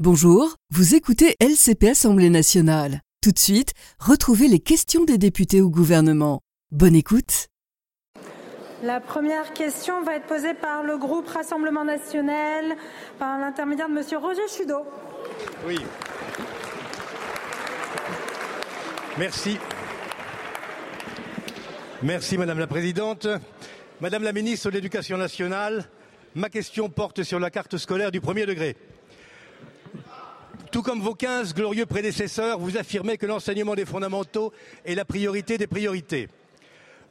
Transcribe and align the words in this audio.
Bonjour, 0.00 0.56
vous 0.72 0.96
écoutez 0.96 1.36
LCP 1.38 1.84
Assemblée 1.90 2.28
nationale. 2.28 3.00
Tout 3.22 3.30
de 3.30 3.38
suite, 3.38 3.74
retrouvez 4.00 4.48
les 4.48 4.58
questions 4.58 5.04
des 5.04 5.18
députés 5.18 5.60
au 5.60 5.70
gouvernement. 5.70 6.40
Bonne 6.72 6.96
écoute. 6.96 7.46
La 8.82 8.98
première 8.98 9.52
question 9.52 10.02
va 10.02 10.16
être 10.16 10.26
posée 10.26 10.54
par 10.54 10.82
le 10.82 10.98
groupe 10.98 11.28
Rassemblement 11.28 11.84
national, 11.84 12.74
par 13.20 13.38
l'intermédiaire 13.38 13.88
de 13.88 13.94
Monsieur 13.94 14.18
Roger 14.18 14.42
Chudeau. 14.48 14.84
Oui. 15.64 15.78
Merci. 19.16 19.58
Merci 22.02 22.36
Madame 22.36 22.58
la 22.58 22.66
Présidente. 22.66 23.28
Madame 24.00 24.24
la 24.24 24.32
Ministre 24.32 24.70
de 24.70 24.74
l'Éducation 24.74 25.16
nationale, 25.16 25.88
ma 26.34 26.50
question 26.50 26.88
porte 26.88 27.22
sur 27.22 27.38
la 27.38 27.52
carte 27.52 27.76
scolaire 27.76 28.10
du 28.10 28.20
premier 28.20 28.44
degré. 28.44 28.76
Tout 30.74 30.82
comme 30.82 31.00
vos 31.00 31.14
15 31.14 31.54
glorieux 31.54 31.86
prédécesseurs, 31.86 32.58
vous 32.58 32.76
affirmez 32.76 33.16
que 33.16 33.26
l'enseignement 33.26 33.76
des 33.76 33.84
fondamentaux 33.84 34.52
est 34.84 34.96
la 34.96 35.04
priorité 35.04 35.56
des 35.56 35.68
priorités. 35.68 36.28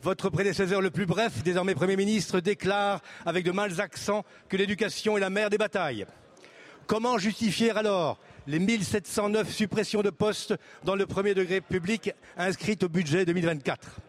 Votre 0.01 0.29
prédécesseur 0.29 0.81
le 0.81 0.91
plus 0.91 1.05
bref, 1.05 1.43
désormais 1.45 1.73
Premier 1.73 1.95
ministre, 1.95 2.41
déclare 2.41 2.99
avec 3.25 3.45
de 3.45 3.51
mâles 3.51 3.79
accents 3.79 4.25
que 4.49 4.57
l'éducation 4.57 5.15
est 5.15 5.21
la 5.21 5.29
mère 5.29 5.49
des 5.49 5.57
batailles. 5.57 6.05
Comment 6.87 7.17
justifier 7.17 7.71
alors 7.71 8.19
les 8.47 8.59
1709 8.59 9.49
suppressions 9.49 10.01
de 10.01 10.09
postes 10.09 10.55
dans 10.83 10.95
le 10.95 11.05
premier 11.05 11.33
degré 11.33 11.61
public 11.61 12.11
inscrites 12.35 12.83
au 12.83 12.89
budget 12.89 13.23
2024 13.23 14.01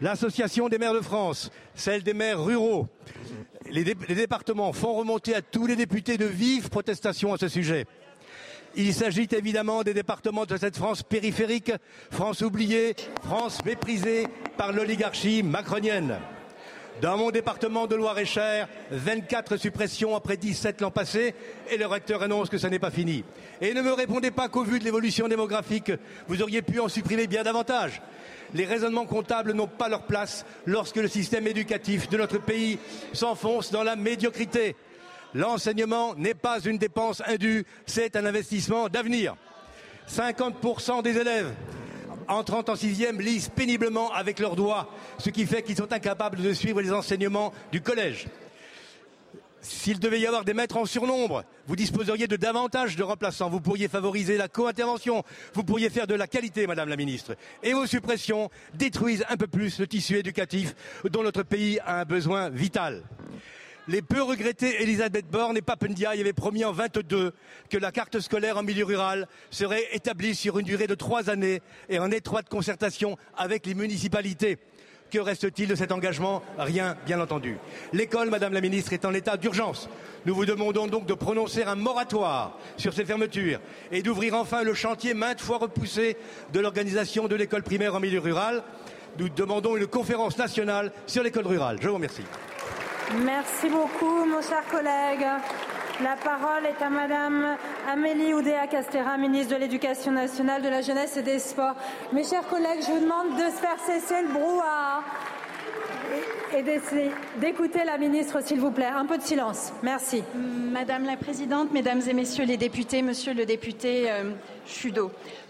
L'association 0.00 0.70
des 0.70 0.78
maires 0.78 0.94
de 0.94 1.02
France, 1.02 1.50
celle 1.74 2.02
des 2.02 2.14
maires 2.14 2.42
ruraux, 2.42 2.88
les, 3.70 3.84
les 3.84 4.14
départements 4.14 4.72
font 4.72 4.94
remonter 4.94 5.34
à 5.34 5.42
tous 5.42 5.66
les 5.66 5.76
députés 5.76 6.16
de 6.16 6.24
vives 6.24 6.70
protestations 6.70 7.34
à 7.34 7.36
ce 7.36 7.48
sujet. 7.48 7.86
Il 8.76 8.94
s'agit 8.94 9.28
évidemment 9.32 9.82
des 9.82 9.94
départements 9.94 10.46
de 10.46 10.56
cette 10.56 10.76
France 10.76 11.02
périphérique, 11.02 11.72
France 12.10 12.42
oubliée, 12.42 12.94
France 13.24 13.64
méprisée 13.64 14.28
par 14.56 14.72
l'oligarchie 14.72 15.42
macronienne. 15.42 16.16
Dans 17.02 17.16
mon 17.16 17.30
département 17.30 17.86
de 17.86 17.96
Loire-et-Cher, 17.96 18.68
24 18.90 19.56
suppressions 19.56 20.14
après 20.14 20.36
17 20.36 20.82
l'an 20.82 20.90
passé, 20.90 21.34
et 21.70 21.78
le 21.78 21.86
recteur 21.86 22.22
annonce 22.22 22.50
que 22.50 22.58
ça 22.58 22.68
n'est 22.68 22.78
pas 22.78 22.90
fini. 22.90 23.24
Et 23.60 23.72
ne 23.72 23.80
me 23.80 23.92
répondez 23.92 24.30
pas 24.30 24.48
qu'au 24.48 24.64
vu 24.64 24.78
de 24.78 24.84
l'évolution 24.84 25.26
démographique, 25.26 25.92
vous 26.28 26.42
auriez 26.42 26.62
pu 26.62 26.78
en 26.78 26.88
supprimer 26.88 27.26
bien 27.26 27.42
davantage. 27.42 28.02
Les 28.52 28.66
raisonnements 28.66 29.06
comptables 29.06 29.52
n'ont 29.52 29.66
pas 29.66 29.88
leur 29.88 30.02
place 30.02 30.44
lorsque 30.66 30.96
le 30.96 31.08
système 31.08 31.46
éducatif 31.46 32.08
de 32.08 32.18
notre 32.18 32.38
pays 32.38 32.78
s'enfonce 33.14 33.72
dans 33.72 33.82
la 33.82 33.96
médiocrité. 33.96 34.76
L'enseignement 35.34 36.14
n'est 36.14 36.34
pas 36.34 36.60
une 36.60 36.78
dépense 36.78 37.22
indue, 37.26 37.64
c'est 37.86 38.16
un 38.16 38.24
investissement 38.24 38.88
d'avenir. 38.88 39.36
50% 40.08 41.02
des 41.02 41.16
élèves 41.16 41.52
entrant 42.28 42.64
en 42.68 42.76
sixième 42.76 43.20
lisent 43.20 43.48
péniblement 43.48 44.12
avec 44.12 44.38
leurs 44.38 44.56
doigts, 44.56 44.88
ce 45.18 45.30
qui 45.30 45.46
fait 45.46 45.62
qu'ils 45.62 45.76
sont 45.76 45.92
incapables 45.92 46.40
de 46.40 46.52
suivre 46.52 46.80
les 46.80 46.92
enseignements 46.92 47.52
du 47.72 47.80
collège. 47.80 48.26
S'il 49.62 50.00
devait 50.00 50.20
y 50.20 50.26
avoir 50.26 50.44
des 50.44 50.54
maîtres 50.54 50.78
en 50.78 50.86
surnombre, 50.86 51.44
vous 51.66 51.76
disposeriez 51.76 52.26
de 52.26 52.36
davantage 52.36 52.96
de 52.96 53.02
remplaçants. 53.02 53.50
Vous 53.50 53.60
pourriez 53.60 53.88
favoriser 53.88 54.38
la 54.38 54.48
co-intervention. 54.48 55.22
Vous 55.52 55.64
pourriez 55.64 55.90
faire 55.90 56.06
de 56.06 56.14
la 56.14 56.26
qualité, 56.26 56.66
Madame 56.66 56.88
la 56.88 56.96
Ministre. 56.96 57.36
Et 57.62 57.74
vos 57.74 57.86
suppressions 57.86 58.48
détruisent 58.72 59.24
un 59.28 59.36
peu 59.36 59.46
plus 59.46 59.78
le 59.78 59.86
tissu 59.86 60.16
éducatif 60.16 60.74
dont 61.10 61.22
notre 61.22 61.42
pays 61.42 61.78
a 61.80 62.00
un 62.00 62.04
besoin 62.04 62.48
vital. 62.48 63.02
Les 63.90 64.02
peu 64.02 64.22
regrettés 64.22 64.84
Elisabeth 64.84 65.26
Borne 65.26 65.56
et 65.56 65.62
Papendiaï 65.62 66.20
avaient 66.20 66.32
promis 66.32 66.64
en 66.64 66.70
22 66.70 67.32
que 67.68 67.76
la 67.76 67.90
carte 67.90 68.20
scolaire 68.20 68.56
en 68.56 68.62
milieu 68.62 68.84
rural 68.84 69.26
serait 69.50 69.84
établie 69.90 70.36
sur 70.36 70.60
une 70.60 70.66
durée 70.66 70.86
de 70.86 70.94
trois 70.94 71.28
années 71.28 71.60
et 71.88 71.98
en 71.98 72.12
étroite 72.12 72.48
concertation 72.48 73.18
avec 73.36 73.66
les 73.66 73.74
municipalités. 73.74 74.58
Que 75.10 75.18
reste-t-il 75.18 75.68
de 75.68 75.74
cet 75.74 75.90
engagement? 75.90 76.40
Rien, 76.56 76.96
bien 77.04 77.20
entendu. 77.20 77.58
L'école, 77.92 78.30
Madame 78.30 78.52
la 78.52 78.60
Ministre, 78.60 78.92
est 78.92 79.04
en 79.04 79.12
état 79.12 79.36
d'urgence. 79.36 79.88
Nous 80.24 80.36
vous 80.36 80.46
demandons 80.46 80.86
donc 80.86 81.06
de 81.06 81.14
prononcer 81.14 81.64
un 81.64 81.74
moratoire 81.74 82.56
sur 82.76 82.94
ces 82.94 83.04
fermetures 83.04 83.58
et 83.90 84.02
d'ouvrir 84.02 84.34
enfin 84.34 84.62
le 84.62 84.74
chantier 84.74 85.14
maintes 85.14 85.40
fois 85.40 85.58
repoussé 85.58 86.16
de 86.52 86.60
l'organisation 86.60 87.26
de 87.26 87.34
l'école 87.34 87.64
primaire 87.64 87.96
en 87.96 88.00
milieu 88.00 88.20
rural. 88.20 88.62
Nous 89.18 89.30
demandons 89.30 89.76
une 89.76 89.88
conférence 89.88 90.38
nationale 90.38 90.92
sur 91.08 91.24
l'école 91.24 91.48
rurale. 91.48 91.78
Je 91.82 91.88
vous 91.88 91.94
remercie. 91.94 92.22
Merci 93.18 93.68
beaucoup, 93.68 94.24
mon 94.24 94.40
cher 94.40 94.62
collègue. 94.70 95.26
La 96.00 96.14
parole 96.14 96.64
est 96.64 96.80
à 96.80 96.88
Madame 96.88 97.56
Amélie 97.90 98.32
Oudéa-Castéra, 98.32 99.16
ministre 99.16 99.54
de 99.54 99.60
l'Éducation 99.60 100.12
nationale, 100.12 100.62
de 100.62 100.68
la 100.68 100.80
jeunesse 100.80 101.16
et 101.16 101.22
des 101.22 101.40
sports. 101.40 101.74
Mes 102.12 102.22
chers 102.22 102.46
collègues, 102.46 102.82
je 102.86 102.92
vous 102.92 103.00
demande 103.00 103.34
de 103.34 103.50
se 103.50 103.60
faire 103.60 103.78
cesser 103.84 104.22
le 104.22 104.28
brouhaha 104.28 105.02
et 106.52 107.84
la 107.84 107.98
ministre, 107.98 108.42
s'il 108.42 108.60
vous 108.60 108.70
plaît. 108.70 108.86
Un 108.86 109.06
peu 109.06 109.18
de 109.18 109.22
silence. 109.22 109.72
Merci. 109.82 110.22
Madame 110.34 111.04
la 111.04 111.16
Présidente, 111.16 111.72
Mesdames 111.72 112.02
et 112.08 112.12
Messieurs 112.12 112.44
les 112.44 112.56
députés, 112.56 113.02
Monsieur 113.02 113.34
le 113.34 113.46
député 113.46 114.10
euh, 114.10 114.30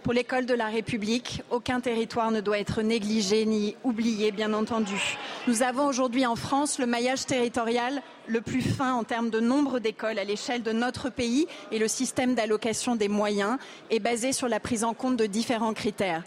pour 0.02 0.12
l'école 0.12 0.46
de 0.46 0.54
la 0.54 0.66
République, 0.66 1.42
aucun 1.50 1.80
territoire 1.80 2.30
ne 2.30 2.40
doit 2.40 2.58
être 2.58 2.80
négligé 2.82 3.44
ni 3.44 3.76
oublié, 3.84 4.32
bien 4.32 4.52
entendu. 4.54 5.18
Nous 5.46 5.62
avons 5.62 5.86
aujourd'hui 5.86 6.24
en 6.24 6.36
France 6.36 6.78
le 6.78 6.86
maillage 6.86 7.26
territorial 7.26 8.00
le 8.26 8.40
plus 8.40 8.62
fin 8.62 8.94
en 8.94 9.04
termes 9.04 9.30
de 9.30 9.40
nombre 9.40 9.78
d'écoles 9.78 10.18
à 10.18 10.24
l'échelle 10.24 10.62
de 10.62 10.72
notre 10.72 11.10
pays 11.10 11.46
et 11.70 11.78
le 11.78 11.88
système 11.88 12.34
d'allocation 12.34 12.96
des 12.96 13.08
moyens 13.08 13.58
est 13.90 14.00
basé 14.00 14.32
sur 14.32 14.48
la 14.48 14.60
prise 14.60 14.84
en 14.84 14.94
compte 14.94 15.16
de 15.16 15.26
différents 15.26 15.74
critères 15.74 16.22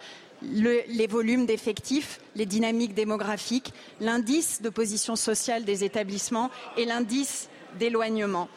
le, 0.52 0.82
les 0.88 1.08
volumes 1.08 1.46
d'effectifs, 1.46 2.20
les 2.36 2.46
dynamiques 2.46 2.94
démographiques, 2.94 3.74
l'indice 4.00 4.62
de 4.62 4.70
position 4.70 5.16
sociale 5.16 5.64
des 5.64 5.84
établissements 5.84 6.50
et 6.78 6.86
l'indice 6.86 7.50
d'éloignement. 7.80 8.50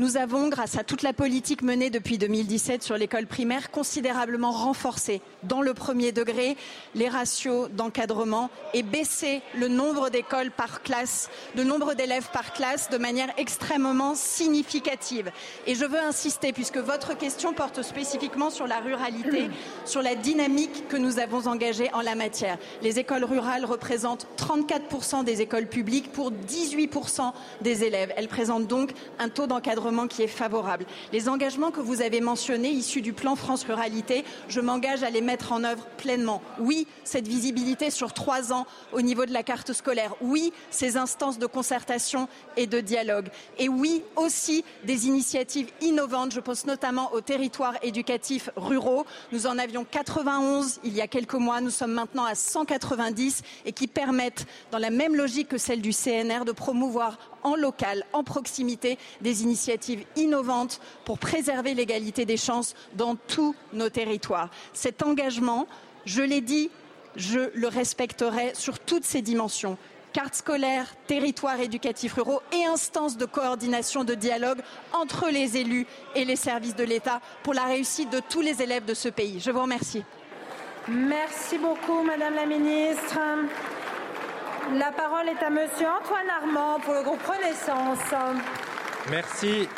Nous 0.00 0.16
avons, 0.16 0.48
grâce 0.48 0.76
à 0.76 0.82
toute 0.82 1.02
la 1.02 1.12
politique 1.12 1.62
menée 1.62 1.88
depuis 1.88 2.18
2017 2.18 2.82
sur 2.82 2.96
l'école 2.96 3.28
primaire, 3.28 3.70
considérablement 3.70 4.50
renforcé 4.50 5.20
dans 5.44 5.62
le 5.62 5.72
premier 5.72 6.10
degré 6.10 6.56
les 6.96 7.08
ratios 7.08 7.70
d'encadrement 7.70 8.50
et 8.72 8.82
baissé 8.82 9.40
le 9.56 9.68
nombre 9.68 10.10
d'écoles 10.10 10.50
par 10.50 10.82
classe, 10.82 11.30
le 11.54 11.62
nombre 11.62 11.94
d'élèves 11.94 12.28
par 12.32 12.52
classe 12.52 12.90
de 12.90 12.98
manière 12.98 13.32
extrêmement 13.36 14.16
significative. 14.16 15.30
Et 15.68 15.76
je 15.76 15.84
veux 15.84 16.00
insister, 16.00 16.52
puisque 16.52 16.78
votre 16.78 17.16
question 17.16 17.52
porte 17.52 17.82
spécifiquement 17.82 18.50
sur 18.50 18.66
la 18.66 18.80
ruralité, 18.80 19.48
sur 19.84 20.02
la 20.02 20.16
dynamique 20.16 20.88
que 20.88 20.96
nous 20.96 21.20
avons 21.20 21.46
engagée 21.46 21.92
en 21.92 22.00
la 22.00 22.16
matière. 22.16 22.58
Les 22.82 22.98
écoles 22.98 23.24
rurales 23.24 23.64
représentent 23.64 24.26
34% 24.38 25.22
des 25.22 25.40
écoles 25.40 25.68
publiques 25.68 26.10
pour 26.10 26.32
18% 26.32 27.32
des 27.60 27.84
élèves. 27.84 28.12
Elles 28.16 28.26
présentent 28.26 28.66
donc 28.66 28.90
un 29.20 29.28
taux 29.28 29.46
d'encadrement 29.46 29.83
qui 30.08 30.22
est 30.22 30.28
favorable. 30.28 30.86
Les 31.12 31.28
engagements 31.28 31.70
que 31.70 31.80
vous 31.80 32.00
avez 32.00 32.22
mentionnés, 32.22 32.70
issus 32.70 33.02
du 33.02 33.12
plan 33.12 33.36
France 33.36 33.64
Ruralité, 33.64 34.24
je 34.48 34.60
m'engage 34.60 35.02
à 35.02 35.10
les 35.10 35.20
mettre 35.20 35.52
en 35.52 35.62
œuvre 35.62 35.84
pleinement. 35.98 36.40
Oui, 36.58 36.86
cette 37.04 37.28
visibilité 37.28 37.90
sur 37.90 38.14
trois 38.14 38.52
ans 38.52 38.66
au 38.92 39.02
niveau 39.02 39.26
de 39.26 39.32
la 39.32 39.42
carte 39.42 39.74
scolaire. 39.74 40.14
Oui, 40.22 40.54
ces 40.70 40.96
instances 40.96 41.38
de 41.38 41.44
concertation 41.44 42.28
et 42.56 42.66
de 42.66 42.80
dialogue. 42.80 43.28
Et 43.58 43.68
oui, 43.68 44.02
aussi 44.16 44.64
des 44.84 45.06
initiatives 45.06 45.68
innovantes. 45.82 46.32
Je 46.32 46.40
pense 46.40 46.64
notamment 46.64 47.12
aux 47.12 47.20
territoires 47.20 47.74
éducatifs 47.82 48.48
ruraux. 48.56 49.04
Nous 49.32 49.46
en 49.46 49.58
avions 49.58 49.84
91 49.84 50.80
il 50.82 50.94
y 50.94 51.02
a 51.02 51.08
quelques 51.08 51.34
mois. 51.34 51.60
Nous 51.60 51.70
sommes 51.70 51.92
maintenant 51.92 52.24
à 52.24 52.34
190 52.34 53.42
et 53.66 53.72
qui 53.72 53.86
permettent, 53.86 54.46
dans 54.70 54.78
la 54.78 54.90
même 54.90 55.14
logique 55.14 55.48
que 55.48 55.58
celle 55.58 55.82
du 55.82 55.92
CNR, 55.92 56.46
de 56.46 56.52
promouvoir 56.52 57.18
en 57.44 57.54
local, 57.54 58.04
en 58.12 58.24
proximité, 58.24 58.98
des 59.20 59.42
initiatives 59.42 60.04
innovantes 60.16 60.80
pour 61.04 61.18
préserver 61.18 61.74
l'égalité 61.74 62.24
des 62.24 62.36
chances 62.36 62.74
dans 62.94 63.14
tous 63.14 63.54
nos 63.72 63.90
territoires. 63.90 64.50
Cet 64.72 65.02
engagement, 65.02 65.66
je 66.04 66.22
l'ai 66.22 66.40
dit, 66.40 66.70
je 67.16 67.50
le 67.54 67.68
respecterai 67.68 68.52
sur 68.54 68.80
toutes 68.80 69.04
ces 69.04 69.22
dimensions 69.22 69.78
carte 70.14 70.36
scolaire, 70.36 70.86
territoires 71.08 71.60
éducatifs 71.60 72.14
ruraux 72.14 72.40
et 72.52 72.64
instances 72.64 73.16
de 73.16 73.24
coordination, 73.26 74.04
de 74.04 74.14
dialogue 74.14 74.60
entre 74.92 75.28
les 75.28 75.56
élus 75.56 75.86
et 76.14 76.24
les 76.24 76.36
services 76.36 76.76
de 76.76 76.84
l'État 76.84 77.20
pour 77.42 77.52
la 77.52 77.64
réussite 77.64 78.10
de 78.10 78.20
tous 78.20 78.40
les 78.40 78.62
élèves 78.62 78.84
de 78.84 78.94
ce 78.94 79.08
pays. 79.08 79.40
Je 79.40 79.50
vous 79.50 79.60
remercie. 79.60 80.04
Merci 80.86 81.58
beaucoup, 81.58 82.02
Madame 82.02 82.34
la 82.36 82.46
Ministre. 82.46 83.18
La 84.72 84.90
parole 84.92 85.28
est 85.28 85.44
à 85.44 85.50
Monsieur 85.50 85.86
Antoine 85.86 86.28
Armand 86.40 86.80
pour 86.80 86.94
le 86.94 87.02
groupe 87.02 87.22
Renaissance. 87.22 87.98
Merci. 89.10 89.68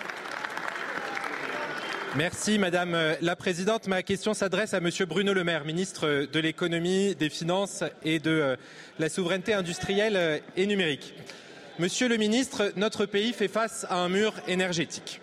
Merci 2.14 2.58
Madame 2.58 2.96
la 3.20 3.36
Présidente. 3.36 3.88
Ma 3.88 4.02
question 4.04 4.32
s'adresse 4.32 4.74
à 4.74 4.80
Monsieur 4.80 5.04
Bruno 5.04 5.34
Le 5.34 5.42
Maire, 5.42 5.64
ministre 5.64 6.26
de 6.32 6.38
l'économie, 6.38 7.16
des 7.16 7.30
finances 7.30 7.82
et 8.04 8.20
de 8.20 8.56
la 8.98 9.08
souveraineté 9.08 9.54
industrielle 9.54 10.40
et 10.56 10.66
numérique. 10.66 11.14
Monsieur 11.80 12.08
le 12.08 12.16
ministre, 12.16 12.72
notre 12.76 13.06
pays 13.06 13.32
fait 13.32 13.48
face 13.48 13.86
à 13.90 13.96
un 13.96 14.08
mur 14.08 14.34
énergétique. 14.46 15.20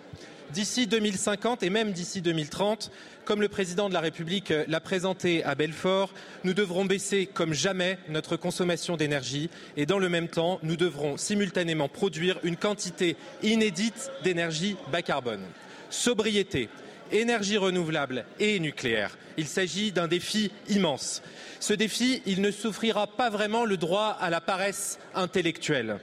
d'ici 0.54 0.88
2050 0.88 1.64
et 1.64 1.70
même 1.70 1.92
d'ici 1.92 2.22
2030, 2.22 2.92
comme 3.26 3.42
le 3.42 3.48
président 3.48 3.90
de 3.90 3.94
la 3.94 4.00
République 4.00 4.54
l'a 4.68 4.80
présenté 4.80 5.44
à 5.44 5.56
Belfort, 5.56 6.14
nous 6.44 6.54
devrons 6.54 6.86
baisser 6.86 7.26
comme 7.26 7.54
jamais 7.54 7.98
notre 8.10 8.38
consommation 8.38 8.98
d'énergie 8.98 9.50
et 9.78 9.86
dans 9.86 10.00
le 10.00 10.10
même 10.10 10.28
temps, 10.28 10.60
nous 10.64 10.76
devrons 10.76 11.18
simultanément 11.18 11.88
produire 11.88 12.40
une 12.44 12.58
quantité 12.58 13.16
inédite 13.42 14.12
d'énergie 14.24 14.76
bas 14.92 15.02
carbone. 15.02 15.44
Sobriété, 15.90 16.70
énergie 17.12 17.58
renouvelable 17.58 18.26
et 18.40 18.60
nucléaire. 18.60 19.18
Il 19.38 19.48
s'agit 19.48 19.92
d'un 19.92 20.08
défi 20.08 20.52
immense. 20.70 21.22
Ce 21.60 21.74
défi, 21.74 22.22
il 22.26 22.42
ne 22.42 22.52
souffrira 22.52 23.08
pas 23.08 23.30
vraiment 23.30 23.66
le 23.66 23.78
droit 23.78 24.18
à 24.20 24.30
la 24.30 24.42
paresse 24.42 25.00
intellectuelle. 25.16 26.00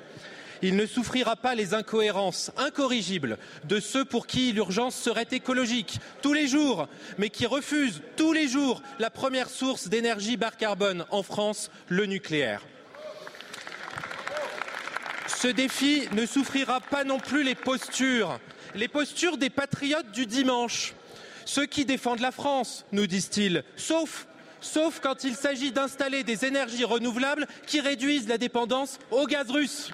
Il 0.63 0.77
ne 0.77 0.87
souffrira 0.87 1.37
pas 1.37 1.55
les 1.55 1.73
incohérences 1.73 2.51
incorrigibles 2.57 3.39
de 3.65 3.81
ceux 3.81 4.05
pour 4.05 4.27
qui 4.27 4.53
l'urgence 4.53 4.95
serait 4.95 5.29
écologique 5.31 5.99
tous 6.21 6.35
les 6.35 6.47
jours, 6.47 6.87
mais 7.19 7.31
qui 7.31 7.47
refusent 7.47 8.03
tous 8.17 8.33
les 8.33 8.47
jours 8.47 8.83
la 8.99 9.11
première 9.11 9.49
source 9.49 9.89
d'énergie 9.89 10.37
bas 10.37 10.51
carbone 10.51 11.07
en 11.11 11.23
France, 11.23 11.71
le 11.89 12.05
nucléaire. 12.07 12.63
Ce 15.27 15.49
défi 15.49 16.03
ne 16.13 16.27
souffrira 16.27 16.81
pas 16.81 17.05
non 17.05 17.19
plus 17.19 17.43
les 17.43 17.55
postures, 17.55 18.39
les 18.75 18.89
postures 18.89 19.39
des 19.39 19.49
patriotes 19.49 20.13
du 20.13 20.27
dimanche, 20.27 20.93
ceux 21.47 21.67
qui 21.67 21.87
défendent 21.87 22.21
la 22.21 22.33
France, 22.33 22.85
nous 22.93 23.07
disent-ils, 23.07 23.65
sauf 23.77 24.27
sauf 24.61 25.01
quand 25.01 25.25
il 25.25 25.35
s'agit 25.35 25.73
d'installer 25.73 26.23
des 26.23 26.45
énergies 26.45 26.85
renouvelables 26.85 27.47
qui 27.67 27.81
réduisent 27.81 28.29
la 28.29 28.37
dépendance 28.37 28.99
au 29.11 29.27
gaz 29.27 29.51
russe. 29.51 29.91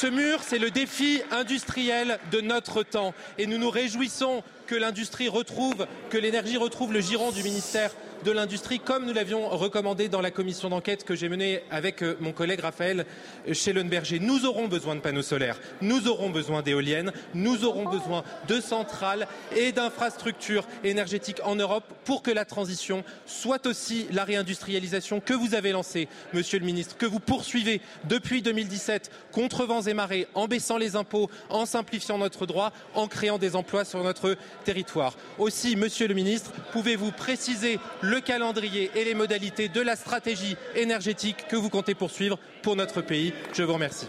Ce 0.00 0.06
mur, 0.06 0.40
c'est 0.42 0.58
le 0.58 0.70
défi 0.70 1.20
industriel 1.30 2.18
de 2.32 2.40
notre 2.40 2.82
temps. 2.82 3.12
Et 3.36 3.46
nous 3.46 3.58
nous 3.58 3.68
réjouissons 3.68 4.42
que 4.66 4.74
l'industrie 4.74 5.28
retrouve, 5.28 5.86
que 6.08 6.16
l'énergie 6.16 6.56
retrouve 6.56 6.94
le 6.94 7.02
giron 7.02 7.32
du 7.32 7.42
ministère 7.42 7.90
de 8.24 8.30
l'industrie, 8.32 8.80
comme 8.80 9.06
nous 9.06 9.12
l'avions 9.12 9.48
recommandé 9.48 10.08
dans 10.08 10.20
la 10.20 10.30
commission 10.30 10.68
d'enquête 10.68 11.04
que 11.04 11.14
j'ai 11.14 11.28
menée 11.28 11.62
avec 11.70 12.02
euh, 12.02 12.16
mon 12.20 12.32
collègue 12.32 12.60
Raphaël 12.60 13.06
Schellenberger. 13.50 14.18
Nous 14.18 14.44
aurons 14.44 14.68
besoin 14.68 14.94
de 14.94 15.00
panneaux 15.00 15.22
solaires, 15.22 15.58
nous 15.80 16.08
aurons 16.08 16.30
besoin 16.30 16.62
d'éoliennes, 16.62 17.12
nous 17.34 17.64
aurons 17.64 17.88
besoin 17.88 18.24
de 18.48 18.60
centrales 18.60 19.26
et 19.56 19.72
d'infrastructures 19.72 20.66
énergétiques 20.84 21.40
en 21.44 21.56
Europe 21.56 21.84
pour 22.04 22.22
que 22.22 22.30
la 22.30 22.44
transition 22.44 23.04
soit 23.26 23.66
aussi 23.66 24.06
la 24.10 24.24
réindustrialisation 24.24 25.20
que 25.20 25.34
vous 25.34 25.54
avez 25.54 25.72
lancée, 25.72 26.08
Monsieur 26.32 26.58
le 26.58 26.66
Ministre, 26.66 26.96
que 26.96 27.06
vous 27.06 27.20
poursuivez 27.20 27.80
depuis 28.04 28.42
2017 28.42 29.10
contre 29.32 29.64
vents 29.64 29.82
et 29.82 29.94
marées, 29.94 30.26
en 30.34 30.48
baissant 30.48 30.78
les 30.78 30.96
impôts, 30.96 31.30
en 31.48 31.64
simplifiant 31.64 32.18
notre 32.18 32.46
droit, 32.46 32.72
en 32.94 33.08
créant 33.08 33.38
des 33.38 33.56
emplois 33.56 33.84
sur 33.84 34.02
notre 34.02 34.36
territoire. 34.64 35.14
Aussi, 35.38 35.76
Monsieur 35.76 36.08
le 36.08 36.14
Ministre, 36.14 36.52
pouvez-vous 36.72 37.12
préciser 37.12 37.78
le 38.02 38.09
calendrier 38.18 38.90
et 38.96 39.04
les 39.04 39.14
modalités 39.14 39.68
de 39.68 39.80
la 39.80 39.94
stratégie 39.94 40.56
énergétique 40.74 41.46
que 41.48 41.56
vous 41.56 41.70
comptez 41.70 41.94
poursuivre 41.94 42.38
pour 42.62 42.74
notre 42.74 43.02
pays. 43.02 43.32
Je 43.52 43.62
vous 43.62 43.74
remercie. 43.74 44.08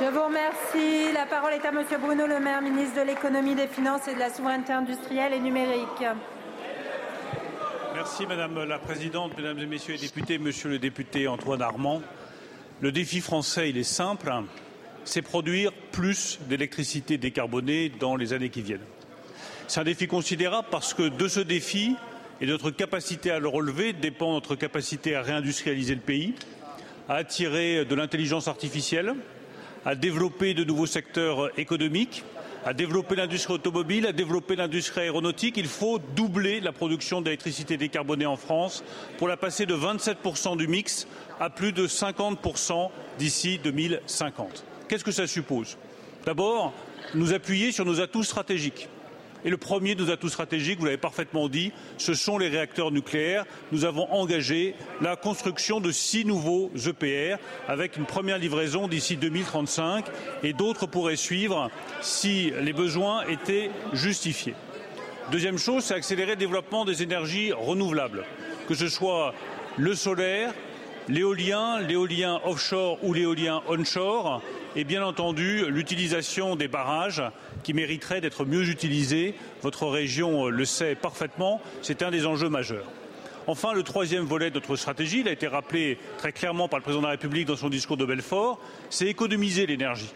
Je 0.00 0.06
vous 0.06 0.24
remercie. 0.24 1.12
La 1.12 1.26
parole 1.26 1.52
est 1.52 1.66
à 1.66 1.70
Monsieur 1.70 1.98
Bruno 1.98 2.26
Le 2.26 2.40
Maire, 2.40 2.62
ministre 2.62 3.00
de 3.00 3.06
l'économie, 3.06 3.54
des 3.54 3.66
finances 3.66 4.08
et 4.08 4.14
de 4.14 4.18
la 4.18 4.32
souveraineté 4.32 4.72
industrielle 4.72 5.34
et 5.34 5.40
numérique. 5.40 6.04
Merci 7.94 8.24
Madame 8.26 8.64
la 8.64 8.78
Présidente, 8.78 9.36
Mesdames 9.36 9.58
et 9.58 9.66
Messieurs 9.66 9.94
les 9.94 10.00
députés, 10.00 10.38
Monsieur 10.38 10.70
le 10.70 10.78
député 10.78 11.28
Antoine 11.28 11.60
Armand. 11.60 12.00
Le 12.80 12.90
défi 12.90 13.20
français, 13.20 13.68
il 13.68 13.76
est 13.76 13.84
simple, 13.84 14.32
c'est 15.04 15.22
produire 15.22 15.72
plus 15.92 16.40
d'électricité 16.48 17.18
décarbonée 17.18 17.90
dans 17.90 18.16
les 18.16 18.32
années 18.32 18.48
qui 18.48 18.62
viennent. 18.62 18.80
C'est 19.68 19.80
un 19.80 19.84
défi 19.84 20.06
considérable 20.06 20.68
parce 20.70 20.94
que 20.94 21.08
de 21.08 21.28
ce 21.28 21.40
défi, 21.40 21.96
et 22.42 22.46
notre 22.46 22.72
capacité 22.72 23.30
à 23.30 23.38
le 23.38 23.46
relever 23.46 23.92
dépend 23.92 24.32
notre 24.32 24.56
capacité 24.56 25.14
à 25.14 25.22
réindustrialiser 25.22 25.94
le 25.94 26.00
pays, 26.00 26.34
à 27.08 27.14
attirer 27.14 27.84
de 27.84 27.94
l'intelligence 27.94 28.48
artificielle, 28.48 29.14
à 29.84 29.94
développer 29.94 30.52
de 30.52 30.64
nouveaux 30.64 30.86
secteurs 30.86 31.56
économiques, 31.56 32.24
à 32.64 32.74
développer 32.74 33.14
l'industrie 33.14 33.54
automobile, 33.54 34.08
à 34.08 34.12
développer 34.12 34.56
l'industrie 34.56 35.02
aéronautique. 35.02 35.56
Il 35.56 35.68
faut 35.68 36.00
doubler 36.00 36.60
la 36.60 36.72
production 36.72 37.20
d'électricité 37.20 37.76
décarbonée 37.76 38.26
en 38.26 38.36
France 38.36 38.82
pour 39.18 39.28
la 39.28 39.36
passer 39.36 39.64
de 39.64 39.76
27% 39.76 40.56
du 40.56 40.66
mix 40.66 41.06
à 41.38 41.48
plus 41.48 41.72
de 41.72 41.86
50% 41.86 42.90
d'ici 43.20 43.60
2050. 43.62 44.64
Qu'est-ce 44.88 45.04
que 45.04 45.12
ça 45.12 45.28
suppose? 45.28 45.78
D'abord, 46.26 46.72
nous 47.14 47.32
appuyer 47.32 47.70
sur 47.70 47.84
nos 47.84 48.00
atouts 48.00 48.24
stratégiques. 48.24 48.88
Et 49.44 49.50
le 49.50 49.56
premier 49.56 49.94
de 49.94 50.04
nos 50.04 50.10
atouts 50.10 50.28
stratégiques, 50.28 50.78
vous 50.78 50.84
l'avez 50.84 50.96
parfaitement 50.96 51.48
dit, 51.48 51.72
ce 51.98 52.14
sont 52.14 52.38
les 52.38 52.48
réacteurs 52.48 52.92
nucléaires. 52.92 53.44
Nous 53.72 53.84
avons 53.84 54.10
engagé 54.12 54.74
la 55.00 55.16
construction 55.16 55.80
de 55.80 55.90
six 55.90 56.24
nouveaux 56.24 56.70
EPR 56.76 57.36
avec 57.66 57.96
une 57.96 58.06
première 58.06 58.38
livraison 58.38 58.86
d'ici 58.86 59.16
2035 59.16 60.06
et 60.42 60.52
d'autres 60.52 60.86
pourraient 60.86 61.16
suivre 61.16 61.70
si 62.00 62.52
les 62.60 62.72
besoins 62.72 63.24
étaient 63.26 63.70
justifiés. 63.92 64.54
Deuxième 65.30 65.58
chose, 65.58 65.84
c'est 65.84 65.94
accélérer 65.94 66.32
le 66.32 66.36
développement 66.36 66.84
des 66.84 67.02
énergies 67.02 67.52
renouvelables, 67.52 68.24
que 68.68 68.74
ce 68.74 68.88
soit 68.88 69.34
le 69.76 69.94
solaire, 69.94 70.52
l'éolien, 71.08 71.80
l'éolien 71.80 72.40
offshore 72.44 72.98
ou 73.02 73.12
l'éolien 73.12 73.62
onshore 73.68 74.42
et 74.76 74.84
bien 74.84 75.04
entendu 75.04 75.64
l'utilisation 75.68 76.56
des 76.56 76.68
barrages 76.68 77.22
qui 77.62 77.74
mériteraient 77.74 78.20
d'être 78.20 78.44
mieux 78.44 78.68
utilisés. 78.68 79.34
Votre 79.62 79.86
région 79.86 80.48
le 80.48 80.64
sait 80.64 80.94
parfaitement, 80.94 81.60
c'est 81.82 82.02
un 82.02 82.10
des 82.10 82.26
enjeux 82.26 82.48
majeurs. 82.48 82.86
Enfin, 83.46 83.72
le 83.72 83.82
troisième 83.82 84.24
volet 84.24 84.50
de 84.50 84.54
notre 84.54 84.76
stratégie, 84.76 85.20
il 85.20 85.28
a 85.28 85.32
été 85.32 85.48
rappelé 85.48 85.98
très 86.18 86.32
clairement 86.32 86.68
par 86.68 86.78
le 86.78 86.84
président 86.84 87.02
de 87.02 87.06
la 87.06 87.12
République 87.12 87.48
dans 87.48 87.56
son 87.56 87.68
discours 87.68 87.96
de 87.96 88.04
Belfort, 88.04 88.60
c'est 88.88 89.06
économiser 89.06 89.66
l'énergie, 89.66 90.12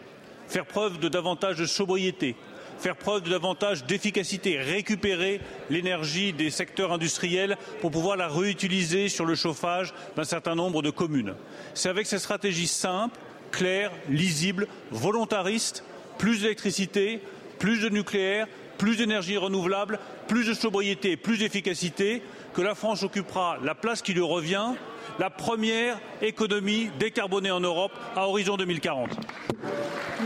faire 0.47 0.64
preuve 0.64 1.00
de 1.00 1.09
davantage 1.09 1.56
de 1.56 1.67
sobriété, 1.67 2.37
faire 2.79 2.94
preuve 2.94 3.23
de 3.23 3.31
davantage 3.31 3.85
d'efficacité, 3.85 4.59
récupérer 4.59 5.41
l'énergie 5.70 6.32
des 6.32 6.50
secteurs 6.50 6.93
industriels 6.93 7.56
pour 7.81 7.91
pouvoir 7.91 8.17
la 8.17 8.29
réutiliser 8.29 9.09
sur 9.09 9.25
le 9.25 9.35
chauffage 9.35 9.93
d'un 10.14 10.25
certain 10.25 10.55
nombre 10.55 10.82
de 10.82 10.91
communes. 10.91 11.35
C'est 11.75 11.88
avec 11.88 12.06
cette 12.06 12.20
stratégie 12.20 12.69
simple 12.69 13.19
clair, 13.50 13.90
lisible, 14.08 14.66
volontariste, 14.90 15.84
plus 16.19 16.43
d'électricité, 16.43 17.20
plus 17.58 17.81
de 17.81 17.88
nucléaire, 17.88 18.46
plus 18.78 18.96
d'énergie 18.96 19.37
renouvelable, 19.37 19.98
plus 20.28 20.47
de 20.47 20.54
sobriété, 20.54 21.16
plus 21.16 21.38
d'efficacité, 21.38 22.23
que 22.54 22.62
la 22.62 22.75
France 22.75 23.02
occupera 23.02 23.59
la 23.62 23.75
place 23.75 24.02
qui 24.02 24.14
lui 24.14 24.23
revient, 24.23 24.73
la 25.18 25.30
première 25.30 25.99
économie 26.23 26.90
décarbonée 26.99 27.50
en 27.50 27.61
Europe 27.61 27.92
à 28.14 28.28
horizon 28.28 28.56
2040. 28.56 29.11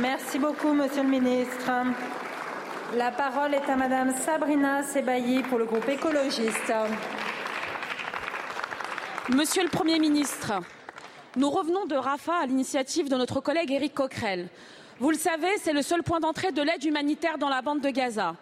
Merci 0.00 0.38
beaucoup, 0.38 0.72
Monsieur 0.72 1.02
le 1.02 1.08
Ministre. 1.08 1.70
La 2.96 3.12
parole 3.12 3.54
est 3.54 3.70
à 3.70 3.76
Madame 3.76 4.12
Sabrina 4.16 4.82
Sebailly 4.82 5.42
pour 5.44 5.58
le 5.58 5.64
groupe 5.64 5.88
écologiste. 5.88 6.72
Monsieur 9.28 9.62
le 9.62 9.68
Premier 9.68 10.00
ministre, 10.00 10.54
nous 11.36 11.50
revenons 11.50 11.86
de 11.86 11.94
Rafah 11.94 12.40
à 12.42 12.46
l'initiative 12.46 13.08
de 13.08 13.16
notre 13.16 13.40
collègue 13.40 13.70
Éric 13.70 13.94
Coquerel. 13.94 14.48
Vous 14.98 15.10
le 15.10 15.16
savez, 15.16 15.48
c'est 15.62 15.72
le 15.72 15.82
seul 15.82 16.02
point 16.02 16.20
d'entrée 16.20 16.52
de 16.52 16.60
l'aide 16.60 16.84
humanitaire 16.84 17.38
dans 17.38 17.48
la 17.48 17.62
bande 17.62 17.80
de 17.80 17.88
Gaza. 17.88 18.34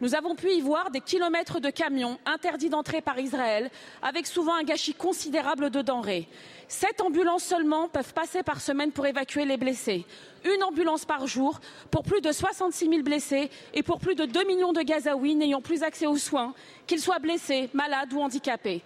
Nous 0.00 0.14
avons 0.14 0.34
pu 0.34 0.52
y 0.52 0.60
voir 0.60 0.90
des 0.90 1.00
kilomètres 1.00 1.58
de 1.58 1.70
camions 1.70 2.18
interdits 2.24 2.70
d'entrée 2.70 3.00
par 3.00 3.18
Israël, 3.18 3.70
avec 4.00 4.26
souvent 4.26 4.54
un 4.54 4.62
gâchis 4.62 4.94
considérable 4.94 5.70
de 5.70 5.82
denrées. 5.82 6.28
Sept 6.68 7.00
ambulances 7.00 7.44
seulement 7.44 7.88
peuvent 7.88 8.14
passer 8.14 8.42
par 8.42 8.60
semaine 8.60 8.92
pour 8.92 9.06
évacuer 9.06 9.44
les 9.44 9.56
blessés. 9.56 10.04
Une 10.44 10.62
ambulance 10.62 11.04
par 11.04 11.26
jour 11.26 11.60
pour 11.90 12.02
plus 12.02 12.20
de 12.20 12.30
66 12.30 12.88
000 12.88 13.02
blessés 13.02 13.50
et 13.74 13.82
pour 13.82 13.98
plus 13.98 14.14
de 14.14 14.24
2 14.24 14.44
millions 14.44 14.72
de 14.72 14.82
Gazaouis 14.82 15.34
n'ayant 15.34 15.60
plus 15.60 15.82
accès 15.82 16.06
aux 16.06 16.16
soins, 16.16 16.54
qu'ils 16.86 17.00
soient 17.00 17.18
blessés, 17.18 17.70
malades 17.72 18.12
ou 18.12 18.20
handicapés. 18.20 18.82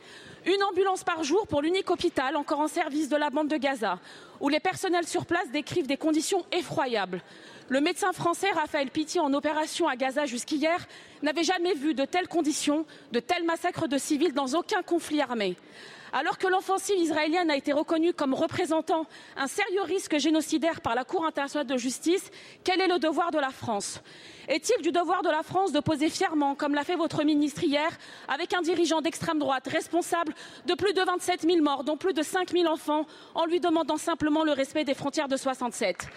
Une 0.47 0.63
ambulance 0.63 1.05
par 1.05 1.23
jour 1.23 1.47
pour 1.47 1.61
l'unique 1.61 1.91
hôpital 1.91 2.35
encore 2.35 2.61
en 2.61 2.69
service 2.69 3.11
de 3.11 3.17
la 3.17 3.29
bande 3.29 3.49
de 3.49 3.59
Gaza, 3.59 3.99
où 4.41 4.49
les 4.49 4.61
personnels 4.61 5.07
sur 5.07 5.27
place 5.27 5.51
décrivent 5.51 5.87
des 5.87 5.99
conditions 5.99 6.47
effroyables. 6.51 7.21
Le 7.69 7.83
médecin 7.83 8.13
français 8.13 8.51
Raphaël 8.51 8.91
Pitti, 8.91 9.21
en 9.21 9.35
opération 9.35 9.87
à 9.87 9.97
Gaza 9.97 10.25
jusqu'hier, 10.25 10.87
n'avait 11.23 11.45
jamais 11.45 11.75
vu 11.75 11.93
de 11.93 12.07
telles 12.07 12.27
conditions, 12.27 12.87
de 13.13 13.21
tels 13.21 13.45
massacres 13.45 13.87
de 13.87 13.99
civils 13.99 14.33
dans 14.33 14.55
aucun 14.55 14.83
conflit 14.83 15.21
armé. 15.21 15.57
Alors 16.13 16.39
que 16.39 16.49
l'offensive 16.49 16.99
israélienne 16.99 17.51
a 17.51 17.57
été 17.57 17.73
reconnue 17.73 18.15
comme 18.15 18.35
représentant 18.35 19.07
un 19.37 19.47
sérieux 19.47 19.83
risque 19.83 20.19
génocidaire 20.19 20.81
par 20.81 20.95
la 20.95 21.05
Cour 21.05 21.25
internationale 21.25 21.67
de 21.67 21.77
justice, 21.77 22.31
quel 22.65 22.81
est 22.81 22.89
le 22.89 22.99
devoir 22.99 23.31
de 23.31 23.39
la 23.39 23.51
France? 23.51 24.01
Est-il 24.51 24.83
du 24.83 24.91
devoir 24.91 25.23
de 25.23 25.29
la 25.29 25.45
France 25.45 25.71
de 25.71 25.79
poser 25.79 26.11
fièrement, 26.11 26.57
comme 26.57 26.75
l'a 26.75 26.83
fait 26.83 26.97
votre 26.97 27.23
ministre 27.23 27.63
hier, 27.63 27.89
avec 28.27 28.53
un 28.53 28.63
dirigeant 28.63 29.01
d'extrême 29.01 29.39
droite 29.39 29.69
responsable 29.69 30.35
de 30.67 30.75
plus 30.75 30.93
de 30.93 31.01
27 31.03 31.43
000 31.43 31.63
morts, 31.63 31.85
dont 31.85 31.97
plus 31.97 32.13
de 32.13 32.23
5 32.25 32.51
000 32.51 32.67
enfants, 32.67 33.07
en 33.37 33.47
lui 33.47 33.61
demandant 33.61 33.97
simplement 33.97 34.43
le 34.43 34.51
respect 34.51 34.83
des 34.83 34.95
frontières 34.95 35.29
de 35.29 35.37
67 35.37 36.09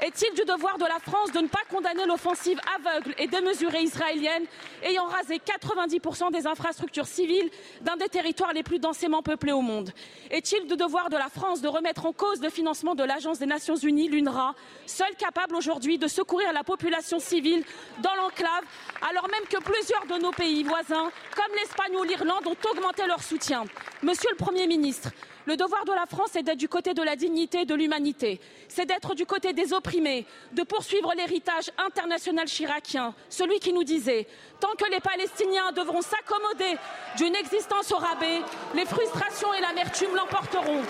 est-il 0.00 0.34
du 0.34 0.44
devoir 0.44 0.78
de 0.78 0.84
la 0.84 0.98
France 1.00 1.32
de 1.32 1.38
ne 1.38 1.48
pas 1.48 1.62
condamner 1.70 2.04
l'offensive 2.06 2.60
aveugle 2.76 3.14
et 3.18 3.26
démesurée 3.26 3.82
israélienne 3.82 4.44
ayant 4.82 5.06
rasé 5.06 5.36
90% 5.38 6.32
des 6.32 6.46
infrastructures 6.46 7.06
civiles 7.06 7.50
d'un 7.80 7.96
des 7.96 8.08
territoires 8.08 8.52
les 8.52 8.62
plus 8.62 8.78
densément 8.78 9.22
peuplés 9.22 9.52
au 9.52 9.62
monde? 9.62 9.90
Est-il 10.30 10.66
du 10.66 10.76
devoir 10.76 11.08
de 11.08 11.16
la 11.16 11.28
France 11.28 11.62
de 11.62 11.68
remettre 11.68 12.06
en 12.06 12.12
cause 12.12 12.42
le 12.42 12.50
financement 12.50 12.94
de 12.94 13.04
l'Agence 13.04 13.38
des 13.38 13.46
Nations 13.46 13.76
Unies, 13.76 14.08
l'UNRWA, 14.08 14.54
seule 14.86 15.14
capable 15.16 15.56
aujourd'hui 15.56 15.98
de 15.98 16.08
secourir 16.08 16.52
la 16.52 16.64
population 16.64 17.18
civile 17.18 17.64
dans 17.98 18.14
l'enclave, 18.14 18.64
alors 19.08 19.28
même 19.28 19.46
que 19.48 19.58
plusieurs 19.62 20.06
de 20.06 20.22
nos 20.22 20.32
pays 20.32 20.62
voisins, 20.62 21.10
comme 21.34 21.54
l'Espagne 21.54 21.96
ou 21.96 22.02
l'Irlande, 22.02 22.46
ont 22.46 22.70
augmenté 22.70 23.06
leur 23.06 23.22
soutien 23.22 23.64
Monsieur 24.02 24.30
le 24.30 24.36
Premier 24.36 24.66
ministre, 24.66 25.10
le 25.46 25.56
devoir 25.56 25.84
de 25.84 25.92
la 25.92 26.06
France 26.06 26.34
est 26.34 26.42
d'être 26.42 26.58
du 26.58 26.68
côté 26.68 26.92
de 26.92 27.02
la 27.02 27.14
dignité 27.14 27.60
et 27.60 27.64
de 27.64 27.74
l'humanité. 27.74 28.40
C'est 28.68 28.84
d'être 28.84 29.14
du 29.14 29.26
côté 29.26 29.52
des 29.52 29.72
opprimés, 29.72 30.26
de 30.52 30.64
poursuivre 30.64 31.12
l'héritage 31.16 31.70
international 31.78 32.48
chiracien, 32.48 33.14
celui 33.28 33.60
qui 33.60 33.72
nous 33.72 33.84
disait 33.84 34.26
Tant 34.58 34.72
que 34.76 34.90
les 34.90 35.00
Palestiniens 35.00 35.70
devront 35.70 36.02
s'accommoder 36.02 36.76
d'une 37.16 37.36
existence 37.36 37.92
au 37.92 37.96
rabais, 37.96 38.40
les 38.74 38.86
frustrations 38.86 39.54
et 39.54 39.60
l'amertume 39.60 40.16
l'emporteront. 40.16 40.82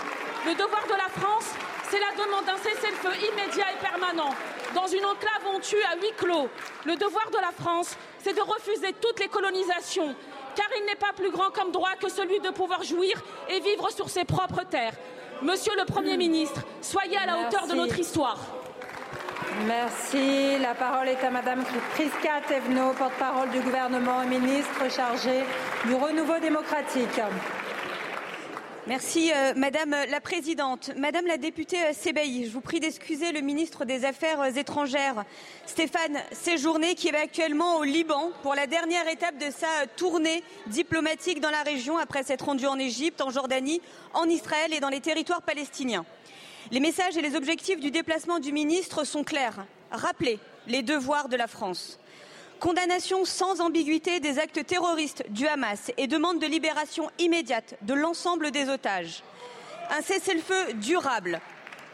Le 0.47 0.53
devoir 0.53 0.87
de 0.87 0.97
la 0.97 1.09
France, 1.09 1.53
c'est 1.89 1.99
la 1.99 2.11
demande 2.23 2.45
d'un 2.45 2.57
cessez-le-feu 2.57 3.11
immédiat 3.31 3.65
et 3.73 3.81
permanent. 3.81 4.33
Dans 4.75 4.87
une 4.87 5.05
enclave 5.05 5.43
on 5.53 5.59
tue 5.59 5.81
à 5.91 5.95
huis 5.95 6.13
clos, 6.17 6.49
le 6.85 6.95
devoir 6.95 7.29
de 7.31 7.37
la 7.37 7.51
France, 7.51 7.95
c'est 8.19 8.33
de 8.33 8.41
refuser 8.41 8.93
toutes 9.01 9.19
les 9.19 9.27
colonisations 9.27 10.15
car 10.55 10.67
il 10.79 10.85
n'est 10.85 10.95
pas 10.95 11.13
plus 11.15 11.29
grand 11.29 11.51
comme 11.51 11.71
droit 11.71 11.95
que 12.01 12.09
celui 12.09 12.39
de 12.39 12.49
pouvoir 12.49 12.83
jouir 12.83 13.21
et 13.47 13.59
vivre 13.59 13.91
sur 13.91 14.09
ses 14.09 14.25
propres 14.25 14.63
terres. 14.63 14.93
Monsieur 15.43 15.73
le 15.77 15.85
Premier 15.85 16.17
ministre, 16.17 16.61
soyez 16.81 17.17
à 17.17 17.27
la 17.27 17.37
hauteur 17.37 17.67
de 17.67 17.75
notre 17.75 17.99
histoire. 17.99 18.39
Merci. 19.67 20.57
La 20.59 20.73
parole 20.73 21.09
est 21.09 21.23
à 21.23 21.29
Madame 21.29 21.63
Priska 21.93 22.41
Tevno, 22.47 22.93
porte-parole 22.93 23.49
du 23.49 23.59
gouvernement 23.59 24.23
et 24.23 24.27
ministre 24.27 24.89
chargée 24.89 25.43
du 25.85 25.93
renouveau 25.93 26.39
démocratique. 26.39 27.21
Merci 28.87 29.33
euh, 29.35 29.51
Madame 29.57 29.93
la 30.09 30.21
Présidente. 30.21 30.91
Madame 30.95 31.25
la 31.25 31.35
députée 31.35 31.83
euh, 31.83 31.91
Sébaï, 31.91 32.45
je 32.45 32.51
vous 32.51 32.61
prie 32.61 32.79
d'excuser 32.79 33.33
le 33.33 33.41
ministre 33.41 33.83
des 33.83 34.05
Affaires 34.05 34.39
euh, 34.39 34.51
étrangères, 34.51 35.25
Stéphane 35.65 36.17
Séjourné, 36.31 36.95
qui 36.95 37.09
est 37.09 37.15
actuellement 37.15 37.79
au 37.79 37.83
Liban 37.83 38.31
pour 38.43 38.55
la 38.55 38.65
dernière 38.65 39.05
étape 39.09 39.37
de 39.39 39.51
sa 39.51 39.67
tournée 39.97 40.41
diplomatique 40.67 41.41
dans 41.41 41.49
la 41.49 41.63
région 41.63 41.97
après 41.97 42.23
s'être 42.23 42.45
rendu 42.45 42.65
en 42.65 42.79
Égypte, 42.79 43.19
en 43.19 43.29
Jordanie, 43.29 43.81
en 44.13 44.23
Israël 44.29 44.71
et 44.73 44.79
dans 44.79 44.87
les 44.87 45.01
territoires 45.01 45.41
palestiniens. 45.41 46.05
Les 46.71 46.79
messages 46.79 47.17
et 47.17 47.21
les 47.21 47.35
objectifs 47.35 47.81
du 47.81 47.91
déplacement 47.91 48.39
du 48.39 48.53
ministre 48.53 49.03
sont 49.03 49.25
clairs. 49.25 49.65
Rappeler 49.91 50.39
les 50.65 50.81
devoirs 50.81 51.27
de 51.27 51.35
la 51.35 51.47
France 51.47 51.99
Condamnation 52.59 53.23
sans 53.23 53.61
ambiguïté 53.61 54.19
des 54.19 54.39
actes 54.39 54.65
terroristes 54.65 55.23
du 55.29 55.47
Hamas 55.47 55.91
et 55.97 56.07
demande 56.07 56.39
de 56.39 56.47
libération 56.47 57.09
immédiate 57.19 57.75
de 57.83 57.93
l'ensemble 57.93 58.49
des 58.49 58.67
otages. 58.67 59.23
Un 59.91 60.01
cessez-le-feu 60.01 60.73
durable 60.73 61.39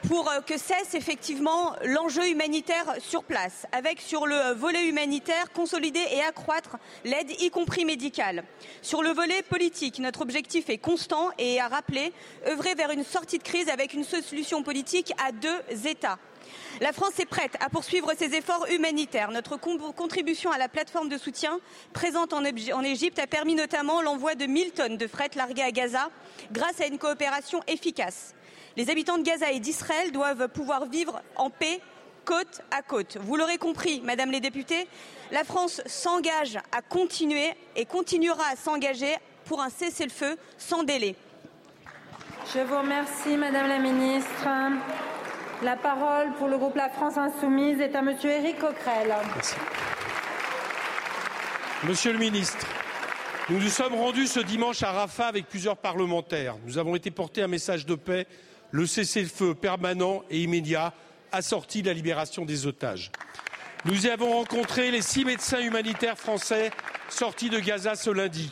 pour 0.07 0.29
euh, 0.29 0.39
que 0.41 0.57
cesse 0.57 0.95
effectivement 0.95 1.75
l'enjeu 1.83 2.29
humanitaire 2.29 2.95
sur 2.99 3.23
place, 3.23 3.65
avec 3.71 3.99
sur 3.99 4.25
le 4.25 4.53
volet 4.53 4.87
humanitaire 4.87 5.51
consolider 5.53 6.03
et 6.11 6.21
accroître 6.21 6.77
l'aide, 7.03 7.31
y 7.41 7.49
compris 7.49 7.83
médicale. 7.83 8.43
Sur 8.81 9.03
le 9.03 9.09
volet 9.09 9.43
politique, 9.43 9.99
notre 9.99 10.21
objectif 10.21 10.69
est 10.69 10.77
constant 10.77 11.29
et 11.39 11.59
à 11.59 11.67
rappeler, 11.67 12.13
œuvrer 12.47 12.73
vers 12.75 12.91
une 12.91 13.03
sortie 13.03 13.37
de 13.37 13.43
crise 13.43 13.69
avec 13.69 13.93
une 13.93 14.03
solution 14.03 14.63
politique 14.63 15.13
à 15.25 15.31
deux 15.31 15.87
États 15.87 16.19
la 16.81 16.93
France 16.93 17.19
est 17.19 17.25
prête 17.25 17.55
à 17.59 17.69
poursuivre 17.69 18.11
ses 18.17 18.35
efforts 18.35 18.67
humanitaires. 18.69 19.31
Notre 19.31 19.57
contribution 19.57 20.51
à 20.51 20.57
la 20.57 20.69
plateforme 20.69 21.09
de 21.09 21.17
soutien 21.17 21.59
présente 21.93 22.33
en 22.33 22.43
Égypte 22.83 23.19
a 23.19 23.27
permis 23.27 23.55
notamment 23.55 24.01
l'envoi 24.01 24.35
de 24.35 24.45
1000 24.45 24.71
tonnes 24.71 24.97
de 24.97 25.07
fret 25.07 25.31
larguées 25.35 25.63
à 25.63 25.71
Gaza 25.71 26.09
grâce 26.51 26.81
à 26.81 26.87
une 26.87 26.97
coopération 26.97 27.61
efficace. 27.67 28.33
Les 28.75 28.89
habitants 28.89 29.17
de 29.17 29.23
Gaza 29.23 29.51
et 29.51 29.59
d'Israël 29.59 30.11
doivent 30.11 30.47
pouvoir 30.47 30.85
vivre 30.85 31.21
en 31.35 31.49
paix 31.49 31.79
côte 32.25 32.61
à 32.71 32.81
côte. 32.81 33.17
Vous 33.21 33.35
l'aurez 33.35 33.57
compris, 33.57 34.01
Madame 34.01 34.31
les 34.31 34.39
députés, 34.39 34.87
la 35.31 35.43
France 35.43 35.81
s'engage 35.85 36.57
à 36.71 36.81
continuer 36.81 37.51
et 37.75 37.85
continuera 37.85 38.43
à 38.51 38.55
s'engager 38.55 39.15
pour 39.45 39.61
un 39.61 39.69
cessez-le-feu 39.69 40.37
sans 40.57 40.83
délai. 40.83 41.15
Je 42.53 42.59
vous 42.59 42.77
remercie, 42.77 43.37
Madame 43.37 43.67
la 43.67 43.79
Ministre. 43.79 44.47
La 45.63 45.77
parole 45.77 46.33
pour 46.33 46.49
le 46.49 46.57
groupe 46.57 46.75
La 46.75 46.89
France 46.89 47.17
Insoumise 47.17 47.79
est 47.79 47.95
à 47.95 48.01
Monsieur 48.01 48.29
Éric 48.31 48.59
Coquerel. 48.59 49.13
Monsieur 51.85 52.11
le 52.11 52.19
ministre, 52.19 52.67
nous 53.49 53.59
nous 53.59 53.69
sommes 53.69 53.93
rendus 53.93 54.27
ce 54.27 54.41
dimanche 54.41 54.83
à 54.83 54.91
Rafah 54.91 55.27
avec 55.27 55.47
plusieurs 55.47 55.77
parlementaires. 55.77 56.57
Nous 56.65 56.77
avons 56.77 56.97
été 56.97 57.11
porter 57.11 57.43
un 57.43 57.47
message 57.47 57.85
de 57.85 57.95
paix, 57.95 58.27
le 58.71 58.85
cessez-le-feu 58.85 59.55
permanent 59.55 60.23
et 60.29 60.41
immédiat, 60.41 60.93
assorti 61.31 61.81
de 61.81 61.87
la 61.87 61.93
libération 61.93 62.43
des 62.43 62.67
otages. 62.67 63.09
Nous 63.85 64.05
y 64.05 64.09
avons 64.09 64.33
rencontré 64.33 64.91
les 64.91 65.01
six 65.01 65.23
médecins 65.23 65.61
humanitaires 65.61 66.17
français 66.17 66.71
sortis 67.07 67.49
de 67.49 67.59
Gaza 67.59 67.95
ce 67.95 68.09
lundi. 68.09 68.51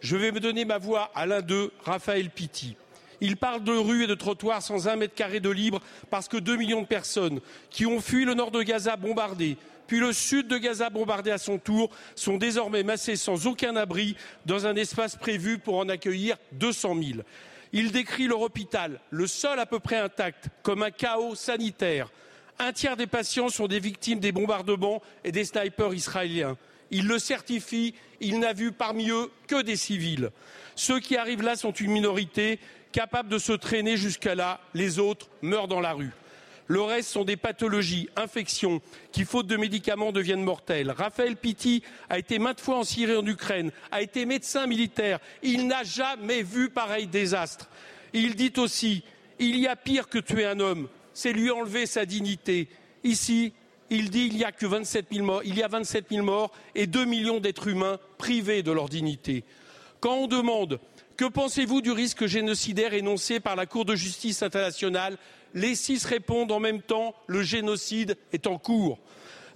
Je 0.00 0.16
vais 0.16 0.32
me 0.32 0.40
donner 0.40 0.66
ma 0.66 0.76
voix 0.76 1.10
à 1.14 1.24
l'un 1.24 1.40
d'eux, 1.40 1.72
Raphaël 1.84 2.28
Pitti. 2.28 2.76
Il 3.24 3.36
parle 3.36 3.62
de 3.62 3.72
rues 3.72 4.02
et 4.02 4.06
de 4.08 4.16
trottoirs 4.16 4.62
sans 4.62 4.88
un 4.88 4.96
mètre 4.96 5.14
carré 5.14 5.38
de 5.38 5.48
libre 5.48 5.80
parce 6.10 6.26
que 6.26 6.36
deux 6.36 6.56
millions 6.56 6.82
de 6.82 6.88
personnes 6.88 7.40
qui 7.70 7.86
ont 7.86 8.00
fui 8.00 8.24
le 8.24 8.34
nord 8.34 8.50
de 8.50 8.64
Gaza 8.64 8.96
bombardé, 8.96 9.56
puis 9.86 10.00
le 10.00 10.12
sud 10.12 10.48
de 10.48 10.58
Gaza 10.58 10.90
bombardé 10.90 11.30
à 11.30 11.38
son 11.38 11.56
tour, 11.56 11.90
sont 12.16 12.36
désormais 12.36 12.82
massés 12.82 13.14
sans 13.14 13.46
aucun 13.46 13.76
abri 13.76 14.16
dans 14.44 14.66
un 14.66 14.74
espace 14.74 15.14
prévu 15.14 15.58
pour 15.58 15.76
en 15.78 15.88
accueillir 15.88 16.36
200 16.50 16.96
000. 17.00 17.20
Il 17.72 17.92
décrit 17.92 18.26
leur 18.26 18.40
hôpital, 18.40 18.98
le 19.10 19.28
sol 19.28 19.60
à 19.60 19.66
peu 19.66 19.78
près 19.78 19.98
intact, 19.98 20.48
comme 20.64 20.82
un 20.82 20.90
chaos 20.90 21.36
sanitaire. 21.36 22.10
Un 22.58 22.72
tiers 22.72 22.96
des 22.96 23.06
patients 23.06 23.50
sont 23.50 23.68
des 23.68 23.78
victimes 23.78 24.18
des 24.18 24.32
bombardements 24.32 25.00
et 25.22 25.30
des 25.30 25.44
snipers 25.44 25.94
israéliens. 25.94 26.56
Il 26.90 27.06
le 27.06 27.20
certifie, 27.20 27.94
il 28.20 28.40
n'a 28.40 28.52
vu 28.52 28.72
parmi 28.72 29.10
eux 29.10 29.30
que 29.46 29.62
des 29.62 29.76
civils. 29.76 30.30
Ceux 30.74 30.98
qui 30.98 31.16
arrivent 31.16 31.42
là 31.42 31.54
sont 31.54 31.72
une 31.72 31.92
minorité 31.92 32.58
capables 32.92 33.28
de 33.28 33.38
se 33.38 33.52
traîner 33.52 33.96
jusqu'à 33.96 34.34
là, 34.34 34.60
les 34.74 34.98
autres 34.98 35.28
meurent 35.40 35.68
dans 35.68 35.80
la 35.80 35.92
rue. 35.92 36.12
Le 36.68 36.80
reste 36.80 37.10
sont 37.10 37.24
des 37.24 37.36
pathologies, 37.36 38.08
infections, 38.16 38.80
qui, 39.10 39.24
faute 39.24 39.46
de 39.46 39.56
médicaments, 39.56 40.12
deviennent 40.12 40.44
mortelles. 40.44 40.90
Raphaël 40.90 41.36
Pitti 41.36 41.82
a 42.08 42.18
été 42.18 42.38
maintes 42.38 42.60
fois 42.60 42.78
en 42.78 42.84
Syrie 42.84 43.12
et 43.12 43.16
en 43.16 43.26
Ukraine, 43.26 43.72
a 43.90 44.00
été 44.00 44.24
médecin 44.24 44.66
militaire. 44.66 45.18
Il 45.42 45.66
n'a 45.66 45.82
jamais 45.82 46.42
vu 46.42 46.70
pareil 46.70 47.08
désastre. 47.08 47.68
Il 48.12 48.36
dit 48.36 48.52
aussi 48.58 49.02
il 49.38 49.58
y 49.58 49.66
a 49.66 49.76
pire 49.76 50.08
que 50.08 50.18
tuer 50.18 50.46
un 50.46 50.60
homme, 50.60 50.88
c'est 51.14 51.32
lui 51.32 51.50
enlever 51.50 51.86
sa 51.86 52.06
dignité. 52.06 52.68
Ici, 53.02 53.52
il 53.90 54.08
dit 54.08 54.28
il 54.30 54.36
y 54.36 54.44
a 54.44 54.52
que 54.52 54.66
27 54.66 55.06
000 55.12 55.26
morts, 55.26 55.42
il 55.44 55.56
y 55.56 55.62
a 55.62 55.68
27 55.68 56.06
000 56.10 56.24
morts 56.24 56.52
et 56.74 56.86
2 56.86 57.04
millions 57.04 57.40
d'êtres 57.40 57.68
humains 57.68 57.98
privés 58.18 58.62
de 58.62 58.72
leur 58.72 58.88
dignité. 58.88 59.44
Quand 60.00 60.14
on 60.14 60.26
demande 60.26 60.80
que 61.16 61.24
pensez-vous 61.24 61.80
du 61.80 61.92
risque 61.92 62.26
génocidaire 62.26 62.94
énoncé 62.94 63.40
par 63.40 63.56
la 63.56 63.66
Cour 63.66 63.84
de 63.84 63.94
justice 63.94 64.42
internationale? 64.42 65.16
Les 65.54 65.74
six 65.74 66.04
répondent 66.04 66.52
en 66.52 66.60
même 66.60 66.80
temps 66.80 67.14
le 67.26 67.42
génocide 67.42 68.16
est 68.32 68.46
en 68.46 68.58
cours. 68.58 68.98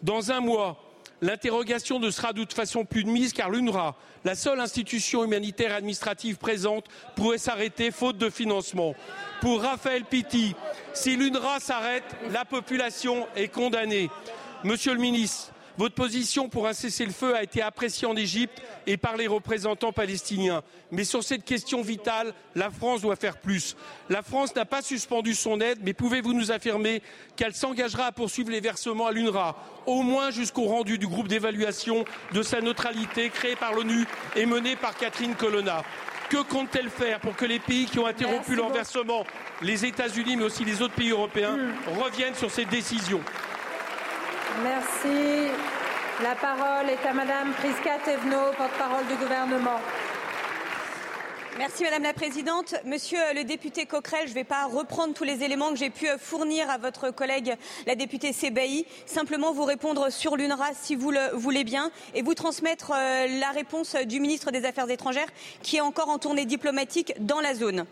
Dans 0.02 0.30
un 0.30 0.40
mois, 0.40 0.82
l'interrogation 1.22 1.98
ne 1.98 2.10
sera 2.10 2.32
de 2.32 2.40
toute 2.40 2.52
façon 2.52 2.84
plus 2.84 3.04
de 3.04 3.08
mise 3.08 3.32
car 3.32 3.50
l'UNRWA, 3.50 3.96
la 4.24 4.34
seule 4.34 4.60
institution 4.60 5.24
humanitaire 5.24 5.74
administrative 5.74 6.36
présente, 6.36 6.86
pourrait 7.14 7.38
s'arrêter 7.38 7.90
faute 7.90 8.18
de 8.18 8.28
financement. 8.28 8.94
Pour 9.40 9.62
Raphaël 9.62 10.04
Pitti, 10.04 10.54
si 10.92 11.16
l'UNRWA 11.16 11.60
s'arrête, 11.60 12.16
la 12.30 12.44
population 12.44 13.26
est 13.36 13.48
condamnée. 13.48 14.10
Monsieur 14.64 14.92
le 14.92 15.00
ministre, 15.00 15.52
votre 15.78 15.94
position 15.94 16.48
pour 16.48 16.66
un 16.66 16.72
cessez-le-feu 16.72 17.34
a 17.34 17.42
été 17.42 17.60
appréciée 17.60 18.06
en 18.06 18.16
Égypte 18.16 18.62
et 18.86 18.96
par 18.96 19.16
les 19.16 19.26
représentants 19.26 19.92
palestiniens. 19.92 20.62
Mais 20.90 21.04
sur 21.04 21.22
cette 21.22 21.44
question 21.44 21.82
vitale, 21.82 22.32
la 22.54 22.70
France 22.70 23.02
doit 23.02 23.16
faire 23.16 23.38
plus. 23.38 23.76
La 24.08 24.22
France 24.22 24.54
n'a 24.54 24.64
pas 24.64 24.82
suspendu 24.82 25.34
son 25.34 25.60
aide, 25.60 25.78
mais 25.82 25.92
pouvez-vous 25.92 26.32
nous 26.32 26.50
affirmer 26.50 27.02
qu'elle 27.36 27.54
s'engagera 27.54 28.06
à 28.06 28.12
poursuivre 28.12 28.50
les 28.50 28.60
versements 28.60 29.06
à 29.06 29.12
l'UNRWA, 29.12 29.56
au 29.86 30.02
moins 30.02 30.30
jusqu'au 30.30 30.64
rendu 30.64 30.98
du 30.98 31.06
groupe 31.06 31.28
d'évaluation 31.28 32.04
de 32.32 32.42
sa 32.42 32.60
neutralité 32.60 33.28
créé 33.30 33.56
par 33.56 33.74
l'ONU 33.74 34.06
et 34.34 34.46
mené 34.46 34.76
par 34.76 34.96
Catherine 34.96 35.34
Colonna? 35.34 35.82
Que 36.30 36.42
compte-t-elle 36.42 36.90
faire 36.90 37.20
pour 37.20 37.36
que 37.36 37.44
les 37.44 37.60
pays 37.60 37.86
qui 37.86 38.00
ont 38.00 38.06
interrompu 38.06 38.56
leur 38.56 38.70
versement, 38.70 39.24
les 39.62 39.84
États-Unis 39.84 40.36
mais 40.36 40.44
aussi 40.44 40.64
les 40.64 40.82
autres 40.82 40.94
pays 40.94 41.10
européens, 41.10 41.56
hmm. 41.56 42.00
reviennent 42.02 42.34
sur 42.34 42.50
cette 42.50 42.68
décision 42.68 43.20
Merci. 44.62 45.50
La 46.22 46.34
parole 46.34 46.88
est 46.88 47.06
à 47.06 47.12
Madame 47.12 47.52
Priska 47.52 47.98
Thévenot, 48.04 48.52
porte-parole 48.56 49.06
du 49.06 49.14
gouvernement. 49.16 49.78
Merci 51.58 51.84
Madame 51.84 52.04
la 52.04 52.14
Présidente. 52.14 52.74
Monsieur 52.86 53.18
le 53.34 53.44
député 53.44 53.84
Coquerel, 53.84 54.24
je 54.24 54.30
ne 54.30 54.34
vais 54.34 54.44
pas 54.44 54.64
reprendre 54.66 55.12
tous 55.12 55.24
les 55.24 55.42
éléments 55.42 55.70
que 55.70 55.76
j'ai 55.76 55.90
pu 55.90 56.06
fournir 56.18 56.70
à 56.70 56.78
votre 56.78 57.10
collègue 57.10 57.54
la 57.86 57.94
députée 57.96 58.32
Sébaï. 58.32 58.86
Simplement 59.04 59.52
vous 59.52 59.64
répondre 59.64 60.10
sur 60.10 60.36
l'UNRWA 60.36 60.70
si 60.74 60.96
vous 60.96 61.10
le 61.10 61.34
voulez 61.34 61.64
bien 61.64 61.90
et 62.14 62.22
vous 62.22 62.34
transmettre 62.34 62.92
euh, 62.94 63.26
la 63.38 63.50
réponse 63.50 63.94
du 64.06 64.20
ministre 64.20 64.50
des 64.50 64.64
Affaires 64.64 64.88
étrangères 64.90 65.28
qui 65.62 65.76
est 65.76 65.82
encore 65.82 66.08
en 66.08 66.18
tournée 66.18 66.46
diplomatique 66.46 67.12
dans 67.20 67.40
la 67.40 67.54
zone. 67.54 67.84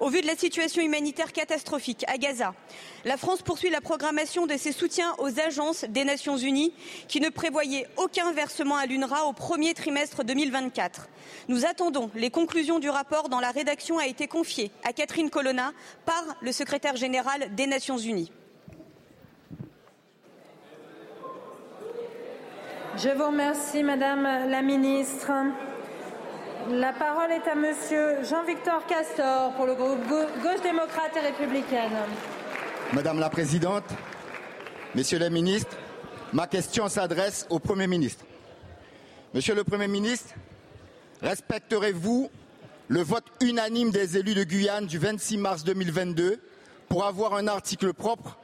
Au 0.00 0.08
vu 0.08 0.20
de 0.20 0.26
la 0.26 0.36
situation 0.36 0.82
humanitaire 0.82 1.32
catastrophique 1.32 2.04
à 2.08 2.18
Gaza, 2.18 2.54
la 3.04 3.16
France 3.16 3.42
poursuit 3.42 3.70
la 3.70 3.80
programmation 3.80 4.46
de 4.46 4.56
ses 4.56 4.72
soutiens 4.72 5.14
aux 5.18 5.40
agences 5.40 5.84
des 5.88 6.04
Nations 6.04 6.36
Unies 6.36 6.72
qui 7.08 7.20
ne 7.20 7.28
prévoyaient 7.28 7.86
aucun 7.96 8.32
versement 8.32 8.76
à 8.76 8.86
l'UNRWA 8.86 9.24
au 9.24 9.32
premier 9.32 9.74
trimestre 9.74 10.24
2024. 10.24 11.08
Nous 11.48 11.66
attendons 11.66 12.10
les 12.14 12.30
conclusions 12.30 12.78
du 12.78 12.90
rapport 12.90 13.28
dont 13.28 13.40
la 13.40 13.50
rédaction 13.50 13.98
a 13.98 14.06
été 14.06 14.26
confiée 14.26 14.70
à 14.84 14.92
Catherine 14.92 15.30
Colonna 15.30 15.72
par 16.04 16.24
le 16.40 16.52
secrétaire 16.52 16.96
général 16.96 17.54
des 17.54 17.66
Nations 17.66 17.98
Unies. 17.98 18.30
Je 22.96 23.08
vous 23.08 23.26
remercie, 23.26 23.82
Madame 23.82 24.22
la 24.22 24.62
Ministre. 24.62 25.32
La 26.70 26.94
parole 26.94 27.30
est 27.30 27.46
à 27.46 27.54
Monsieur 27.54 28.24
Jean-Victor 28.24 28.86
Castor 28.86 29.52
pour 29.52 29.66
le 29.66 29.74
groupe 29.74 29.98
Gauche 30.08 30.62
démocrate 30.62 31.14
et 31.14 31.20
républicaine. 31.20 31.92
Madame 32.94 33.20
la 33.20 33.28
Présidente, 33.28 33.84
Messieurs 34.94 35.18
les 35.18 35.28
ministres, 35.28 35.76
ma 36.32 36.46
question 36.46 36.88
s'adresse 36.88 37.46
au 37.50 37.58
Premier 37.58 37.86
ministre. 37.86 38.24
Monsieur 39.34 39.54
le 39.54 39.62
Premier 39.62 39.88
ministre, 39.88 40.32
respecterez-vous 41.20 42.30
le 42.88 43.02
vote 43.02 43.26
unanime 43.42 43.90
des 43.90 44.16
élus 44.16 44.34
de 44.34 44.44
Guyane 44.44 44.86
du 44.86 44.98
26 44.98 45.36
mars 45.36 45.64
2022 45.64 46.40
pour 46.88 47.04
avoir 47.04 47.34
un 47.34 47.46
article 47.46 47.92
propre 47.92 48.38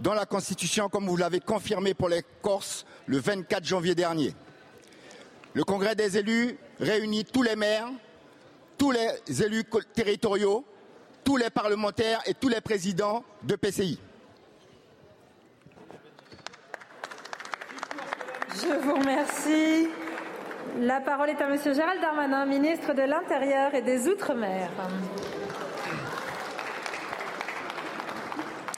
dans 0.00 0.14
la 0.14 0.26
Constitution 0.26 0.90
comme 0.90 1.06
vous 1.06 1.16
l'avez 1.16 1.40
confirmé 1.40 1.94
pour 1.94 2.10
les 2.10 2.22
Corses 2.42 2.84
le 3.06 3.18
24 3.18 3.64
janvier 3.64 3.94
dernier? 3.94 4.34
Le 5.54 5.64
Congrès 5.64 5.94
des 5.94 6.18
élus 6.18 6.58
réunit 6.80 7.24
tous 7.24 7.42
les 7.42 7.56
maires, 7.56 7.88
tous 8.78 8.90
les 8.90 9.42
élus 9.42 9.64
territoriaux, 9.94 10.64
tous 11.24 11.36
les 11.36 11.50
parlementaires 11.50 12.20
et 12.26 12.34
tous 12.34 12.48
les 12.48 12.60
présidents 12.60 13.24
de 13.42 13.56
PCI. 13.56 13.98
Je 18.54 18.80
vous 18.84 18.94
remercie. 18.94 19.88
La 20.80 21.00
parole 21.00 21.30
est 21.30 21.40
à 21.40 21.48
Monsieur 21.48 21.74
Gérald 21.74 22.00
Darmanin, 22.00 22.46
ministre 22.46 22.94
de 22.94 23.02
l'Intérieur 23.02 23.74
et 23.74 23.82
des 23.82 24.08
Outre-mer. 24.08 24.70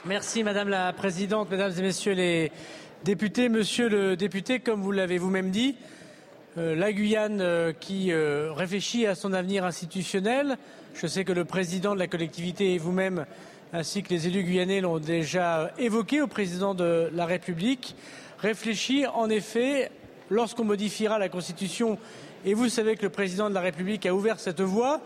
Merci 0.06 0.44
Madame 0.44 0.68
la 0.68 0.92
Présidente, 0.92 1.50
Mesdames 1.50 1.72
et 1.78 1.82
Messieurs 1.82 2.12
les 2.12 2.52
députés. 3.04 3.48
Monsieur 3.48 3.88
le 3.88 4.16
député, 4.16 4.60
comme 4.60 4.82
vous 4.82 4.92
l'avez 4.92 5.18
vous-même 5.18 5.50
dit, 5.50 5.76
euh, 5.78 6.03
la 6.56 6.92
Guyane 6.92 7.40
euh, 7.40 7.72
qui 7.72 8.12
euh, 8.12 8.52
réfléchit 8.52 9.06
à 9.06 9.14
son 9.14 9.32
avenir 9.32 9.64
institutionnel. 9.64 10.56
Je 10.94 11.06
sais 11.06 11.24
que 11.24 11.32
le 11.32 11.44
président 11.44 11.94
de 11.94 11.98
la 11.98 12.06
collectivité 12.06 12.74
et 12.74 12.78
vous-même, 12.78 13.26
ainsi 13.72 14.02
que 14.02 14.10
les 14.10 14.28
élus 14.28 14.44
guyanais, 14.44 14.80
l'ont 14.80 15.00
déjà 15.00 15.72
évoqué 15.78 16.22
au 16.22 16.28
président 16.28 16.74
de 16.74 17.10
la 17.12 17.26
République. 17.26 17.96
Réfléchit 18.38 19.04
en 19.06 19.28
effet, 19.30 19.90
lorsqu'on 20.30 20.64
modifiera 20.64 21.18
la 21.18 21.28
Constitution, 21.28 21.98
et 22.44 22.54
vous 22.54 22.68
savez 22.68 22.94
que 22.94 23.02
le 23.02 23.10
président 23.10 23.48
de 23.48 23.54
la 23.54 23.60
République 23.60 24.06
a 24.06 24.14
ouvert 24.14 24.38
cette 24.38 24.60
voie, 24.60 25.00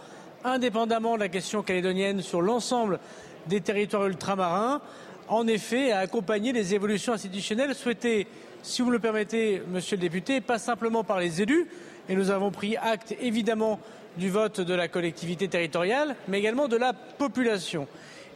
indépendamment 0.45 1.15
de 1.15 1.21
la 1.21 1.29
question 1.29 1.63
calédonienne 1.63 2.21
sur 2.21 2.43
l'ensemble 2.43 2.99
des 3.47 3.63
territoires 3.63 4.07
ultramarins, 4.07 4.83
en 5.29 5.47
effet, 5.47 5.93
à 5.93 6.01
accompagner 6.01 6.53
les 6.53 6.75
évolutions 6.75 7.15
institutionnelles 7.15 7.75
souhaitées 7.75 8.27
si 8.63 8.83
vous 8.83 8.89
me 8.89 8.93
le 8.93 8.99
permettez, 8.99 9.63
monsieur 9.69 9.97
le 9.97 10.03
député, 10.03 10.41
pas 10.41 10.59
simplement 10.59 11.05
par 11.05 11.21
les 11.21 11.43
élus, 11.43 11.67
et 12.09 12.15
nous 12.15 12.31
avons 12.31 12.51
pris 12.51 12.77
acte 12.77 13.15
évidemment 13.21 13.81
du 14.17 14.31
vote 14.31 14.61
de 14.61 14.75
la 14.75 14.89
collectivité 14.89 15.49
territoriale, 15.49 16.17
mais 16.27 16.39
également 16.39 16.69
de 16.69 16.77
la 16.77 16.93
population. 16.93 17.87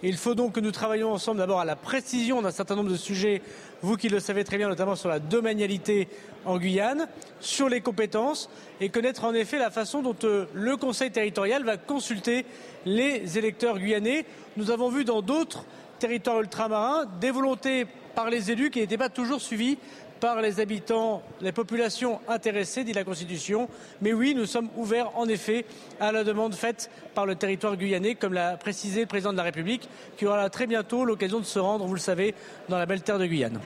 Il 0.05 0.17
faut 0.17 0.35
donc 0.35 0.55
que 0.55 0.61
nous 0.61 0.73
travaillions 0.73 1.13
ensemble 1.13 1.39
d'abord 1.39 1.61
à 1.61 1.65
la 1.65 1.77
précision 1.77 2.43
d'un 2.43 2.51
certain 2.51 2.75
nombre 2.75 2.91
de 2.91 2.97
sujets, 2.97 3.41
vous 3.83 3.97
qui 3.97 4.09
le 4.09 4.19
savez 4.19 4.43
très 4.43 4.59
bien, 4.59 4.69
notamment 4.69 4.97
sur 4.97 5.09
la 5.09 5.21
domanialité 5.21 6.09
en 6.45 6.59
Guyane, 6.59 7.07
sur 7.39 7.69
les 7.69 7.81
compétences 7.81 8.51
et 8.81 8.89
connaître 8.89 9.25
en 9.25 9.33
effet 9.33 9.59
la 9.59 9.71
façon 9.71 10.03
dont 10.03 10.17
euh, 10.25 10.47
le 10.55 10.77
Conseil 10.77 11.13
territorial 11.13 11.63
va 11.63 11.77
consulter 11.77 12.45
les 12.85 13.39
électeurs 13.39 13.79
guyanais. 13.79 14.25
Nous 14.57 14.73
avons 14.73 14.89
vu 14.89 15.05
dans 15.05 15.23
d'autres 15.23 15.65
territoires 16.01 16.41
ultramarins 16.41 17.07
des 17.21 17.31
volontés 17.31 17.87
par 18.17 18.29
les 18.29 18.51
élus 18.51 18.71
qui 18.71 18.81
n'étaient 18.81 18.99
pas 18.99 19.09
toujours 19.09 19.41
suivies 19.41 19.79
par 20.23 20.41
les 20.41 20.61
habitants, 20.61 21.21
les 21.41 21.51
populations 21.51 22.21
intéressées, 22.29 22.85
dit 22.85 22.93
la 22.93 23.03
Constitution. 23.03 23.69
Mais 24.01 24.13
oui, 24.13 24.37
nous 24.37 24.47
sommes 24.47 24.69
ouverts 24.77 25.11
en 25.19 25.27
effet 25.27 25.65
à 25.99 26.13
la 26.13 26.23
demande 26.23 26.55
faite 26.55 26.93
par 27.13 27.27
le 27.27 27.35
territoire 27.35 27.77
guyanais, 27.77 28.15
comme 28.15 28.33
l'a 28.33 28.57
précisé 28.57 29.01
le 29.01 29.07
président 29.09 29.33
de 29.33 29.37
la 29.37 29.43
République, 29.43 29.89
qui 30.17 30.25
aura 30.25 30.49
très 30.49 30.69
bientôt 30.69 31.05
l'occasion 31.05 31.41
de 31.41 31.45
se 31.45 31.59
rendre, 31.59 31.87
vous 31.87 31.95
le 31.95 31.99
savez, 31.99 32.37
dans 32.69 32.79
la 32.79 32.87
belle 32.87 33.03
terre 33.03 33.19
de 33.19 33.27
Guyane. 33.27 33.59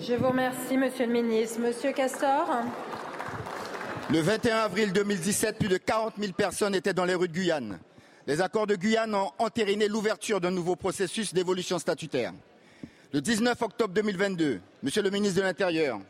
Je 0.00 0.14
vous 0.14 0.28
remercie, 0.28 0.78
Monsieur 0.78 1.04
le 1.04 1.12
Ministre. 1.12 1.60
Monsieur 1.60 1.92
Castor. 1.92 2.48
Le 4.10 4.20
21 4.20 4.56
avril 4.56 4.90
2017, 4.90 5.58
plus 5.58 5.68
de 5.68 5.76
40 5.76 6.14
000 6.18 6.32
personnes 6.32 6.74
étaient 6.74 6.94
dans 6.94 7.04
les 7.04 7.14
rues 7.14 7.28
de 7.28 7.34
Guyane. 7.34 7.78
Les 8.26 8.40
accords 8.40 8.66
de 8.66 8.74
Guyane 8.74 9.14
ont 9.14 9.32
entériné 9.38 9.88
l'ouverture 9.88 10.40
d'un 10.40 10.50
nouveau 10.50 10.76
processus 10.76 11.34
d'évolution 11.34 11.78
statutaire. 11.78 12.32
Le 13.14 13.20
19 13.20 13.62
octobre 13.62 13.94
2022, 13.94 14.60
Monsieur 14.82 15.00
le 15.00 15.08
ministre 15.08 15.36
de 15.36 15.42
l'Intérieur, 15.42 16.00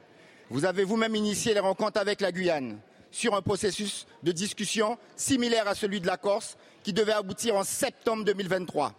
vous 0.49 0.65
avez 0.65 0.85
vous-même 0.85 1.15
initié 1.15 1.53
les 1.53 1.61
rencontres 1.61 2.01
avec 2.01 2.23
la 2.23 2.33
Guyane 2.33 2.79
sur 3.11 3.35
un 3.35 3.43
processus 3.43 4.07
de 4.23 4.33
discussion 4.33 4.97
similaire 5.15 5.69
à 5.69 5.75
celui 5.75 6.01
de 6.01 6.07
la 6.07 6.17
Corse 6.17 6.57
qui 6.83 6.95
devait 6.95 7.13
aboutir 7.13 7.57
en 7.57 7.63
septembre 7.63 8.25
2023. 8.25 8.95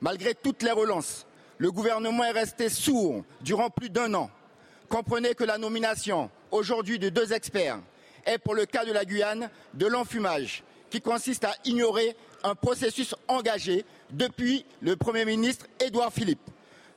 Malgré 0.00 0.34
toutes 0.34 0.62
les 0.62 0.70
relances, 0.70 1.26
le 1.58 1.70
gouvernement 1.70 2.24
est 2.24 2.30
resté 2.30 2.70
sourd 2.70 3.22
durant 3.42 3.68
plus 3.68 3.90
d'un 3.90 4.14
an. 4.14 4.30
Comprenez 4.88 5.34
que 5.34 5.44
la 5.44 5.58
nomination 5.58 6.30
aujourd'hui 6.52 6.98
de 6.98 7.10
deux 7.10 7.34
experts 7.34 7.80
est 8.24 8.38
pour 8.38 8.54
le 8.54 8.64
cas 8.64 8.86
de 8.86 8.92
la 8.92 9.04
Guyane 9.04 9.50
de 9.74 9.86
l'enfumage 9.86 10.64
qui 10.88 11.02
consiste 11.02 11.44
à 11.44 11.54
ignorer 11.66 12.16
un 12.44 12.54
processus 12.54 13.14
engagé 13.28 13.84
depuis 14.10 14.64
le 14.80 14.96
Premier 14.96 15.26
ministre 15.26 15.66
Édouard 15.80 16.14
Philippe 16.14 16.40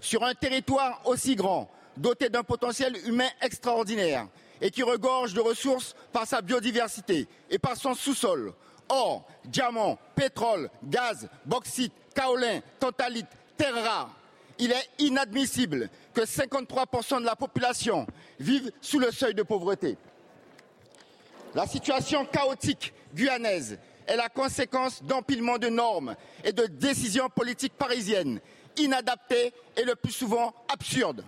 sur 0.06 0.24
un 0.24 0.36
territoire 0.36 1.02
aussi 1.06 1.36
grand, 1.36 1.70
doté 1.98 2.30
d'un 2.30 2.44
potentiel 2.44 2.96
humain 3.08 3.28
extraordinaire 3.41 4.28
et 4.62 4.70
qui 4.70 4.84
regorge 4.84 5.34
de 5.34 5.41
ressources 5.41 5.96
par 6.13 6.28
sa 6.28 6.41
biodiversité 6.41 7.28
et 7.50 7.58
par 7.58 7.76
son 7.76 7.96
sous-sol, 7.96 8.54
or, 8.88 9.28
diamants, 9.44 9.98
pétrole, 10.15 10.70
gaz, 10.84 11.28
bauxite, 11.46 11.91
kaolin, 12.13 12.62
tantalite, 12.80 13.26
terres 13.58 13.84
rares, 13.84 14.12
il 14.60 14.72
est 14.72 14.89
inadmissible 15.00 15.89
que 16.13 16.22
53% 16.22 17.20
de 17.20 17.26
la 17.26 17.36
population 17.36 18.06
vive 18.39 18.72
sous 18.82 19.00
le 19.00 19.12
seuil 19.12 19.34
de 19.34 19.44
pauvreté. 19.44 19.98
La 21.56 21.65
situation 21.65 22.26
chaotique 22.26 22.94
guyanaise 23.13 23.80
est 24.08 24.15
la 24.15 24.30
conséquence 24.30 25.02
d'empilement 25.04 25.58
de 25.58 25.68
normes 25.68 26.15
et 26.44 26.54
de 26.54 26.68
décisions 26.68 27.28
politiques 27.30 27.74
parisiennes 27.74 28.39
inadapté 28.78 29.54
et 29.76 29.84
le 29.84 29.96
plus 29.96 30.12
souvent 30.12 30.54
absurde. 30.72 31.24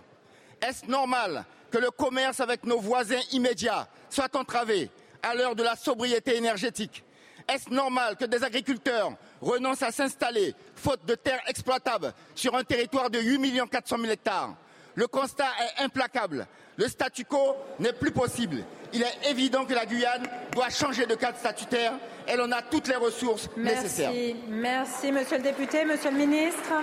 Est-ce 0.62 0.86
normal 0.86 1.46
que 1.72 1.78
le 1.78 1.92
commerce 1.92 2.40
avec 2.40 2.64
nos 2.66 2.80
voisins 2.80 3.22
immédiats 3.32 3.88
soit 4.10 4.36
entravé 4.36 4.90
à 5.22 5.36
l'heure 5.36 5.56
de 5.56 5.64
la 5.64 5.76
sobriété 5.76 6.36
énergétique? 6.36 7.04
Est-ce 7.48 7.70
normal 7.70 8.18
que 8.18 8.26
des 8.26 8.44
agriculteurs 8.44 9.14
renoncent 9.42 9.84
à 9.84 9.92
s'installer, 9.92 10.54
faute 10.76 11.06
de 11.06 11.16
terres 11.16 11.42
exploitables, 11.48 12.14
sur 12.36 12.56
un 12.56 12.64
territoire 12.64 13.10
de 13.10 13.20
8 13.20 13.70
400 13.70 13.98
000 14.00 14.12
hectares? 14.12 14.56
Le 14.96 15.08
constat 15.08 15.48
est 15.62 15.84
implacable. 15.84 16.48
Le 16.76 16.88
statu 16.88 17.24
quo 17.24 17.56
n'est 17.80 17.94
plus 17.94 18.12
possible. 18.12 18.64
Il 18.94 19.02
est 19.02 19.30
évident 19.30 19.66
que 19.66 19.74
la 19.74 19.86
Guyane 19.86 20.28
doit 20.52 20.70
changer 20.70 21.06
de 21.06 21.16
cadre 21.16 21.38
statutaire. 21.38 21.94
Elle 22.26 22.42
en 22.42 22.52
a 22.52 22.62
toutes 22.62 22.88
les 22.88 22.96
ressources 22.96 23.50
nécessaires. 23.56 24.12
Merci, 24.48 25.12
monsieur 25.12 25.38
le 25.38 25.44
député. 25.44 25.86
Monsieur 25.86 26.12
le 26.12 26.18
ministre. 26.18 26.74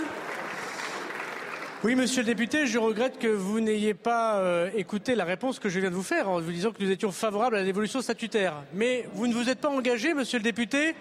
Oui, 1.84 1.96
monsieur 1.96 2.22
le 2.22 2.26
député, 2.28 2.66
je 2.66 2.78
regrette 2.78 3.18
que 3.18 3.28
vous 3.28 3.60
n'ayez 3.60 3.92
pas 3.92 4.38
euh, 4.38 4.70
écouté 4.74 5.14
la 5.14 5.26
réponse 5.26 5.58
que 5.58 5.68
je 5.68 5.78
viens 5.80 5.90
de 5.90 5.94
vous 5.94 6.02
faire 6.02 6.30
en 6.30 6.40
vous 6.40 6.50
disant 6.50 6.72
que 6.72 6.82
nous 6.82 6.90
étions 6.90 7.12
favorables 7.12 7.56
à 7.56 7.62
l'évolution 7.62 8.00
statutaire. 8.00 8.54
Mais 8.72 9.06
vous 9.12 9.26
ne 9.26 9.34
vous 9.34 9.50
êtes 9.50 9.60
pas 9.60 9.68
engagé, 9.68 10.14
monsieur 10.14 10.38
le 10.38 10.44
député, 10.44 10.94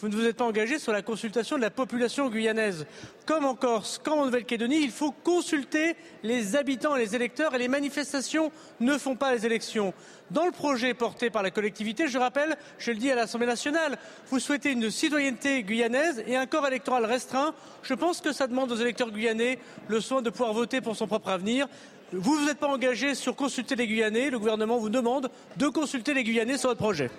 vous 0.00 0.08
ne 0.08 0.14
vous 0.14 0.26
êtes 0.26 0.36
pas 0.36 0.44
engagé 0.44 0.78
sur 0.78 0.92
la 0.92 1.02
consultation 1.02 1.56
de 1.56 1.62
la 1.62 1.70
population 1.70 2.28
guyanaise. 2.28 2.86
Comme 3.26 3.44
en 3.44 3.54
Corse, 3.54 4.00
comme 4.02 4.20
en 4.20 4.26
Nouvelle-Calédonie, 4.26 4.80
il 4.82 4.90
faut 4.90 5.10
consulter 5.10 5.96
les 6.22 6.54
habitants 6.54 6.94
et 6.94 7.00
les 7.00 7.16
électeurs 7.16 7.54
et 7.54 7.58
les 7.58 7.68
manifestations 7.68 8.52
ne 8.80 8.96
font 8.96 9.16
pas 9.16 9.34
les 9.34 9.44
élections. 9.44 9.92
Dans 10.30 10.46
le 10.46 10.52
projet 10.52 10.94
porté 10.94 11.30
par 11.30 11.42
la 11.42 11.50
collectivité, 11.50 12.06
je 12.06 12.18
rappelle, 12.18 12.56
je 12.78 12.92
le 12.92 12.98
dis 12.98 13.10
à 13.10 13.16
l'Assemblée 13.16 13.46
nationale, 13.46 13.98
vous 14.30 14.38
souhaitez 14.38 14.70
une 14.72 14.90
citoyenneté 14.90 15.62
guyanaise 15.64 16.22
et 16.26 16.36
un 16.36 16.46
corps 16.46 16.66
électoral 16.66 17.04
restreint. 17.04 17.54
Je 17.82 17.94
pense 17.94 18.20
que 18.20 18.32
ça 18.32 18.46
demande 18.46 18.70
aux 18.70 18.76
électeurs 18.76 19.10
guyanais 19.10 19.58
le 19.88 20.00
soin 20.00 20.22
de 20.22 20.30
pouvoir 20.30 20.52
voter 20.52 20.80
pour 20.80 20.96
son 20.96 21.06
propre 21.06 21.30
avenir. 21.30 21.66
Vous 22.12 22.38
ne 22.38 22.44
vous 22.44 22.48
êtes 22.48 22.58
pas 22.58 22.68
engagé 22.68 23.14
sur 23.14 23.36
consulter 23.36 23.76
les 23.76 23.86
Guyanais. 23.86 24.30
Le 24.30 24.38
gouvernement 24.38 24.78
vous 24.78 24.88
demande 24.88 25.30
de 25.58 25.68
consulter 25.68 26.14
les 26.14 26.24
Guyanais 26.24 26.56
sur 26.56 26.70
votre 26.70 26.80
projet. 26.80 27.10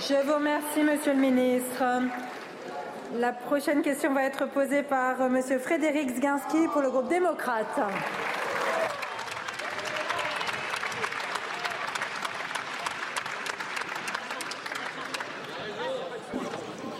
Je 0.00 0.14
vous 0.24 0.34
remercie, 0.34 0.84
Monsieur 0.84 1.12
le 1.12 1.18
Ministre. 1.18 1.82
La 3.16 3.32
prochaine 3.32 3.82
question 3.82 4.14
va 4.14 4.22
être 4.22 4.48
posée 4.48 4.84
par 4.84 5.20
euh, 5.20 5.28
Monsieur 5.28 5.58
Frédéric 5.58 6.10
Zginski 6.10 6.68
pour 6.72 6.82
le 6.82 6.90
groupe 6.90 7.08
démocrate. 7.08 7.66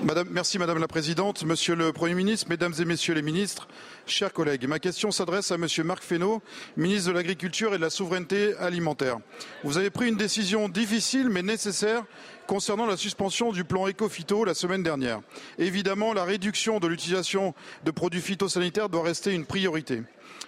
Madame, 0.02 0.28
merci 0.30 0.58
Madame 0.58 0.78
la 0.78 0.88
Présidente, 0.88 1.44
Monsieur 1.44 1.76
le 1.76 1.92
Premier 1.92 2.14
ministre, 2.14 2.46
Mesdames 2.48 2.72
et 2.80 2.84
Messieurs 2.84 3.14
les 3.14 3.22
ministres, 3.22 3.68
chers 4.06 4.32
collègues. 4.32 4.66
Ma 4.66 4.78
question 4.78 5.10
s'adresse 5.10 5.52
à 5.52 5.58
Monsieur 5.58 5.84
Marc 5.84 6.02
Fesneau, 6.02 6.40
ministre 6.76 7.10
de 7.10 7.14
l'Agriculture 7.14 7.74
et 7.74 7.76
de 7.76 7.82
la 7.82 7.90
Souveraineté 7.90 8.56
alimentaire. 8.56 9.18
Vous 9.64 9.76
avez 9.76 9.90
pris 9.90 10.08
une 10.08 10.16
décision 10.16 10.68
difficile 10.68 11.28
mais 11.28 11.42
nécessaire 11.42 12.04
concernant 12.48 12.86
la 12.86 12.96
suspension 12.96 13.52
du 13.52 13.62
plan 13.62 13.86
Ecofito 13.86 14.42
la 14.42 14.54
semaine 14.54 14.82
dernière. 14.82 15.20
Évidemment, 15.58 16.14
la 16.14 16.24
réduction 16.24 16.80
de 16.80 16.88
l'utilisation 16.88 17.54
de 17.84 17.90
produits 17.90 18.22
phytosanitaires 18.22 18.88
doit 18.88 19.02
rester 19.02 19.34
une 19.34 19.44
priorité. 19.44 20.02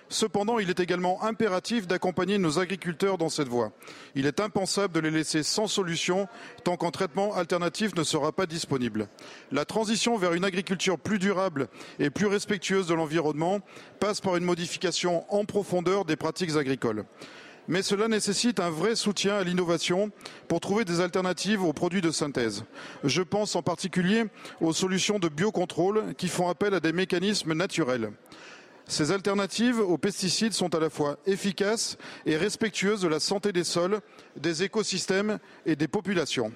Cependant, 0.09 0.59
il 0.59 0.71
est 0.71 0.81
également 0.81 1.23
impératif 1.23 1.87
d'accompagner 1.87 2.39
nos 2.39 2.59
agriculteurs 2.59 3.19
dans 3.19 3.29
cette 3.29 3.49
voie. 3.49 3.71
Il 4.15 4.25
est 4.25 4.41
impensable 4.41 4.95
de 4.95 5.01
les 5.01 5.11
laisser 5.11 5.43
sans 5.43 5.67
solution 5.67 6.27
tant 6.65 6.79
qu'un 6.79 6.91
traitement 6.91 7.37
alternatif 7.37 7.95
ne 7.95 8.03
sera 8.03 8.33
pas 8.33 8.47
disponible. 8.47 9.07
La 9.53 9.67
transition 9.67 10.17
vers 10.17 10.33
une 10.33 10.45
agriculture 10.45 10.99
plus 10.99 11.19
durable 11.19 11.69
et 11.99 12.09
plus 12.09 12.27
respectueuse 12.27 12.87
de 12.87 12.95
l'environnement 12.95 13.61
passe 14.01 14.23
par 14.23 14.37
une 14.37 14.45
modification 14.45 15.27
en 15.33 15.45
profondeur 15.45 16.07
des 16.07 16.17
pratiques 16.17 16.57
agricoles 16.57 17.05
mais 17.69 17.83
cela 17.83 18.09
nécessite 18.09 18.61
un 18.61 18.71
vrai 18.71 18.97
soutien 18.97 19.37
à 19.37 19.45
l'innovation 19.45 20.11
pour 20.49 20.61
trouver 20.61 20.85
des 20.85 21.01
alternatives 21.01 21.63
aux 21.63 21.73
produits 21.73 22.01
de 22.01 22.11
synthèse. 22.11 22.65
Je 23.05 23.23
pense 23.23 23.57
en 23.57 23.63
particulier 23.63 24.25
aux 24.61 24.73
solutions 24.73 25.19
de 25.19 25.29
biocontrôle 25.29 26.15
qui 26.17 26.29
font 26.29 26.49
appel 26.49 26.75
à 26.75 26.81
des 26.81 26.93
mécanismes 26.93 27.55
naturels. 27.55 28.13
Ces 28.87 29.13
alternatives 29.13 29.79
aux 29.79 29.99
pesticides 29.99 30.53
sont 30.53 30.75
à 30.75 30.81
la 30.81 30.91
fois 30.91 31.17
efficaces 31.25 31.97
et 32.27 32.37
respectueuses 32.37 33.03
de 33.03 33.09
la 33.09 33.21
santé 33.21 33.53
des 33.53 33.63
sols, 33.63 34.01
des 34.37 34.65
écosystèmes 34.65 35.39
et 35.65 35.77
des 35.77 35.87
populations. 35.87 36.53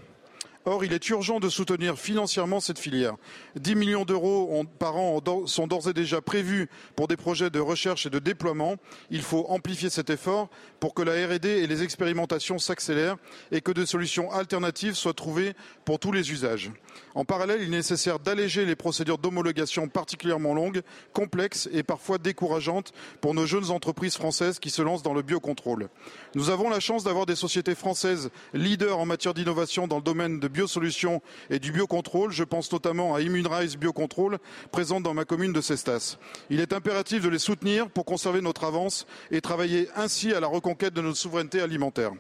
Or, 0.66 0.82
il 0.82 0.94
est 0.94 1.08
urgent 1.10 1.40
de 1.40 1.50
soutenir 1.50 1.98
financièrement 1.98 2.58
cette 2.58 2.78
filière. 2.78 3.16
10 3.56 3.74
millions 3.74 4.04
d'euros 4.04 4.64
par 4.78 4.96
an 4.96 5.20
sont 5.46 5.66
d'ores 5.66 5.88
et 5.88 5.92
déjà 5.92 6.22
prévus 6.22 6.70
pour 6.96 7.06
des 7.06 7.18
projets 7.18 7.50
de 7.50 7.60
recherche 7.60 8.06
et 8.06 8.10
de 8.10 8.18
déploiement. 8.18 8.76
Il 9.10 9.20
faut 9.20 9.44
amplifier 9.50 9.90
cet 9.90 10.08
effort 10.08 10.48
pour 10.80 10.94
que 10.94 11.02
la 11.02 11.12
R&D 11.26 11.48
et 11.48 11.66
les 11.66 11.82
expérimentations 11.82 12.58
s'accélèrent 12.58 13.16
et 13.52 13.60
que 13.60 13.72
des 13.72 13.84
solutions 13.84 14.32
alternatives 14.32 14.94
soient 14.94 15.12
trouvées 15.12 15.52
pour 15.84 15.98
tous 15.98 16.12
les 16.12 16.32
usages. 16.32 16.70
En 17.14 17.26
parallèle, 17.26 17.60
il 17.60 17.68
est 17.68 17.76
nécessaire 17.76 18.18
d'alléger 18.18 18.64
les 18.64 18.76
procédures 18.76 19.18
d'homologation 19.18 19.88
particulièrement 19.88 20.54
longues, 20.54 20.80
complexes 21.12 21.68
et 21.72 21.82
parfois 21.82 22.16
décourageantes 22.16 22.92
pour 23.20 23.34
nos 23.34 23.44
jeunes 23.44 23.70
entreprises 23.70 24.16
françaises 24.16 24.58
qui 24.58 24.70
se 24.70 24.80
lancent 24.80 25.02
dans 25.02 25.14
le 25.14 25.22
biocontrôle. 25.22 25.88
Nous 26.34 26.48
avons 26.48 26.70
la 26.70 26.80
chance 26.80 27.04
d'avoir 27.04 27.26
des 27.26 27.36
sociétés 27.36 27.74
françaises 27.74 28.30
leaders 28.54 28.98
en 28.98 29.06
matière 29.06 29.34
d'innovation 29.34 29.86
dans 29.86 29.96
le 29.96 30.02
domaine 30.02 30.40
de 30.40 30.48
biosolutions 30.54 31.20
et 31.50 31.58
du 31.58 31.70
biocontrôle. 31.70 32.32
Je 32.32 32.44
pense 32.44 32.72
notamment 32.72 33.14
à 33.14 33.20
Immunrise 33.20 33.76
Biocontrol, 33.76 34.38
présente 34.70 35.02
dans 35.02 35.12
ma 35.12 35.26
commune 35.26 35.52
de 35.52 35.60
Cestas. 35.60 36.16
Il 36.48 36.60
est 36.60 36.72
impératif 36.72 37.22
de 37.22 37.28
les 37.28 37.38
soutenir 37.38 37.90
pour 37.90 38.06
conserver 38.06 38.40
notre 38.40 38.64
avance 38.64 39.06
et 39.30 39.42
travailler 39.42 39.88
ainsi 39.96 40.32
à 40.32 40.40
la 40.40 40.46
reconquête 40.46 40.94
de 40.94 41.02
notre 41.02 41.18
souveraineté 41.18 41.60
alimentaire. 41.60 42.12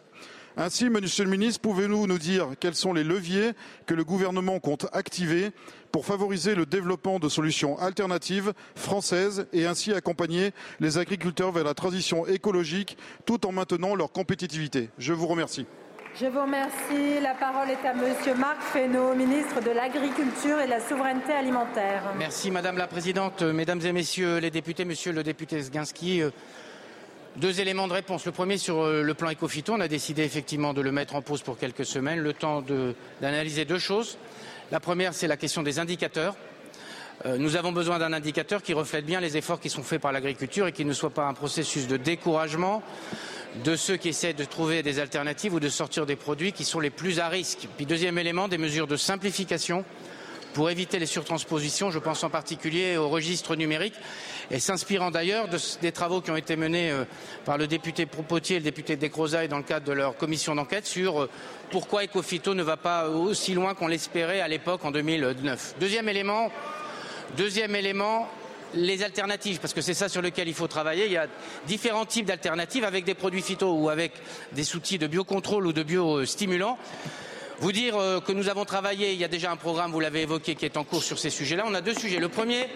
Ainsi, 0.56 0.88
Monsieur 0.88 1.24
le 1.24 1.30
Ministre, 1.30 1.60
pouvez-vous 1.62 2.06
nous 2.06 2.18
dire 2.18 2.50
quels 2.60 2.76
sont 2.76 2.92
les 2.92 3.02
leviers 3.02 3.52
que 3.86 3.94
le 3.94 4.04
gouvernement 4.04 4.60
compte 4.60 4.86
activer 4.92 5.50
pour 5.90 6.06
favoriser 6.06 6.54
le 6.54 6.64
développement 6.64 7.18
de 7.18 7.28
solutions 7.28 7.76
alternatives 7.80 8.52
françaises 8.76 9.46
et 9.52 9.66
ainsi 9.66 9.92
accompagner 9.92 10.52
les 10.78 10.98
agriculteurs 10.98 11.50
vers 11.50 11.64
la 11.64 11.74
transition 11.74 12.24
écologique 12.26 12.96
tout 13.26 13.46
en 13.46 13.52
maintenant 13.52 13.96
leur 13.96 14.12
compétitivité? 14.12 14.90
Je 14.96 15.12
vous 15.12 15.26
remercie. 15.26 15.66
Je 16.20 16.26
vous 16.26 16.42
remercie. 16.42 17.20
La 17.20 17.34
parole 17.34 17.70
est 17.70 17.84
à 17.84 17.92
Monsieur 17.92 18.34
Marc 18.36 18.62
Fesneau, 18.62 19.16
ministre 19.16 19.60
de 19.60 19.70
l'Agriculture 19.70 20.60
et 20.60 20.66
de 20.66 20.70
la 20.70 20.78
Souveraineté 20.78 21.32
alimentaire. 21.32 22.04
Merci 22.16 22.52
Madame 22.52 22.78
la 22.78 22.86
Présidente, 22.86 23.42
Mesdames 23.42 23.80
et 23.84 23.90
Messieurs 23.90 24.38
les 24.38 24.52
députés, 24.52 24.84
Monsieur 24.84 25.10
le 25.10 25.24
député 25.24 25.60
Sginski. 25.60 26.22
Euh, 26.22 26.30
deux 27.34 27.60
éléments 27.60 27.88
de 27.88 27.94
réponse. 27.94 28.24
Le 28.26 28.30
premier 28.30 28.58
sur 28.58 28.82
euh, 28.82 29.02
le 29.02 29.14
plan 29.14 29.28
Ecofito, 29.32 29.72
on 29.72 29.80
a 29.80 29.88
décidé 29.88 30.22
effectivement 30.22 30.72
de 30.72 30.82
le 30.82 30.92
mettre 30.92 31.16
en 31.16 31.22
pause 31.22 31.42
pour 31.42 31.58
quelques 31.58 31.84
semaines, 31.84 32.20
le 32.20 32.32
temps 32.32 32.62
d'analyser 33.20 33.64
deux 33.64 33.80
choses. 33.80 34.16
La 34.70 34.78
première, 34.78 35.14
c'est 35.14 35.26
la 35.26 35.36
question 35.36 35.64
des 35.64 35.80
indicateurs. 35.80 36.36
Euh, 37.26 37.38
nous 37.38 37.56
avons 37.56 37.72
besoin 37.72 37.98
d'un 37.98 38.12
indicateur 38.12 38.62
qui 38.62 38.72
reflète 38.72 39.04
bien 39.04 39.18
les 39.18 39.36
efforts 39.36 39.58
qui 39.58 39.68
sont 39.68 39.82
faits 39.82 40.00
par 40.00 40.12
l'agriculture 40.12 40.68
et 40.68 40.72
qui 40.72 40.84
ne 40.84 40.92
soit 40.92 41.10
pas 41.10 41.26
un 41.26 41.34
processus 41.34 41.88
de 41.88 41.96
découragement 41.96 42.84
de 43.62 43.76
ceux 43.76 43.96
qui 43.96 44.08
essaient 44.08 44.32
de 44.32 44.44
trouver 44.44 44.82
des 44.82 44.98
alternatives 44.98 45.54
ou 45.54 45.60
de 45.60 45.68
sortir 45.68 46.06
des 46.06 46.16
produits 46.16 46.52
qui 46.52 46.64
sont 46.64 46.80
les 46.80 46.90
plus 46.90 47.20
à 47.20 47.28
risque. 47.28 47.68
Puis 47.76 47.86
deuxième 47.86 48.18
élément, 48.18 48.48
des 48.48 48.58
mesures 48.58 48.86
de 48.86 48.96
simplification 48.96 49.84
pour 50.54 50.70
éviter 50.70 50.98
les 50.98 51.06
surtranspositions. 51.06 51.90
Je 51.90 51.98
pense 51.98 52.24
en 52.24 52.30
particulier 52.30 52.96
au 52.96 53.08
registre 53.08 53.56
numérique 53.56 53.94
et 54.50 54.60
s'inspirant 54.60 55.10
d'ailleurs 55.10 55.48
des 55.82 55.92
travaux 55.92 56.20
qui 56.20 56.30
ont 56.30 56.36
été 56.36 56.56
menés 56.56 56.90
euh, 56.90 57.04
par 57.44 57.58
le 57.58 57.66
député 57.66 58.06
Propotier 58.06 58.56
et 58.56 58.58
le 58.60 58.64
député 58.64 58.96
Descrozaille 58.96 59.48
dans 59.48 59.58
le 59.58 59.64
cadre 59.64 59.86
de 59.86 59.92
leur 59.92 60.16
commission 60.16 60.54
d'enquête 60.54 60.86
sur 60.86 61.22
euh, 61.22 61.30
pourquoi 61.70 62.04
Ecofito 62.04 62.54
ne 62.54 62.62
va 62.62 62.76
pas 62.76 63.08
aussi 63.08 63.52
loin 63.54 63.74
qu'on 63.74 63.88
l'espérait 63.88 64.40
à 64.40 64.48
l'époque 64.48 64.84
en 64.84 64.92
2009. 64.92 65.74
Deuxième 65.80 66.08
élément, 66.08 66.50
deuxième 67.36 67.74
élément, 67.74 68.28
les 68.74 69.02
alternatives, 69.02 69.60
parce 69.60 69.74
que 69.74 69.80
c'est 69.80 69.94
ça 69.94 70.08
sur 70.08 70.22
lequel 70.22 70.48
il 70.48 70.54
faut 70.54 70.66
travailler. 70.66 71.06
Il 71.06 71.12
y 71.12 71.16
a 71.16 71.26
différents 71.66 72.06
types 72.06 72.26
d'alternatives 72.26 72.84
avec 72.84 73.04
des 73.04 73.14
produits 73.14 73.42
phyto 73.42 73.72
ou 73.72 73.88
avec 73.88 74.12
des 74.52 74.76
outils 74.76 74.98
de 74.98 75.06
biocontrôle 75.06 75.66
ou 75.66 75.72
de 75.72 75.82
biostimulants. 75.82 76.78
Vous 77.60 77.72
dire 77.72 77.96
euh, 77.96 78.20
que 78.20 78.32
nous 78.32 78.48
avons 78.48 78.64
travaillé, 78.64 79.12
il 79.12 79.18
y 79.18 79.24
a 79.24 79.28
déjà 79.28 79.50
un 79.52 79.56
programme, 79.56 79.92
vous 79.92 80.00
l'avez 80.00 80.22
évoqué, 80.22 80.54
qui 80.54 80.64
est 80.64 80.76
en 80.76 80.84
cours 80.84 81.04
sur 81.04 81.18
ces 81.18 81.30
sujets-là. 81.30 81.64
On 81.66 81.74
a 81.74 81.80
deux 81.80 81.94
sujets. 81.94 82.18
Le 82.18 82.28
premier, 82.28 82.68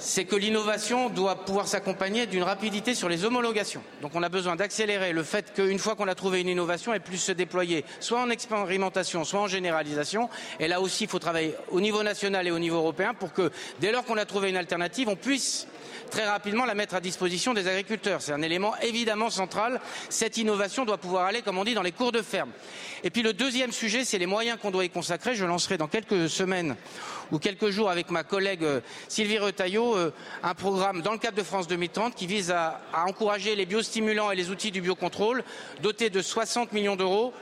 c'est 0.00 0.24
que 0.24 0.34
l'innovation 0.34 1.10
doit 1.10 1.44
pouvoir 1.44 1.68
s'accompagner 1.68 2.26
d'une 2.26 2.42
rapidité 2.42 2.94
sur 2.94 3.08
les 3.08 3.24
homologations. 3.24 3.82
Donc 4.00 4.12
on 4.14 4.22
a 4.22 4.28
besoin 4.28 4.56
d'accélérer 4.56 5.12
le 5.12 5.22
fait 5.22 5.52
qu'une 5.52 5.78
fois 5.78 5.94
qu'on 5.94 6.08
a 6.08 6.14
trouvé 6.14 6.40
une 6.40 6.48
innovation, 6.48 6.92
elle 6.94 7.02
puisse 7.02 7.24
se 7.24 7.32
déployer 7.32 7.84
soit 8.00 8.20
en 8.20 8.30
expérimentation, 8.30 9.24
soit 9.24 9.40
en 9.40 9.46
généralisation. 9.46 10.30
Et 10.58 10.68
là 10.68 10.80
aussi, 10.80 11.04
il 11.04 11.10
faut 11.10 11.18
travailler 11.18 11.54
au 11.70 11.80
niveau 11.80 12.02
national 12.02 12.46
et 12.46 12.50
au 12.50 12.58
niveau 12.58 12.76
européen 12.76 13.12
pour 13.14 13.32
que 13.32 13.52
dès 13.80 13.92
lors 13.92 14.04
qu'on 14.04 14.16
a 14.16 14.24
trouvé 14.24 14.48
une 14.48 14.56
alternative, 14.56 15.08
on 15.08 15.16
puisse 15.16 15.66
très 16.10 16.28
rapidement 16.28 16.64
la 16.64 16.74
mettre 16.74 16.94
à 16.94 17.00
disposition 17.00 17.54
des 17.54 17.68
agriculteurs. 17.68 18.22
C'est 18.22 18.32
un 18.32 18.42
élément 18.42 18.74
évidemment 18.82 19.30
central. 19.30 19.80
Cette 20.08 20.36
innovation 20.36 20.84
doit 20.84 20.98
pouvoir 20.98 21.26
aller, 21.26 21.42
comme 21.42 21.58
on 21.58 21.64
dit, 21.64 21.74
dans 21.74 21.82
les 21.82 21.92
cours 21.92 22.12
de 22.12 22.22
ferme. 22.22 22.50
Et 23.04 23.10
puis 23.10 23.22
le 23.22 23.32
deuxième 23.32 23.72
sujet, 23.72 24.04
c'est 24.04 24.18
les 24.18 24.26
moyens 24.26 24.58
qu'on 24.60 24.70
doit 24.70 24.84
y 24.84 24.90
consacrer. 24.90 25.34
Je 25.34 25.44
lancerai 25.44 25.78
dans 25.78 25.88
quelques 25.88 26.28
semaines 26.28 26.76
ou 27.32 27.38
quelques 27.38 27.70
jours 27.70 27.90
avec 27.90 28.10
ma 28.10 28.24
collègue 28.24 28.64
euh, 28.64 28.80
Sylvie 29.08 29.38
Retailleau 29.38 29.96
euh, 29.96 30.12
un 30.42 30.54
programme 30.54 31.00
dans 31.02 31.12
le 31.12 31.18
cadre 31.18 31.36
de 31.36 31.42
France 31.42 31.68
2030 31.68 32.14
qui 32.14 32.26
vise 32.26 32.50
à, 32.50 32.80
à 32.92 33.04
encourager 33.04 33.54
les 33.54 33.66
biostimulants 33.66 34.30
et 34.30 34.36
les 34.36 34.50
outils 34.50 34.72
du 34.72 34.80
biocontrôle, 34.80 35.44
doté 35.82 36.10
de 36.10 36.22
60 36.22 36.72
millions 36.72 36.96
d'euros 36.96 37.32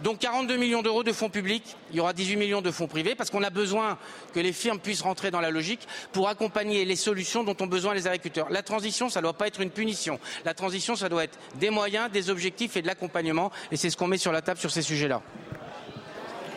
donc 0.00 0.18
42 0.18 0.56
millions 0.56 0.82
d'euros 0.82 1.02
de 1.02 1.12
fonds 1.12 1.28
publics, 1.28 1.76
il 1.90 1.96
y 1.96 2.00
aura 2.00 2.12
18 2.12 2.36
millions 2.36 2.62
de 2.62 2.70
fonds 2.70 2.86
privés, 2.86 3.14
parce 3.14 3.30
qu'on 3.30 3.42
a 3.42 3.50
besoin 3.50 3.98
que 4.34 4.40
les 4.40 4.52
firmes 4.52 4.78
puissent 4.78 5.02
rentrer 5.02 5.30
dans 5.30 5.40
la 5.40 5.50
logique 5.50 5.86
pour 6.12 6.28
accompagner 6.28 6.84
les 6.84 6.96
solutions 6.96 7.44
dont 7.44 7.56
ont 7.60 7.66
besoin 7.66 7.94
les 7.94 8.06
agriculteurs. 8.06 8.48
La 8.50 8.62
transition, 8.62 9.08
ça 9.08 9.20
ne 9.20 9.24
doit 9.24 9.34
pas 9.34 9.46
être 9.46 9.60
une 9.60 9.70
punition. 9.70 10.18
La 10.44 10.54
transition, 10.54 10.96
ça 10.96 11.08
doit 11.08 11.24
être 11.24 11.38
des 11.56 11.70
moyens, 11.70 12.10
des 12.10 12.30
objectifs 12.30 12.76
et 12.76 12.82
de 12.82 12.86
l'accompagnement. 12.86 13.50
Et 13.72 13.76
c'est 13.76 13.90
ce 13.90 13.96
qu'on 13.96 14.08
met 14.08 14.18
sur 14.18 14.32
la 14.32 14.42
table 14.42 14.60
sur 14.60 14.70
ces 14.70 14.82
sujets-là. 14.82 15.22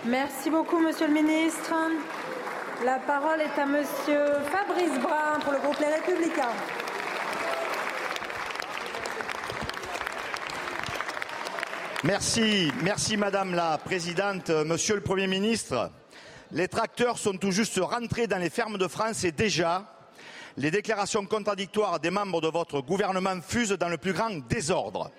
Merci 0.06 0.50
beaucoup, 0.50 0.80
Monsieur 0.80 1.08
le 1.08 1.14
Ministre. 1.14 1.74
La 2.86 3.00
parole 3.00 3.42
est 3.42 3.60
à 3.60 3.66
Monsieur 3.66 4.26
Fabrice 4.52 4.98
Brun 5.02 5.40
pour 5.42 5.52
le 5.52 5.60
groupe 5.60 5.78
Les 5.80 5.88
Républicains. 5.88 6.54
Merci, 12.06 12.72
Madame 13.18 13.54
la 13.54 13.78
Présidente, 13.78 14.50
Monsieur 14.52 14.96
le 14.96 15.02
Premier 15.02 15.28
ministre. 15.28 15.92
Les 16.52 16.70
tracteurs 16.70 17.18
sont 17.18 17.34
tout 17.34 17.52
juste 17.52 17.78
rentrés 17.78 18.26
dans 18.26 18.38
les 18.38 18.50
fermes 18.50 18.78
de 18.78 18.88
France 18.88 19.26
et 19.26 19.34
déjà, 19.34 19.84
les 20.56 20.72
déclarations 20.72 21.26
contradictoires 21.26 22.00
des 22.00 22.10
membres 22.10 22.40
de 22.40 22.48
votre 22.48 22.80
gouvernement 22.80 23.42
fusent 23.42 23.78
dans 23.78 23.90
le 23.90 23.98
plus 23.98 24.14
grand 24.14 24.30
désordre. 24.48 25.12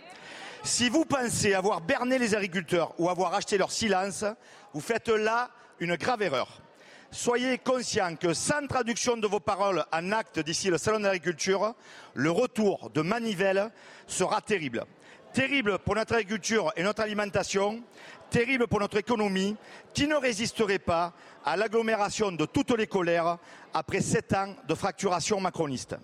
Si 0.62 0.88
vous 0.88 1.05
pensez 1.05 1.53
avoir 1.53 1.83
berné 1.83 2.19
les 2.19 2.35
agriculteurs 2.35 2.95
ou 2.99 3.11
avoir 3.11 3.35
acheté 3.35 3.59
leur 3.59 3.73
silence, 3.73 4.25
vous 4.73 4.81
faites 4.81 5.09
là 5.09 5.51
une 5.81 5.97
grave 5.97 6.23
erreur. 6.23 6.62
Soyez 7.11 7.59
conscients 7.59 8.16
que 8.16 8.33
sans 8.33 8.66
traduction 8.66 9.19
de 9.19 9.27
vos 9.27 9.40
paroles 9.40 9.85
en 9.93 10.12
actes 10.12 10.38
d'ici 10.38 10.71
le 10.71 10.79
salon 10.79 11.01
de 11.01 11.05
l'agriculture, 11.05 11.75
le 12.14 12.31
retour 12.31 12.88
de 12.88 13.03
manivelle 13.03 13.71
sera 14.07 14.40
terrible. 14.40 14.87
Terrible 15.33 15.79
pour 15.79 15.95
notre 15.95 16.14
agriculture 16.14 16.73
et 16.77 16.83
notre 16.83 17.03
alimentation, 17.03 17.83
terrible 18.31 18.66
pour 18.66 18.81
notre 18.81 18.97
économie, 18.97 19.57
qui 19.95 20.09
ne 20.09 20.16
résisterait 20.16 20.81
pas 20.81 21.12
à 21.45 21.57
l'agglomération 21.57 22.33
de 22.33 22.45
toutes 22.47 22.77
les 22.77 22.88
colères 22.88 23.38
après 23.73 24.01
sept 24.01 24.33
ans 24.33 24.57
de 24.66 24.75
fracturation 24.75 25.40
macroniste. 25.40 25.97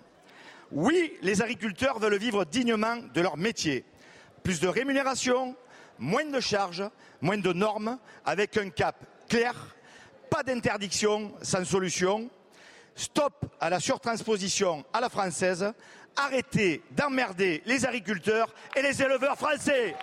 Oui, 0.71 1.13
les 1.21 1.41
agriculteurs 1.41 1.99
veulent 1.99 2.17
vivre 2.17 2.45
dignement 2.45 2.97
de 3.13 3.21
leur 3.21 3.35
métier. 3.35 3.83
Plus 4.43 4.61
de 4.61 4.67
rémunération, 4.69 5.55
moins 5.99 6.25
de 6.25 6.39
charges, 6.39 6.89
moins 7.19 7.37
de 7.37 7.51
normes, 7.51 7.97
avec 8.25 8.55
un 8.55 8.69
cap 8.69 8.95
clair, 9.27 9.75
pas 10.29 10.43
d'interdiction 10.43 11.33
sans 11.41 11.65
solution. 11.65 12.29
Stop 12.95 13.45
à 13.59 13.69
la 13.69 13.79
surtransposition 13.79 14.85
à 14.93 15.01
la 15.01 15.09
française. 15.09 15.73
Arrêtez 16.17 16.81
d'emmerder 16.91 17.61
les 17.65 17.85
agriculteurs 17.85 18.53
et 18.75 18.81
les 18.81 19.01
éleveurs 19.01 19.37
français. 19.37 19.95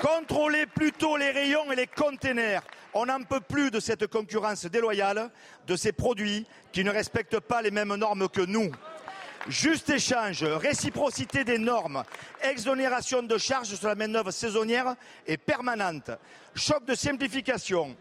Contrôlez 0.00 0.66
plutôt 0.66 1.16
les 1.16 1.30
rayons 1.30 1.70
et 1.72 1.76
les 1.76 1.86
containers. 1.86 2.62
On 2.94 3.06
n'en 3.06 3.22
peut 3.22 3.40
plus 3.40 3.70
de 3.70 3.80
cette 3.80 4.06
concurrence 4.06 4.66
déloyale 4.66 5.30
de 5.66 5.76
ces 5.76 5.92
produits 5.92 6.46
qui 6.72 6.84
ne 6.84 6.90
respectent 6.90 7.40
pas 7.40 7.62
les 7.62 7.70
mêmes 7.70 7.94
normes 7.94 8.28
que 8.28 8.42
nous. 8.42 8.70
Juste 9.48 9.90
échange, 9.90 10.44
réciprocité 10.44 11.42
des 11.42 11.58
normes, 11.58 12.04
exonération 12.42 13.22
de 13.22 13.38
charges 13.38 13.74
sur 13.74 13.88
la 13.88 13.96
main-d'œuvre 13.96 14.30
saisonnière 14.30 14.94
et 15.26 15.36
permanente, 15.36 16.12
choc 16.54 16.84
de 16.84 16.94
simplification, 16.94 17.96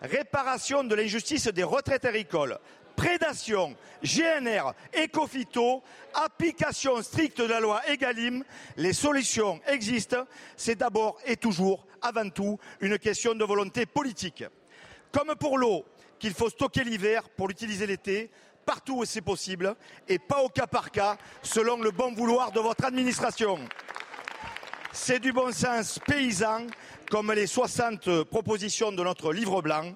réparation 0.00 0.84
de 0.84 0.94
l'injustice 0.94 1.48
des 1.48 1.64
retraites 1.64 2.06
agricoles, 2.06 2.58
prédation, 2.96 3.76
GNR, 4.02 4.72
écophyto, 4.92 5.82
application 6.14 7.02
stricte 7.02 7.40
de 7.40 7.44
la 7.44 7.60
loi 7.60 7.82
Egalim, 7.88 8.42
les 8.76 8.92
solutions 8.92 9.60
existent. 9.68 10.24
C'est 10.56 10.76
d'abord 10.76 11.18
et 11.26 11.36
toujours, 11.36 11.86
avant 12.02 12.28
tout, 12.30 12.58
une 12.80 12.98
question 12.98 13.34
de 13.34 13.44
volonté 13.44 13.86
politique. 13.86 14.44
Comme 15.12 15.34
pour 15.36 15.58
l'eau, 15.58 15.84
qu'il 16.18 16.34
faut 16.34 16.50
stocker 16.50 16.84
l'hiver 16.84 17.28
pour 17.28 17.48
l'utiliser 17.48 17.86
l'été, 17.86 18.30
partout 18.64 18.98
où 18.98 19.04
c'est 19.04 19.20
possible, 19.20 19.76
et 20.08 20.18
pas 20.18 20.42
au 20.42 20.48
cas 20.48 20.66
par 20.66 20.90
cas, 20.90 21.16
selon 21.42 21.76
le 21.80 21.90
bon 21.90 22.12
vouloir 22.12 22.50
de 22.50 22.60
votre 22.60 22.84
administration. 22.84 23.58
C'est 24.92 25.20
du 25.20 25.32
bon 25.32 25.52
sens 25.52 26.00
paysan, 26.06 26.66
comme 27.10 27.32
les 27.32 27.46
60 27.46 28.24
propositions 28.24 28.92
de 28.92 29.04
notre 29.04 29.32
livre 29.32 29.62
blanc. 29.62 29.92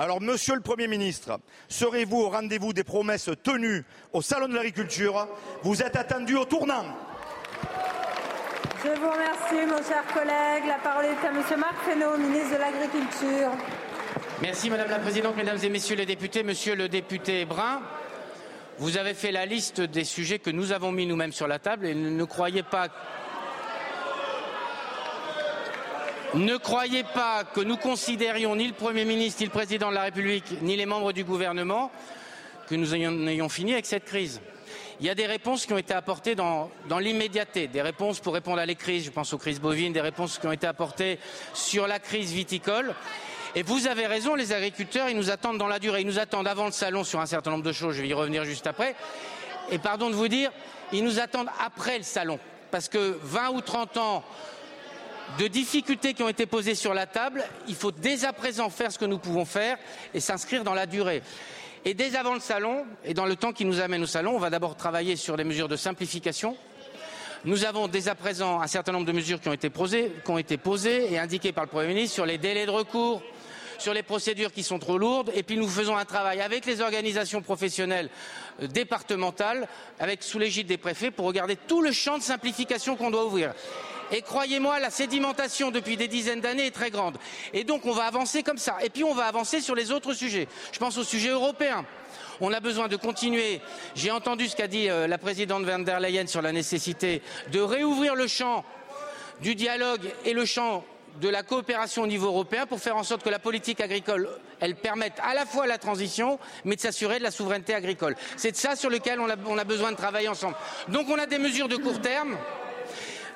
Alors, 0.00 0.20
Monsieur 0.20 0.54
le 0.54 0.60
Premier 0.60 0.86
ministre, 0.86 1.40
serez-vous 1.68 2.18
au 2.18 2.28
rendez-vous 2.28 2.72
des 2.72 2.84
promesses 2.84 3.30
tenues 3.42 3.84
au 4.12 4.22
Salon 4.22 4.46
de 4.46 4.54
l'agriculture 4.54 5.26
Vous 5.64 5.82
êtes 5.82 5.96
attendu 5.96 6.36
au 6.36 6.44
tournant. 6.44 6.84
Je 8.84 8.90
vous 8.90 9.10
remercie, 9.10 9.66
mon 9.66 9.82
cher 9.82 10.04
collègue. 10.14 10.68
La 10.68 10.78
parole 10.84 11.06
est 11.06 11.26
à 11.26 11.32
Monsieur 11.32 11.56
Marc 11.56 11.74
Fesneau, 11.84 12.16
ministre 12.16 12.54
de 12.54 12.60
l'Agriculture. 12.60 13.50
Merci 14.40 14.70
Madame 14.70 14.88
la 14.88 15.00
Présidente, 15.00 15.36
Mesdames 15.36 15.58
et 15.64 15.68
Messieurs 15.68 15.96
les 15.96 16.06
députés, 16.06 16.44
Monsieur 16.44 16.76
le 16.76 16.88
député 16.88 17.44
Brun. 17.44 17.82
Vous 18.78 18.98
avez 18.98 19.14
fait 19.14 19.32
la 19.32 19.46
liste 19.46 19.80
des 19.80 20.04
sujets 20.04 20.38
que 20.38 20.50
nous 20.50 20.70
avons 20.70 20.92
mis 20.92 21.06
nous-mêmes 21.06 21.32
sur 21.32 21.48
la 21.48 21.58
table 21.58 21.86
et 21.86 21.96
ne 21.96 22.24
croyez 22.24 22.62
pas 22.62 22.86
ne 26.34 26.56
croyez 26.56 27.04
pas 27.04 27.44
que 27.44 27.60
nous 27.60 27.76
considérions 27.76 28.54
ni 28.54 28.66
le 28.66 28.74
Premier 28.74 29.04
ministre, 29.04 29.40
ni 29.40 29.46
le 29.46 29.52
Président 29.52 29.88
de 29.88 29.94
la 29.94 30.02
République, 30.02 30.60
ni 30.62 30.76
les 30.76 30.86
membres 30.86 31.12
du 31.12 31.24
gouvernement 31.24 31.90
que 32.68 32.74
nous 32.74 32.94
ayons, 32.94 33.48
fini 33.48 33.72
avec 33.72 33.86
cette 33.86 34.04
crise. 34.04 34.40
Il 35.00 35.06
y 35.06 35.10
a 35.10 35.14
des 35.14 35.26
réponses 35.26 35.64
qui 35.64 35.72
ont 35.72 35.78
été 35.78 35.94
apportées 35.94 36.34
dans, 36.34 36.70
dans 36.88 36.98
l'immédiateté, 36.98 37.66
des 37.66 37.80
réponses 37.80 38.20
pour 38.20 38.34
répondre 38.34 38.58
à 38.58 38.66
les 38.66 38.74
crises, 38.74 39.04
je 39.04 39.10
pense 39.10 39.32
aux 39.32 39.38
crises 39.38 39.60
bovines, 39.60 39.92
des 39.92 40.00
réponses 40.02 40.38
qui 40.38 40.46
ont 40.46 40.52
été 40.52 40.66
apportées 40.66 41.18
sur 41.54 41.86
la 41.86 41.98
crise 41.98 42.32
viticole. 42.32 42.94
Et 43.54 43.62
vous 43.62 43.86
avez 43.86 44.06
raison, 44.06 44.34
les 44.34 44.52
agriculteurs, 44.52 45.08
ils 45.08 45.16
nous 45.16 45.30
attendent 45.30 45.56
dans 45.56 45.66
la 45.66 45.78
durée. 45.78 46.02
Ils 46.02 46.06
nous 46.06 46.18
attendent 46.18 46.46
avant 46.46 46.66
le 46.66 46.72
salon 46.72 47.04
sur 47.04 47.20
un 47.20 47.26
certain 47.26 47.52
nombre 47.52 47.64
de 47.64 47.72
choses, 47.72 47.96
je 47.96 48.02
vais 48.02 48.08
y 48.08 48.14
revenir 48.14 48.44
juste 48.44 48.66
après. 48.66 48.94
Et 49.70 49.78
pardon 49.78 50.10
de 50.10 50.14
vous 50.14 50.28
dire, 50.28 50.50
ils 50.92 51.04
nous 51.04 51.20
attendent 51.20 51.50
après 51.64 51.96
le 51.96 52.04
salon. 52.04 52.38
Parce 52.70 52.88
que 52.88 53.18
20 53.22 53.50
ou 53.50 53.60
30 53.62 53.96
ans 53.96 54.24
de 55.38 55.46
difficultés 55.46 56.14
qui 56.14 56.22
ont 56.22 56.28
été 56.28 56.46
posées 56.46 56.74
sur 56.74 56.94
la 56.94 57.06
table, 57.06 57.44
il 57.68 57.74
faut 57.74 57.92
dès 57.92 58.24
à 58.24 58.32
présent 58.32 58.70
faire 58.70 58.90
ce 58.90 58.98
que 58.98 59.04
nous 59.04 59.18
pouvons 59.18 59.44
faire 59.44 59.78
et 60.14 60.20
s'inscrire 60.20 60.64
dans 60.64 60.74
la 60.74 60.86
durée. 60.86 61.22
Et 61.84 61.94
dès 61.94 62.16
avant 62.16 62.34
le 62.34 62.40
salon, 62.40 62.84
et 63.04 63.14
dans 63.14 63.26
le 63.26 63.36
temps 63.36 63.52
qui 63.52 63.64
nous 63.64 63.80
amène 63.80 64.02
au 64.02 64.06
salon, 64.06 64.34
on 64.34 64.38
va 64.38 64.50
d'abord 64.50 64.76
travailler 64.76 65.16
sur 65.16 65.36
des 65.36 65.44
mesures 65.44 65.68
de 65.68 65.76
simplification. 65.76 66.56
Nous 67.44 67.64
avons 67.64 67.86
dès 67.86 68.08
à 68.08 68.14
présent 68.14 68.60
un 68.60 68.66
certain 68.66 68.92
nombre 68.92 69.06
de 69.06 69.12
mesures 69.12 69.40
qui 69.40 69.48
ont 69.48 69.52
été 69.52 69.70
posées, 69.70 70.12
qui 70.24 70.30
ont 70.30 70.38
été 70.38 70.56
posées 70.56 71.12
et 71.12 71.18
indiquées 71.18 71.52
par 71.52 71.64
le 71.64 71.70
Premier 71.70 71.88
ministre 71.88 72.14
sur 72.14 72.26
les 72.26 72.36
délais 72.36 72.66
de 72.66 72.70
recours, 72.70 73.22
sur 73.78 73.94
les 73.94 74.02
procédures 74.02 74.52
qui 74.52 74.64
sont 74.64 74.80
trop 74.80 74.98
lourdes. 74.98 75.30
Et 75.34 75.44
puis 75.44 75.56
nous 75.56 75.68
faisons 75.68 75.96
un 75.96 76.04
travail 76.04 76.40
avec 76.40 76.66
les 76.66 76.80
organisations 76.80 77.40
professionnelles 77.40 78.10
euh, 78.60 78.66
départementales, 78.66 79.68
avec 80.00 80.24
sous 80.24 80.40
l'égide 80.40 80.66
des 80.66 80.78
préfets, 80.78 81.12
pour 81.12 81.26
regarder 81.26 81.56
tout 81.56 81.80
le 81.80 81.92
champ 81.92 82.18
de 82.18 82.22
simplification 82.24 82.96
qu'on 82.96 83.12
doit 83.12 83.24
ouvrir. 83.24 83.54
Et 84.10 84.22
croyez-moi, 84.22 84.80
la 84.80 84.90
sédimentation 84.90 85.70
depuis 85.70 85.96
des 85.96 86.08
dizaines 86.08 86.40
d'années 86.40 86.66
est 86.66 86.74
très 86.74 86.90
grande. 86.90 87.18
Et 87.52 87.64
donc 87.64 87.84
on 87.84 87.92
va 87.92 88.04
avancer 88.04 88.42
comme 88.42 88.58
ça. 88.58 88.76
Et 88.82 88.90
puis 88.90 89.04
on 89.04 89.14
va 89.14 89.26
avancer 89.26 89.60
sur 89.60 89.74
les 89.74 89.90
autres 89.90 90.14
sujets. 90.14 90.48
Je 90.72 90.78
pense 90.78 90.96
au 90.96 91.04
sujet 91.04 91.30
européen. 91.30 91.84
On 92.40 92.52
a 92.52 92.60
besoin 92.60 92.88
de 92.88 92.96
continuer. 92.96 93.60
J'ai 93.94 94.10
entendu 94.10 94.48
ce 94.48 94.56
qu'a 94.56 94.68
dit 94.68 94.88
euh, 94.88 95.06
la 95.06 95.18
présidente 95.18 95.64
van 95.64 95.80
der 95.80 96.00
Leyen 96.00 96.26
sur 96.26 96.40
la 96.40 96.52
nécessité 96.52 97.20
de 97.52 97.60
réouvrir 97.60 98.14
le 98.14 98.26
champ 98.26 98.64
du 99.40 99.54
dialogue 99.54 100.12
et 100.24 100.32
le 100.32 100.44
champ 100.44 100.84
de 101.20 101.28
la 101.28 101.42
coopération 101.42 102.02
au 102.02 102.06
niveau 102.06 102.28
européen 102.28 102.66
pour 102.66 102.78
faire 102.78 102.96
en 102.96 103.02
sorte 103.02 103.24
que 103.24 103.28
la 103.28 103.40
politique 103.40 103.80
agricole 103.80 104.28
permette 104.82 105.14
à 105.22 105.34
la 105.34 105.46
fois 105.46 105.66
la 105.66 105.78
transition 105.78 106.38
mais 106.64 106.76
de 106.76 106.80
s'assurer 106.80 107.18
de 107.18 107.24
la 107.24 107.32
souveraineté 107.32 107.74
agricole. 107.74 108.14
C'est 108.36 108.52
de 108.52 108.56
ça 108.56 108.76
sur 108.76 108.88
lequel 108.88 109.18
on 109.20 109.58
a 109.58 109.64
besoin 109.64 109.90
de 109.90 109.96
travailler 109.96 110.28
ensemble. 110.28 110.54
Donc 110.88 111.08
on 111.08 111.18
a 111.18 111.26
des 111.26 111.38
mesures 111.38 111.68
de 111.68 111.76
court 111.76 112.00
terme 112.00 112.36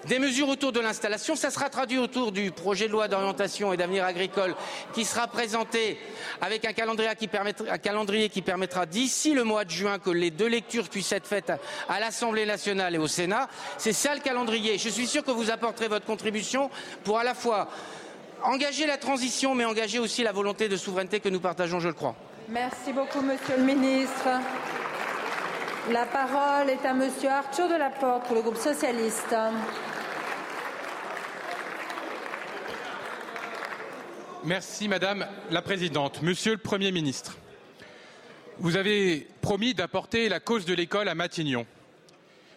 des 0.07 0.19
mesures 0.19 0.49
autour 0.49 0.73
de 0.73 0.81
l'installation. 0.81 1.37
Ça 1.37 1.51
sera 1.51 1.69
traduit 1.69 1.99
autour 1.99 2.33
du 2.33 2.51
projet 2.51 2.87
de 2.87 2.93
loi 2.93 3.09
d'orientation 3.09 3.73
et 3.73 3.77
d'avenir 3.77 4.05
agricole 4.05 4.55
qui 4.93 5.05
sera 5.05 5.27
présenté 5.27 5.99
avec 6.41 6.65
un 6.65 6.73
calendrier 6.73 7.15
qui 7.19 7.29
permettra, 7.29 7.67
un 7.71 7.79
calendrier 7.79 8.29
qui 8.29 8.43
permettra 8.43 8.87
d'ici 8.87 9.35
le 9.35 9.45
mois 9.45 9.65
de 9.65 9.71
juin 9.71 9.99
que 9.99 10.11
les 10.11 10.31
deux 10.31 10.49
lectures 10.49 10.89
puissent 10.89 11.13
être 11.13 11.27
faites 11.27 11.53
à 11.89 12.01
l'Assemblée 12.01 12.47
nationale 12.47 12.95
et 12.95 12.99
au 12.99 13.07
Sénat. 13.07 13.49
C'est 13.79 13.93
ça 13.93 14.15
le 14.15 14.21
calendrier. 14.21 14.79
Je 14.79 14.89
suis 14.89 15.07
sûr 15.07 15.25
que 15.25 15.31
vous 15.31 15.51
apporterez 15.51 15.89
votre 15.89 16.07
contribution 16.07 16.71
pour 17.05 17.19
à 17.19 17.25
la 17.25 17.35
fois 17.35 17.69
engager 18.43 18.87
la 18.87 18.97
transition 18.97 19.55
mais 19.55 19.65
engager 19.65 19.99
aussi 19.99 20.23
la 20.23 20.33
volonté 20.33 20.69
de 20.69 20.77
souveraineté 20.77 21.21
que 21.21 21.29
nous 21.29 21.41
partageons, 21.41 21.81
je 21.81 21.89
le 21.89 21.95
crois. 21.95 22.17
Merci 22.49 22.93
beaucoup, 22.93 23.21
Monsieur 23.21 23.57
le 23.57 23.63
Ministre. 23.63 24.29
La 25.91 26.07
parole 26.07 26.71
est 26.71 26.87
à 26.87 26.93
Monsieur 26.93 27.29
Arthur 27.29 27.69
Delaporte 27.69 28.25
pour 28.27 28.37
le 28.37 28.43
groupe 28.43 28.57
socialiste. 28.57 29.35
Merci 34.45 34.89
Madame 34.89 35.29
la 35.51 35.63
Présidente. 35.63 36.21
Monsieur 36.21 36.51
le 36.51 36.59
Premier 36.59 36.91
ministre, 36.91 37.37
vous 38.59 38.77
avez 38.77 39.29
promis 39.41 39.73
d'apporter 39.73 40.29
la 40.29 40.41
cause 40.41 40.65
de 40.65 40.75
l'école 40.75 41.09
à 41.09 41.15
Matignon. 41.15 41.65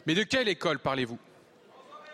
Mais 0.07 0.15
de 0.15 0.23
quelle 0.23 0.47
école 0.47 0.79
parlez-vous? 0.79 1.19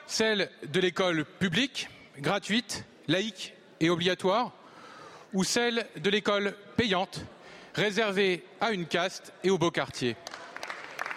Celle 0.07 0.49
de 0.67 0.79
l'école 0.81 1.23
publique, 1.23 1.87
gratuite, 2.17 2.83
laïque 3.07 3.53
et 3.79 3.89
obligatoire 3.89 4.51
ou 5.31 5.45
celle 5.45 5.87
de 5.95 6.09
l'école 6.09 6.53
payante, 6.75 7.21
réservée 7.73 8.43
à 8.59 8.71
une 8.71 8.87
caste 8.87 9.31
et 9.41 9.49
au 9.49 9.57
beau 9.57 9.71
quartier? 9.71 10.17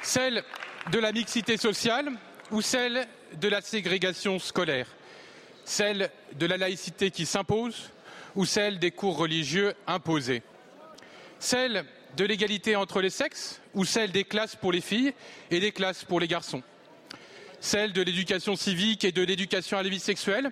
Celle 0.00 0.44
de 0.92 0.98
la 1.00 1.10
mixité 1.10 1.56
sociale 1.56 2.12
ou 2.52 2.62
celle 2.62 3.08
de 3.32 3.48
la 3.48 3.60
ségrégation 3.60 4.38
scolaire? 4.38 4.86
Celle 5.64 6.08
de 6.34 6.46
la 6.46 6.56
laïcité 6.56 7.10
qui 7.10 7.26
s'impose 7.26 7.90
ou 8.34 8.44
celle 8.44 8.78
des 8.78 8.90
cours 8.90 9.16
religieux 9.16 9.74
imposés. 9.86 10.42
Celle 11.38 11.84
de 12.16 12.24
l'égalité 12.24 12.76
entre 12.76 13.00
les 13.00 13.10
sexes 13.10 13.60
ou 13.74 13.84
celle 13.84 14.12
des 14.12 14.24
classes 14.24 14.56
pour 14.56 14.72
les 14.72 14.80
filles 14.80 15.12
et 15.50 15.60
des 15.60 15.72
classes 15.72 16.04
pour 16.04 16.20
les 16.20 16.28
garçons. 16.28 16.62
Celle 17.60 17.92
de 17.92 18.02
l'éducation 18.02 18.56
civique 18.56 19.04
et 19.04 19.12
de 19.12 19.22
l'éducation 19.22 19.78
à 19.78 19.82
la 19.82 19.88
vie 19.88 20.00
sexuelle 20.00 20.50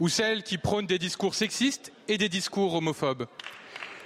ou 0.00 0.08
celle 0.08 0.42
qui 0.42 0.58
prône 0.58 0.86
des 0.86 0.98
discours 0.98 1.34
sexistes 1.34 1.92
et 2.08 2.18
des 2.18 2.28
discours 2.28 2.74
homophobes. 2.74 3.26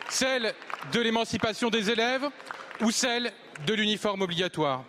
Celle 0.08 0.54
de 0.92 1.00
l'émancipation 1.00 1.70
des 1.70 1.90
élèves 1.90 2.28
ou 2.80 2.90
celle 2.90 3.32
de 3.66 3.74
l'uniforme 3.74 4.22
obligatoire. 4.22 4.84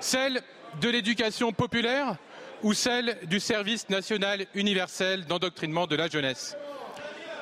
Celle 0.00 0.42
de 0.80 0.88
l'éducation 0.88 1.52
populaire 1.52 2.16
ou 2.62 2.72
celle 2.72 3.18
du 3.24 3.40
service 3.40 3.88
national 3.88 4.46
universel 4.54 5.26
d'endoctrinement 5.26 5.86
de 5.86 5.96
la 5.96 6.08
jeunesse 6.08 6.56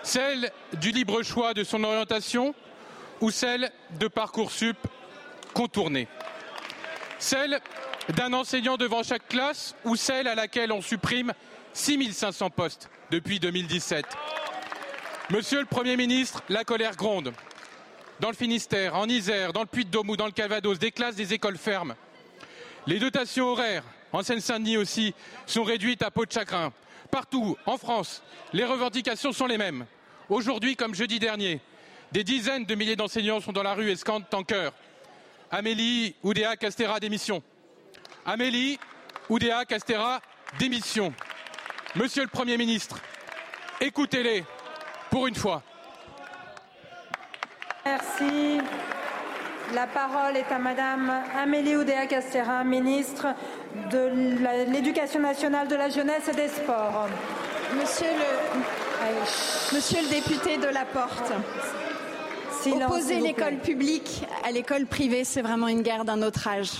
Celle 0.06 0.52
du 0.74 0.92
libre 0.92 1.24
choix 1.24 1.52
de 1.52 1.64
son 1.64 1.82
orientation 1.82 2.54
ou 3.20 3.32
celle 3.32 3.72
de 3.98 4.06
Parcoursup 4.06 4.76
contourné? 5.52 6.06
Celle 7.18 7.58
d'un 8.10 8.32
enseignant 8.32 8.76
devant 8.76 9.02
chaque 9.02 9.26
classe 9.26 9.74
ou 9.84 9.96
celle 9.96 10.28
à 10.28 10.36
laquelle 10.36 10.70
on 10.70 10.80
supprime 10.80 11.32
6500 11.72 12.50
postes 12.50 12.88
depuis 13.10 13.40
2017 13.40 14.06
Monsieur 15.30 15.58
le 15.58 15.66
Premier 15.66 15.96
ministre, 15.96 16.44
la 16.50 16.62
colère 16.62 16.94
gronde. 16.94 17.32
Dans 18.20 18.30
le 18.30 18.36
Finistère, 18.36 18.94
en 18.94 19.08
Isère, 19.08 19.52
dans 19.52 19.62
le 19.62 19.66
Puy-de-Dôme 19.66 20.10
ou 20.10 20.16
dans 20.16 20.26
le 20.26 20.30
Calvados, 20.30 20.78
des 20.78 20.92
classes, 20.92 21.16
des 21.16 21.34
écoles 21.34 21.58
ferment. 21.58 21.96
Les 22.86 23.00
dotations 23.00 23.48
horaires, 23.48 23.82
en 24.12 24.22
Seine-Saint-Denis 24.22 24.76
aussi, 24.76 25.14
sont 25.46 25.64
réduites 25.64 26.02
à 26.02 26.12
peau 26.12 26.24
de 26.24 26.30
chagrin. 26.30 26.72
Partout, 27.10 27.56
en 27.66 27.76
France, 27.76 28.22
les 28.52 28.64
revendications 28.64 29.32
sont 29.32 29.46
les 29.46 29.58
mêmes. 29.58 29.84
Aujourd'hui, 30.28 30.74
comme 30.74 30.94
jeudi 30.94 31.20
dernier, 31.20 31.60
des 32.10 32.24
dizaines 32.24 32.64
de 32.64 32.74
milliers 32.74 32.96
d'enseignants 32.96 33.40
sont 33.40 33.52
dans 33.52 33.62
la 33.62 33.74
rue 33.74 33.90
et 33.90 33.96
scandent 33.96 34.24
en 34.32 34.42
chœur. 34.42 34.72
Amélie 35.52 36.16
Oudéa 36.24 36.56
Castera 36.56 36.98
démission. 36.98 37.42
Amélie 38.24 38.78
Oudéa 39.28 39.64
Castera 39.64 40.20
démission. 40.58 41.12
Monsieur 41.94 42.22
le 42.22 42.28
Premier 42.28 42.56
ministre, 42.56 43.00
écoutez-les 43.80 44.44
pour 45.10 45.28
une 45.28 45.36
fois. 45.36 45.62
Merci. 47.84 48.58
La 49.74 49.86
parole 49.86 50.36
est 50.36 50.50
à 50.50 50.58
Madame 50.58 51.22
Amélie 51.36 51.76
Oudéa 51.76 52.06
Castera, 52.06 52.64
ministre 52.64 53.28
de 53.92 54.72
l'Éducation 54.72 55.20
nationale, 55.20 55.68
de 55.68 55.76
la 55.76 55.88
jeunesse 55.88 56.28
et 56.28 56.34
des 56.34 56.48
sports. 56.48 57.08
Monsieur 57.74 58.06
le, 58.06 58.85
Monsieur 59.72 60.00
le 60.02 60.08
député 60.08 60.56
de 60.56 60.66
la 60.66 60.84
Porte, 60.84 61.32
opposer 62.66 63.20
l'école 63.20 63.56
publique 63.56 64.22
à 64.44 64.50
l'école 64.50 64.86
privée, 64.86 65.24
c'est 65.24 65.42
vraiment 65.42 65.68
une 65.68 65.82
guerre 65.82 66.04
d'un 66.04 66.22
autre 66.22 66.48
âge. 66.48 66.70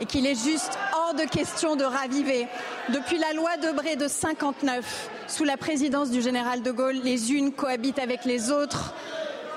Et 0.00 0.06
qu'il 0.06 0.26
est 0.26 0.34
juste 0.34 0.78
hors 0.92 1.14
de 1.14 1.22
question 1.22 1.76
de 1.76 1.84
raviver. 1.84 2.46
Depuis 2.88 3.18
la 3.18 3.32
loi 3.32 3.56
Debré 3.56 3.96
de 3.96 4.08
59, 4.08 5.10
sous 5.28 5.44
la 5.44 5.56
présidence 5.56 6.10
du 6.10 6.20
général 6.20 6.62
de 6.62 6.70
Gaulle, 6.70 7.00
les 7.02 7.32
unes 7.32 7.52
cohabitent 7.52 8.00
avec 8.00 8.24
les 8.24 8.50
autres 8.50 8.94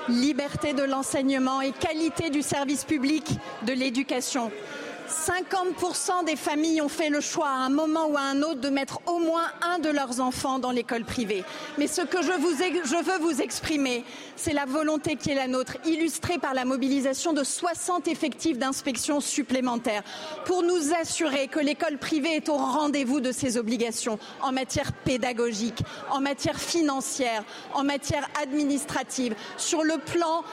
liberté 0.08 0.72
de 0.72 0.82
l'enseignement 0.82 1.60
et 1.60 1.72
qualité 1.72 2.30
du 2.30 2.42
service 2.42 2.84
public 2.84 3.24
de 3.66 3.72
l'éducation. 3.72 4.50
50% 5.08 6.26
des 6.26 6.36
familles 6.36 6.82
ont 6.82 6.88
fait 6.88 7.08
le 7.08 7.20
choix 7.20 7.48
à 7.48 7.64
un 7.64 7.70
moment 7.70 8.08
ou 8.08 8.16
à 8.16 8.20
un 8.20 8.42
autre 8.42 8.60
de 8.60 8.68
mettre 8.68 9.00
au 9.06 9.18
moins 9.18 9.46
un 9.62 9.78
de 9.78 9.88
leurs 9.88 10.20
enfants 10.20 10.58
dans 10.58 10.70
l'école 10.70 11.04
privée. 11.04 11.44
Mais 11.78 11.86
ce 11.86 12.02
que 12.02 12.22
je, 12.22 12.32
veux 12.32 13.18
vous 13.18 13.40
exprimer, 13.40 14.04
c'est 14.36 14.52
la 14.52 14.66
volonté 14.66 15.16
qui 15.16 15.30
est 15.30 15.34
la 15.34 15.48
nôtre, 15.48 15.78
illustrée 15.86 16.38
par 16.38 16.52
la 16.52 16.64
mobilisation 16.64 17.32
de 17.32 17.42
60 17.42 18.06
effectifs 18.08 18.58
d'inspection 18.58 19.20
supplémentaires 19.20 20.02
pour 20.44 20.62
nous 20.62 20.92
assurer 21.00 21.48
que 21.48 21.60
l'école 21.60 21.98
privée 21.98 22.36
est 22.36 22.48
au 22.48 22.56
rendez-vous 22.56 23.20
de 23.20 23.32
ses 23.32 23.56
obligations 23.56 24.18
en 24.42 24.52
matière 24.52 24.92
pédagogique, 24.92 25.82
en 26.10 26.20
matière 26.20 26.60
financière, 26.60 27.44
en 27.74 27.84
matière 27.84 28.28
administrative, 28.42 29.34
sur 29.56 29.82
le 29.82 29.96
plan 29.98 30.44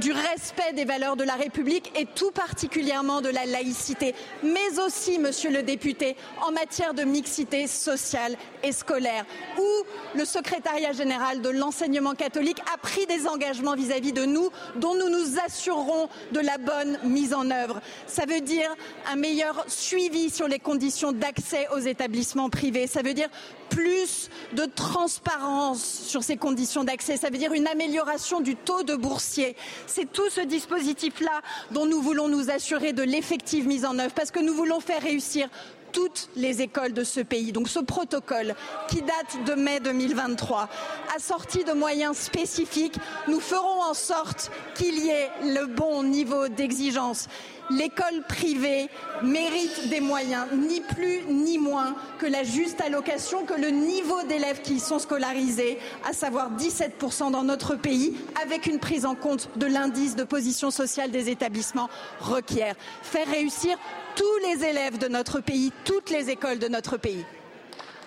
du 0.00 0.12
respect 0.12 0.74
des 0.74 0.84
valeurs 0.84 1.16
de 1.16 1.24
la 1.24 1.34
République 1.34 1.92
et 1.98 2.06
tout 2.06 2.30
particulièrement 2.30 3.20
de 3.20 3.28
la 3.28 3.46
laïcité 3.46 3.93
mais 4.42 4.78
aussi, 4.84 5.18
monsieur 5.18 5.50
le 5.50 5.62
député, 5.62 6.16
en 6.46 6.52
matière 6.52 6.94
de 6.94 7.02
mixité 7.02 7.66
sociale 7.66 8.36
et 8.62 8.72
scolaire, 8.72 9.24
où 9.58 10.18
le 10.18 10.24
secrétariat 10.24 10.92
général 10.92 11.40
de 11.40 11.48
l'enseignement 11.48 12.14
catholique 12.14 12.60
a 12.72 12.78
pris 12.78 13.06
des 13.06 13.26
engagements 13.26 13.74
vis-à-vis 13.74 14.12
-vis 14.12 14.14
de 14.14 14.24
nous, 14.24 14.50
dont 14.76 14.94
nous 14.94 15.08
nous 15.08 15.38
assurerons 15.46 16.08
de 16.32 16.40
la 16.40 16.58
bonne 16.58 16.98
mise 17.04 17.34
en 17.34 17.50
œuvre. 17.50 17.80
Ça 18.06 18.24
veut 18.26 18.40
dire 18.40 18.70
un 19.10 19.16
meilleur 19.16 19.64
suivi 19.68 20.30
sur 20.30 20.48
les 20.48 20.58
conditions 20.58 21.12
d'accès 21.12 21.68
aux 21.74 21.78
établissements 21.78 22.50
privés. 22.50 22.86
Ça 22.86 23.02
veut 23.02 23.14
dire 23.14 23.28
plus 23.68 24.30
de 24.52 24.64
transparence 24.64 25.82
sur 25.82 26.22
ces 26.22 26.36
conditions 26.36 26.84
d'accès. 26.84 27.16
Ça 27.16 27.30
veut 27.30 27.38
dire 27.38 27.52
une 27.52 27.66
amélioration 27.66 28.40
du 28.40 28.56
taux 28.56 28.82
de 28.82 28.94
boursiers. 28.94 29.56
C'est 29.86 30.10
tout 30.10 30.30
ce 30.30 30.40
dispositif-là 30.40 31.40
dont 31.70 31.86
nous 31.86 32.00
voulons 32.00 32.28
nous 32.28 32.50
assurer 32.50 32.92
de 32.92 33.02
l'effective 33.02 33.66
mise 33.66 33.83
en 33.84 33.98
œuvre 33.98 34.14
parce 34.14 34.30
que 34.30 34.40
nous 34.40 34.54
voulons 34.54 34.80
faire 34.80 35.02
réussir 35.02 35.48
toutes 35.94 36.28
les 36.36 36.60
écoles 36.60 36.92
de 36.92 37.04
ce 37.04 37.20
pays. 37.20 37.52
Donc 37.52 37.68
ce 37.68 37.78
protocole 37.78 38.54
qui 38.88 39.00
date 39.00 39.44
de 39.46 39.54
mai 39.54 39.80
2023, 39.80 40.68
assorti 41.16 41.64
de 41.64 41.72
moyens 41.72 42.18
spécifiques, 42.18 42.96
nous 43.28 43.40
ferons 43.40 43.82
en 43.82 43.94
sorte 43.94 44.50
qu'il 44.74 44.98
y 44.98 45.08
ait 45.08 45.30
le 45.44 45.66
bon 45.66 46.02
niveau 46.02 46.48
d'exigence 46.48 47.28
l'école 47.70 48.22
privée 48.28 48.88
mérite 49.22 49.88
des 49.88 50.00
moyens, 50.00 50.46
ni 50.52 50.80
plus 50.80 51.22
ni 51.28 51.58
moins 51.58 51.94
que 52.18 52.26
la 52.26 52.44
juste 52.44 52.80
allocation 52.80 53.44
que 53.44 53.54
le 53.54 53.70
niveau 53.70 54.22
d'élèves 54.24 54.60
qui 54.62 54.74
y 54.74 54.80
sont 54.80 54.98
scolarisés, 54.98 55.78
à 56.08 56.12
savoir 56.12 56.50
17% 56.52 57.30
dans 57.30 57.42
notre 57.42 57.74
pays, 57.76 58.16
avec 58.42 58.66
une 58.66 58.78
prise 58.78 59.06
en 59.06 59.14
compte 59.14 59.48
de 59.56 59.66
l'indice 59.66 60.16
de 60.16 60.24
position 60.24 60.70
sociale 60.70 61.10
des 61.10 61.30
établissements, 61.30 61.88
requiert. 62.20 62.74
Faire 63.02 63.28
réussir 63.28 63.78
tous 64.16 64.38
les 64.46 64.64
élèves 64.64 64.98
de 64.98 65.08
notre 65.08 65.40
pays, 65.40 65.72
toutes 65.84 66.10
les 66.10 66.30
écoles 66.30 66.58
de 66.58 66.68
notre 66.68 66.96
pays. 66.96 67.24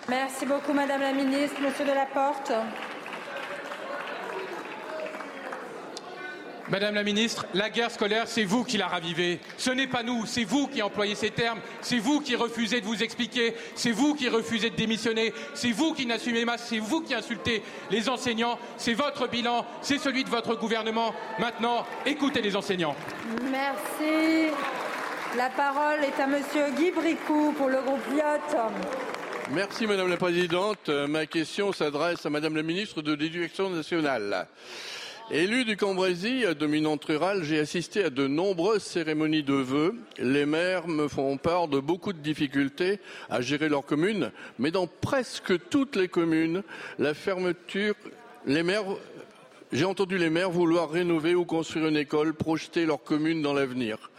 Merci 0.08 0.46
beaucoup, 0.46 0.72
Madame 0.72 1.02
la 1.02 1.12
Ministre. 1.12 1.60
Monsieur 1.60 1.84
Delaporte. 1.84 2.52
Madame 6.70 6.96
la 6.96 7.02
ministre, 7.02 7.46
la 7.54 7.70
guerre 7.70 7.90
scolaire, 7.90 8.24
c'est 8.26 8.44
vous 8.44 8.62
qui 8.62 8.76
la 8.76 8.88
ravivez. 8.88 9.40
Ce 9.56 9.70
n'est 9.70 9.86
pas 9.86 10.02
nous, 10.02 10.26
c'est 10.26 10.44
vous 10.44 10.66
qui 10.66 10.82
employez 10.82 11.14
ces 11.14 11.30
termes, 11.30 11.60
c'est 11.80 11.98
vous 11.98 12.20
qui 12.20 12.36
refusez 12.36 12.82
de 12.82 12.86
vous 12.86 13.02
expliquer, 13.02 13.54
c'est 13.74 13.90
vous 13.90 14.14
qui 14.14 14.28
refusez 14.28 14.68
de 14.68 14.76
démissionner, 14.76 15.32
c'est 15.54 15.72
vous 15.72 15.94
qui 15.94 16.04
n'assumez 16.04 16.44
pas, 16.44 16.58
c'est 16.58 16.78
vous 16.78 17.00
qui 17.00 17.14
insultez 17.14 17.62
les 17.90 18.10
enseignants, 18.10 18.58
c'est 18.76 18.92
votre 18.92 19.28
bilan, 19.28 19.64
c'est 19.80 19.96
celui 19.96 20.24
de 20.24 20.30
votre 20.30 20.56
gouvernement. 20.56 21.14
Maintenant, 21.38 21.86
écoutez 22.04 22.42
les 22.42 22.54
enseignants. 22.54 22.94
Merci. 23.50 24.52
La 25.36 25.50
parole 25.50 26.04
est 26.04 26.20
à 26.20 26.26
Monsieur 26.26 26.70
Guy 26.74 26.90
Bricou 26.90 27.52
pour 27.52 27.68
le 27.68 27.82
groupe 27.82 28.00
Lyot. 28.10 28.62
Merci 29.52 29.86
Madame 29.86 30.08
la 30.08 30.16
Présidente. 30.16 30.88
Ma 30.88 31.26
question 31.26 31.72
s'adresse 31.72 32.24
à 32.24 32.30
Madame 32.30 32.56
la 32.56 32.62
Ministre 32.62 33.02
de 33.02 33.12
l'Éducation 33.12 33.68
nationale. 33.68 34.46
Élu 35.30 35.66
du 35.66 35.76
Cambrésis, 35.76 36.46
dominante 36.58 37.04
rurale, 37.04 37.44
j'ai 37.44 37.58
assisté 37.58 38.04
à 38.04 38.10
de 38.10 38.26
nombreuses 38.26 38.82
cérémonies 38.82 39.42
de 39.42 39.52
vœux. 39.52 39.94
Les 40.16 40.46
maires 40.46 40.88
me 40.88 41.08
font 41.08 41.36
part 41.36 41.68
de 41.68 41.78
beaucoup 41.78 42.14
de 42.14 42.18
difficultés 42.20 42.98
à 43.28 43.42
gérer 43.42 43.68
leur 43.68 43.84
commune, 43.84 44.32
mais 44.58 44.70
dans 44.70 44.86
presque 44.86 45.68
toutes 45.68 45.96
les 45.96 46.08
communes, 46.08 46.62
la 46.98 47.12
fermeture, 47.12 47.94
les 48.46 48.62
maires, 48.62 48.84
j'ai 49.72 49.84
entendu 49.84 50.16
les 50.16 50.30
maires 50.30 50.50
vouloir 50.50 50.90
rénover 50.90 51.34
ou 51.34 51.44
construire 51.44 51.88
une 51.88 51.98
école, 51.98 52.32
projeter 52.32 52.86
leur 52.86 53.02
commune 53.02 53.42
dans 53.42 53.52
l'avenir. 53.52 54.10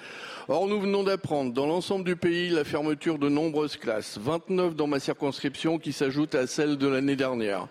Or, 0.52 0.68
nous 0.68 0.82
venons 0.82 1.04
d'apprendre 1.04 1.54
dans 1.54 1.68
l'ensemble 1.68 2.04
du 2.04 2.16
pays 2.16 2.50
la 2.50 2.64
fermeture 2.64 3.20
de 3.20 3.30
nombreuses 3.30 3.78
classes, 3.78 4.18
29 4.20 4.74
dans 4.74 4.88
ma 4.88 5.00
circonscription 5.00 5.78
qui 5.78 5.94
s'ajoutent 5.94 6.34
à 6.34 6.48
celle 6.48 6.80
de 6.80 6.88
l'année 6.88 7.16
dernière. 7.16 7.68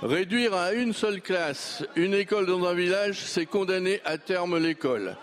Réduire 0.00 0.54
à 0.54 0.72
une 0.72 0.94
seule 0.94 1.20
classe 1.20 1.84
une 1.96 2.14
école 2.14 2.46
dans 2.46 2.64
un 2.64 2.72
village, 2.72 3.20
c'est 3.20 3.44
condamner 3.44 4.00
à 4.06 4.16
terme 4.16 4.56
l'école. 4.56 5.18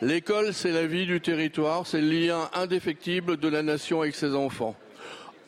L'école, 0.00 0.54
c'est 0.54 0.72
la 0.72 0.86
vie 0.86 1.04
du 1.04 1.20
territoire, 1.20 1.86
c'est 1.86 2.00
le 2.00 2.08
lien 2.08 2.48
indéfectible 2.54 3.36
de 3.36 3.48
la 3.48 3.62
nation 3.62 4.00
avec 4.00 4.14
ses 4.14 4.34
enfants. 4.34 4.76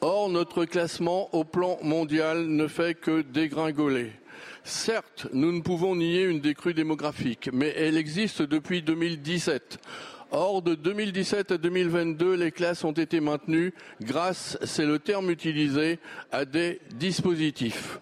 Or, 0.03 0.29
notre 0.29 0.67
classement 0.67 1.35
au 1.35 1.45
plan 1.45 1.79
mondial 1.83 2.45
ne 2.45 2.67
fait 2.67 2.93
que 2.93 3.23
dégringoler. 3.23 4.13
Certes, 4.63 5.27
nous 5.33 5.53
ne 5.53 5.63
pouvons 5.63 5.97
nier 5.97 6.25
une 6.25 6.41
décrue 6.41 6.75
démographique, 6.75 7.49
mais 7.51 7.73
elle 7.79 7.97
existe 7.97 8.43
depuis 8.43 8.83
2017. 8.83 9.79
Or, 10.35 10.63
de 10.63 10.75
2017 10.75 11.53
à 11.53 11.59
2022, 11.59 12.37
les 12.37 12.53
classes 12.53 12.85
ont 12.85 12.93
été 12.93 13.21
maintenues 13.21 13.75
grâce, 14.01 14.57
c'est 14.63 14.87
le 14.87 14.99
terme 14.99 15.31
utilisé, 15.31 15.99
à 16.31 16.47
des 16.47 16.81
dispositifs. 16.95 18.01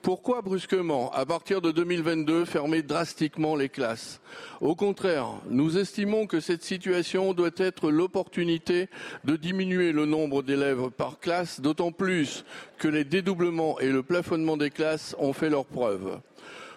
Pourquoi 0.00 0.42
brusquement, 0.42 1.10
à 1.10 1.26
partir 1.26 1.60
de 1.60 1.72
2022, 1.72 2.44
fermer 2.44 2.82
drastiquement 2.82 3.56
les 3.56 3.68
classes? 3.68 4.20
Au 4.60 4.76
contraire, 4.76 5.26
nous 5.50 5.76
estimons 5.76 6.28
que 6.28 6.38
cette 6.38 6.62
situation 6.62 7.34
doit 7.34 7.50
être 7.56 7.90
l'opportunité 7.90 8.88
de 9.24 9.34
diminuer 9.34 9.90
le 9.90 10.06
nombre 10.06 10.44
d'élèves 10.44 10.90
par 10.90 11.18
classe, 11.18 11.60
d'autant 11.60 11.90
plus 11.90 12.44
que 12.78 12.86
les 12.86 13.02
dédoublements 13.02 13.80
et 13.80 13.90
le 13.90 14.04
plafonnement 14.04 14.56
des 14.56 14.70
classes 14.70 15.16
ont 15.18 15.32
fait 15.32 15.50
leurs 15.50 15.66
preuves. 15.66 16.20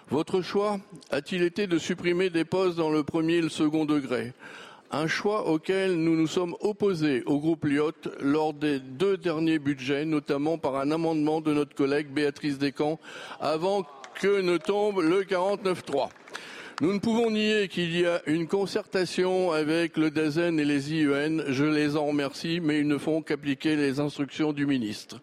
Votre 0.09 0.41
choix 0.41 0.79
a-t-il 1.11 1.43
été 1.43 1.67
de 1.67 1.77
supprimer 1.77 2.31
des 2.31 2.45
postes 2.45 2.77
dans 2.77 2.91
le 2.91 3.03
premier 3.03 3.35
et 3.35 3.41
le 3.41 3.49
second 3.49 3.85
degré? 3.85 4.33
Un 4.91 5.07
choix 5.07 5.47
auquel 5.47 5.95
nous 5.95 6.15
nous 6.15 6.27
sommes 6.27 6.55
opposés 6.61 7.23
au 7.25 7.39
groupe 7.39 7.65
Lyotte 7.65 8.09
lors 8.21 8.53
des 8.53 8.79
deux 8.79 9.17
derniers 9.17 9.59
budgets, 9.59 10.05
notamment 10.05 10.57
par 10.57 10.77
un 10.77 10.91
amendement 10.91 11.41
de 11.41 11.53
notre 11.53 11.75
collègue 11.75 12.07
Béatrice 12.09 12.57
Descamps, 12.57 12.99
avant 13.39 13.85
que 14.21 14.41
ne 14.41 14.57
tombe 14.57 15.01
le 15.01 15.23
49-3. 15.23 16.09
Nous 16.81 16.93
ne 16.93 16.99
pouvons 16.99 17.31
nier 17.31 17.69
qu'il 17.69 17.97
y 17.97 18.05
a 18.05 18.21
une 18.27 18.47
concertation 18.47 19.53
avec 19.53 19.95
le 19.95 20.11
DAZEN 20.11 20.59
et 20.59 20.65
les 20.65 20.93
IEN. 20.93 21.43
Je 21.47 21.63
les 21.63 21.95
en 21.95 22.07
remercie, 22.07 22.59
mais 22.61 22.79
ils 22.79 22.87
ne 22.87 22.97
font 22.97 23.21
qu'appliquer 23.21 23.77
les 23.77 24.01
instructions 24.01 24.51
du 24.51 24.65
ministre. 24.65 25.21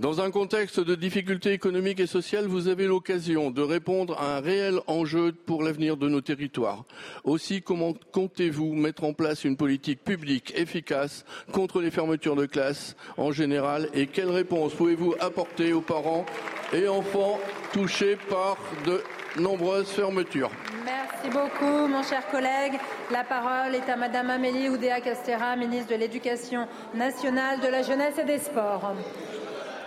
Dans 0.00 0.22
un 0.22 0.30
contexte 0.30 0.80
de 0.80 0.94
difficultés 0.94 1.52
économiques 1.52 2.00
et 2.00 2.06
sociales, 2.06 2.46
vous 2.46 2.68
avez 2.68 2.86
l'occasion 2.86 3.50
de 3.50 3.60
répondre 3.60 4.18
à 4.18 4.38
un 4.38 4.40
réel 4.40 4.80
enjeu 4.86 5.32
pour 5.32 5.62
l'avenir 5.62 5.98
de 5.98 6.08
nos 6.08 6.22
territoires. 6.22 6.84
Aussi, 7.22 7.60
comment 7.60 7.92
comptez-vous 8.10 8.72
mettre 8.72 9.04
en 9.04 9.12
place 9.12 9.44
une 9.44 9.58
politique 9.58 10.02
publique 10.02 10.54
efficace 10.56 11.26
contre 11.52 11.82
les 11.82 11.90
fermetures 11.90 12.34
de 12.34 12.46
classes 12.46 12.96
en 13.18 13.30
général 13.30 13.90
et 13.92 14.06
quelles 14.06 14.30
réponses 14.30 14.72
pouvez-vous 14.72 15.16
apporter 15.20 15.74
aux 15.74 15.82
parents 15.82 16.24
et 16.72 16.88
enfants 16.88 17.38
touchés 17.74 18.16
par 18.30 18.56
de 18.86 19.02
nombreuses 19.38 19.88
fermetures? 19.88 20.50
Merci 20.86 21.28
beaucoup, 21.28 21.88
mon 21.88 22.02
cher 22.02 22.26
collègue. 22.30 22.80
La 23.10 23.24
parole 23.24 23.74
est 23.74 23.90
à 23.90 23.96
Madame 23.96 24.30
Amélie 24.30 24.70
Oudéa-Castera, 24.70 25.56
ministre 25.56 25.92
de 25.92 25.96
l'Éducation 25.96 26.66
nationale, 26.94 27.60
de 27.60 27.68
la 27.68 27.82
jeunesse 27.82 28.16
et 28.18 28.24
des 28.24 28.38
sports. 28.38 28.94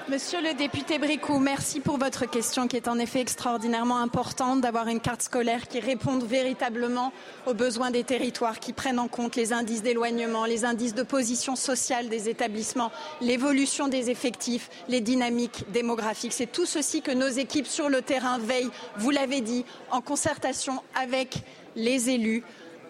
Monsieur 0.10 0.41
le 0.41 0.54
député 0.54 0.99
Bricou, 0.99 1.39
merci 1.39 1.80
pour 1.80 1.97
votre 1.97 2.30
question 2.30 2.68
qui 2.68 2.76
est 2.76 2.89
en 2.89 2.99
effet 2.99 3.22
extraordinairement 3.22 3.99
importante 3.99 4.60
d'avoir 4.60 4.89
une 4.89 4.99
carte 4.99 5.22
scolaire 5.22 5.70
qui 5.70 5.80
réponde 5.80 6.26
véritablement 6.26 7.14
aux 7.45 7.54
besoins 7.54 7.89
des 7.89 8.04
territoires, 8.04 8.60
qui 8.60 8.74
prenne 8.74 8.99
en 8.99 9.08
compte 9.08 9.38
les 9.38 9.54
indices 9.54 9.82
d'éloignement, 9.82 10.43
les 10.43 10.66
indices 10.66 10.93
de 10.93 11.04
position 11.04 11.56
sociale 11.56 12.10
des 12.10 12.28
établissements, 12.28 12.91
l'évolution 13.22 13.88
des 13.88 14.10
effectifs, 14.10 14.70
les 14.89 14.99
dynamiques 14.99 15.64
démographiques. 15.72 16.34
C'est 16.34 16.51
tout 16.51 16.66
ceci 16.66 17.01
que 17.01 17.12
nos 17.12 17.30
équipes 17.30 17.68
sur 17.68 17.88
le 17.88 18.01
terrain 18.01 18.39
veillent, 18.39 18.72
vous 18.97 19.10
l'avez 19.10 19.39
dit, 19.39 19.64
en 19.89 20.01
concertation 20.01 20.84
avec 21.01 21.38
les 21.78 22.10
élus 22.10 22.43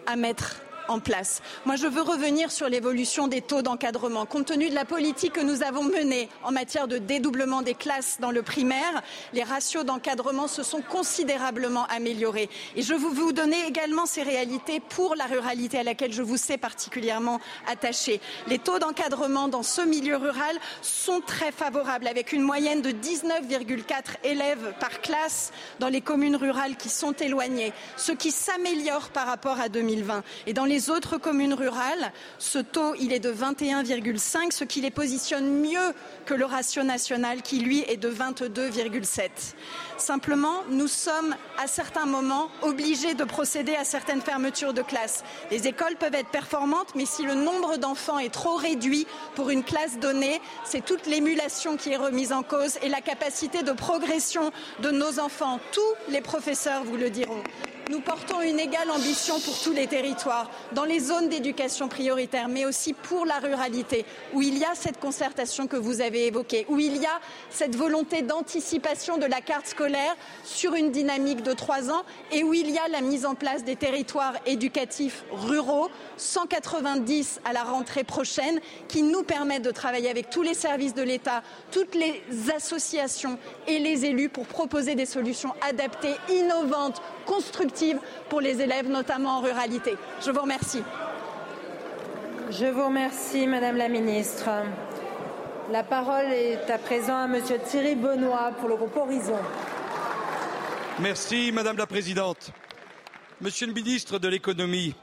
à 0.07 0.15
mettre 0.15 0.62
en 0.87 0.99
place. 0.99 1.41
Moi, 1.65 1.75
je 1.75 1.87
veux 1.87 2.01
revenir 2.01 2.51
sur 2.51 2.69
l'évolution 2.69 3.27
des 3.27 3.41
taux 3.41 3.61
d'encadrement. 3.61 4.25
Compte 4.25 4.47
tenu 4.47 4.69
de 4.69 4.75
la 4.75 4.85
politique 4.85 5.33
que 5.33 5.41
nous 5.41 5.63
avons 5.63 5.83
menée 5.83 6.29
en 6.43 6.51
matière 6.51 6.87
de 6.87 6.97
dédoublement 6.97 7.61
des 7.61 7.73
classes 7.73 8.17
dans 8.19 8.31
le 8.31 8.41
primaire, 8.41 9.01
les 9.33 9.43
ratios 9.43 9.85
d'encadrement 9.85 10.47
se 10.47 10.63
sont 10.63 10.81
considérablement 10.81 11.85
améliorés. 11.87 12.49
Et 12.75 12.81
je 12.81 12.93
veux 12.93 13.09
vous 13.09 13.31
donner 13.31 13.57
également 13.67 14.05
ces 14.05 14.23
réalités 14.23 14.79
pour 14.79 15.15
la 15.15 15.25
ruralité 15.25 15.79
à 15.79 15.83
laquelle 15.83 16.13
je 16.13 16.21
vous 16.21 16.37
sais 16.37 16.57
particulièrement 16.57 17.39
attaché. 17.67 18.19
Les 18.47 18.59
taux 18.59 18.79
d'encadrement 18.79 19.47
dans 19.47 19.63
ce 19.63 19.81
milieu 19.81 20.17
rural 20.17 20.57
sont 20.81 21.21
très 21.21 21.51
favorables, 21.51 22.07
avec 22.07 22.33
une 22.33 22.41
moyenne 22.41 22.81
de 22.81 22.91
19,4 22.91 24.17
élèves 24.23 24.73
par 24.79 25.01
classe 25.01 25.51
dans 25.79 25.89
les 25.89 26.01
communes 26.01 26.35
rurales 26.35 26.75
qui 26.75 26.89
sont 26.89 27.13
éloignées, 27.13 27.73
ce 27.97 28.11
qui 28.11 28.31
s'améliore 28.31 29.09
par 29.09 29.27
rapport 29.27 29.59
à 29.59 29.69
2020. 29.69 30.23
Et 30.47 30.53
dans 30.53 30.65
les 30.65 30.72
autres 30.89 31.17
communes 31.17 31.53
rurales, 31.53 32.11
ce 32.39 32.59
taux 32.59 32.95
il 32.99 33.13
est 33.13 33.19
de 33.19 33.31
21,5, 33.31 34.51
ce 34.51 34.63
qui 34.63 34.81
les 34.81 34.91
positionne 34.91 35.61
mieux 35.61 35.93
que 36.25 36.33
le 36.33 36.45
ratio 36.45 36.83
national 36.83 37.41
qui 37.41 37.59
lui 37.59 37.81
est 37.87 37.97
de 37.97 38.09
22,7. 38.09 39.29
Simplement, 39.97 40.63
nous 40.69 40.87
sommes 40.87 41.35
à 41.61 41.67
certains 41.67 42.05
moments 42.05 42.49
obligés 42.61 43.13
de 43.13 43.23
procéder 43.23 43.75
à 43.75 43.83
certaines 43.83 44.21
fermetures 44.21 44.73
de 44.73 44.81
classes. 44.81 45.23
Les 45.51 45.67
écoles 45.67 45.95
peuvent 45.95 46.15
être 46.15 46.29
performantes, 46.29 46.95
mais 46.95 47.05
si 47.05 47.23
le 47.23 47.35
nombre 47.35 47.77
d'enfants 47.77 48.19
est 48.19 48.33
trop 48.33 48.55
réduit 48.55 49.07
pour 49.35 49.49
une 49.49 49.63
classe 49.63 49.99
donnée, 49.99 50.41
c'est 50.65 50.83
toute 50.83 51.05
l'émulation 51.05 51.77
qui 51.77 51.91
est 51.91 51.97
remise 51.97 52.33
en 52.33 52.43
cause 52.43 52.77
et 52.81 52.89
la 52.89 53.01
capacité 53.01 53.63
de 53.63 53.71
progression 53.71 54.51
de 54.81 54.91
nos 54.91 55.19
enfants. 55.19 55.59
Tous 55.71 56.11
les 56.11 56.21
professeurs 56.21 56.83
vous 56.83 56.97
le 56.97 57.09
diront. 57.09 57.43
Nous 57.89 57.99
portons 57.99 58.41
une 58.41 58.61
égale 58.61 58.89
ambition 58.91 59.41
pour 59.41 59.59
tous 59.59 59.73
les 59.73 59.87
territoires, 59.87 60.49
dans 60.71 60.85
les 60.85 60.99
zones 60.99 61.27
d'éducation 61.27 61.89
prioritaire, 61.89 62.47
mais 62.47 62.65
aussi 62.65 62.93
pour 62.93 63.25
la 63.25 63.39
ruralité, 63.39 64.05
où 64.33 64.41
il 64.41 64.57
y 64.57 64.63
a 64.63 64.73
cette 64.73 65.01
concertation 65.01 65.67
que 65.67 65.75
vous 65.75 65.99
avez 65.99 66.27
évoquée, 66.27 66.65
où 66.69 66.79
il 66.79 66.95
y 66.95 67.05
a 67.05 67.19
cette 67.49 67.75
volonté 67.75 68.21
d'anticipation 68.21 69.17
de 69.17 69.25
la 69.25 69.41
carte 69.41 69.67
scolaire 69.67 70.15
sur 70.45 70.75
une 70.75 70.91
dynamique 70.91 71.43
de 71.43 71.51
trois 71.51 71.91
ans 71.91 72.03
et 72.31 72.43
où 72.43 72.53
il 72.53 72.69
y 72.71 72.77
a 72.77 72.87
la 72.87 73.01
mise 73.01 73.25
en 73.25 73.35
place 73.35 73.65
des 73.65 73.75
territoires 73.75 74.35
éducatifs 74.45 75.25
ruraux, 75.31 75.89
190 76.15 77.41
à 77.43 77.51
la 77.51 77.63
rentrée 77.63 78.05
prochaine, 78.05 78.61
qui 78.87 79.03
nous 79.03 79.23
permettent 79.23 79.63
de 79.63 79.71
travailler 79.71 80.09
avec 80.09 80.29
tous 80.29 80.41
les 80.41 80.53
services 80.53 80.93
de 80.93 81.03
l'État, 81.03 81.43
toutes 81.71 81.95
les 81.95 82.23
associations 82.55 83.37
et 83.67 83.79
les 83.79 84.05
élus 84.05 84.29
pour 84.29 84.45
proposer 84.45 84.95
des 84.95 85.05
solutions 85.05 85.53
adaptées, 85.67 86.15
innovantes, 86.29 87.01
constructives 87.25 87.72
pour 88.29 88.41
les 88.41 88.61
élèves, 88.61 88.89
notamment 88.89 89.37
en 89.37 89.41
ruralité. 89.41 89.95
Je 90.25 90.31
vous 90.31 90.41
remercie. 90.41 90.83
Je 92.49 92.65
vous 92.65 92.85
remercie, 92.85 93.47
Madame 93.47 93.77
la 93.77 93.89
Ministre. 93.89 94.49
La 95.71 95.83
parole 95.83 96.31
est 96.33 96.69
à 96.69 96.77
présent 96.77 97.17
à 97.17 97.27
Monsieur 97.27 97.57
Thierry 97.57 97.95
Benoît 97.95 98.51
pour 98.59 98.69
le 98.69 98.75
groupe 98.75 98.95
Horizon. 98.95 99.39
Merci, 100.99 101.51
Madame 101.51 101.77
la 101.77 101.87
Présidente. 101.87 102.51
Monsieur 103.41 103.67
le 103.67 103.73
ministre 103.73 104.19
de 104.19 104.27
l'économie, 104.27 104.93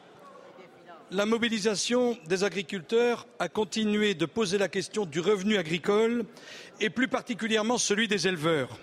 la 1.10 1.26
mobilisation 1.26 2.16
des 2.28 2.44
agriculteurs 2.44 3.26
a 3.40 3.48
continué 3.48 4.14
de 4.14 4.26
poser 4.26 4.58
la 4.58 4.68
question 4.68 5.04
du 5.04 5.18
revenu 5.18 5.56
agricole 5.56 6.24
et 6.78 6.90
plus 6.90 7.08
particulièrement 7.08 7.78
celui 7.78 8.06
des 8.06 8.28
éleveurs. 8.28 8.78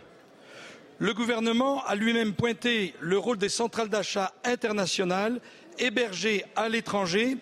Le 0.99 1.13
gouvernement 1.13 1.83
a 1.85 1.95
lui-même 1.95 2.33
pointé 2.33 2.95
le 2.99 3.19
rôle 3.19 3.37
des 3.37 3.49
centrales 3.49 3.89
d'achat 3.89 4.33
internationales 4.43 5.39
hébergées 5.77 6.43
à 6.55 6.69
l'étranger, 6.69 7.37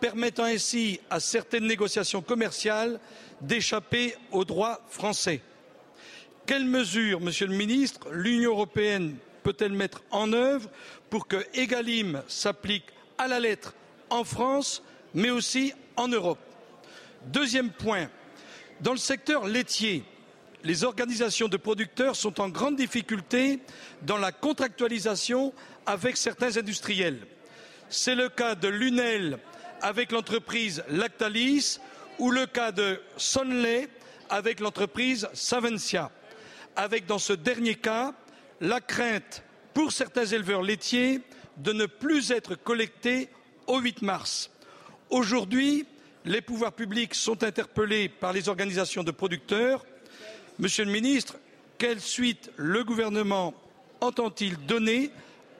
permettant 0.00 0.44
ainsi 0.44 1.00
à 1.10 1.20
certaines 1.20 1.66
négociations 1.66 2.22
commerciales 2.22 2.98
d'échapper 3.42 4.14
aux 4.32 4.46
droits 4.46 4.80
français. 4.88 5.42
Quelles 6.46 6.64
mesures, 6.64 7.20
Monsieur 7.20 7.46
le 7.46 7.54
Ministre, 7.54 8.08
l'Union 8.10 8.52
européenne 8.52 9.16
peut-elle 9.42 9.72
mettre 9.72 10.02
en 10.10 10.32
œuvre 10.32 10.70
pour 11.10 11.26
que 11.26 11.44
Egalim 11.52 12.22
s'applique 12.26 12.86
à 13.18 13.28
la 13.28 13.38
lettre 13.38 13.74
en 14.08 14.24
France, 14.24 14.82
mais 15.12 15.30
aussi 15.30 15.74
en 15.96 16.08
Europe? 16.08 16.38
Deuxième 17.26 17.70
point, 17.70 18.08
dans 18.80 18.92
le 18.92 18.98
secteur 18.98 19.46
laitier, 19.46 20.04
les 20.64 20.82
organisations 20.82 21.48
de 21.48 21.58
producteurs 21.58 22.16
sont 22.16 22.40
en 22.40 22.48
grande 22.48 22.76
difficulté 22.76 23.60
dans 24.02 24.16
la 24.16 24.32
contractualisation 24.32 25.52
avec 25.84 26.16
certains 26.16 26.56
industriels. 26.56 27.26
C'est 27.90 28.14
le 28.14 28.30
cas 28.30 28.54
de 28.54 28.68
Lunel 28.68 29.38
avec 29.82 30.10
l'entreprise 30.10 30.82
Lactalis 30.88 31.78
ou 32.18 32.30
le 32.30 32.46
cas 32.46 32.72
de 32.72 32.98
Sonley 33.18 33.88
avec 34.30 34.58
l'entreprise 34.60 35.28
Savencia. 35.34 36.10
Avec 36.76 37.04
dans 37.04 37.18
ce 37.18 37.34
dernier 37.34 37.74
cas 37.74 38.14
la 38.62 38.80
crainte 38.80 39.42
pour 39.74 39.92
certains 39.92 40.24
éleveurs 40.24 40.62
laitiers 40.62 41.20
de 41.58 41.72
ne 41.74 41.84
plus 41.84 42.30
être 42.30 42.54
collectés 42.54 43.28
au 43.66 43.80
8 43.80 44.00
mars. 44.00 44.50
Aujourd'hui, 45.10 45.86
les 46.24 46.40
pouvoirs 46.40 46.72
publics 46.72 47.14
sont 47.14 47.44
interpellés 47.44 48.08
par 48.08 48.32
les 48.32 48.48
organisations 48.48 49.04
de 49.04 49.10
producteurs 49.10 49.84
Monsieur 50.60 50.84
le 50.84 50.92
ministre, 50.92 51.34
quelle 51.78 51.98
suite 51.98 52.52
le 52.56 52.84
gouvernement 52.84 53.54
entend-il 54.00 54.56
donner 54.66 55.10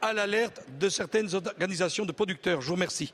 à 0.00 0.12
l'alerte 0.12 0.62
de 0.78 0.88
certaines 0.88 1.34
organisations 1.34 2.04
de 2.04 2.12
producteurs? 2.12 2.60
Je 2.60 2.68
vous 2.68 2.74
remercie. 2.74 3.12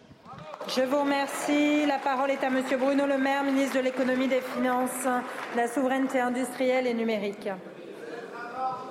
Je 0.68 0.82
vous 0.82 1.00
remercie. 1.00 1.86
La 1.86 1.96
parole 1.96 2.32
est 2.32 2.44
à 2.44 2.50
Monsieur 2.50 2.76
Bruno 2.76 3.06
Le 3.06 3.16
Maire, 3.16 3.44
ministre 3.44 3.76
de 3.76 3.80
l'économie, 3.80 4.28
des 4.28 4.42
finances, 4.54 5.04
de 5.04 5.56
la 5.56 5.68
souveraineté 5.68 6.20
industrielle 6.20 6.86
et 6.86 6.92
numérique. 6.92 7.48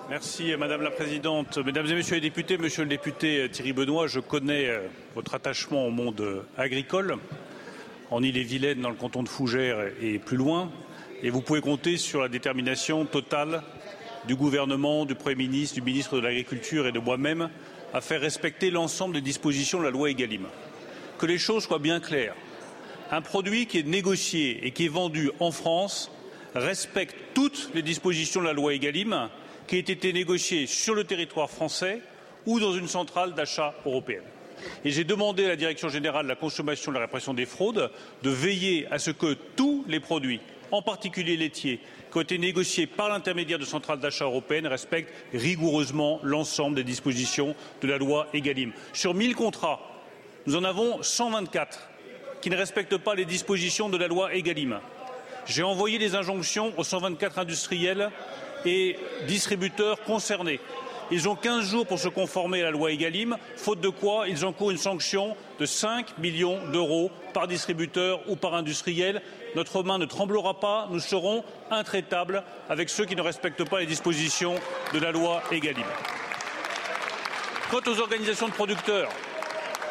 Merci 0.10 0.56
Madame 0.58 0.82
la 0.82 0.90
Présidente. 0.90 1.60
Mesdames 1.60 1.86
et 1.86 1.94
Messieurs 1.94 2.16
les 2.16 2.22
députés, 2.22 2.58
Monsieur 2.58 2.82
le 2.82 2.90
député 2.90 3.48
Thierry 3.52 3.74
Benoît, 3.74 4.08
je 4.08 4.20
connais 4.20 4.68
euh, 4.68 4.88
votre 5.14 5.36
attachement 5.36 5.86
au 5.86 5.92
monde 5.92 6.20
euh, 6.22 6.42
agricole, 6.58 7.18
en 8.10 8.24
Ille-et-Vilaine, 8.24 8.82
dans 8.82 8.90
le 8.90 8.96
canton 8.96 9.22
de 9.22 9.30
Fougères 9.30 9.92
et 10.02 10.18
plus 10.18 10.38
loin 10.38 10.72
et 11.22 11.30
vous 11.30 11.42
pouvez 11.42 11.62
compter 11.62 11.98
sur 11.98 12.22
la 12.22 12.30
détermination 12.30 13.06
totale 13.06 13.62
du 14.28 14.36
gouvernement, 14.36 15.06
du 15.06 15.16
Premier 15.16 15.36
ministre, 15.36 15.76
du 15.76 15.82
ministre 15.82 16.16
de 16.16 16.22
l'Agriculture 16.22 16.88
et 16.88 16.92
de 16.92 17.00
moi-même 17.00 17.50
à 17.94 18.02
faire 18.02 18.22
respecter 18.22 18.72
l'ensemble 18.72 19.16
des 19.16 19.22
dispositions 19.22 19.80
de 19.80 19.84
la 19.84 19.90
loi 19.90 20.10
Egalim. 20.10 20.48
Que 21.18 21.26
les 21.26 21.38
choses 21.38 21.64
soient 21.64 21.80
bien 21.80 22.00
claires. 22.00 22.36
Un 23.12 23.22
produit 23.22 23.66
qui 23.66 23.80
est 23.80 23.88
négocié 23.88 24.66
et 24.66 24.72
qui 24.72 24.86
est 24.86 24.90
vendu 24.90 25.32
en 25.40 25.52
France 25.52 26.12
respecte 26.56 27.16
toutes 27.34 27.72
les 27.74 27.82
dispositions 27.82 28.42
de 28.42 28.46
la 28.46 28.54
loi 28.54 28.74
Egalim 28.74 29.30
qui 29.68 29.78
ait 29.78 29.80
été 29.80 30.14
négocié 30.14 30.68
sur 30.68 30.96
le 30.96 31.04
territoire 31.04 31.50
français 31.50 32.02
ou 32.46 32.60
dans 32.60 32.74
une 32.74 32.88
centrale 32.88 33.34
d'achat 33.34 33.74
européenne. 33.86 34.24
Et 34.84 34.92
j'ai 34.92 35.04
demandé 35.04 35.46
à 35.46 35.50
la 35.50 35.56
Direction 35.56 35.90
générale 35.90 36.24
de 36.24 36.30
la 36.30 36.36
consommation 36.36 36.92
et 36.92 36.94
de 36.94 37.00
la 37.00 37.06
répression 37.06 37.34
des 37.34 37.46
fraudes 37.46 37.92
de 38.24 38.30
veiller 38.30 38.88
à 38.92 39.00
ce 39.00 39.12
que 39.12 39.36
tous 39.56 39.86
les 39.88 40.00
produits, 40.00 40.42
en 40.72 40.82
particulier 40.82 41.38
laitiers, 41.38 41.80
qui 42.12 42.18
ont 42.18 42.22
été 42.22 42.38
négociés 42.38 42.88
par 42.88 43.10
l'intermédiaire 43.10 43.60
de 43.60 43.66
centrales 43.66 44.00
d'achat 44.00 44.26
européennes 44.26 44.68
respectent 44.68 45.14
rigoureusement 45.34 46.20
l'ensemble 46.24 46.76
des 46.76 46.84
dispositions 46.84 47.56
de 47.82 47.88
la 47.88 47.98
loi 47.98 48.28
Egalim. 48.34 48.72
Sur 48.94 49.14
1000 49.14 49.36
contrats, 49.36 49.80
nous 50.46 50.56
en 50.56 50.64
avons 50.64 51.02
124 51.04 51.90
qui 52.42 52.50
ne 52.50 52.56
respectent 52.56 52.98
pas 52.98 53.16
les 53.16 53.26
dispositions 53.26 53.90
de 53.90 53.98
la 53.98 54.08
loi 54.08 54.34
Egalim. 54.34 54.80
J'ai 55.46 55.64
envoyé 55.64 55.98
des 55.98 56.16
injonctions 56.16 56.74
aux 56.78 56.84
124 56.84 57.40
industriels 57.40 58.12
et 58.66 58.98
distributeurs 59.28 60.02
concernés 60.04 60.60
ils 61.12 61.28
ont 61.28 61.36
15 61.36 61.66
jours 61.66 61.88
pour 61.88 62.00
se 62.00 62.08
conformer 62.08 62.62
à 62.62 62.66
la 62.66 62.72
loi 62.72 62.92
Egalim, 62.92 63.38
faute 63.56 63.82
de 63.82 63.90
quoi 63.90 64.28
ils 64.28 64.46
encourent 64.46 64.72
une 64.72 64.78
sanction 64.78 65.36
de 65.60 65.66
5 65.66 66.18
millions 66.18 66.60
d'euros 66.72 67.12
par 67.34 67.48
distributeur 67.48 68.22
ou 68.28 68.36
par 68.36 68.54
industriel. 68.54 69.22
Notre 69.56 69.84
main 69.84 69.98
ne 69.98 70.06
tremblera 70.06 70.60
pas, 70.60 70.88
nous 70.92 71.00
serons 71.00 71.44
intraitables 71.72 72.44
avec 72.70 72.90
ceux 72.90 73.06
qui 73.06 73.16
ne 73.16 73.22
respectent 73.22 73.68
pas 73.68 73.80
les 73.80 73.86
dispositions 73.86 74.56
de 74.94 75.00
la 75.00 75.12
loi 75.12 75.42
Egalim. 75.52 75.86
Quant 77.72 77.82
aux 77.88 78.00
organisations 78.00 78.48
de 78.48 78.54
producteurs, 78.54 79.10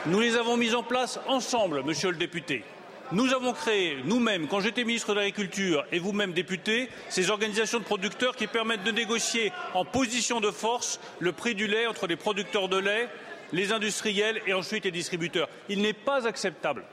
nous 0.06 0.20
les 0.20 0.36
avons 0.36 0.56
mises 0.56 0.74
en 0.74 0.82
place 0.82 1.20
ensemble, 1.26 1.82
monsieur 1.84 2.10
le 2.10 2.16
député. 2.16 2.64
Nous 3.10 3.32
avons 3.32 3.54
créé 3.54 3.96
nous-mêmes, 4.04 4.48
quand 4.48 4.60
j'étais 4.60 4.84
ministre 4.84 5.14
de 5.14 5.20
l'Agriculture 5.20 5.86
et 5.92 5.98
vous-même 5.98 6.34
député, 6.34 6.90
ces 7.08 7.30
organisations 7.30 7.78
de 7.78 7.84
producteurs 7.84 8.36
qui 8.36 8.46
permettent 8.46 8.84
de 8.84 8.90
négocier 8.90 9.50
en 9.72 9.86
position 9.86 10.40
de 10.40 10.50
force 10.50 11.00
le 11.18 11.32
prix 11.32 11.54
du 11.54 11.66
lait 11.66 11.86
entre 11.86 12.06
les 12.06 12.16
producteurs 12.16 12.68
de 12.68 12.76
lait, 12.76 13.08
les 13.52 13.72
industriels 13.72 14.42
et 14.46 14.52
ensuite 14.52 14.84
les 14.84 14.90
distributeurs. 14.90 15.48
Il 15.70 15.80
n'est 15.80 15.94
pas 15.94 16.26
acceptable, 16.26 16.84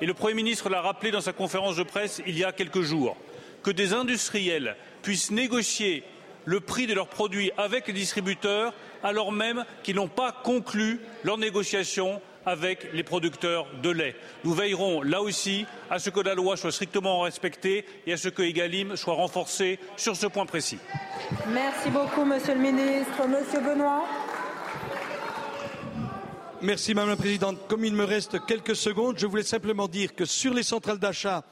et 0.00 0.06
le 0.06 0.14
Premier 0.14 0.34
ministre 0.34 0.68
l'a 0.68 0.80
rappelé 0.80 1.10
dans 1.10 1.20
sa 1.20 1.32
conférence 1.32 1.74
de 1.74 1.82
presse 1.82 2.22
il 2.24 2.38
y 2.38 2.44
a 2.44 2.52
quelques 2.52 2.82
jours, 2.82 3.16
que 3.64 3.72
des 3.72 3.94
industriels 3.94 4.76
puissent 5.02 5.32
négocier 5.32 6.04
le 6.44 6.60
prix 6.60 6.86
de 6.86 6.94
leurs 6.94 7.08
produits 7.08 7.50
avec 7.56 7.88
les 7.88 7.92
distributeurs 7.92 8.74
alors 9.02 9.32
même 9.32 9.64
qu'ils 9.82 9.96
n'ont 9.96 10.06
pas 10.06 10.30
conclu 10.30 11.00
leurs 11.24 11.38
négociations 11.38 12.20
avec 12.46 12.92
les 12.92 13.02
producteurs 13.02 13.66
de 13.82 13.90
lait. 13.90 14.16
Nous 14.44 14.54
veillerons 14.54 15.02
là 15.02 15.20
aussi 15.22 15.66
à 15.90 15.98
ce 15.98 16.10
que 16.10 16.20
la 16.20 16.34
loi 16.34 16.56
soit 16.56 16.72
strictement 16.72 17.20
respectée 17.20 17.84
et 18.06 18.12
à 18.12 18.16
ce 18.16 18.28
que 18.28 18.42
Egalim 18.42 18.96
soit 18.96 19.14
renforcé 19.14 19.78
sur 19.96 20.16
ce 20.16 20.26
point 20.26 20.46
précis. 20.46 20.78
Merci 21.48 21.90
beaucoup, 21.90 22.24
Monsieur 22.24 22.54
le 22.54 22.60
Ministre. 22.60 23.26
Monsieur 23.28 23.60
Benoît. 23.60 24.04
Merci 26.60 26.94
Madame 26.94 27.10
la 27.10 27.16
Présidente. 27.16 27.58
Comme 27.68 27.84
il 27.84 27.92
me 27.92 28.04
reste 28.04 28.44
quelques 28.46 28.76
secondes, 28.76 29.18
je 29.18 29.26
voulais 29.26 29.42
simplement 29.42 29.88
dire 29.88 30.14
que 30.14 30.24
sur 30.24 30.54
les 30.54 30.62
centrales 30.62 30.98
d'achat 30.98 31.42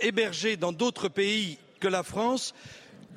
hébergées 0.00 0.56
dans 0.56 0.70
d'autres 0.70 1.08
pays 1.08 1.58
que 1.80 1.88
la 1.88 2.04
France, 2.04 2.54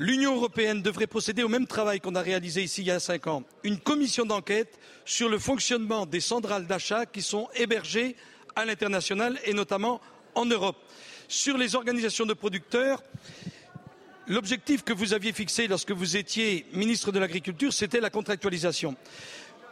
L'Union 0.01 0.35
européenne 0.35 0.81
devrait 0.81 1.05
procéder 1.05 1.43
au 1.43 1.47
même 1.47 1.67
travail 1.67 1.99
qu'on 1.99 2.15
a 2.15 2.23
réalisé 2.23 2.63
ici 2.63 2.81
il 2.81 2.87
y 2.87 2.91
a 2.91 2.99
cinq 2.99 3.27
ans, 3.27 3.43
une 3.63 3.77
commission 3.77 4.25
d'enquête 4.25 4.79
sur 5.05 5.29
le 5.29 5.37
fonctionnement 5.37 6.07
des 6.07 6.21
centrales 6.21 6.65
d'achat 6.65 7.05
qui 7.05 7.21
sont 7.21 7.47
hébergées 7.53 8.15
à 8.55 8.65
l'international 8.65 9.39
et 9.45 9.53
notamment 9.53 10.01
en 10.33 10.45
Europe. 10.45 10.77
Sur 11.27 11.55
les 11.55 11.75
organisations 11.75 12.25
de 12.25 12.33
producteurs, 12.33 13.03
l'objectif 14.25 14.83
que 14.83 14.91
vous 14.91 15.13
aviez 15.13 15.33
fixé 15.33 15.67
lorsque 15.67 15.91
vous 15.91 16.17
étiez 16.17 16.65
ministre 16.73 17.11
de 17.11 17.19
l'Agriculture, 17.19 17.71
c'était 17.71 18.01
la 18.01 18.09
contractualisation. 18.09 18.95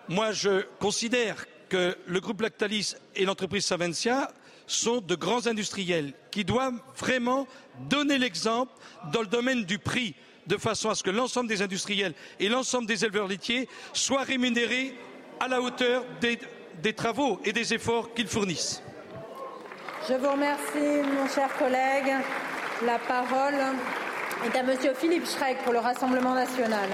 Moi, 0.09 0.31
je 0.31 0.61
considère 0.77 1.43
que 1.69 1.97
le 2.05 2.19
groupe 2.19 2.41
Lactalis 2.41 2.93
et 3.15 3.25
l'entreprise 3.25 3.65
Savencia 3.65 4.31
sont 4.69 5.01
de 5.01 5.15
grands 5.15 5.47
industriels 5.47 6.13
qui 6.31 6.45
doivent 6.45 6.79
vraiment 6.97 7.47
donner 7.89 8.17
l'exemple 8.17 8.71
dans 9.11 9.21
le 9.21 9.27
domaine 9.27 9.63
du 9.63 9.79
prix, 9.79 10.15
de 10.47 10.57
façon 10.57 10.89
à 10.89 10.95
ce 10.95 11.03
que 11.03 11.09
l'ensemble 11.09 11.49
des 11.49 11.61
industriels 11.61 12.13
et 12.39 12.49
l'ensemble 12.49 12.87
des 12.87 13.03
éleveurs 13.03 13.27
laitiers 13.27 13.67
soient 13.93 14.23
rémunérés 14.23 14.95
à 15.39 15.47
la 15.47 15.61
hauteur 15.61 16.03
des, 16.21 16.39
des 16.81 16.93
travaux 16.93 17.39
et 17.43 17.51
des 17.51 17.73
efforts 17.73 18.13
qu'ils 18.13 18.27
fournissent. 18.27 18.81
Je 20.07 20.13
vous 20.13 20.31
remercie, 20.31 21.07
mon 21.15 21.27
cher 21.27 21.49
collègue. 21.57 22.13
La 22.85 22.97
parole 22.99 23.55
est 24.45 24.57
à 24.57 24.63
Monsieur 24.63 24.93
Philippe 24.93 25.25
Schreck 25.25 25.57
pour 25.63 25.73
le 25.73 25.79
Rassemblement 25.79 26.33
national. 26.33 26.89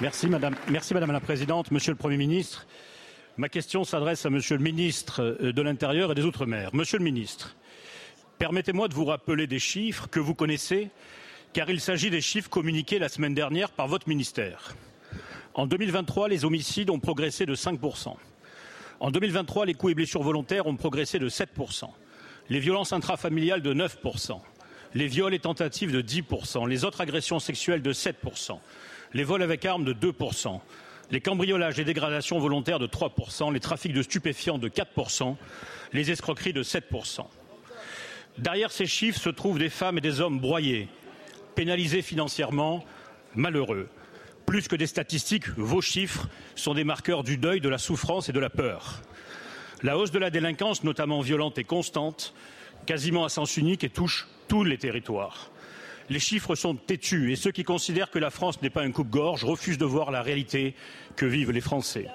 Merci 0.00 0.28
madame, 0.28 0.54
merci 0.68 0.94
madame 0.94 1.12
la 1.12 1.20
Présidente, 1.20 1.70
Monsieur 1.70 1.92
le 1.92 1.98
Premier 1.98 2.16
ministre. 2.16 2.66
Ma 3.38 3.48
question 3.48 3.82
s'adresse 3.82 4.26
à 4.26 4.30
Monsieur 4.30 4.58
le 4.58 4.62
ministre 4.62 5.38
de 5.40 5.62
l'Intérieur 5.62 6.12
et 6.12 6.14
des 6.14 6.24
Outre-mer. 6.24 6.68
Monsieur 6.74 6.98
le 6.98 7.04
ministre, 7.04 7.56
permettez-moi 8.38 8.88
de 8.88 8.94
vous 8.94 9.06
rappeler 9.06 9.46
des 9.46 9.58
chiffres 9.58 10.06
que 10.06 10.20
vous 10.20 10.34
connaissez, 10.34 10.90
car 11.54 11.70
il 11.70 11.80
s'agit 11.80 12.10
des 12.10 12.20
chiffres 12.20 12.50
communiqués 12.50 12.98
la 12.98 13.08
semaine 13.08 13.32
dernière 13.32 13.70
par 13.70 13.88
votre 13.88 14.06
ministère. 14.06 14.76
En 15.54 15.66
2023, 15.66 16.28
les 16.28 16.44
homicides 16.44 16.90
ont 16.90 16.98
progressé 16.98 17.46
de 17.46 17.54
5%. 17.54 18.14
En 19.00 19.10
2023, 19.10 19.64
les 19.64 19.72
coups 19.72 19.92
et 19.92 19.94
blessures 19.94 20.22
volontaires 20.22 20.66
ont 20.66 20.76
progressé 20.76 21.18
de 21.18 21.30
7%. 21.30 21.88
Les 22.50 22.60
violences 22.60 22.92
intrafamiliales 22.92 23.62
de 23.62 23.72
9%. 23.72 24.42
Les 24.92 25.06
viols 25.06 25.32
et 25.32 25.38
tentatives 25.38 25.90
de 25.90 26.02
10%. 26.02 26.68
Les 26.68 26.84
autres 26.84 27.00
agressions 27.00 27.38
sexuelles 27.38 27.80
de 27.80 27.94
7%. 27.94 28.58
Les 29.14 29.24
vols 29.24 29.42
avec 29.42 29.64
armes 29.64 29.84
de 29.84 29.94
2% 29.94 30.60
les 31.12 31.20
cambriolages 31.20 31.78
et 31.78 31.84
dégradations 31.84 32.38
volontaires 32.38 32.78
de 32.78 32.86
3%, 32.86 33.52
les 33.52 33.60
trafics 33.60 33.92
de 33.92 34.02
stupéfiants 34.02 34.58
de 34.58 34.68
4%, 34.68 35.36
les 35.92 36.10
escroqueries 36.10 36.54
de 36.54 36.62
7%. 36.62 37.26
Derrière 38.38 38.72
ces 38.72 38.86
chiffres 38.86 39.20
se 39.20 39.28
trouvent 39.28 39.58
des 39.58 39.68
femmes 39.68 39.98
et 39.98 40.00
des 40.00 40.22
hommes 40.22 40.40
broyés, 40.40 40.88
pénalisés 41.54 42.00
financièrement, 42.00 42.82
malheureux. 43.34 43.88
Plus 44.46 44.68
que 44.68 44.74
des 44.74 44.86
statistiques, 44.86 45.48
vos 45.50 45.82
chiffres 45.82 46.28
sont 46.54 46.72
des 46.72 46.82
marqueurs 46.82 47.24
du 47.24 47.36
deuil, 47.36 47.60
de 47.60 47.68
la 47.68 47.78
souffrance 47.78 48.30
et 48.30 48.32
de 48.32 48.40
la 48.40 48.50
peur. 48.50 49.02
La 49.82 49.98
hausse 49.98 50.12
de 50.12 50.18
la 50.18 50.30
délinquance, 50.30 50.82
notamment 50.82 51.20
violente, 51.20 51.58
est 51.58 51.64
constante, 51.64 52.32
quasiment 52.86 53.26
à 53.26 53.28
sens 53.28 53.58
unique 53.58 53.84
et 53.84 53.90
touche 53.90 54.28
tous 54.48 54.64
les 54.64 54.78
territoires. 54.78 55.51
Les 56.12 56.20
chiffres 56.20 56.54
sont 56.54 56.74
têtus 56.74 57.32
et 57.32 57.36
ceux 57.36 57.52
qui 57.52 57.64
considèrent 57.64 58.10
que 58.10 58.18
la 58.18 58.28
France 58.28 58.60
n'est 58.60 58.68
pas 58.68 58.82
un 58.82 58.92
coupe-gorge 58.92 59.44
refusent 59.44 59.78
de 59.78 59.86
voir 59.86 60.10
la 60.10 60.20
réalité 60.20 60.74
que 61.16 61.24
vivent 61.24 61.52
les 61.52 61.62
Français. 61.62 62.06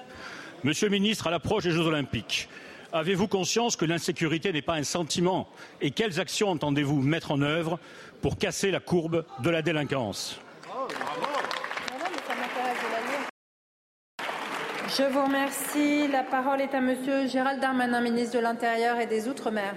Monsieur 0.62 0.86
le 0.86 0.92
ministre, 0.92 1.26
à 1.26 1.32
l'approche 1.32 1.64
des 1.64 1.72
Jeux 1.72 1.84
Olympiques, 1.84 2.48
avez-vous 2.92 3.26
conscience 3.26 3.74
que 3.74 3.84
l'insécurité 3.84 4.52
n'est 4.52 4.62
pas 4.62 4.74
un 4.74 4.84
sentiment 4.84 5.48
Et 5.80 5.90
quelles 5.90 6.20
actions 6.20 6.48
entendez-vous 6.48 7.02
mettre 7.02 7.32
en 7.32 7.42
œuvre 7.42 7.80
pour 8.22 8.38
casser 8.38 8.70
la 8.70 8.78
courbe 8.78 9.24
de 9.42 9.50
la 9.50 9.62
délinquance? 9.62 10.38
Je 14.96 15.12
vous 15.12 15.24
remercie. 15.24 16.06
La 16.06 16.22
parole 16.22 16.60
est 16.60 16.72
à 16.72 16.80
Monsieur 16.80 17.26
Gérald 17.26 17.60
Darmanin, 17.60 18.00
ministre 18.00 18.36
de 18.36 18.42
l'Intérieur 18.42 19.00
et 19.00 19.06
des 19.08 19.26
Outre-mer. 19.26 19.74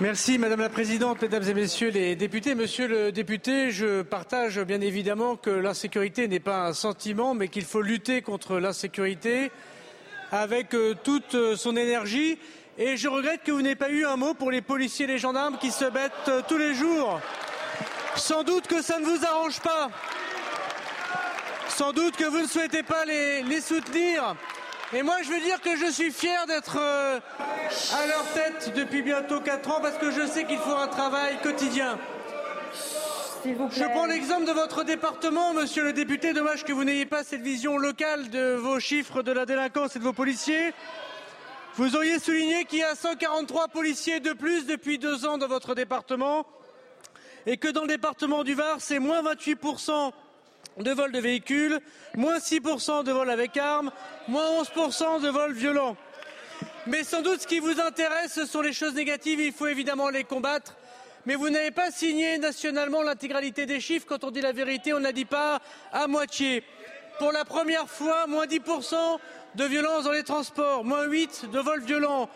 Merci 0.00 0.38
Madame 0.38 0.60
la 0.60 0.68
Présidente, 0.68 1.22
Mesdames 1.22 1.48
et 1.48 1.54
Messieurs 1.54 1.90
les 1.90 2.14
députés. 2.14 2.54
Monsieur 2.54 2.86
le 2.86 3.10
député, 3.10 3.72
je 3.72 4.02
partage 4.02 4.60
bien 4.60 4.80
évidemment 4.80 5.34
que 5.34 5.50
l'insécurité 5.50 6.28
n'est 6.28 6.38
pas 6.38 6.68
un 6.68 6.72
sentiment, 6.72 7.34
mais 7.34 7.48
qu'il 7.48 7.64
faut 7.64 7.82
lutter 7.82 8.22
contre 8.22 8.60
l'insécurité 8.60 9.50
avec 10.30 10.72
euh, 10.74 10.94
toute 11.02 11.34
euh, 11.34 11.56
son 11.56 11.76
énergie. 11.76 12.38
Et 12.78 12.96
je 12.96 13.08
regrette 13.08 13.42
que 13.42 13.50
vous 13.50 13.60
n'ayez 13.60 13.74
pas 13.74 13.90
eu 13.90 14.06
un 14.06 14.14
mot 14.14 14.34
pour 14.34 14.52
les 14.52 14.62
policiers 14.62 15.06
et 15.06 15.08
les 15.08 15.18
gendarmes 15.18 15.58
qui 15.58 15.72
se 15.72 15.86
battent 15.86 16.28
euh, 16.28 16.42
tous 16.46 16.58
les 16.58 16.74
jours. 16.74 17.20
Sans 18.14 18.44
doute 18.44 18.68
que 18.68 18.80
ça 18.80 19.00
ne 19.00 19.04
vous 19.04 19.26
arrange 19.26 19.58
pas. 19.58 19.90
Sans 21.70 21.92
doute 21.92 22.16
que 22.16 22.24
vous 22.24 22.42
ne 22.42 22.46
souhaitez 22.46 22.84
pas 22.84 23.04
les, 23.04 23.42
les 23.42 23.60
soutenir. 23.60 24.36
Et 24.94 25.02
moi, 25.02 25.16
je 25.22 25.28
veux 25.28 25.40
dire 25.40 25.60
que 25.60 25.76
je 25.76 25.90
suis 25.92 26.10
fier 26.10 26.46
d'être 26.46 26.78
euh, 26.80 27.20
à 27.94 28.06
leur 28.06 28.24
tête 28.32 28.72
depuis 28.74 29.02
bientôt 29.02 29.38
4 29.40 29.70
ans 29.70 29.80
parce 29.82 29.98
que 29.98 30.10
je 30.10 30.26
sais 30.26 30.44
qu'il 30.44 30.58
faut 30.58 30.74
un 30.74 30.88
travail 30.88 31.36
quotidien. 31.42 31.98
Je 33.44 33.84
prends 33.84 34.06
l'exemple 34.06 34.46
de 34.46 34.52
votre 34.52 34.84
département, 34.84 35.52
monsieur 35.52 35.84
le 35.84 35.92
député. 35.92 36.32
Dommage 36.32 36.64
que 36.64 36.72
vous 36.72 36.84
n'ayez 36.84 37.04
pas 37.04 37.22
cette 37.22 37.42
vision 37.42 37.76
locale 37.76 38.30
de 38.30 38.54
vos 38.54 38.80
chiffres 38.80 39.22
de 39.22 39.30
la 39.30 39.44
délinquance 39.44 39.94
et 39.94 39.98
de 39.98 40.04
vos 40.04 40.14
policiers. 40.14 40.72
Vous 41.74 41.94
auriez 41.94 42.18
souligné 42.18 42.64
qu'il 42.64 42.78
y 42.78 42.82
a 42.82 42.94
143 42.94 43.68
policiers 43.68 44.20
de 44.20 44.32
plus 44.32 44.66
depuis 44.66 44.98
deux 44.98 45.26
ans 45.26 45.36
dans 45.36 45.48
votre 45.48 45.74
département 45.74 46.46
et 47.46 47.58
que 47.58 47.68
dans 47.68 47.82
le 47.82 47.88
département 47.88 48.42
du 48.42 48.54
Var, 48.54 48.76
c'est 48.78 48.98
moins 48.98 49.20
28 49.20 49.56
de 50.78 50.90
vols 50.92 51.12
de 51.12 51.20
véhicules, 51.20 51.80
moins 52.16 52.38
6% 52.38 53.04
de 53.04 53.12
vols 53.12 53.30
avec 53.30 53.56
armes, 53.56 53.90
moins 54.28 54.62
11% 54.62 55.20
de 55.20 55.28
vols 55.28 55.52
violents. 55.52 55.96
Mais 56.86 57.04
sans 57.04 57.22
doute 57.22 57.42
ce 57.42 57.46
qui 57.46 57.58
vous 57.58 57.80
intéresse, 57.80 58.32
ce 58.32 58.46
sont 58.46 58.60
les 58.60 58.72
choses 58.72 58.94
négatives, 58.94 59.40
il 59.40 59.52
faut 59.52 59.66
évidemment 59.66 60.08
les 60.08 60.24
combattre. 60.24 60.76
mais 61.26 61.34
vous 61.34 61.50
n'avez 61.50 61.70
pas 61.70 61.90
signé 61.90 62.38
nationalement 62.38 63.02
l'intégralité 63.02 63.66
des 63.66 63.80
chiffres. 63.80 64.06
Quand 64.08 64.24
on 64.24 64.30
dit 64.30 64.40
la 64.40 64.52
vérité, 64.52 64.94
on 64.94 65.00
n'a 65.00 65.12
dit 65.12 65.26
pas 65.26 65.60
à 65.92 66.06
moitié. 66.06 66.64
Pour 67.18 67.32
la 67.32 67.44
première 67.44 67.88
fois, 67.88 68.26
moins 68.26 68.46
10% 68.46 69.18
de 69.56 69.64
violence 69.64 70.04
dans 70.04 70.12
les 70.12 70.22
transports, 70.22 70.84
moins 70.84 71.04
8 71.04 71.50
de 71.50 71.58
vols 71.58 71.82
violents. 71.82 72.30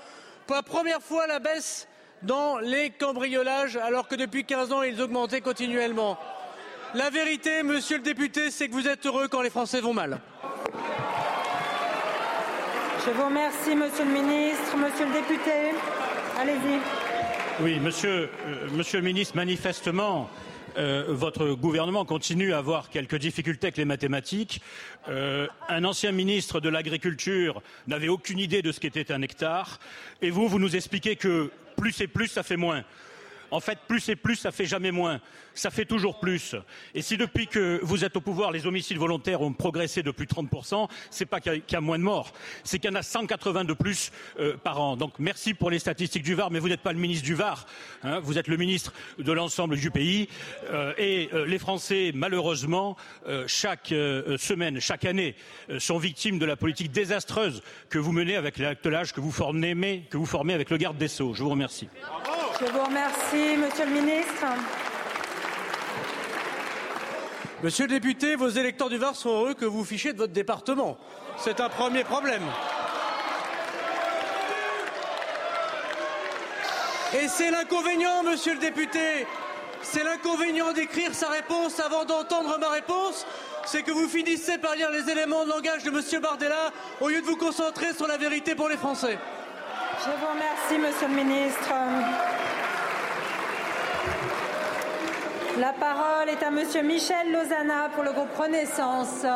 Pour 0.46 0.56
la 0.56 0.62
première 0.62 1.00
fois, 1.00 1.26
la 1.26 1.38
baisse 1.38 1.86
dans 2.22 2.58
les 2.58 2.90
cambriolages, 2.90 3.76
alors 3.76 4.08
que 4.08 4.16
depuis 4.16 4.44
15 4.44 4.72
ans, 4.72 4.82
ils 4.82 5.00
augmentaient 5.00 5.40
continuellement. 5.40 6.18
La 6.94 7.08
vérité, 7.08 7.62
monsieur 7.62 7.96
le 7.96 8.02
député, 8.02 8.50
c'est 8.50 8.68
que 8.68 8.74
vous 8.74 8.86
êtes 8.86 9.06
heureux 9.06 9.26
quand 9.26 9.40
les 9.40 9.48
Français 9.48 9.80
vont 9.80 9.94
mal. 9.94 10.20
Je 13.06 13.10
vous 13.10 13.24
remercie, 13.24 13.74
monsieur 13.74 14.04
le 14.04 14.10
ministre. 14.10 14.76
Monsieur 14.76 15.06
le 15.06 15.12
député, 15.14 15.50
allez-y. 16.38 16.80
Oui, 17.62 17.80
monsieur, 17.80 18.28
euh, 18.46 18.68
monsieur 18.74 18.98
le 18.98 19.06
ministre, 19.06 19.36
manifestement, 19.36 20.28
euh, 20.76 21.06
votre 21.08 21.54
gouvernement 21.54 22.04
continue 22.04 22.52
à 22.52 22.58
avoir 22.58 22.90
quelques 22.90 23.16
difficultés 23.16 23.68
avec 23.68 23.78
les 23.78 23.86
mathématiques. 23.86 24.60
Euh, 25.08 25.46
un 25.70 25.84
ancien 25.84 26.12
ministre 26.12 26.60
de 26.60 26.68
l'Agriculture 26.68 27.62
n'avait 27.86 28.08
aucune 28.08 28.38
idée 28.38 28.60
de 28.60 28.70
ce 28.70 28.80
qu'était 28.80 29.12
un 29.12 29.22
hectare. 29.22 29.80
Et 30.20 30.28
vous, 30.28 30.46
vous 30.46 30.58
nous 30.58 30.76
expliquez 30.76 31.16
que 31.16 31.50
plus 31.76 31.98
et 32.02 32.06
plus, 32.06 32.28
ça 32.28 32.42
fait 32.42 32.58
moins. 32.58 32.84
En 33.52 33.60
fait, 33.60 33.78
plus 33.86 34.08
et 34.08 34.16
plus, 34.16 34.36
ça 34.36 34.50
fait 34.50 34.64
jamais 34.64 34.90
moins. 34.90 35.20
Ça 35.54 35.70
fait 35.70 35.84
toujours 35.84 36.18
plus. 36.18 36.56
Et 36.94 37.02
si 37.02 37.18
depuis 37.18 37.46
que 37.46 37.78
vous 37.82 38.02
êtes 38.02 38.16
au 38.16 38.22
pouvoir, 38.22 38.50
les 38.50 38.66
homicides 38.66 38.96
volontaires 38.96 39.42
ont 39.42 39.52
progressé 39.52 40.02
de 40.02 40.10
plus 40.10 40.24
de 40.24 40.32
30%, 40.32 40.88
c'est 41.10 41.26
pas 41.26 41.38
qu'il 41.40 41.62
y, 41.70 41.76
a 41.76 41.80
moins 41.82 41.98
de 41.98 42.02
morts, 42.02 42.32
c'est 42.64 42.78
qu'il 42.78 42.90
y 42.90 42.92
en 42.92 42.96
a 42.96 43.02
180 43.02 43.64
de 43.64 43.74
plus 43.74 44.10
euh, 44.40 44.56
par 44.56 44.80
an. 44.80 44.96
Donc 44.96 45.12
merci 45.18 45.52
pour 45.52 45.70
les 45.70 45.78
statistiques 45.78 46.22
du 46.22 46.34
Var, 46.34 46.50
mais 46.50 46.60
vous 46.60 46.70
n'êtes 46.70 46.80
pas 46.80 46.94
le 46.94 46.98
ministre 46.98 47.26
du 47.26 47.34
Var. 47.34 47.66
Hein, 48.02 48.20
vous 48.20 48.38
êtes 48.38 48.48
le 48.48 48.56
ministre 48.56 48.94
de 49.18 49.32
l'ensemble 49.32 49.76
du 49.76 49.90
pays. 49.90 50.28
Euh, 50.70 50.94
et 50.96 51.28
euh, 51.34 51.44
les 51.44 51.58
Français, 51.58 52.12
malheureusement, 52.14 52.96
chaque 53.46 53.88
semaine, 54.38 54.80
chaque 54.80 55.04
année, 55.04 55.34
sont 55.78 55.98
victimes 55.98 56.38
de 56.38 56.46
la 56.46 56.56
politique 56.56 56.90
désastreuse 56.90 57.62
que 57.90 57.98
vous 57.98 58.12
menez 58.12 58.36
avec 58.36 58.56
l'actelage 58.56 59.12
que 59.12 59.20
vous 59.20 59.30
formez, 59.30 60.06
que 60.08 60.16
vous 60.16 60.26
formez 60.26 60.54
avec 60.54 60.70
le 60.70 60.78
garde 60.78 60.96
des 60.96 61.08
Sceaux. 61.08 61.34
Je 61.34 61.42
vous 61.42 61.50
remercie. 61.50 61.88
Je 62.60 62.66
vous 62.66 62.84
remercie, 62.84 63.56
Monsieur 63.56 63.86
le 63.86 63.92
ministre. 63.92 64.44
Monsieur 67.62 67.86
le 67.86 67.92
député, 67.92 68.36
vos 68.36 68.48
électeurs 68.48 68.90
du 68.90 68.98
Var 68.98 69.16
sont 69.16 69.30
heureux 69.30 69.54
que 69.54 69.64
vous 69.64 69.84
fichiez 69.84 70.12
de 70.12 70.18
votre 70.18 70.32
département. 70.32 70.98
C'est 71.38 71.60
un 71.60 71.68
premier 71.68 72.04
problème. 72.04 72.42
Et 77.14 77.28
c'est 77.28 77.50
l'inconvénient, 77.50 78.22
monsieur 78.22 78.54
le 78.54 78.60
député, 78.60 79.26
c'est 79.82 80.04
l'inconvénient 80.04 80.72
d'écrire 80.72 81.14
sa 81.14 81.28
réponse 81.28 81.78
avant 81.80 82.04
d'entendre 82.04 82.58
ma 82.58 82.68
réponse, 82.68 83.26
c'est 83.64 83.82
que 83.82 83.92
vous 83.92 84.08
finissez 84.08 84.58
par 84.58 84.74
lire 84.74 84.90
les 84.90 85.10
éléments 85.10 85.44
de 85.44 85.50
langage 85.50 85.84
de 85.84 85.90
monsieur 85.90 86.20
Bardella 86.20 86.70
au 87.00 87.08
lieu 87.08 87.20
de 87.20 87.26
vous 87.26 87.36
concentrer 87.36 87.92
sur 87.92 88.06
la 88.06 88.16
vérité 88.16 88.54
pour 88.54 88.68
les 88.68 88.76
Français. 88.76 89.18
Je 90.00 90.10
vous 90.10 90.26
remercie, 90.26 90.78
monsieur 90.78 91.08
le 91.08 91.14
ministre. 91.14 91.72
La 95.60 95.72
parole 95.74 96.30
est 96.30 96.42
à 96.42 96.50
Monsieur 96.50 96.82
Michel 96.82 97.30
Lozana 97.30 97.90
pour 97.94 98.02
le 98.02 98.12
groupe 98.12 98.34
Renaissance. 98.36 99.26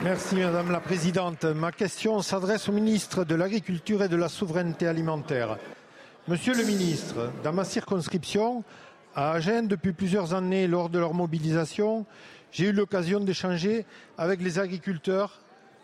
Merci 0.00 0.36
Madame 0.36 0.72
la 0.72 0.80
Présidente. 0.80 1.44
Ma 1.44 1.70
question 1.72 2.22
s'adresse 2.22 2.68
au 2.68 2.72
ministre 2.72 3.24
de 3.24 3.34
l'Agriculture 3.34 4.02
et 4.02 4.08
de 4.08 4.16
la 4.16 4.28
Souveraineté 4.28 4.86
alimentaire. 4.88 5.58
Monsieur 6.26 6.54
le 6.54 6.64
ministre, 6.64 7.30
dans 7.44 7.52
ma 7.52 7.64
circonscription, 7.64 8.64
à 9.14 9.32
Agen, 9.32 9.68
depuis 9.68 9.92
plusieurs 9.92 10.32
années, 10.32 10.66
lors 10.66 10.88
de 10.88 10.98
leur 10.98 11.12
mobilisation, 11.12 12.06
j'ai 12.50 12.66
eu 12.66 12.72
l'occasion 12.72 13.20
d'échanger 13.20 13.84
avec 14.16 14.40
les 14.40 14.58
agriculteurs 14.58 15.41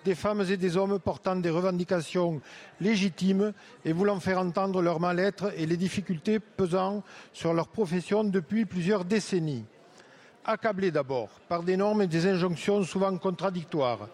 des 0.09 0.15
femmes 0.15 0.43
et 0.49 0.57
des 0.57 0.79
hommes 0.79 0.99
portant 0.99 1.37
des 1.37 1.51
revendications 1.51 2.41
légitimes 2.81 3.53
et 3.85 3.93
voulant 3.93 4.21
faire 4.21 4.39
entendre 4.39 4.81
leur 4.81 5.01
mal-être 5.01 5.53
et 5.55 5.67
les 5.67 5.77
difficultés 5.77 6.41
pesant 6.41 7.03
sur 7.35 7.53
leur 7.53 7.69
profession 7.69 8.25
depuis 8.25 8.65
plusieurs 8.65 9.05
décennies. 9.05 9.67
Accablés 10.47 10.91
d'abord 10.91 11.29
par 11.47 11.63
des 11.63 11.77
normes 11.77 12.01
et 12.01 12.07
des 12.07 12.27
injonctions 12.27 12.83
souvent 12.85 13.15
contradictoires, 13.19 14.09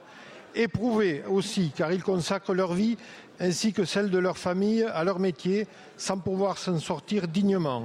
éprouvés 0.53 1.23
aussi 1.31 1.71
car 1.77 1.93
ils 1.93 2.03
consacrent 2.03 2.55
leur 2.55 2.75
vie 2.75 2.97
ainsi 3.39 3.73
que 3.73 3.85
celle 3.85 4.11
de 4.11 4.19
leur 4.19 4.37
famille 4.37 4.83
à 4.83 5.05
leur 5.05 5.21
métier 5.21 5.69
sans 5.97 6.19
pouvoir 6.19 6.59
s'en 6.59 6.81
sortir 6.81 7.29
dignement. 7.29 7.85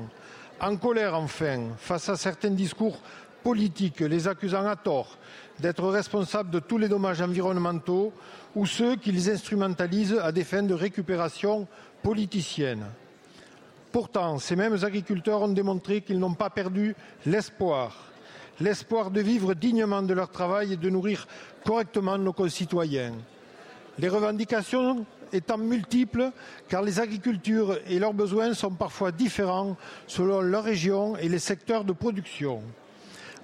En 0.59 0.77
colère 0.77 1.13
enfin 1.13 1.67
face 1.77 2.09
à 2.09 2.15
certains 2.15 2.49
discours 2.49 2.97
politiques 3.43 3.99
les 3.99 4.27
accusant 4.27 4.65
à 4.65 4.75
tort 4.75 5.19
d'être 5.59 5.87
responsables 5.87 6.49
de 6.49 6.59
tous 6.59 6.77
les 6.77 6.87
dommages 6.87 7.21
environnementaux 7.21 8.13
ou 8.55 8.65
ceux 8.65 8.95
qu'ils 8.95 9.29
instrumentalisent 9.29 10.19
à 10.21 10.31
des 10.31 10.43
fins 10.43 10.63
de 10.63 10.73
récupération 10.73 11.67
politicienne. 12.01 12.85
Pourtant, 13.91 14.37
ces 14.37 14.55
mêmes 14.55 14.77
agriculteurs 14.83 15.41
ont 15.41 15.49
démontré 15.49 16.01
qu'ils 16.01 16.19
n'ont 16.19 16.33
pas 16.33 16.49
perdu 16.49 16.95
l'espoir, 17.25 17.95
l'espoir 18.59 19.09
de 19.11 19.21
vivre 19.21 19.53
dignement 19.53 20.01
de 20.01 20.13
leur 20.13 20.29
travail 20.29 20.73
et 20.73 20.77
de 20.77 20.89
nourrir 20.89 21.27
correctement 21.65 22.17
nos 22.17 22.33
concitoyens. 22.33 23.13
Les 23.97 24.09
revendications 24.09 25.05
étant 25.33 25.57
multiples, 25.57 26.31
car 26.67 26.81
les 26.81 26.99
agricultures 26.99 27.77
et 27.87 27.99
leurs 27.99 28.13
besoins 28.13 28.53
sont 28.53 28.71
parfois 28.71 29.11
différents 29.11 29.75
selon 30.07 30.41
leur 30.41 30.63
région 30.63 31.17
et 31.17 31.29
les 31.29 31.39
secteurs 31.39 31.83
de 31.83 31.93
production. 31.93 32.61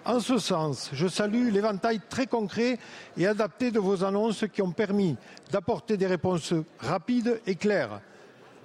En 0.05 0.19
ce 0.19 0.37
sens, 0.37 0.91
je 0.93 1.07
salue 1.07 1.49
l'éventail 1.51 1.99
très 2.07 2.27
concret 2.27 2.77
et 3.17 3.25
adapté 3.25 3.71
de 3.71 3.79
vos 3.79 4.03
annonces 4.03 4.45
qui 4.53 4.61
ont 4.61 4.71
permis 4.71 5.17
d'apporter 5.51 5.97
des 5.97 6.05
réponses 6.05 6.53
rapides 6.77 7.41
et 7.47 7.55
claires. 7.55 8.01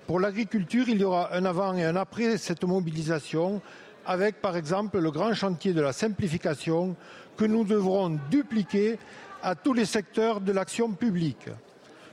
Pour 0.06 0.20
l'agriculture, 0.20 0.90
il 0.90 1.00
y 1.00 1.04
aura 1.04 1.34
un 1.34 1.46
avant 1.46 1.74
et 1.74 1.84
un 1.84 1.96
après 1.96 2.36
cette 2.36 2.64
mobilisation, 2.64 3.62
avec 4.04 4.42
par 4.42 4.54
exemple 4.54 4.98
le 4.98 5.10
grand 5.10 5.32
chantier 5.32 5.72
de 5.72 5.80
la 5.80 5.94
simplification 5.94 6.94
que 7.38 7.46
nous 7.46 7.64
devrons 7.64 8.18
dupliquer 8.30 8.98
à 9.42 9.54
tous 9.54 9.72
les 9.72 9.86
secteurs 9.86 10.42
de 10.42 10.52
l'action 10.52 10.90
publique. 10.90 11.48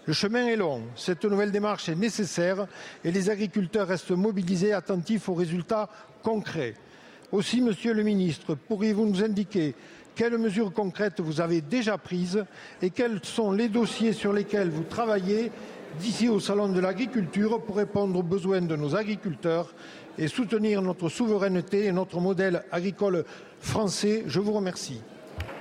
Le 0.06 0.14
chemin 0.14 0.48
est 0.48 0.56
long, 0.56 0.84
cette 0.96 1.26
nouvelle 1.26 1.52
démarche 1.52 1.90
est 1.90 1.96
nécessaire 1.96 2.66
et 3.04 3.12
les 3.12 3.30
agriculteurs 3.30 3.90
restent 3.90 4.12
mobilisés, 4.12 4.72
attentifs 4.72 5.28
aux 5.28 5.34
résultats 5.34 5.90
concrets. 6.24 6.76
Aussi, 7.32 7.60
Monsieur 7.60 7.94
le 7.94 8.04
ministre, 8.04 8.56
pourriez-vous 8.56 9.06
nous 9.06 9.22
indiquer 9.22 9.76
quelles 10.16 10.38
mesures 10.38 10.72
concrètes 10.72 11.20
vous 11.20 11.42
avez 11.42 11.60
déjà 11.60 11.98
prises 11.98 12.46
et 12.82 12.90
quels 12.90 13.20
sont 13.24 13.52
les 13.52 13.68
dossiers 13.68 14.14
sur 14.14 14.32
lesquels 14.32 14.70
vous 14.70 14.84
travaillez 14.84 15.52
d'ici 16.00 16.30
au 16.30 16.40
Salon 16.40 16.70
de 16.70 16.80
l'agriculture 16.80 17.62
pour 17.62 17.76
répondre 17.76 18.18
aux 18.18 18.24
besoins 18.24 18.62
de 18.62 18.78
nos 18.78 18.96
agriculteurs 18.96 19.74
et 20.18 20.30
soutenir 20.30 20.82
notre 20.82 21.10
souveraineté 21.10 21.86
et 21.86 21.92
notre 21.92 22.22
modèle 22.22 22.64
agricole 22.72 23.26
français? 23.60 24.24
Je 24.26 24.40
vous 24.40 24.54
remercie. 24.54 25.02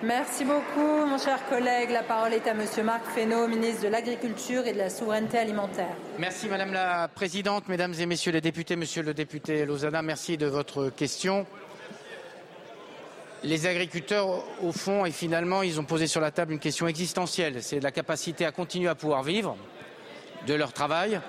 Merci 0.03 0.45
beaucoup, 0.45 1.07
mon 1.07 1.17
cher 1.17 1.39
collègue. 1.49 1.91
La 1.91 2.03
parole 2.03 2.35
est 2.35 2.47
à 2.47 2.53
Monsieur 2.53 2.83
Marc 2.83 3.07
Fesneau, 3.15 3.49
ministre 3.49 3.83
de 3.83 3.89
l'Agriculture 3.89 4.67
et 4.67 4.75
de 4.75 4.79
la 4.79 4.91
Souveraineté 4.91 5.39
alimentaire. 5.39 5.97
Merci, 6.19 6.49
Madame 6.49 6.75
la 6.75 7.09
Présidente, 7.09 7.67
Mesdames 7.69 7.95
et 7.99 8.05
Messieurs 8.05 8.33
les 8.33 8.43
députés, 8.43 8.77
Monsieur 8.77 9.03
le 9.03 9.15
député 9.15 9.65
Lozana, 9.65 10.03
merci 10.03 10.37
de 10.37 10.47
votre 10.47 10.91
question. 10.91 11.47
Les 13.43 13.67
agriculteurs, 13.67 14.45
au 14.63 14.73
fond, 14.73 15.07
et 15.07 15.13
finalement, 15.13 15.63
ils 15.63 15.81
ont 15.81 15.85
posé 15.85 16.07
sur 16.07 16.21
la 16.21 16.31
table 16.31 16.53
une 16.53 16.59
question 16.59 16.87
existentielle. 16.87 17.63
C'est 17.63 17.81
la 17.81 17.91
capacité 17.91 18.45
à 18.45 18.53
continuer 18.53 18.89
à 18.89 18.95
pouvoir 18.95 19.23
vivre 19.23 19.57
de 20.47 20.53
leur 20.53 20.75
travail. 20.75 21.21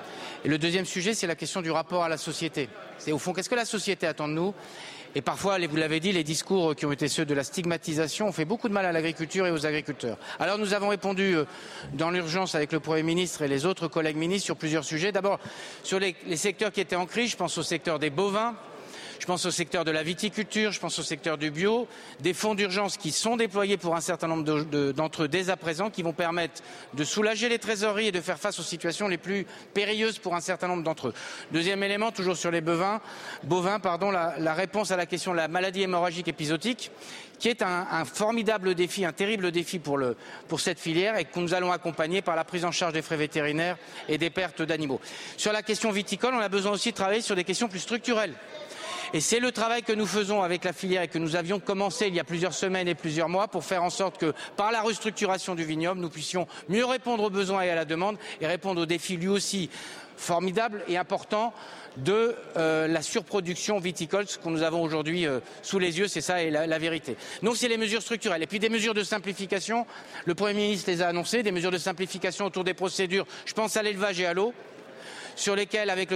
Et 0.43 0.49
le 0.49 0.57
deuxième 0.57 0.85
sujet, 0.85 1.13
c'est 1.13 1.27
la 1.27 1.35
question 1.35 1.61
du 1.61 1.71
rapport 1.71 2.03
à 2.03 2.09
la 2.09 2.17
société. 2.17 2.67
C'est 2.97 3.13
au 3.13 3.17
fond, 3.17 3.33
qu'est-ce 3.33 3.49
que 3.49 3.55
la 3.55 3.65
société 3.65 4.07
attend 4.07 4.27
de 4.27 4.33
nous? 4.33 4.53
Et 5.17 5.21
parfois, 5.21 5.57
vous 5.57 5.77
l'avez 5.77 5.99
dit, 5.99 6.11
les 6.11 6.23
discours 6.23 6.75
qui 6.75 6.85
ont 6.85 6.91
été 6.91 7.07
ceux 7.07 7.25
de 7.25 7.33
la 7.33 7.43
stigmatisation 7.43 8.27
ont 8.27 8.31
fait 8.31 8.45
beaucoup 8.45 8.69
de 8.69 8.73
mal 8.73 8.85
à 8.85 8.91
l'agriculture 8.91 9.47
et 9.47 9.51
aux 9.51 9.65
agriculteurs. 9.65 10.19
Alors 10.39 10.59
nous 10.59 10.75
avons 10.75 10.89
répondu 10.89 11.37
euh, 11.37 11.45
dans 11.93 12.11
l'urgence 12.11 12.53
avec 12.53 12.71
le 12.71 12.79
Premier 12.79 13.01
ministre 13.01 13.41
et 13.41 13.47
les 13.47 13.65
autres 13.65 13.87
collègues 13.87 14.15
ministres 14.15 14.45
sur 14.45 14.57
plusieurs 14.57 14.85
sujets. 14.85 15.11
D'abord, 15.11 15.39
sur 15.81 15.99
les, 15.99 16.15
secteurs 16.35 16.71
qui 16.71 16.81
étaient 16.81 16.95
en 16.95 17.07
crise, 17.07 17.31
je 17.31 17.35
pense 17.35 17.57
au 17.57 17.63
secteur 17.63 17.97
des 17.97 18.11
bovins, 18.11 18.53
je 19.19 19.25
pense 19.25 19.45
au 19.45 19.51
secteur 19.51 19.85
de 19.85 19.91
la 19.91 20.03
viticulture, 20.03 20.71
je 20.71 20.79
pense 20.79 20.99
au 20.99 21.03
secteur 21.03 21.37
du 21.37 21.51
bio, 21.51 21.87
des 22.19 22.33
fonds 22.33 22.55
d'urgence 22.55 22.97
qui 22.97 23.11
sont 23.11 23.37
déployés 23.37 23.77
pour 23.77 23.95
un 23.95 24.01
certain 24.01 24.27
nombre 24.27 24.43
d'entre 24.93 25.23
eux 25.23 25.27
dès 25.27 25.49
à 25.49 25.57
présent, 25.57 25.89
qui 25.89 26.03
vont 26.03 26.13
permettre 26.13 26.61
de 26.93 27.03
soulager 27.03 27.49
les 27.49 27.59
trésoreries 27.59 28.07
et 28.07 28.11
de 28.11 28.21
faire 28.21 28.39
face 28.39 28.59
aux 28.59 28.63
situations 28.63 29.07
les 29.07 29.17
plus 29.17 29.45
périlleuses 29.73 30.19
pour 30.19 30.35
un 30.35 30.41
certain 30.41 30.67
nombre 30.67 30.83
d'entre 30.83 31.09
eux. 31.09 31.13
Deuxième 31.51 31.83
élément, 31.83 32.11
toujours 32.11 32.37
sur 32.37 32.51
les 32.51 32.61
bovins, 32.61 32.99
pardon, 33.81 34.11
la, 34.11 34.53
réponse 34.53 34.91
à 34.91 34.97
la 34.97 35.05
question 35.05 35.31
de 35.31 35.37
la 35.37 35.47
maladie 35.47 35.83
hémorragique 35.83 36.27
épisodique 36.27 36.91
qui 37.39 37.49
est 37.49 37.61
un, 37.61 38.03
formidable 38.05 38.73
défi, 38.73 39.05
un 39.05 39.11
terrible 39.11 39.51
défi 39.51 39.79
pour 39.79 40.59
cette 40.59 40.79
filière 40.79 41.17
et 41.17 41.25
que 41.25 41.39
nous 41.39 41.53
allons 41.53 41.71
accompagner 41.71 42.23
par 42.23 42.35
la 42.35 42.43
prise 42.43 42.65
en 42.65 42.71
charge 42.71 42.93
des 42.93 43.03
frais 43.03 43.17
vétérinaires 43.17 43.77
et 44.09 44.17
des 44.17 44.31
pertes 44.31 44.63
d'animaux. 44.63 44.99
Sur 45.37 45.53
la 45.53 45.61
question 45.61 45.91
viticole, 45.91 46.33
on 46.33 46.39
a 46.39 46.49
besoin 46.49 46.71
aussi 46.71 46.91
de 46.91 46.95
travailler 46.95 47.21
sur 47.21 47.35
des 47.35 47.43
questions 47.43 47.67
plus 47.67 47.79
structurelles. 47.79 48.33
Et 49.13 49.21
c'est 49.21 49.39
le 49.39 49.51
travail 49.51 49.83
que 49.83 49.93
nous 49.93 50.05
faisons 50.05 50.43
avec 50.43 50.63
la 50.63 50.73
filière 50.73 51.03
et 51.03 51.07
que 51.07 51.17
nous 51.17 51.35
avions 51.35 51.59
commencé 51.59 52.07
il 52.07 52.15
y 52.15 52.19
a 52.19 52.23
plusieurs 52.23 52.53
semaines 52.53 52.87
et 52.87 52.95
plusieurs 52.95 53.29
mois 53.29 53.47
pour 53.47 53.63
faire 53.63 53.83
en 53.83 53.89
sorte 53.89 54.17
que, 54.17 54.33
par 54.55 54.71
la 54.71 54.81
restructuration 54.81 55.55
du 55.55 55.63
vignoble, 55.63 56.01
nous 56.01 56.09
puissions 56.09 56.47
mieux 56.69 56.85
répondre 56.85 57.23
aux 57.23 57.29
besoins 57.29 57.61
et 57.61 57.69
à 57.69 57.75
la 57.75 57.85
demande 57.85 58.17
et 58.41 58.47
répondre 58.47 58.81
aux 58.81 58.85
défis 58.85 59.17
lui 59.17 59.29
aussi 59.29 59.69
formidables 60.17 60.83
et 60.87 60.97
importants 60.97 61.53
de 61.97 62.35
euh, 62.57 62.87
la 62.87 63.01
surproduction 63.01 63.79
viticole, 63.79 64.27
ce 64.27 64.37
que 64.37 64.49
nous 64.49 64.63
avons 64.63 64.81
aujourd'hui 64.81 65.25
euh, 65.25 65.39
sous 65.61 65.79
les 65.79 65.99
yeux, 65.99 66.07
c'est 66.07 66.21
ça 66.21 66.41
et 66.41 66.49
la, 66.49 66.67
la 66.67 66.79
vérité. 66.79 67.15
Donc 67.43 67.55
c'est 67.55 67.67
les 67.67 67.77
mesures 67.77 68.01
structurelles. 68.01 68.43
Et 68.43 68.47
puis 68.47 68.59
des 68.59 68.69
mesures 68.69 68.93
de 68.93 69.03
simplification, 69.03 69.85
le 70.25 70.35
Premier 70.35 70.53
ministre 70.53 70.89
les 70.89 71.01
a 71.01 71.07
annoncées, 71.07 71.43
des 71.43 71.51
mesures 71.51 71.71
de 71.71 71.77
simplification 71.77 72.45
autour 72.45 72.63
des 72.63 72.73
procédures, 72.73 73.25
je 73.45 73.53
pense 73.53 73.77
à 73.77 73.83
l'élevage 73.83 74.19
et 74.19 74.25
à 74.25 74.33
l'eau, 74.33 74.53
sur 75.37 75.55
lesquels, 75.55 75.89
avec 75.89 76.09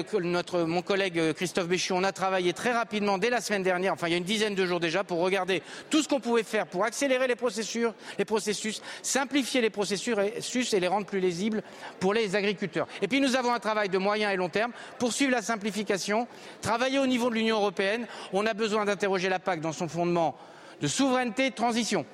mon 0.54 0.82
collègue 0.82 1.20
euh, 1.20 1.34
Christophe 1.34 1.68
Béchu, 1.68 1.94
on 1.94 2.04
a 2.04 2.12
travaillé 2.12 2.54
très 2.54 2.74
rapidement 2.74 3.18
dès 3.18 3.30
la 3.30 3.40
semaine 3.40 3.64
dernière, 3.64 3.94
enfin 3.94 4.08
il 4.08 4.12
y 4.12 4.14
a 4.16 4.18
une 4.18 4.24
dizaine 4.24 4.56
de 4.56 4.66
jours 4.66 4.80
déjà, 4.80 5.04
pour 5.04 5.20
regarder 5.20 5.62
tout 5.90 6.02
ce 6.02 6.10
qu'on 6.10 6.20
pouvait 6.20 6.44
faire 6.44 6.66
pour 6.66 6.84
accélérer 6.84 7.28
les 7.28 7.36
processus, 7.36 7.88
les 8.18 8.26
processus, 8.26 8.82
simplifier 9.04 9.62
les 9.62 9.70
processus 9.70 10.74
et 10.74 10.80
les 10.80 10.88
rendre 10.88 11.06
plus 11.06 11.20
lisibles 11.20 11.64
pour 12.00 12.14
les 12.14 12.36
agriculteurs. 12.36 12.88
Et 13.02 13.08
puis 13.08 13.22
nous 13.22 13.36
avons 13.36 13.54
un 13.54 13.60
travail 13.60 13.90
de 13.90 13.98
moyen 13.98 14.32
et 14.32 14.36
long 14.36 14.50
terme, 14.50 14.72
poursuivre 14.98 15.32
la 15.32 15.44
simplification, 15.44 16.28
travailler 16.62 17.00
au 17.00 17.08
niveau 17.08 17.30
de 17.30 17.36
l'Union 17.36 17.58
européenne. 17.58 18.08
On 18.34 18.46
a 18.48 18.54
besoin 18.56 18.86
d'interroger 18.86 19.30
la 19.30 19.40
PAC 19.40 19.62
dans 19.62 19.74
son 19.74 19.88
fondement 19.88 20.36
de 20.82 20.88
souveraineté 20.88 21.46
et 21.46 21.50
de 21.52 21.56
transition. 21.56 22.06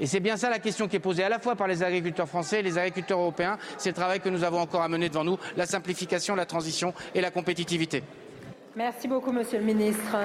Et 0.00 0.06
c'est 0.06 0.20
bien 0.20 0.36
ça 0.36 0.50
la 0.50 0.58
question 0.58 0.88
qui 0.88 0.96
est 0.96 1.00
posée 1.00 1.24
à 1.24 1.28
la 1.28 1.38
fois 1.38 1.56
par 1.56 1.68
les 1.68 1.82
agriculteurs 1.82 2.28
français 2.28 2.60
et 2.60 2.62
les 2.62 2.78
agriculteurs 2.78 3.20
européens. 3.20 3.58
C'est 3.78 3.90
le 3.90 3.94
travail 3.94 4.20
que 4.20 4.28
nous 4.28 4.44
avons 4.44 4.60
encore 4.60 4.82
à 4.82 4.88
mener 4.88 5.08
devant 5.08 5.24
nous, 5.24 5.38
la 5.56 5.66
simplification, 5.66 6.34
la 6.34 6.46
transition 6.46 6.94
et 7.14 7.20
la 7.20 7.30
compétitivité. 7.30 8.02
Merci 8.76 9.08
beaucoup, 9.08 9.32
Monsieur 9.32 9.58
le 9.58 9.64
Ministre. 9.64 10.16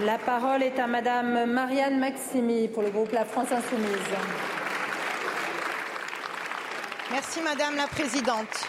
La 0.00 0.18
parole 0.18 0.62
est 0.62 0.78
à 0.78 0.86
Madame 0.86 1.50
Marianne 1.50 1.98
Maximi 1.98 2.68
pour 2.68 2.82
le 2.82 2.90
groupe 2.90 3.12
La 3.12 3.24
France 3.24 3.52
Insoumise. 3.52 3.88
Merci 7.12 7.40
Madame 7.42 7.76
la 7.76 7.86
Présidente. 7.86 8.66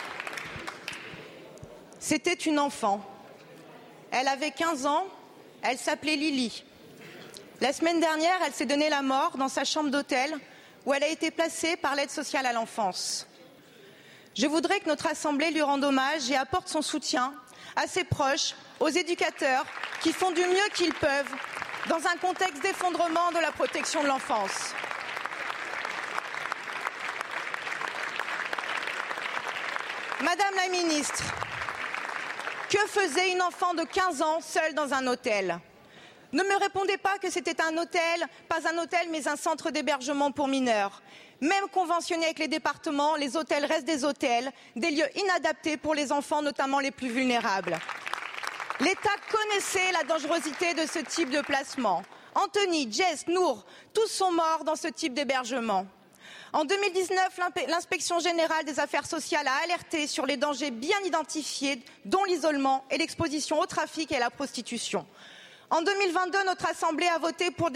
C'était 2.00 2.34
une 2.34 2.60
enfant. 2.60 3.04
Elle 4.12 4.28
avait 4.28 4.52
15 4.52 4.86
ans. 4.86 5.06
Elle 5.64 5.78
s'appelait 5.78 6.16
Lily. 6.16 6.64
La 7.62 7.72
semaine 7.72 8.02
dernière, 8.02 8.38
elle 8.46 8.54
s'est 8.54 8.66
donné 8.66 8.90
la 8.90 9.02
mort 9.02 9.38
dans 9.38 9.48
sa 9.48 9.64
chambre 9.64 9.90
d'hôtel 9.90 10.38
où 10.86 10.94
elle 10.94 11.04
a 11.04 11.08
été 11.08 11.32
placée 11.32 11.78
par 11.78 11.96
l'aide 11.96 12.10
sociale 12.10 12.46
à 12.46 12.52
l'enfance. 12.52 13.28
Je 14.36 14.46
voudrais 14.46 14.82
que 14.82 14.90
notre 14.90 15.08
Assemblée 15.08 15.52
lui 15.52 15.62
rende 15.62 15.84
hommage 15.86 16.30
et 16.30 16.36
apporte 16.36 16.68
son 16.68 16.82
soutien 16.82 17.34
à 17.78 17.88
ses 17.88 18.04
proches, 18.04 18.56
aux 18.82 18.90
éducateurs 18.90 19.66
qui 20.02 20.12
font 20.12 20.32
du 20.32 20.42
mieux 20.42 20.70
qu'ils 20.74 20.94
peuvent 20.94 21.34
dans 21.88 22.06
un 22.08 22.18
contexte 22.18 22.62
d'effondrement 22.62 23.32
de 23.32 23.40
la 23.40 23.52
protection 23.52 24.04
de 24.04 24.08
l'enfance. 24.08 24.74
Madame 30.22 30.56
la 30.56 30.68
ministre, 30.70 31.24
que 32.70 32.80
faisait 32.88 33.32
une 33.32 33.42
enfant 33.42 33.74
de 33.74 33.84
15 33.84 34.22
ans 34.22 34.42
seule 34.42 34.74
dans 34.74 34.94
un 34.94 35.08
hôtel? 35.08 35.60
Ne 36.36 36.44
me 36.44 36.60
répondez 36.60 36.98
pas 36.98 37.18
que 37.18 37.30
c'était 37.30 37.62
un 37.62 37.78
hôtel, 37.78 38.28
pas 38.50 38.68
un 38.70 38.78
hôtel, 38.78 39.08
mais 39.10 39.26
un 39.26 39.38
centre 39.38 39.72
d'hébergement 39.72 40.32
pour 40.32 40.50
mineurs. 40.50 41.02
Même 41.40 41.70
conventionné 41.72 42.26
avec 42.26 42.40
les 42.40 42.50
départements, 42.50 43.16
les 43.16 43.38
hôtels 43.38 43.64
restent 43.64 43.86
des 43.86 44.04
hôtels, 44.04 44.52
des 44.76 44.92
lieux 44.92 45.08
inadaptés 45.18 45.78
pour 45.78 45.96
les 45.96 46.12
enfants, 46.12 46.42
notamment 46.42 46.80
les 46.80 46.92
plus 46.92 47.08
vulnérables. 47.08 47.80
L'État 48.82 49.16
connaissait 49.32 49.94
la 49.94 50.04
dangerosité 50.04 50.74
de 50.74 50.86
ce 50.86 51.00
type 51.00 51.30
de 51.30 51.40
placement. 51.40 52.04
Anthony, 52.34 52.92
Jess, 52.92 53.28
Nour, 53.28 53.66
tous 53.94 54.08
sont 54.08 54.34
morts 54.34 54.66
dans 54.66 54.76
ce 54.76 54.90
type 54.90 55.14
d'hébergement. 55.14 55.86
En 56.52 56.66
2019, 56.66 57.40
l'inspection 57.70 58.20
générale 58.20 58.66
des 58.66 58.82
affaires 58.82 59.06
sociales 59.06 59.48
a 59.48 59.64
alerté 59.64 60.06
sur 60.06 60.26
les 60.26 60.36
dangers 60.36 60.72
bien 60.72 61.00
identifiés, 61.06 61.82
dont 62.04 62.26
l'isolement 62.26 62.84
et 62.92 62.98
l'exposition 62.98 63.58
au 63.58 63.66
trafic 63.66 64.12
et 64.12 64.18
à 64.18 64.20
la 64.20 64.30
prostitution. 64.30 65.06
En 65.70 65.82
2022, 65.82 66.44
notre 66.46 66.68
Assemblée 66.68 67.08
a 67.08 67.18
voté 67.18 67.50
pour, 67.52 67.70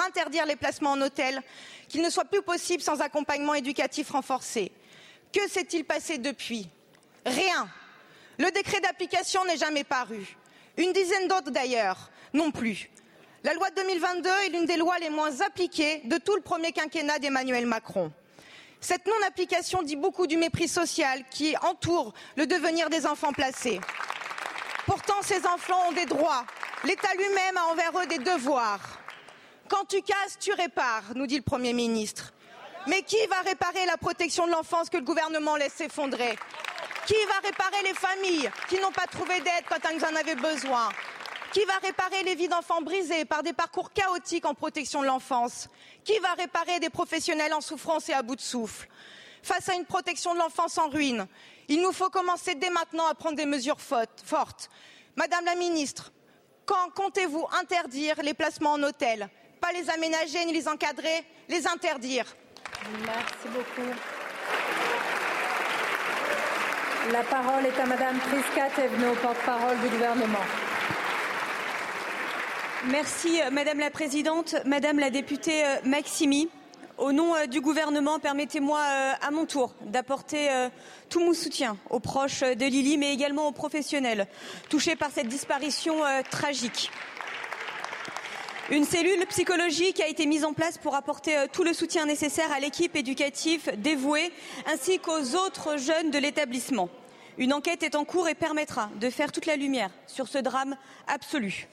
interdire 0.00 0.46
les 0.46 0.56
placements 0.56 0.92
en 0.92 1.00
hôtel, 1.00 1.42
qu'il 1.88 2.02
ne 2.02 2.10
soit 2.10 2.24
plus 2.24 2.42
possible 2.42 2.82
sans 2.82 3.00
accompagnement 3.00 3.54
éducatif 3.54 4.10
renforcé. 4.10 4.70
Que 5.32 5.48
s'est-il 5.48 5.84
passé 5.84 6.18
depuis? 6.18 6.68
Rien. 7.26 7.68
Le 8.38 8.50
décret 8.50 8.80
d'application 8.80 9.44
n'est 9.44 9.56
jamais 9.56 9.84
paru. 9.84 10.36
Une 10.76 10.92
dizaine 10.92 11.28
d'autres 11.28 11.50
d'ailleurs, 11.50 12.10
non 12.32 12.50
plus. 12.50 12.88
La 13.44 13.54
loi 13.54 13.70
de 13.70 13.74
2022 13.76 14.30
est 14.46 14.48
l'une 14.50 14.66
des 14.66 14.76
lois 14.76 14.98
les 14.98 15.10
moins 15.10 15.40
appliquées 15.40 16.00
de 16.04 16.16
tout 16.16 16.36
le 16.36 16.42
premier 16.42 16.72
quinquennat 16.72 17.18
d'Emmanuel 17.18 17.66
Macron. 17.66 18.12
Cette 18.80 19.06
non-application 19.06 19.82
dit 19.82 19.96
beaucoup 19.96 20.26
du 20.26 20.36
mépris 20.36 20.68
social 20.68 21.24
qui 21.30 21.56
entoure 21.58 22.14
le 22.36 22.46
devenir 22.46 22.88
des 22.88 23.06
enfants 23.06 23.32
placés. 23.32 23.80
Pourtant, 24.86 25.22
ces 25.22 25.46
enfants 25.46 25.88
ont 25.88 25.92
des 25.92 26.06
droits, 26.06 26.44
L'État 26.84 27.14
lui-même 27.14 27.56
a 27.56 27.66
envers 27.66 27.96
eux 28.00 28.06
des 28.06 28.18
devoirs. 28.18 28.98
Quand 29.68 29.84
tu 29.84 30.02
casses, 30.02 30.38
tu 30.40 30.52
répares, 30.52 31.14
nous 31.14 31.26
dit 31.26 31.36
le 31.36 31.42
Premier 31.42 31.72
ministre. 31.72 32.32
Mais 32.88 33.02
qui 33.02 33.24
va 33.28 33.40
réparer 33.42 33.86
la 33.86 33.96
protection 33.96 34.46
de 34.46 34.50
l'enfance 34.50 34.90
que 34.90 34.96
le 34.96 35.04
gouvernement 35.04 35.54
laisse 35.56 35.74
s'effondrer? 35.74 36.36
Qui 37.06 37.14
va 37.28 37.38
réparer 37.48 37.82
les 37.84 37.94
familles 37.94 38.50
qui 38.68 38.80
n'ont 38.80 38.90
pas 38.90 39.06
trouvé 39.06 39.40
d'aide 39.40 39.64
quand 39.68 39.78
elles 39.88 40.04
en 40.04 40.16
avaient 40.16 40.34
besoin? 40.34 40.88
Qui 41.52 41.64
va 41.64 41.74
réparer 41.82 42.24
les 42.24 42.34
vies 42.34 42.48
d'enfants 42.48 42.82
brisées 42.82 43.24
par 43.24 43.42
des 43.44 43.52
parcours 43.52 43.92
chaotiques 43.92 44.46
en 44.46 44.54
protection 44.54 45.02
de 45.02 45.06
l'enfance? 45.06 45.68
Qui 46.04 46.18
va 46.18 46.32
réparer 46.34 46.80
des 46.80 46.90
professionnels 46.90 47.54
en 47.54 47.60
souffrance 47.60 48.08
et 48.08 48.12
à 48.12 48.22
bout 48.22 48.36
de 48.36 48.40
souffle? 48.40 48.88
Face 49.42 49.68
à 49.68 49.74
une 49.74 49.84
protection 49.84 50.34
de 50.34 50.38
l'enfance 50.38 50.78
en 50.78 50.88
ruine, 50.88 51.26
il 51.68 51.80
nous 51.80 51.92
faut 51.92 52.10
commencer 52.10 52.56
dès 52.56 52.70
maintenant 52.70 53.06
à 53.06 53.14
prendre 53.14 53.36
des 53.36 53.46
mesures 53.46 53.80
fortes. 53.80 54.70
Madame 55.14 55.44
la 55.44 55.54
ministre, 55.54 56.10
quand 56.66 56.90
comptez-vous 56.94 57.46
interdire 57.60 58.16
les 58.22 58.34
placements 58.34 58.72
en 58.72 58.82
hôtel? 58.82 59.28
Pas 59.60 59.72
les 59.72 59.88
aménager 59.90 60.44
ni 60.44 60.52
les 60.52 60.68
encadrer, 60.68 61.24
les 61.48 61.66
interdire. 61.66 62.26
Merci 63.06 63.48
beaucoup. 63.48 63.88
La 67.12 67.22
parole 67.24 67.66
est 67.66 67.80
à 67.80 67.86
Madame 67.86 68.18
Priska 68.18 68.70
Thévenot, 68.76 69.14
porte-parole 69.16 69.78
du 69.80 69.88
gouvernement. 69.88 70.44
Merci 72.90 73.40
Madame 73.52 73.78
la 73.78 73.90
Présidente, 73.90 74.56
Madame 74.64 74.98
la 74.98 75.10
députée 75.10 75.64
euh, 75.64 75.76
Maximi. 75.84 76.48
Au 77.02 77.10
nom 77.10 77.34
euh, 77.34 77.46
du 77.46 77.60
gouvernement, 77.60 78.20
permettez-moi 78.20 78.78
euh, 78.78 79.12
à 79.20 79.32
mon 79.32 79.44
tour 79.44 79.74
d'apporter 79.86 80.48
euh, 80.52 80.68
tout 81.08 81.18
mon 81.18 81.32
soutien 81.32 81.76
aux 81.90 81.98
proches 81.98 82.42
de 82.42 82.64
Lily, 82.64 82.96
mais 82.96 83.12
également 83.12 83.48
aux 83.48 83.52
professionnels 83.52 84.28
touchés 84.68 84.94
par 84.94 85.10
cette 85.10 85.26
disparition 85.26 85.96
tragique. 86.30 86.92
Une 88.70 88.84
cellule 88.84 89.26
psychologique 89.26 89.98
a 89.98 90.06
été 90.06 90.26
mise 90.26 90.44
en 90.44 90.52
place 90.52 90.78
pour 90.78 90.94
apporter 90.94 91.46
tout 91.52 91.64
le 91.64 91.72
soutien 91.72 92.06
nécessaire 92.06 92.52
à 92.52 92.60
l'équipe 92.60 92.94
éducative 92.94 93.72
dévouée 93.78 94.30
ainsi 94.72 95.00
qu'aux 95.00 95.34
autres 95.34 95.78
jeunes 95.78 96.12
de 96.12 96.18
l'établissement. 96.18 96.88
Une 97.36 97.52
enquête 97.52 97.82
est 97.82 97.96
en 97.96 98.04
cours 98.04 98.28
et 98.28 98.36
permettra 98.36 98.90
de 99.00 99.10
faire 99.10 99.32
toute 99.32 99.46
la 99.46 99.56
lumière 99.56 99.90
sur 100.06 100.28
ce 100.28 100.38
drame 100.38 100.76
absolu. 101.08 101.66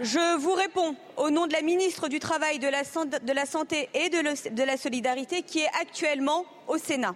Je 0.00 0.36
vous 0.38 0.54
réponds 0.54 0.96
au 1.16 1.30
nom 1.30 1.46
de 1.46 1.52
la 1.52 1.62
ministre 1.62 2.08
du 2.08 2.18
Travail, 2.18 2.58
de 2.58 2.66
la, 2.66 2.84
Santé 2.84 3.88
et 3.94 4.08
de, 4.08 4.62
la 4.62 4.76
Solidarité 4.76 5.42
qui 5.42 5.60
est 5.60 5.70
actuellement 5.80 6.44
au 6.66 6.78
Sénat. 6.78 7.14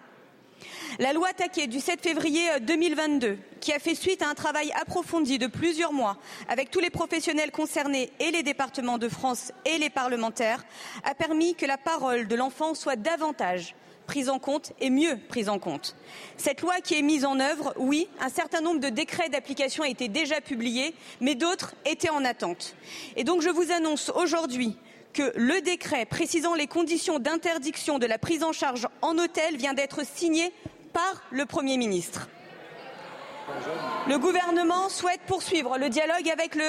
La 0.99 1.13
loi 1.13 1.33
Taquet 1.33 1.67
du 1.67 1.81
7 1.81 2.01
février 2.01 2.45
2022, 2.61 3.27
euh, 3.27 3.37
qui 3.61 3.73
a 3.73 3.79
fait 3.79 3.95
suite 3.95 4.23
à 4.23 4.29
un 4.29 4.35
travail 4.35 4.73
approfondi 4.73 5.39
de 5.39 5.47
plusieurs 5.47 5.93
mois 5.93 6.17
avec 6.49 6.71
tous 6.71 6.81
les 6.81 6.89
professionnels 6.89 7.51
concernés 7.51 8.11
et 8.21 8.31
les 8.31 8.43
départements 8.43 8.97
de 8.97 9.09
France 9.09 9.53
et 9.65 9.79
les 9.79 9.91
parlementaires, 9.91 10.65
a 11.05 11.15
permis 11.15 11.55
que 11.55 11.67
la 11.67 11.77
parole 11.77 12.27
de 12.27 12.37
l'enfant 12.37 12.75
soit 12.75 12.97
davantage 12.97 13.75
prise 14.07 14.29
en 14.29 14.39
compte 14.39 14.73
et 14.81 14.91
mieux 14.91 15.19
prise 15.29 15.49
en 15.49 15.59
compte. 15.59 15.97
Cette 16.37 16.63
loi 16.63 16.81
qui 16.83 16.95
est 16.99 17.03
mise 17.03 17.25
en 17.25 17.41
œuvre, 17.41 17.75
oui, 17.77 18.09
un 18.21 18.29
certain 18.29 18.61
nombre 18.61 18.81
de 18.81 18.89
décrets 18.89 19.29
d'application 19.29 19.85
étaient 19.85 20.09
déjà 20.09 20.41
publiés, 20.41 20.95
mais 21.21 21.35
d'autres 21.35 21.75
étaient 21.85 22.11
en 22.11 22.25
attente. 22.25 22.77
Et 23.17 23.25
donc 23.25 23.43
je 23.43 23.51
vous 23.51 23.73
annonce 23.73 24.11
aujourd'hui 24.15 24.77
que 25.13 25.33
le 25.35 25.61
décret 25.63 26.05
précisant 26.05 26.55
les 26.55 26.67
conditions 26.67 27.19
d'interdiction 27.19 27.99
de 27.99 28.07
la 28.07 28.19
prise 28.19 28.43
en 28.43 28.53
charge 28.53 28.87
en 29.03 29.19
hôtel 29.19 29.57
vient 29.57 29.75
d'être 29.75 30.05
signé 30.07 30.53
par 30.93 31.23
le 31.31 31.47
Premier 31.47 31.79
ministre. 31.79 32.29
Le 34.09 34.19
gouvernement 34.19 34.89
souhaite 34.89 35.21
poursuivre 35.27 35.79
le 35.79 35.89
dialogue 35.89 36.29
avec 36.29 36.55
le, 36.55 36.65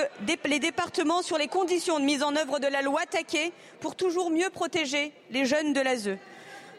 les 0.46 0.60
départements 0.60 1.22
sur 1.22 1.38
les 1.38 1.48
conditions 1.48 2.00
de 2.00 2.06
mise 2.06 2.24
en 2.24 2.36
œuvre 2.36 2.60
de 2.60 2.68
la 2.68 2.82
loi 2.82 3.02
Taquet 3.10 3.52
pour 3.80 3.96
toujours 3.96 4.30
mieux 4.30 4.50
protéger 4.50 5.12
les 5.32 5.46
jeunes 5.46 5.74
de 5.74 5.82
l'ASE. 5.82 6.18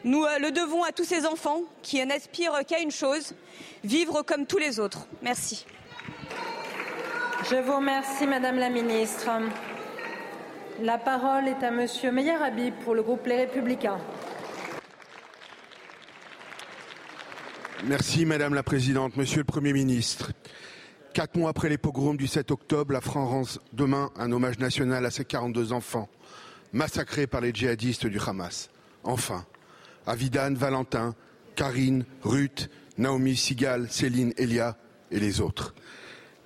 Nous 0.04 0.24
euh, 0.24 0.38
le 0.38 0.50
devons 0.50 0.84
à 0.84 0.92
tous 0.92 1.04
ces 1.04 1.26
enfants 1.26 1.62
qui 1.82 2.04
n'aspirent 2.04 2.64
qu'à 2.66 2.80
une 2.80 2.90
chose, 2.90 3.34
vivre 3.84 4.22
comme 4.22 4.46
tous 4.46 4.58
les 4.58 4.78
autres. 4.78 5.06
Merci. 5.22 5.66
Je 7.50 7.56
vous 7.56 7.76
remercie, 7.76 8.26
Madame 8.26 8.56
la 8.58 8.68
Ministre. 8.68 9.28
La 10.80 10.98
parole 10.98 11.48
est 11.48 11.64
à 11.64 11.70
Monsieur 11.70 12.12
Meyer 12.12 12.34
Habib 12.34 12.74
pour 12.84 12.94
le 12.94 13.02
groupe 13.02 13.26
Les 13.26 13.36
Républicains. 13.36 13.98
Merci 17.84 18.24
Madame 18.24 18.54
la 18.54 18.62
Présidente, 18.62 19.16
Monsieur 19.16 19.38
le 19.38 19.44
Premier 19.44 19.72
ministre. 19.72 20.32
Quatre 21.14 21.36
mois 21.36 21.50
après 21.50 21.68
les 21.68 21.78
pogroms 21.78 22.16
du 22.16 22.26
7 22.26 22.50
octobre, 22.50 22.92
la 22.92 23.00
France 23.00 23.58
rend 23.58 23.62
demain 23.72 24.10
un 24.16 24.30
hommage 24.30 24.58
national 24.58 25.06
à 25.06 25.10
ses 25.10 25.24
42 25.24 25.72
enfants 25.72 26.08
massacrés 26.72 27.26
par 27.26 27.40
les 27.40 27.52
djihadistes 27.52 28.06
du 28.06 28.18
Hamas. 28.20 28.68
Enfin, 29.04 29.46
Avidan, 30.08 30.54
Valentin, 30.54 31.14
Karine, 31.54 32.06
Ruth, 32.22 32.70
Naomi, 32.96 33.36
Sigal, 33.36 33.90
Céline, 33.90 34.32
Elia 34.38 34.78
et 35.10 35.20
les 35.20 35.42
autres. 35.42 35.74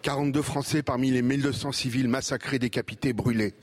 42 0.02 0.42
Français 0.42 0.82
parmi 0.82 1.12
les 1.12 1.22
1200 1.22 1.70
civils 1.70 2.08
massacrés, 2.08 2.58
décapités, 2.58 3.12
brûlés. 3.12 3.54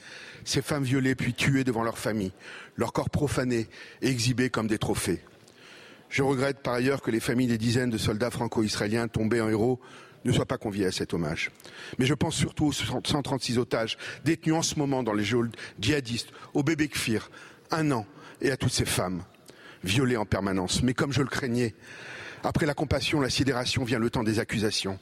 Ces 0.46 0.62
femmes 0.62 0.86
violées 0.86 1.16
puis 1.16 1.34
tuées 1.34 1.66
devant 1.66 1.84
leur 1.84 1.98
famille, 1.98 2.32
leurs 2.78 2.94
corps 2.94 3.10
profanés 3.10 3.68
et 4.02 4.08
exhibés 4.08 4.50
comme 4.50 4.68
des 4.68 4.78
trophées. 4.78 5.22
Je 6.08 6.24
regrette 6.24 6.64
par 6.64 6.76
ailleurs 6.76 7.02
que 7.02 7.12
les 7.12 7.20
familles 7.20 7.48
des 7.48 7.58
dizaines 7.58 7.90
de 7.90 7.98
soldats 7.98 8.32
franco-israéliens 8.32 9.10
tombés 9.10 9.42
en 9.42 9.50
héros 9.50 9.82
ne 10.24 10.32
soient 10.32 10.46
pas 10.46 10.58
conviés 10.58 10.86
à 10.86 10.92
cet 10.94 11.14
hommage. 11.14 11.52
Mais 11.98 12.06
je 12.06 12.14
pense 12.14 12.36
surtout 12.36 12.68
aux 12.68 12.72
136 12.72 13.58
otages 13.58 13.98
détenus 14.24 14.56
en 14.56 14.62
ce 14.62 14.80
moment 14.80 15.04
dans 15.04 15.14
les 15.14 15.26
geôles 15.26 15.52
djihadistes, 15.78 16.30
au 16.54 16.64
bébé 16.64 16.88
Kfir, 16.88 17.30
un 17.70 17.92
an, 17.92 18.06
et 18.42 18.50
à 18.50 18.56
toutes 18.56 18.72
ces 18.72 18.86
femmes 18.86 19.24
violées 19.84 20.18
en 20.18 20.26
permanence. 20.26 20.84
Mais 20.84 20.94
comme 20.94 21.14
je 21.14 21.22
le 21.22 21.28
craignais, 21.28 21.76
après 22.44 22.66
la 22.66 22.74
compassion, 22.74 23.20
la 23.20 23.30
sidération 23.30 23.84
vient 23.84 24.00
le 24.00 24.10
temps 24.10 24.24
des 24.24 24.40
accusations 24.40 25.00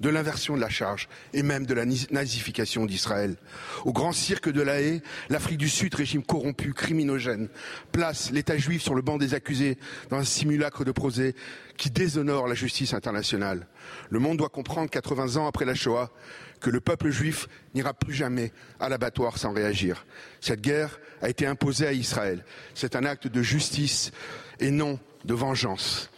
de 0.00 0.08
l'inversion 0.08 0.56
de 0.56 0.60
la 0.60 0.68
charge 0.68 1.08
et 1.32 1.42
même 1.42 1.66
de 1.66 1.74
la 1.74 1.84
nazification 1.84 2.86
d'Israël. 2.86 3.36
Au 3.84 3.92
grand 3.92 4.12
cirque 4.12 4.50
de 4.50 4.62
la 4.62 4.80
haie, 4.80 5.02
l'Afrique 5.28 5.58
du 5.58 5.68
Sud, 5.68 5.94
régime 5.94 6.22
corrompu, 6.22 6.72
criminogène, 6.72 7.48
place 7.92 8.30
l'État 8.30 8.56
juif 8.56 8.82
sur 8.82 8.94
le 8.94 9.02
banc 9.02 9.18
des 9.18 9.34
accusés 9.34 9.78
dans 10.08 10.16
un 10.16 10.24
simulacre 10.24 10.84
de 10.84 10.92
procès 10.92 11.34
qui 11.76 11.90
déshonore 11.90 12.48
la 12.48 12.54
justice 12.54 12.94
internationale. 12.94 13.66
Le 14.08 14.18
monde 14.18 14.38
doit 14.38 14.48
comprendre, 14.48 14.90
80 14.90 15.36
ans 15.36 15.46
après 15.46 15.64
la 15.64 15.74
Shoah, 15.74 16.10
que 16.60 16.70
le 16.70 16.80
peuple 16.80 17.10
juif 17.10 17.48
n'ira 17.74 17.94
plus 17.94 18.14
jamais 18.14 18.52
à 18.78 18.88
l'abattoir 18.88 19.38
sans 19.38 19.52
réagir. 19.52 20.06
Cette 20.40 20.60
guerre 20.60 21.00
a 21.22 21.28
été 21.28 21.46
imposée 21.46 21.86
à 21.86 21.92
Israël. 21.92 22.44
C'est 22.74 22.96
un 22.96 23.04
acte 23.04 23.26
de 23.26 23.42
justice 23.42 24.12
et 24.58 24.70
non 24.70 24.98
de 25.24 25.34
vengeance. 25.34 26.10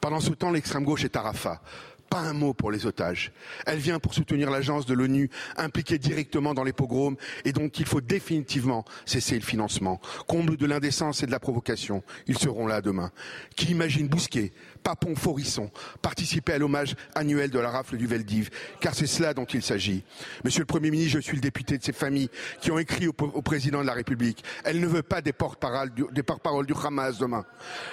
Pendant 0.00 0.20
ce 0.20 0.30
temps, 0.30 0.50
l'extrême 0.50 0.84
gauche 0.84 1.04
est 1.04 1.16
à 1.16 1.22
Rafah 1.22 1.62
pas 2.08 2.20
un 2.20 2.32
mot 2.32 2.54
pour 2.54 2.70
les 2.70 2.86
otages. 2.86 3.32
Elle 3.66 3.78
vient 3.78 3.98
pour 3.98 4.14
soutenir 4.14 4.50
l'agence 4.50 4.86
de 4.86 4.94
l'ONU 4.94 5.30
impliquée 5.56 5.98
directement 5.98 6.54
dans 6.54 6.64
les 6.64 6.72
pogroms 6.72 7.16
et 7.44 7.52
dont 7.52 7.68
il 7.68 7.86
faut 7.86 8.00
définitivement 8.00 8.84
cesser 9.04 9.34
le 9.34 9.44
financement. 9.44 10.00
Comble 10.26 10.56
de 10.56 10.66
l'indécence 10.66 11.22
et 11.22 11.26
de 11.26 11.30
la 11.30 11.40
provocation, 11.40 12.02
ils 12.26 12.38
seront 12.38 12.66
là 12.66 12.80
demain. 12.80 13.10
Qui 13.56 13.72
imagine 13.72 14.08
Bousquet, 14.08 14.52
Papon, 14.86 15.16
Forisson 15.16 15.68
participer 16.00 16.52
à 16.52 16.58
l'hommage 16.58 16.94
annuel 17.16 17.50
de 17.50 17.58
la 17.58 17.70
rafle 17.70 17.96
du 17.96 18.06
Veldiv 18.06 18.50
Car 18.78 18.94
c'est 18.94 19.08
cela 19.08 19.34
dont 19.34 19.44
il 19.46 19.60
s'agit. 19.60 20.04
Monsieur 20.44 20.60
le 20.60 20.66
Premier 20.66 20.92
ministre, 20.92 21.14
je 21.16 21.22
suis 21.22 21.34
le 21.34 21.40
député 21.40 21.76
de 21.76 21.82
ces 21.82 21.92
familles 21.92 22.30
qui 22.60 22.70
ont 22.70 22.78
écrit 22.78 23.08
au, 23.08 23.12
président 23.12 23.80
de 23.80 23.86
la 23.88 23.94
République. 23.94 24.44
Elle 24.62 24.78
ne 24.78 24.86
veut 24.86 25.02
pas 25.02 25.22
des 25.22 25.32
porte-paroles 25.32 25.90
du, 25.92 26.04
du 26.12 26.74
Hamas 26.84 27.18
demain. 27.18 27.44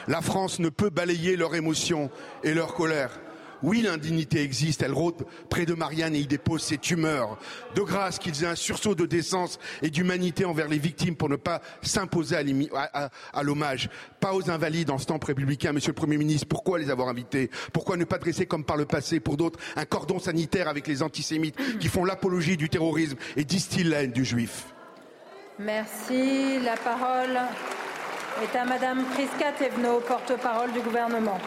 La 0.07 0.21
France 0.21 0.59
ne 0.59 0.69
peut 0.69 0.91
balayer 0.91 1.35
leurs 1.35 1.55
émotions 1.55 2.11
et 2.43 2.53
leur 2.53 2.75
colère. 2.75 3.09
Oui, 3.63 3.81
l'indignité 3.81 4.41
existe, 4.41 4.83
elle 4.83 4.91
rôde 4.91 5.25
près 5.49 5.65
de 5.65 5.73
Marianne 5.73 6.15
et 6.15 6.19
y 6.19 6.27
dépose 6.27 6.61
ses 6.61 6.77
tumeurs. 6.77 7.37
De 7.75 7.81
grâce 7.81 8.19
qu'ils 8.19 8.43
aient 8.43 8.47
un 8.47 8.55
sursaut 8.55 8.93
de 8.93 9.05
décence 9.05 9.57
et 9.81 9.89
d'humanité 9.89 10.43
envers 10.43 10.67
les 10.67 10.77
victimes 10.77 11.15
pour 11.15 11.29
ne 11.29 11.37
pas 11.37 11.61
s'imposer 11.81 12.35
à, 12.35 13.43
l'hommage. 13.43 13.89
Pas 14.19 14.33
aux 14.33 14.51
invalides 14.51 14.91
en 14.91 14.97
ce 14.97 15.05
temps 15.05 15.19
républicain, 15.25 15.71
Monsieur 15.71 15.91
le 15.91 15.95
Premier 15.95 16.17
ministre. 16.17 16.47
Pourquoi 16.49 16.77
les 16.77 16.89
avoir 16.89 17.07
invités? 17.07 17.49
Pourquoi 17.71 17.95
ne 17.95 18.03
pas 18.03 18.17
dresser, 18.17 18.45
comme 18.45 18.65
par 18.65 18.75
le 18.75 18.85
passé, 18.85 19.21
pour 19.21 19.37
d'autres, 19.37 19.59
un 19.77 19.85
cordon 19.85 20.19
sanitaire 20.19 20.67
avec 20.67 20.85
les 20.85 21.01
antisémites 21.01 21.55
qui 21.79 21.87
font 21.87 22.03
l'apologie 22.03 22.57
du 22.57 22.67
terrorisme 22.67 23.17
et 23.37 23.45
distillent 23.45 23.85
la 23.85 24.03
haine 24.03 24.11
du 24.11 24.25
juif? 24.25 24.65
Merci. 25.57 26.59
La 26.59 26.75
parole 26.75 27.39
est 28.43 28.57
à 28.57 28.65
Madame 28.65 29.05
Priska 29.13 29.53
Tevno, 29.57 30.01
porte-parole 30.01 30.73
du 30.73 30.81
gouvernement. 30.81 31.39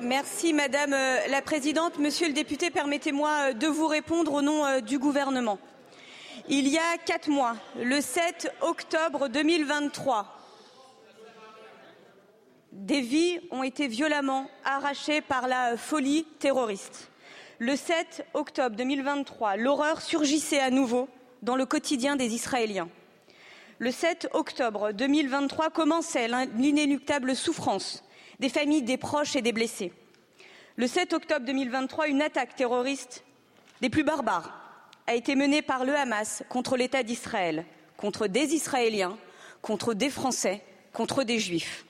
Merci 0.00 0.52
Madame 0.52 0.92
euh, 0.92 1.26
la 1.28 1.42
Présidente. 1.42 1.98
Monsieur 1.98 2.28
le 2.28 2.32
député, 2.32 2.70
permettez-moi 2.70 3.30
euh, 3.30 3.52
de 3.52 3.66
vous 3.66 3.88
répondre 3.88 4.32
au 4.32 4.42
nom 4.42 4.64
euh, 4.64 4.80
du 4.80 4.96
gouvernement. 4.96 5.58
Il 6.48 6.68
y 6.68 6.78
a 6.78 6.98
quatre 7.04 7.28
mois, 7.28 7.56
le 7.76 8.00
7 8.00 8.52
octobre 8.60 9.28
2023, 9.28 10.38
des 12.70 13.00
vies 13.00 13.40
ont 13.50 13.64
été 13.64 13.88
violemment 13.88 14.48
arrachées 14.64 15.20
par 15.20 15.48
la 15.48 15.76
folie 15.76 16.24
terroriste. 16.38 17.10
Le 17.58 17.74
7 17.74 18.24
octobre 18.34 18.76
2023, 18.76 19.56
l'horreur 19.56 20.00
surgissait 20.00 20.60
à 20.60 20.70
nouveau 20.70 21.08
dans 21.42 21.56
le 21.56 21.66
quotidien 21.66 22.14
des 22.14 22.34
Israéliens. 22.34 22.88
Le 23.80 23.90
7 23.90 24.28
octobre 24.32 24.92
2023 24.92 25.70
commençait 25.70 26.28
l'inéluctable 26.56 27.34
souffrance 27.34 28.04
des 28.40 28.48
familles, 28.48 28.82
des 28.82 28.96
proches 28.96 29.36
et 29.36 29.42
des 29.42 29.52
blessés. 29.52 29.92
Le 30.76 30.86
7 30.86 31.12
octobre 31.12 31.44
2023, 31.44 32.08
une 32.08 32.22
attaque 32.22 32.54
terroriste 32.54 33.24
des 33.80 33.90
plus 33.90 34.04
barbares 34.04 34.54
a 35.06 35.14
été 35.14 35.34
menée 35.34 35.62
par 35.62 35.84
le 35.84 35.96
Hamas 35.96 36.42
contre 36.48 36.76
l'État 36.76 37.02
d'Israël, 37.02 37.64
contre 37.96 38.26
des 38.26 38.54
Israéliens, 38.54 39.16
contre 39.62 39.94
des 39.94 40.10
Français, 40.10 40.62
contre 40.92 41.24
des 41.24 41.38
Juifs. 41.38 41.84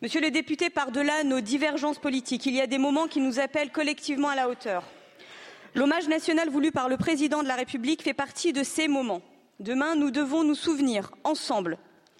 Monsieur 0.00 0.20
le 0.20 0.30
député, 0.30 0.70
par-delà 0.70 1.24
nos 1.24 1.40
divergences 1.40 1.98
politiques, 1.98 2.46
il 2.46 2.54
y 2.54 2.60
a 2.60 2.66
des 2.66 2.78
moments 2.78 3.06
qui 3.06 3.20
nous 3.20 3.38
appellent 3.38 3.70
collectivement 3.70 4.28
à 4.28 4.36
la 4.36 4.48
hauteur. 4.48 4.84
L'hommage 5.74 6.08
national 6.08 6.48
voulu 6.48 6.72
par 6.72 6.88
le 6.88 6.96
président 6.96 7.42
de 7.42 7.48
la 7.48 7.54
République 7.54 8.02
fait 8.02 8.14
partie 8.14 8.52
de 8.52 8.62
ces 8.62 8.88
moments. 8.88 9.20
Demain, 9.58 9.94
nous 9.94 10.10
devons 10.10 10.42
nous 10.42 10.54
souvenir 10.54 11.10
ensemble 11.22 11.76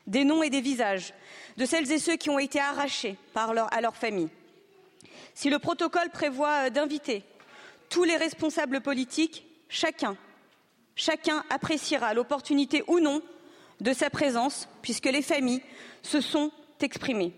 des 0.06 0.24
noms 0.24 0.42
et 0.42 0.50
des 0.50 0.60
visages 0.60 1.14
de 1.60 1.66
celles 1.66 1.92
et 1.92 1.98
ceux 1.98 2.16
qui 2.16 2.30
ont 2.30 2.38
été 2.38 2.58
arrachés 2.58 3.18
à 3.34 3.80
leur 3.82 3.94
famille. 3.94 4.30
Si 5.34 5.50
le 5.50 5.58
protocole 5.58 6.08
prévoit 6.08 6.66
euh, 6.66 6.70
d'inviter 6.70 7.22
tous 7.90 8.04
les 8.04 8.16
responsables 8.16 8.80
politiques, 8.80 9.44
chacun, 9.68 10.16
chacun 10.96 11.44
appréciera 11.50 12.14
l'opportunité 12.14 12.82
ou 12.86 12.98
non 12.98 13.20
de 13.82 13.92
sa 13.92 14.08
présence, 14.08 14.70
puisque 14.80 15.04
les 15.04 15.20
familles 15.20 15.60
se 16.02 16.22
sont 16.22 16.50
exprimées. 16.80 17.34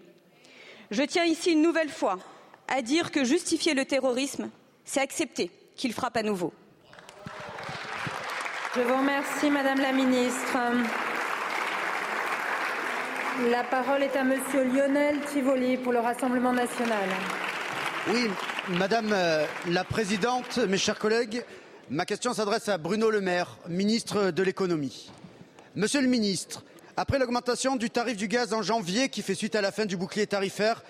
Je 0.93 1.03
tiens 1.03 1.25
ici 1.25 1.51
une 1.51 1.63
nouvelle 1.63 1.91
fois 1.91 2.21
à 2.69 2.81
dire 2.81 3.11
que 3.11 3.25
justifier 3.25 3.75
le 3.75 3.85
terrorisme, 3.85 4.51
c'est 4.85 5.01
accepter 5.01 5.51
qu'il 5.75 5.93
frappe 5.93 6.17
à 6.17 6.23
nouveau. 6.23 6.53
Je 8.77 8.83
vous 8.83 8.97
remercie, 8.97 9.51
Madame 9.51 9.81
la 9.81 9.93
Ministre. 9.93 10.57
La 13.41 13.65
parole 13.65 14.03
est 14.03 14.15
à 14.15 14.25
Monsieur 14.25 14.63
Lionel 14.63 15.19
Tivoli 15.33 15.79
pour 15.79 15.93
le 15.93 16.01
Rassemblement 16.01 16.53
national. 16.53 17.09
Madame 18.69 19.11
euh, 19.13 19.47
la 19.69 19.85
Présidente, 19.85 20.59
mes 20.59 20.77
chers 20.77 20.99
collègues, 20.99 21.43
ma 21.89 22.05
question 22.05 22.35
s'adresse 22.35 22.69
à 22.69 22.77
Bruno 22.77 23.11
Le 23.11 23.23
Maire, 23.23 23.57
ministre 23.69 24.33
de 24.33 24.43
l'économie. 24.43 25.11
Monsieur 25.77 26.03
le 26.03 26.09
ministre, 26.09 26.63
après 26.99 27.19
l'augmentation 27.19 27.77
du 27.77 27.89
tarif 27.89 28.19
du 28.19 28.29
gaz 28.29 28.53
en 28.53 28.61
janvier 28.61 29.09
qui 29.09 29.23
fait 29.23 29.35
suite 29.35 29.55
à 29.55 29.63
la 29.63 29.73
fin 29.73 29.87
du 29.87 29.97
bouclier 29.97 30.27
tarifaire, 30.27 30.83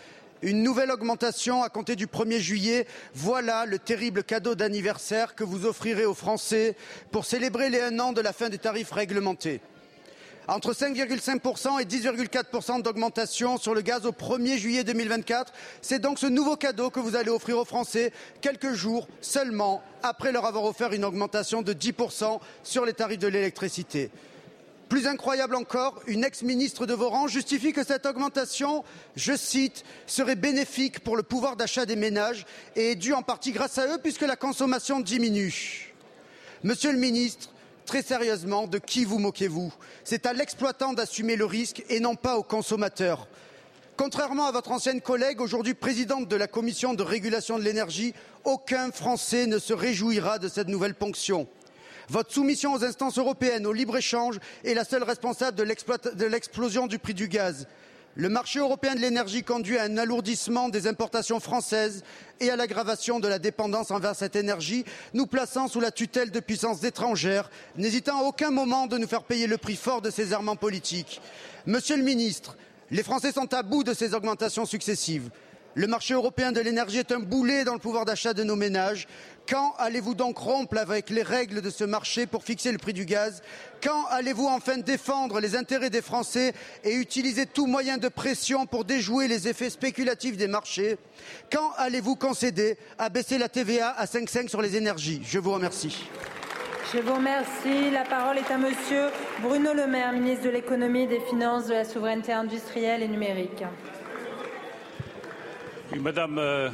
une 0.42 0.64
nouvelle 0.64 0.90
augmentation 0.90 1.62
à 1.62 1.68
compter 1.68 1.94
du 1.94 2.08
1er 2.08 2.40
juillet, 2.40 2.88
voilà 3.14 3.66
le 3.66 3.78
terrible 3.78 4.24
cadeau 4.24 4.56
d'anniversaire 4.56 5.36
que 5.36 5.44
vous 5.44 5.64
offrirez 5.64 6.06
aux 6.06 6.14
Français 6.14 6.76
pour 7.12 7.24
célébrer 7.24 7.70
les 7.70 7.80
un 7.80 8.00
an 8.00 8.12
de 8.12 8.20
la 8.20 8.32
fin 8.32 8.48
des 8.48 8.58
tarifs 8.58 8.90
réglementés. 8.90 9.60
Entre 10.48 10.72
5,5% 10.72 11.80
et 11.80 11.84
10,4% 11.84 12.82
d'augmentation 12.82 13.58
sur 13.58 13.74
le 13.74 13.80
gaz 13.80 14.06
au 14.06 14.10
1er 14.10 14.56
juillet 14.56 14.82
2024. 14.82 15.52
C'est 15.82 16.00
donc 16.00 16.18
ce 16.18 16.26
nouveau 16.26 16.56
cadeau 16.56 16.90
que 16.90 16.98
vous 16.98 17.14
allez 17.14 17.30
offrir 17.30 17.58
aux 17.58 17.64
Français 17.64 18.12
quelques 18.40 18.72
jours 18.72 19.06
seulement 19.20 19.82
après 20.02 20.32
leur 20.32 20.44
avoir 20.44 20.64
offert 20.64 20.92
une 20.92 21.04
augmentation 21.04 21.62
de 21.62 21.72
10% 21.72 22.40
sur 22.64 22.84
les 22.84 22.92
tarifs 22.92 23.20
de 23.20 23.28
l'électricité. 23.28 24.10
Plus 24.88 25.06
incroyable 25.06 25.54
encore, 25.54 26.02
une 26.08 26.24
ex-ministre 26.24 26.86
de 26.86 26.92
vos 26.92 27.08
rangs 27.08 27.28
justifie 27.28 27.72
que 27.72 27.84
cette 27.84 28.04
augmentation, 28.04 28.82
je 29.14 29.36
cite, 29.36 29.84
serait 30.06 30.36
bénéfique 30.36 31.00
pour 31.00 31.16
le 31.16 31.22
pouvoir 31.22 31.56
d'achat 31.56 31.86
des 31.86 31.96
ménages 31.96 32.46
et 32.74 32.90
est 32.90 32.96
due 32.96 33.14
en 33.14 33.22
partie 33.22 33.52
grâce 33.52 33.78
à 33.78 33.86
eux 33.86 33.98
puisque 34.02 34.22
la 34.22 34.36
consommation 34.36 34.98
diminue. 34.98 35.94
Monsieur 36.64 36.92
le 36.92 36.98
ministre, 36.98 37.51
Très 37.86 38.02
sérieusement, 38.02 38.66
de 38.66 38.78
qui 38.78 39.04
vous 39.04 39.18
moquez-vous 39.18 39.72
C'est 40.04 40.26
à 40.26 40.32
l'exploitant 40.32 40.92
d'assumer 40.92 41.36
le 41.36 41.44
risque 41.44 41.82
et 41.88 42.00
non 42.00 42.14
pas 42.14 42.36
au 42.36 42.42
consommateur. 42.42 43.26
Contrairement 43.96 44.46
à 44.46 44.52
votre 44.52 44.72
ancienne 44.72 45.00
collègue, 45.00 45.40
aujourd'hui 45.40 45.74
présidente 45.74 46.28
de 46.28 46.36
la 46.36 46.46
commission 46.46 46.94
de 46.94 47.02
régulation 47.02 47.58
de 47.58 47.64
l'énergie, 47.64 48.14
aucun 48.44 48.90
Français 48.90 49.46
ne 49.46 49.58
se 49.58 49.72
réjouira 49.72 50.38
de 50.38 50.48
cette 50.48 50.68
nouvelle 50.68 50.94
ponction. 50.94 51.46
Votre 52.08 52.32
soumission 52.32 52.72
aux 52.72 52.84
instances 52.84 53.18
européennes, 53.18 53.66
au 53.66 53.72
libre-échange, 53.72 54.38
est 54.64 54.74
la 54.74 54.84
seule 54.84 55.02
responsable 55.02 55.56
de 55.56 56.24
l'explosion 56.24 56.86
du 56.86 56.98
prix 56.98 57.14
du 57.14 57.28
gaz. 57.28 57.66
Le 58.14 58.28
marché 58.28 58.58
européen 58.58 58.94
de 58.94 59.00
l'énergie 59.00 59.42
conduit 59.42 59.78
à 59.78 59.84
un 59.84 59.96
alourdissement 59.96 60.68
des 60.68 60.86
importations 60.86 61.40
françaises 61.40 62.04
et 62.40 62.50
à 62.50 62.56
l'aggravation 62.56 63.20
de 63.20 63.28
la 63.28 63.38
dépendance 63.38 63.90
envers 63.90 64.14
cette 64.14 64.36
énergie, 64.36 64.84
nous 65.14 65.26
plaçant 65.26 65.66
sous 65.66 65.80
la 65.80 65.90
tutelle 65.90 66.30
de 66.30 66.40
puissances 66.40 66.84
étrangères, 66.84 67.50
n'hésitant 67.78 68.20
à 68.20 68.24
aucun 68.24 68.50
moment 68.50 68.86
de 68.86 68.98
nous 68.98 69.06
faire 69.06 69.22
payer 69.22 69.46
le 69.46 69.56
prix 69.56 69.76
fort 69.76 70.02
de 70.02 70.10
ces 70.10 70.32
errements 70.32 70.56
politiques. 70.56 71.22
Monsieur 71.64 71.96
le 71.96 72.02
ministre, 72.02 72.58
les 72.90 73.02
Français 73.02 73.32
sont 73.32 73.54
à 73.54 73.62
bout 73.62 73.82
de 73.82 73.94
ces 73.94 74.12
augmentations 74.12 74.66
successives. 74.66 75.30
Le 75.74 75.86
marché 75.86 76.12
européen 76.12 76.52
de 76.52 76.60
l'énergie 76.60 76.98
est 76.98 77.12
un 77.12 77.20
boulet 77.20 77.64
dans 77.64 77.72
le 77.72 77.78
pouvoir 77.78 78.04
d'achat 78.04 78.34
de 78.34 78.44
nos 78.44 78.56
ménages. 78.56 79.08
Quand 79.48 79.74
allez-vous 79.78 80.14
donc 80.14 80.38
rompre 80.38 80.78
avec 80.78 81.10
les 81.10 81.22
règles 81.22 81.60
de 81.60 81.70
ce 81.70 81.84
marché 81.84 82.26
pour 82.26 82.44
fixer 82.44 82.72
le 82.72 82.78
prix 82.78 82.92
du 82.92 83.04
gaz? 83.04 83.42
Quand 83.82 84.06
allez-vous 84.10 84.46
enfin 84.46 84.78
défendre 84.78 85.40
les 85.40 85.56
intérêts 85.56 85.90
des 85.90 86.02
Français 86.02 86.52
et 86.84 86.94
utiliser 86.94 87.46
tout 87.46 87.66
moyen 87.66 87.98
de 87.98 88.08
pression 88.08 88.66
pour 88.66 88.84
déjouer 88.84 89.28
les 89.28 89.48
effets 89.48 89.70
spéculatifs 89.70 90.36
des 90.36 90.46
marchés? 90.48 90.96
Quand 91.50 91.72
allez-vous 91.76 92.16
concéder 92.16 92.78
à 92.98 93.08
baisser 93.08 93.38
la 93.38 93.48
TVA 93.48 93.90
à 93.90 94.04
5,5 94.06 94.48
sur 94.48 94.62
les 94.62 94.76
énergies? 94.76 95.20
Je 95.24 95.38
vous 95.38 95.52
remercie. 95.52 96.08
Je 96.94 96.98
vous 96.98 97.14
remercie. 97.14 97.90
La 97.90 98.04
parole 98.04 98.38
est 98.38 98.50
à 98.50 98.58
Monsieur 98.58 99.08
Bruno 99.40 99.72
Le 99.72 99.86
Maire, 99.86 100.12
ministre 100.12 100.44
de 100.44 100.50
l'économie, 100.50 101.06
des 101.06 101.20
finances, 101.20 101.66
de 101.66 101.72
la 101.72 101.84
souveraineté 101.84 102.32
industrielle 102.32 103.02
et 103.02 103.08
numérique. 103.08 103.64
Madame 105.98 106.38
euh, 106.38 106.70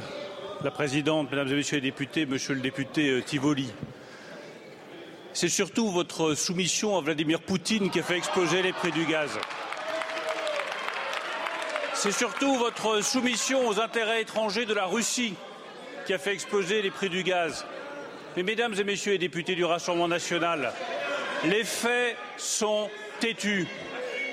la 0.63 0.71
Présidente, 0.71 1.31
Mesdames 1.31 1.47
et 1.47 1.55
Messieurs 1.55 1.77
les 1.77 1.81
députés, 1.81 2.25
Monsieur 2.25 2.53
le 2.53 2.59
député 2.59 3.09
euh, 3.09 3.21
Tivoli, 3.21 3.71
c'est 5.31 5.47
surtout 5.47 5.89
votre 5.89 6.33
soumission 6.33 6.97
à 6.97 7.01
Vladimir 7.01 7.39
Poutine 7.39 7.89
qui 7.89 7.99
a 7.99 8.03
fait 8.03 8.17
exploser 8.17 8.61
les 8.61 8.73
prix 8.73 8.91
du 8.91 9.05
gaz. 9.05 9.39
C'est 11.93 12.11
surtout 12.11 12.55
votre 12.55 13.01
soumission 13.01 13.67
aux 13.67 13.79
intérêts 13.79 14.21
étrangers 14.21 14.65
de 14.65 14.73
la 14.73 14.85
Russie 14.85 15.35
qui 16.05 16.13
a 16.13 16.17
fait 16.17 16.33
exploser 16.33 16.81
les 16.81 16.91
prix 16.91 17.09
du 17.09 17.23
gaz. 17.23 17.65
Mais 18.35 18.43
mesdames 18.43 18.73
et 18.77 18.83
messieurs 18.83 19.13
les 19.13 19.17
députés 19.17 19.55
du 19.55 19.63
Rassemblement 19.63 20.07
national, 20.07 20.73
les 21.45 21.63
faits 21.63 22.17
sont 22.37 22.89
têtus. 23.19 23.67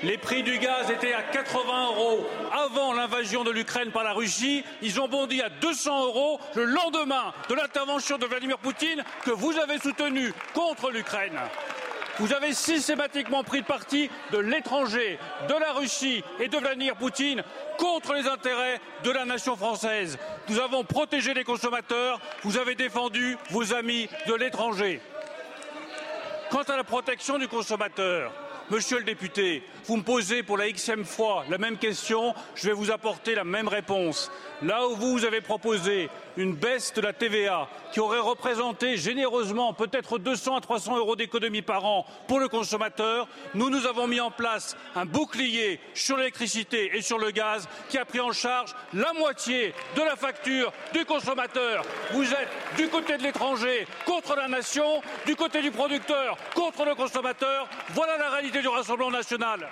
Les 0.03 0.17
prix 0.17 0.43
du 0.43 0.59
gaz 0.59 0.89
étaient 0.91 1.13
à 1.13 1.23
80 1.23 1.87
euros 1.87 2.27
avant 2.51 2.93
l'invasion 2.93 3.43
de 3.43 3.49
l'Ukraine 3.49 3.91
par 3.91 4.03
la 4.03 4.13
Russie. 4.13 4.63
Ils 4.81 4.99
ont 5.01 5.07
bondi 5.07 5.41
à 5.41 5.49
200 5.49 6.05
euros 6.05 6.39
le 6.55 6.65
lendemain 6.65 7.33
de 7.49 7.55
l'intervention 7.55 8.17
de 8.17 8.25
Vladimir 8.27 8.59
Poutine 8.59 9.03
que 9.23 9.31
vous 9.31 9.57
avez 9.57 9.79
soutenu 9.79 10.33
contre 10.53 10.91
l'Ukraine. 10.91 11.39
Vous 12.19 12.33
avez 12.33 12.53
systématiquement 12.53 13.43
pris 13.43 13.63
parti 13.63 14.09
de 14.31 14.37
l'étranger, 14.37 15.19
de 15.49 15.53
la 15.53 15.73
Russie 15.73 16.23
et 16.39 16.47
de 16.47 16.57
Vladimir 16.57 16.95
Poutine 16.95 17.43
contre 17.77 18.13
les 18.13 18.27
intérêts 18.27 18.79
de 19.03 19.11
la 19.11 19.25
nation 19.25 19.55
française. 19.55 20.17
Nous 20.49 20.59
avons 20.59 20.83
protégé 20.83 21.33
les 21.33 21.43
consommateurs, 21.43 22.19
vous 22.43 22.57
avez 22.57 22.75
défendu 22.75 23.37
vos 23.49 23.73
amis 23.73 24.09
de 24.27 24.33
l'étranger. 24.33 24.99
Quant 26.49 26.63
à 26.63 26.77
la 26.77 26.83
protection 26.83 27.37
du 27.37 27.47
consommateur, 27.47 28.31
Monsieur 28.69 28.97
le 28.97 29.05
député, 29.05 29.63
vous 29.87 29.97
me 29.97 30.03
posez 30.03 30.43
pour 30.43 30.57
la 30.57 30.69
xème 30.69 31.05
fois 31.05 31.45
la 31.49 31.57
même 31.57 31.77
question, 31.77 32.35
je 32.55 32.67
vais 32.67 32.73
vous 32.73 32.91
apporter 32.91 33.35
la 33.35 33.45
même 33.45 33.69
réponse. 33.69 34.29
Là 34.61 34.87
où 34.87 34.95
vous 34.95 35.23
avez 35.23 35.39
proposé 35.39 36.09
une 36.35 36.55
baisse 36.55 36.93
de 36.93 37.01
la 37.01 37.13
TVA 37.13 37.67
qui 37.93 37.99
aurait 37.99 38.19
représenté 38.19 38.97
généreusement 38.97 39.73
peut-être 39.73 40.17
200 40.17 40.57
à 40.57 40.61
300 40.61 40.97
euros 40.97 41.15
d'économie 41.15 41.61
par 41.61 41.85
an 41.85 42.05
pour 42.27 42.39
le 42.39 42.47
consommateur, 42.49 43.27
nous, 43.53 43.69
nous 43.69 43.85
avons 43.85 44.07
mis 44.07 44.19
en 44.19 44.29
place 44.29 44.75
un 44.95 45.05
bouclier 45.05 45.79
sur 45.93 46.17
l'électricité 46.17 46.91
et 46.95 47.01
sur 47.01 47.17
le 47.17 47.31
gaz 47.31 47.67
qui 47.89 47.97
a 47.97 48.05
pris 48.05 48.19
en 48.19 48.31
charge 48.31 48.75
la 48.93 49.13
moitié 49.13 49.73
de 49.95 50.01
la 50.01 50.15
facture 50.15 50.73
du 50.93 51.05
consommateur. 51.05 51.83
Vous 52.11 52.29
êtes 52.33 52.49
du 52.75 52.89
côté 52.89 53.17
de 53.17 53.23
l'étranger 53.23 53.87
contre 54.05 54.35
la 54.35 54.47
nation, 54.47 55.01
du 55.25 55.35
côté 55.35 55.61
du 55.61 55.71
producteur 55.71 56.37
contre 56.53 56.83
le 56.83 56.95
consommateur. 56.95 57.67
Voilà 57.89 58.17
la 58.17 58.29
réalité 58.29 58.61
du 58.61 58.67
Rassemblement 58.67 59.11
national. 59.11 59.67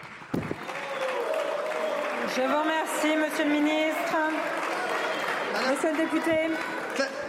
Je 2.35 2.41
vous 2.41 2.59
remercie, 2.59 3.15
Monsieur 3.17 3.45
le 3.45 3.51
ministre. 3.51 4.15
Monsieur 5.69 5.91
le 5.91 5.97
député. 5.97 6.31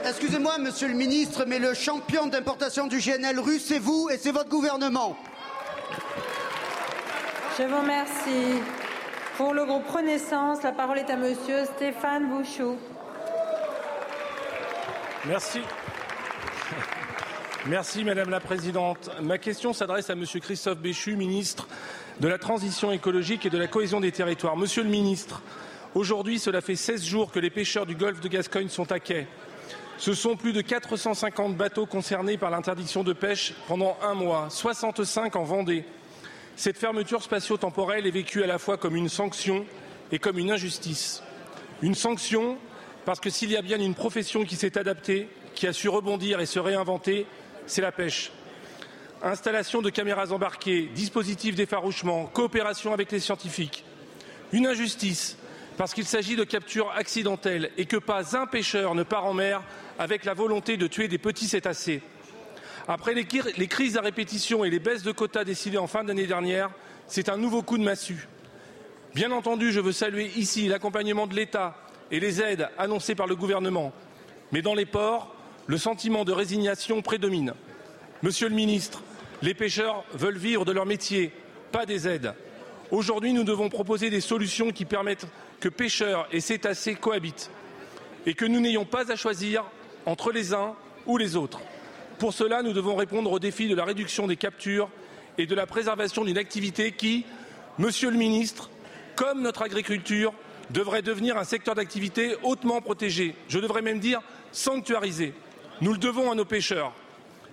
Excusez-moi, 0.04 0.58
Monsieur 0.58 0.88
le 0.88 0.94
ministre, 0.94 1.44
mais 1.46 1.58
le 1.58 1.74
champion 1.74 2.26
d'importation 2.26 2.86
du 2.86 2.98
GNL 2.98 3.40
russe, 3.40 3.66
c'est 3.66 3.78
vous 3.78 4.08
et 4.10 4.18
c'est 4.18 4.32
votre 4.32 4.48
gouvernement. 4.48 5.16
Je 7.58 7.64
vous 7.64 7.80
remercie. 7.80 8.60
Pour 9.36 9.52
le 9.52 9.64
groupe 9.64 9.88
Renaissance, 9.88 10.62
la 10.62 10.72
parole 10.72 10.98
est 10.98 11.10
à 11.10 11.16
Monsieur 11.16 11.64
Stéphane 11.76 12.28
Bouchou. 12.28 12.76
Merci. 15.26 15.60
Merci 17.68 18.04
Madame 18.04 18.30
la 18.30 18.38
Présidente. 18.38 19.10
Ma 19.20 19.38
question 19.38 19.72
s'adresse 19.72 20.08
à 20.08 20.14
Monsieur 20.14 20.38
Christophe 20.38 20.78
Béchu, 20.78 21.16
ministre 21.16 21.66
de 22.20 22.28
la 22.28 22.38
Transition 22.38 22.92
écologique 22.92 23.44
et 23.44 23.50
de 23.50 23.58
la 23.58 23.66
cohésion 23.66 23.98
des 23.98 24.12
territoires. 24.12 24.56
Monsieur 24.56 24.84
le 24.84 24.88
ministre, 24.88 25.42
aujourd'hui, 25.96 26.38
cela 26.38 26.60
fait 26.60 26.76
16 26.76 27.04
jours 27.04 27.32
que 27.32 27.40
les 27.40 27.50
pêcheurs 27.50 27.84
du 27.84 27.96
golfe 27.96 28.20
de 28.20 28.28
Gascogne 28.28 28.68
sont 28.68 28.92
à 28.92 29.00
quai. 29.00 29.26
Ce 29.98 30.14
sont 30.14 30.36
plus 30.36 30.52
de 30.52 30.60
450 30.60 31.56
bateaux 31.56 31.86
concernés 31.86 32.36
par 32.36 32.50
l'interdiction 32.50 33.02
de 33.02 33.12
pêche 33.12 33.52
pendant 33.66 33.98
un 34.00 34.14
mois, 34.14 34.46
65 34.48 35.34
en 35.34 35.42
Vendée. 35.42 35.84
Cette 36.54 36.78
fermeture 36.78 37.22
spatio-temporelle 37.22 38.06
est 38.06 38.12
vécue 38.12 38.44
à 38.44 38.46
la 38.46 38.58
fois 38.58 38.76
comme 38.76 38.94
une 38.94 39.08
sanction 39.08 39.66
et 40.12 40.20
comme 40.20 40.38
une 40.38 40.52
injustice. 40.52 41.20
Une 41.82 41.96
sanction 41.96 42.58
parce 43.04 43.18
que 43.18 43.30
s'il 43.30 43.50
y 43.50 43.56
a 43.56 43.62
bien 43.62 43.80
une 43.80 43.94
profession 43.94 44.44
qui 44.44 44.54
s'est 44.54 44.78
adaptée, 44.78 45.28
qui 45.56 45.66
a 45.66 45.72
su 45.72 45.88
rebondir 45.88 46.40
et 46.40 46.46
se 46.46 46.58
réinventer, 46.58 47.26
c'est 47.66 47.82
la 47.82 47.92
pêche. 47.92 48.32
Installation 49.22 49.82
de 49.82 49.90
caméras 49.90 50.32
embarquées, 50.32 50.90
dispositifs 50.94 51.54
d'effarouchement, 51.54 52.26
coopération 52.26 52.92
avec 52.92 53.10
les 53.12 53.20
scientifiques. 53.20 53.84
Une 54.52 54.66
injustice, 54.66 55.36
parce 55.76 55.94
qu'il 55.94 56.04
s'agit 56.04 56.36
de 56.36 56.44
captures 56.44 56.90
accidentelles 56.96 57.70
et 57.76 57.86
que 57.86 57.96
pas 57.96 58.36
un 58.36 58.46
pêcheur 58.46 58.94
ne 58.94 59.02
part 59.02 59.24
en 59.24 59.34
mer 59.34 59.62
avec 59.98 60.24
la 60.24 60.34
volonté 60.34 60.76
de 60.76 60.86
tuer 60.86 61.08
des 61.08 61.18
petits 61.18 61.48
cétacés. 61.48 62.02
Après 62.88 63.14
les, 63.14 63.26
les 63.56 63.68
crises 63.68 63.96
à 63.96 64.00
répétition 64.00 64.64
et 64.64 64.70
les 64.70 64.78
baisses 64.78 65.02
de 65.02 65.12
quotas 65.12 65.44
décidées 65.44 65.78
en 65.78 65.86
fin 65.86 66.04
d'année 66.04 66.26
dernière, 66.26 66.70
c'est 67.08 67.28
un 67.28 67.36
nouveau 67.36 67.62
coup 67.62 67.78
de 67.78 67.82
massue. 67.82 68.28
Bien 69.14 69.32
entendu, 69.32 69.72
je 69.72 69.80
veux 69.80 69.92
saluer 69.92 70.30
ici 70.36 70.68
l'accompagnement 70.68 71.26
de 71.26 71.34
l'État 71.34 71.74
et 72.10 72.20
les 72.20 72.40
aides 72.42 72.68
annoncées 72.78 73.14
par 73.14 73.26
le 73.26 73.34
gouvernement. 73.34 73.92
Mais 74.52 74.62
dans 74.62 74.74
les 74.74 74.86
ports, 74.86 75.35
le 75.66 75.78
sentiment 75.78 76.24
de 76.24 76.32
résignation 76.32 77.02
prédomine. 77.02 77.54
Monsieur 78.22 78.48
le 78.48 78.54
ministre, 78.54 79.02
les 79.42 79.54
pêcheurs 79.54 80.04
veulent 80.14 80.38
vivre 80.38 80.64
de 80.64 80.72
leur 80.72 80.86
métier, 80.86 81.32
pas 81.72 81.86
des 81.86 82.08
aides. 82.08 82.34
Aujourd'hui, 82.90 83.32
nous 83.32 83.44
devons 83.44 83.68
proposer 83.68 84.10
des 84.10 84.20
solutions 84.20 84.70
qui 84.70 84.84
permettent 84.84 85.26
que 85.60 85.68
pêcheurs 85.68 86.28
et 86.30 86.40
cétacés 86.40 86.94
cohabitent 86.94 87.50
et 88.26 88.34
que 88.34 88.44
nous 88.44 88.60
n'ayons 88.60 88.84
pas 88.84 89.10
à 89.10 89.16
choisir 89.16 89.64
entre 90.04 90.30
les 90.30 90.54
uns 90.54 90.74
ou 91.06 91.18
les 91.18 91.36
autres. 91.36 91.60
Pour 92.18 92.32
cela, 92.32 92.62
nous 92.62 92.72
devons 92.72 92.96
répondre 92.96 93.30
au 93.30 93.38
défi 93.38 93.68
de 93.68 93.74
la 93.74 93.84
réduction 93.84 94.26
des 94.26 94.36
captures 94.36 94.88
et 95.36 95.46
de 95.46 95.54
la 95.54 95.66
préservation 95.66 96.24
d'une 96.24 96.38
activité 96.38 96.92
qui, 96.92 97.26
Monsieur 97.78 98.10
le 98.10 98.16
ministre, 98.16 98.70
comme 99.16 99.42
notre 99.42 99.60
agriculture, 99.60 100.32
devrait 100.70 101.02
devenir 101.02 101.36
un 101.36 101.44
secteur 101.44 101.74
d'activité 101.74 102.34
hautement 102.42 102.80
protégé. 102.80 103.34
Je 103.48 103.58
devrais 103.58 103.82
même 103.82 104.00
dire 104.00 104.22
sanctuarisé. 104.50 105.34
Nous 105.80 105.92
le 105.92 105.98
devons 105.98 106.30
à 106.30 106.34
nos 106.34 106.44
pêcheurs. 106.44 106.92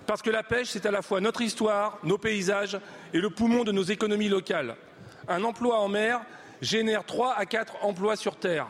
Parce 0.06 0.22
que 0.22 0.30
la 0.30 0.42
pêche, 0.42 0.68
c'est 0.70 0.86
à 0.86 0.90
la 0.90 1.02
fois 1.02 1.20
notre 1.20 1.40
histoire, 1.40 1.98
nos 2.02 2.18
paysages 2.18 2.78
et 3.12 3.18
le 3.18 3.30
poumon 3.30 3.64
de 3.64 3.72
nos 3.72 3.82
économies 3.82 4.28
locales. 4.28 4.76
Un 5.28 5.44
emploi 5.44 5.78
en 5.78 5.88
mer 5.88 6.20
génère 6.60 7.04
trois 7.04 7.34
à 7.34 7.46
quatre 7.46 7.76
emplois 7.82 8.16
sur 8.16 8.36
terre. 8.36 8.66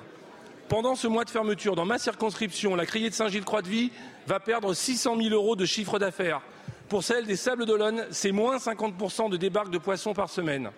Pendant 0.69 0.95
ce 0.95 1.07
mois 1.07 1.25
de 1.25 1.31
fermeture, 1.31 1.77
dans 1.77 1.85
ma 1.85 1.99
circonscription, 1.99 2.75
la 2.75 2.87
criée 2.87 3.11
de 3.11 3.15
Saint-Gilles-Croix-de-Vie 3.15 3.93
va 4.27 4.41
perdre 4.41 4.75
600 4.75 5.17
000 5.21 5.35
euros 5.35 5.57
de 5.57 5.67
chiffre 5.67 5.99
d'affaires. 5.99 6.41
Pour 6.89 7.05
celle 7.05 7.27
des 7.27 7.37
Sables 7.37 7.67
d'Olonne, 7.67 8.07
c'est 8.11 8.33
moins 8.33 8.57
50% 8.57 9.31
de 9.31 9.37
débarque 9.37 9.71
de 9.71 9.79
poissons 9.79 10.15
par 10.15 10.31
semaine. 10.31 10.71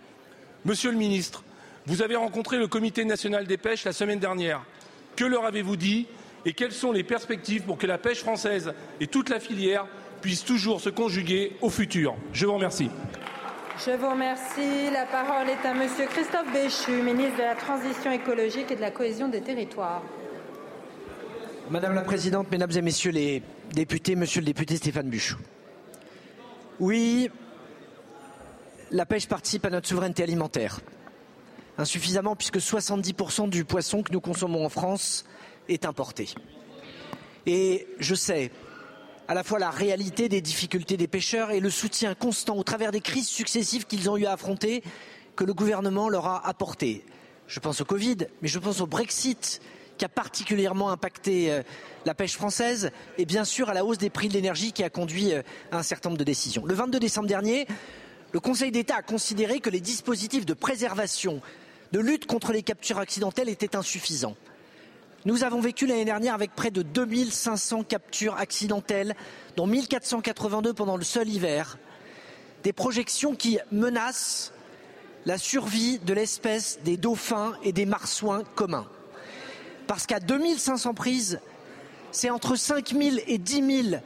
Monsieur 0.65 0.91
le 0.91 0.97
ministre, 0.97 1.45
vous 1.87 2.03
avez 2.03 2.17
rencontré 2.17 2.59
le 2.59 2.67
Comité 2.67 3.05
national 3.05 3.47
des 3.47 3.57
pêches 3.57 3.85
la 3.85 3.93
semaine 3.93 4.19
dernière. 4.19 4.63
Que 5.15 5.25
leur 5.25 5.45
avez-vous 5.45 5.77
dit 5.77 6.07
et 6.47 6.53
quelles 6.53 6.73
sont 6.73 6.93
les 6.93 7.03
perspectives 7.03 7.63
pour 7.63 7.77
que 7.77 7.89
la 7.89 7.99
pêche 7.99 8.21
française 8.21 8.73
et 9.01 9.09
toute 9.09 9.29
la 9.29 9.41
filière 9.41 9.87
puissent 10.23 10.45
toujours 10.45 10.81
se 10.81 10.89
conjuguer 10.89 11.57
au 11.61 11.69
futur? 11.69 12.15
Je 12.33 12.47
vous 12.47 12.55
remercie. 12.55 12.89
Je 13.85 13.91
vous 13.91 14.09
remercie. 14.09 14.91
La 14.93 15.07
parole 15.07 15.49
est 15.51 15.67
à 15.67 15.75
Monsieur 15.75 16.07
Christophe 16.07 16.51
Béchu, 16.53 17.03
ministre 17.03 17.39
de 17.39 17.43
la 17.43 17.57
Transition 17.57 18.13
écologique 18.13 18.71
et 18.71 18.77
de 18.77 18.81
la 18.81 18.93
cohésion 18.93 19.29
des 19.29 19.41
territoires. 19.43 20.03
Madame 21.69 21.97
la 21.97 22.03
Présidente, 22.03 22.49
Mesdames 22.53 22.71
et 22.77 22.81
Messieurs 22.81 23.11
les 23.11 23.43
députés, 23.75 24.15
Monsieur 24.15 24.41
le 24.41 24.47
député 24.47 24.77
Stéphane 24.77 25.11
Buchou. 25.11 25.39
Oui, 26.79 27.29
la 28.93 29.05
pêche 29.05 29.27
participe 29.27 29.65
à 29.65 29.71
notre 29.71 29.89
souveraineté 29.89 30.23
alimentaire. 30.23 30.79
Insuffisamment 31.77 32.37
puisque 32.37 32.59
70% 32.59 33.51
du 33.51 33.65
poisson 33.65 34.05
que 34.05 34.13
nous 34.13 34.21
consommons 34.21 34.65
en 34.65 34.69
France 34.69 35.27
est 35.69 35.85
importé. 35.85 36.29
Et 37.47 37.87
je 37.99 38.15
sais 38.15 38.51
à 39.29 39.35
la 39.35 39.43
fois 39.43 39.59
la 39.59 39.71
réalité 39.71 40.29
des 40.29 40.41
difficultés 40.41 40.97
des 40.97 41.09
pêcheurs 41.09 41.51
et 41.51 41.61
le 41.61 41.71
soutien 41.71 42.15
constant 42.15 42.57
au 42.57 42.63
travers 42.63 42.93
des 42.93 43.01
crises 43.01 43.29
successives 43.29 43.87
qu'ils 43.87 44.09
ont 44.09 44.17
eu 44.17 44.27
à 44.27 44.33
affronter 44.33 44.83
que 45.35 45.45
le 45.45 45.53
gouvernement 45.53 46.09
leur 46.09 46.27
a 46.27 46.47
apporté. 46.47 47.05
Je 47.49 47.61
pense 47.61 47.81
au 47.81 47.85
Covid, 47.85 48.17
mais 48.43 48.49
je 48.49 48.59
pense 48.59 48.81
au 48.81 48.87
Brexit 48.87 49.61
qui 49.99 50.05
a 50.05 50.09
particulièrement 50.09 50.91
impacté 50.91 51.51
euh, 51.51 51.63
la 52.05 52.15
pêche 52.15 52.35
française 52.35 52.91
et 53.19 53.25
bien 53.25 53.45
sûr 53.45 53.71
à 53.71 53.75
la 53.75 53.85
hausse 53.85 53.99
des 53.99 54.11
prix 54.11 54.29
de 54.29 54.35
l'énergie 54.35 54.73
qui 54.73 54.85
a 54.85 54.91
conduit 54.91 55.33
euh, 55.33 55.43
à 55.73 55.79
un 55.79 55.83
certain 55.83 56.11
nombre 56.11 56.19
de 56.19 56.25
décisions. 56.25 56.65
Le 56.67 56.75
22 56.75 56.99
décembre 56.99 57.29
dernier, 57.29 57.67
le 58.33 58.41
Conseil 58.41 58.71
d'État 58.71 58.97
a 58.97 59.03
considéré 59.03 59.61
que 59.61 59.71
les 59.71 59.81
dispositifs 59.81 60.45
de 60.45 60.55
préservation, 60.55 61.41
de 61.93 62.01
lutte 62.01 62.27
contre 62.27 62.53
les 62.53 62.63
captures 62.63 62.99
accidentelles 62.99 63.49
étaient 63.49 63.77
insuffisants. 63.77 64.37
Nous 65.25 65.43
avons 65.43 65.61
vécu 65.61 65.87
l'année 65.87 66.05
dernière 66.05 66.35
avec 66.35 66.55
près 66.55 66.71
de 66.71 66.83
2500 66.83 67.83
captures 67.85 68.37
accidentelles, 68.37 69.17
dont 69.57 69.67
1482 69.67 70.73
pendant 70.73 70.97
le 70.97 71.05
seul 71.05 71.29
hiver. 71.29 71.79
Des 72.63 72.73
projections 72.73 73.35
qui 73.35 73.59
menacent 73.73 74.53
la 75.25 75.39
survie 75.39 75.99
de 75.99 76.15
l'espèce 76.15 76.79
des 76.85 76.97
dauphins 76.97 77.55
et 77.65 77.73
des 77.73 77.87
marsouins 77.87 78.45
communs. 78.55 78.87
Parce 79.89 80.07
qu'à 80.07 80.21
2500 80.21 80.95
prises, 80.95 81.41
c'est 82.13 82.31
entre 82.31 82.55
5000 82.55 83.23
et 83.27 83.39
10 83.39 83.83
000 83.91 84.03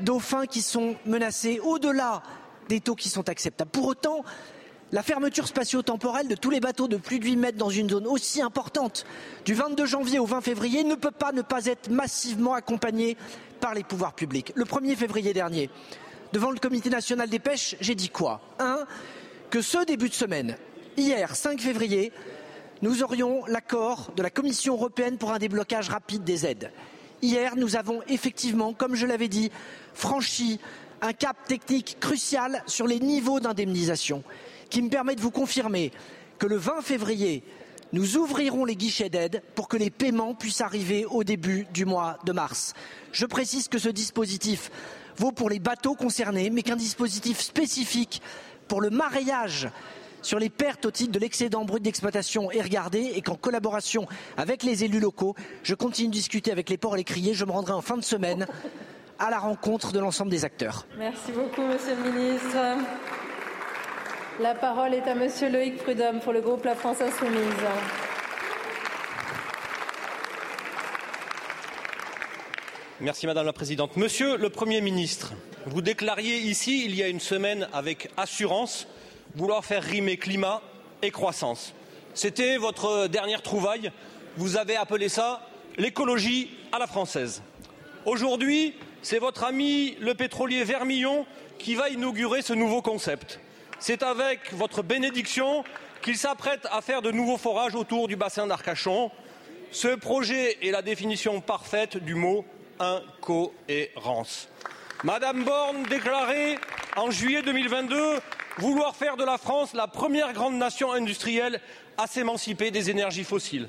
dauphins 0.00 0.46
qui 0.46 0.62
sont 0.62 0.96
menacés 1.04 1.60
au-delà 1.60 2.22
des 2.68 2.80
taux 2.80 2.94
qui 2.94 3.08
sont 3.08 3.28
acceptables. 3.28 3.70
Pour 3.70 3.86
autant, 3.86 4.24
la 4.92 5.02
fermeture 5.02 5.48
spatio-temporelle 5.48 6.28
de 6.28 6.36
tous 6.36 6.50
les 6.50 6.60
bateaux 6.60 6.88
de 6.88 6.96
plus 6.96 7.18
de 7.18 7.24
8 7.24 7.36
mètres 7.36 7.58
dans 7.58 7.70
une 7.70 7.90
zone 7.90 8.06
aussi 8.06 8.40
importante 8.40 9.04
du 9.44 9.54
22 9.54 9.84
janvier 9.84 10.18
au 10.18 10.26
20 10.26 10.40
février 10.40 10.84
ne 10.84 10.94
peut 10.94 11.10
pas 11.10 11.32
ne 11.32 11.42
pas 11.42 11.66
être 11.66 11.90
massivement 11.90 12.54
accompagnée 12.54 13.16
par 13.60 13.74
les 13.74 13.82
pouvoirs 13.82 14.14
publics. 14.14 14.52
Le 14.54 14.64
1er 14.64 14.94
février 14.94 15.32
dernier, 15.32 15.70
devant 16.32 16.50
le 16.50 16.58
Comité 16.58 16.88
national 16.88 17.28
des 17.28 17.38
pêches, 17.38 17.76
j'ai 17.80 17.94
dit 17.94 18.10
quoi? 18.10 18.40
Un, 18.58 18.78
que 19.50 19.60
ce 19.60 19.84
début 19.84 20.08
de 20.08 20.14
semaine, 20.14 20.56
hier 20.96 21.34
5 21.34 21.60
février, 21.60 22.12
nous 22.82 23.02
aurions 23.02 23.44
l'accord 23.46 24.12
de 24.16 24.22
la 24.22 24.30
Commission 24.30 24.74
européenne 24.74 25.18
pour 25.18 25.32
un 25.32 25.38
déblocage 25.38 25.88
rapide 25.88 26.22
des 26.22 26.46
aides. 26.46 26.70
Hier, 27.22 27.56
nous 27.56 27.76
avons 27.76 28.02
effectivement, 28.08 28.74
comme 28.74 28.94
je 28.94 29.06
l'avais 29.06 29.28
dit, 29.28 29.50
franchi 29.94 30.60
un 31.00 31.12
cap 31.12 31.36
technique 31.48 31.96
crucial 31.98 32.62
sur 32.66 32.86
les 32.86 33.00
niveaux 33.00 33.40
d'indemnisation 33.40 34.22
qui 34.70 34.82
me 34.82 34.88
permet 34.88 35.14
de 35.14 35.20
vous 35.20 35.30
confirmer 35.30 35.92
que 36.38 36.46
le 36.46 36.56
20 36.56 36.82
février, 36.82 37.42
nous 37.92 38.16
ouvrirons 38.16 38.64
les 38.64 38.76
guichets 38.76 39.08
d'aide 39.08 39.42
pour 39.54 39.68
que 39.68 39.76
les 39.76 39.90
paiements 39.90 40.34
puissent 40.34 40.60
arriver 40.60 41.04
au 41.06 41.24
début 41.24 41.66
du 41.72 41.84
mois 41.84 42.18
de 42.24 42.32
mars. 42.32 42.74
Je 43.12 43.26
précise 43.26 43.68
que 43.68 43.78
ce 43.78 43.88
dispositif 43.88 44.70
vaut 45.16 45.32
pour 45.32 45.48
les 45.48 45.60
bateaux 45.60 45.94
concernés, 45.94 46.50
mais 46.50 46.62
qu'un 46.62 46.76
dispositif 46.76 47.40
spécifique 47.40 48.20
pour 48.68 48.80
le 48.80 48.90
mareyage 48.90 49.68
sur 50.22 50.38
les 50.40 50.50
pertes 50.50 50.86
au 50.86 50.90
titre 50.90 51.12
de 51.12 51.18
l'excédent 51.20 51.64
brut 51.64 51.82
d'exploitation 51.82 52.50
est 52.50 52.60
regardé 52.60 53.12
et 53.14 53.22
qu'en 53.22 53.36
collaboration 53.36 54.06
avec 54.36 54.64
les 54.64 54.82
élus 54.82 54.98
locaux, 54.98 55.36
je 55.62 55.74
continue 55.74 56.08
de 56.08 56.12
discuter 56.14 56.50
avec 56.50 56.68
les 56.68 56.76
ports 56.76 56.94
et 56.94 56.98
les 56.98 57.04
criers. 57.04 57.32
Je 57.32 57.44
me 57.44 57.52
rendrai 57.52 57.72
en 57.72 57.80
fin 57.80 57.96
de 57.96 58.02
semaine 58.02 58.46
à 59.18 59.30
la 59.30 59.38
rencontre 59.38 59.92
de 59.92 60.00
l'ensemble 60.00 60.30
des 60.30 60.44
acteurs. 60.44 60.86
Merci 60.98 61.32
beaucoup, 61.32 61.62
Monsieur 61.62 61.94
le 61.94 62.10
Ministre. 62.10 62.56
La 64.38 64.54
parole 64.54 64.92
est 64.92 65.08
à 65.08 65.14
Monsieur 65.14 65.48
Loïc 65.48 65.78
Prudhomme 65.78 66.20
pour 66.20 66.34
le 66.34 66.42
groupe 66.42 66.66
La 66.66 66.74
France 66.74 67.00
Insoumise. 67.00 67.40
Madame 73.24 73.46
la 73.46 73.52
Présidente. 73.54 73.96
Monsieur 73.96 74.36
le 74.36 74.50
Premier 74.50 74.82
ministre, 74.82 75.32
vous 75.64 75.80
déclariez 75.80 76.36
ici, 76.36 76.84
il 76.84 76.94
y 76.94 77.02
a 77.02 77.08
une 77.08 77.20
semaine, 77.20 77.66
avec 77.72 78.10
assurance, 78.18 78.86
vouloir 79.34 79.64
faire 79.64 79.82
rimer 79.82 80.18
climat 80.18 80.60
et 81.00 81.10
croissance. 81.10 81.72
C'était 82.12 82.58
votre 82.58 83.06
dernière 83.06 83.40
trouvaille. 83.40 83.90
Vous 84.36 84.58
avez 84.58 84.76
appelé 84.76 85.08
ça 85.08 85.48
l'écologie 85.78 86.50
à 86.72 86.78
la 86.78 86.86
française. 86.86 87.42
Aujourd'hui, 88.04 88.74
c'est 89.00 89.18
votre 89.18 89.44
ami 89.44 89.96
le 89.98 90.14
pétrolier 90.14 90.62
Vermillon 90.62 91.24
qui 91.58 91.74
va 91.74 91.88
inaugurer 91.88 92.42
ce 92.42 92.52
nouveau 92.52 92.82
concept. 92.82 93.40
C'est 93.78 94.02
avec 94.02 94.52
votre 94.52 94.82
bénédiction 94.82 95.64
qu'il 96.02 96.16
s'apprête 96.16 96.66
à 96.70 96.80
faire 96.80 97.02
de 97.02 97.10
nouveaux 97.10 97.36
forages 97.36 97.74
autour 97.74 98.08
du 98.08 98.16
bassin 98.16 98.46
d'Arcachon. 98.46 99.10
Ce 99.70 99.88
projet 99.88 100.56
est 100.66 100.70
la 100.70 100.82
définition 100.82 101.40
parfaite 101.40 101.98
du 101.98 102.14
mot 102.14 102.44
incohérence. 102.78 104.48
Madame 105.04 105.44
Borne 105.44 105.82
déclarait 105.84 106.58
en 106.96 107.10
juillet 107.10 107.42
2022 107.42 108.20
vouloir 108.58 108.96
faire 108.96 109.16
de 109.16 109.24
la 109.24 109.36
France 109.36 109.74
la 109.74 109.86
première 109.86 110.32
grande 110.32 110.56
nation 110.56 110.92
industrielle 110.92 111.60
à 111.98 112.06
s'émanciper 112.06 112.70
des 112.70 112.88
énergies 112.88 113.24
fossiles. 113.24 113.68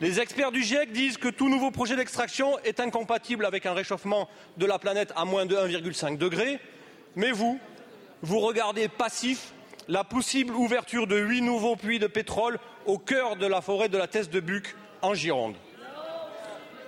Les 0.00 0.20
experts 0.20 0.52
du 0.52 0.62
GIEC 0.62 0.92
disent 0.92 1.18
que 1.18 1.28
tout 1.28 1.48
nouveau 1.48 1.70
projet 1.70 1.96
d'extraction 1.96 2.58
est 2.60 2.80
incompatible 2.80 3.44
avec 3.44 3.66
un 3.66 3.74
réchauffement 3.74 4.28
de 4.56 4.64
la 4.64 4.78
planète 4.78 5.12
à 5.16 5.24
moins 5.24 5.44
de 5.44 5.56
1,5 5.56 6.16
degré. 6.16 6.60
Mais 7.16 7.32
vous, 7.32 7.58
vous 8.22 8.40
regardez 8.40 8.88
passif 8.88 9.52
la 9.88 10.04
possible 10.04 10.54
ouverture 10.54 11.06
de 11.06 11.18
huit 11.18 11.40
nouveaux 11.40 11.76
puits 11.76 11.98
de 11.98 12.06
pétrole 12.06 12.58
au 12.86 12.98
cœur 12.98 13.36
de 13.36 13.46
la 13.46 13.60
forêt 13.60 13.88
de 13.88 13.98
la 13.98 14.06
Thèse 14.06 14.30
de 14.30 14.40
Buc 14.40 14.74
en 15.02 15.14
Gironde. 15.14 15.56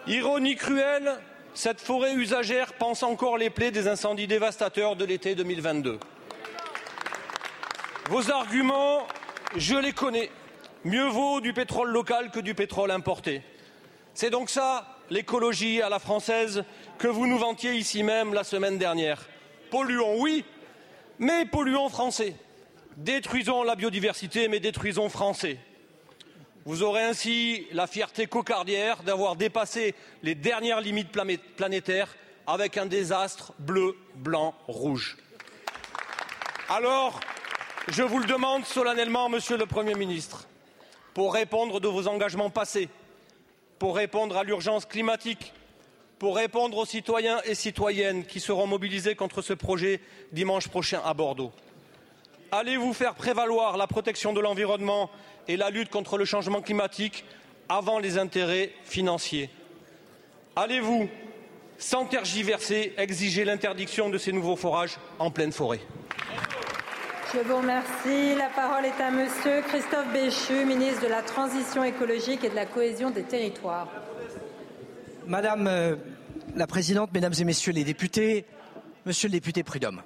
Ironie 0.06 0.56
cruelle, 0.56 1.18
cette 1.54 1.80
forêt 1.80 2.14
usagère 2.14 2.72
pense 2.74 3.02
encore 3.02 3.38
les 3.38 3.50
plaies 3.50 3.70
des 3.70 3.88
incendies 3.88 4.26
dévastateurs 4.26 4.96
de 4.96 5.04
l'été 5.04 5.34
2022. 5.34 5.98
Vos 8.08 8.30
arguments, 8.30 9.06
je 9.56 9.76
les 9.76 9.92
connais. 9.92 10.30
Mieux 10.84 11.08
vaut 11.08 11.40
du 11.40 11.52
pétrole 11.52 11.90
local 11.90 12.30
que 12.30 12.40
du 12.40 12.54
pétrole 12.54 12.90
importé. 12.90 13.42
C'est 14.14 14.30
donc 14.30 14.50
ça, 14.50 14.98
l'écologie 15.10 15.82
à 15.82 15.88
la 15.88 15.98
française, 15.98 16.64
que 16.98 17.08
vous 17.08 17.26
nous 17.26 17.38
vantiez 17.38 17.74
ici 17.74 18.02
même 18.02 18.34
la 18.34 18.44
semaine 18.44 18.78
dernière. 18.78 19.28
Polluons, 19.70 20.20
oui, 20.20 20.44
mais 21.20 21.44
polluons 21.44 21.90
français. 21.90 22.34
Détruisons 22.96 23.62
la 23.62 23.76
biodiversité, 23.76 24.48
mais 24.48 24.58
détruisons 24.58 25.08
français. 25.08 25.58
Vous 26.64 26.82
aurez 26.82 27.02
ainsi 27.02 27.66
la 27.72 27.86
fierté 27.86 28.26
cocardière 28.26 29.02
d'avoir 29.02 29.36
dépassé 29.36 29.94
les 30.22 30.34
dernières 30.34 30.80
limites 30.80 31.12
planétaires 31.56 32.16
avec 32.46 32.76
un 32.76 32.86
désastre 32.86 33.52
bleu, 33.58 33.96
blanc, 34.16 34.54
rouge. 34.66 35.16
Alors, 36.68 37.20
je 37.88 38.02
vous 38.02 38.18
le 38.18 38.26
demande 38.26 38.64
solennellement, 38.64 39.28
Monsieur 39.28 39.56
le 39.56 39.66
Premier 39.66 39.94
ministre, 39.94 40.48
pour 41.14 41.34
répondre 41.34 41.80
de 41.80 41.88
vos 41.88 42.08
engagements 42.08 42.50
passés, 42.50 42.88
pour 43.78 43.96
répondre 43.96 44.36
à 44.36 44.44
l'urgence 44.44 44.86
climatique, 44.86 45.52
pour 46.20 46.36
répondre 46.36 46.76
aux 46.76 46.84
citoyens 46.84 47.40
et 47.46 47.54
citoyennes 47.54 48.26
qui 48.26 48.40
seront 48.40 48.66
mobilisés 48.66 49.14
contre 49.14 49.40
ce 49.40 49.54
projet 49.54 50.00
dimanche 50.32 50.68
prochain 50.68 51.00
à 51.02 51.14
Bordeaux. 51.14 51.50
Allez-vous 52.52 52.92
faire 52.92 53.14
prévaloir 53.14 53.78
la 53.78 53.86
protection 53.86 54.34
de 54.34 54.40
l'environnement 54.40 55.10
et 55.48 55.56
la 55.56 55.70
lutte 55.70 55.88
contre 55.88 56.18
le 56.18 56.26
changement 56.26 56.60
climatique 56.60 57.24
avant 57.70 57.98
les 57.98 58.18
intérêts 58.18 58.70
financiers? 58.84 59.48
Allez-vous, 60.56 61.08
sans 61.78 62.04
tergiverser, 62.04 62.92
exiger 62.98 63.46
l'interdiction 63.46 64.10
de 64.10 64.18
ces 64.18 64.32
nouveaux 64.32 64.56
forages 64.56 64.98
en 65.18 65.30
pleine 65.30 65.52
forêt? 65.52 65.80
Je 67.32 67.38
vous 67.38 67.56
remercie. 67.56 68.34
La 68.36 68.50
parole 68.50 68.84
est 68.84 69.00
à 69.00 69.10
Monsieur 69.10 69.62
Christophe 69.62 70.12
Béchu, 70.12 70.66
ministre 70.66 71.02
de 71.02 71.08
la 71.08 71.22
Transition 71.22 71.82
écologique 71.82 72.44
et 72.44 72.50
de 72.50 72.56
la 72.56 72.66
cohésion 72.66 73.08
des 73.08 73.22
territoires. 73.22 73.88
Madame 75.30 75.68
euh, 75.68 75.94
la 76.56 76.66
Présidente, 76.66 77.10
Mesdames 77.14 77.34
et 77.38 77.44
Messieurs 77.44 77.72
les 77.72 77.84
députés, 77.84 78.46
Monsieur 79.06 79.28
le 79.28 79.32
député 79.34 79.62
Prudhomme, 79.62 80.02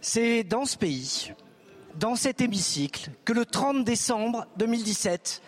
c'est 0.00 0.42
dans 0.42 0.64
ce 0.64 0.76
pays, 0.76 1.32
dans 1.94 2.16
cet 2.16 2.40
hémicycle, 2.40 3.08
que 3.24 3.32
le 3.32 3.44
30 3.46 3.84
décembre 3.84 4.48
2017, 4.56 5.42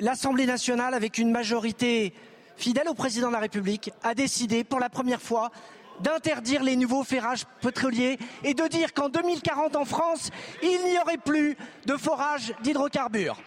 l'Assemblée 0.00 0.44
nationale, 0.44 0.92
avec 0.92 1.18
une 1.18 1.30
majorité 1.30 2.14
fidèle 2.56 2.88
au 2.88 2.94
président 2.94 3.28
de 3.28 3.34
la 3.34 3.38
République, 3.38 3.92
a 4.02 4.16
décidé 4.16 4.64
pour 4.64 4.80
la 4.80 4.90
première 4.90 5.22
fois 5.22 5.52
d'interdire 6.00 6.64
les 6.64 6.74
nouveaux 6.74 7.04
ferrages 7.04 7.44
pétroliers 7.60 8.18
et 8.42 8.54
de 8.54 8.66
dire 8.66 8.92
qu'en 8.92 9.08
2040 9.08 9.76
en 9.76 9.84
France, 9.84 10.32
il 10.64 10.84
n'y 10.84 10.98
aurait 10.98 11.16
plus 11.16 11.56
de 11.86 11.96
forage 11.96 12.52
d'hydrocarbures. 12.64 13.40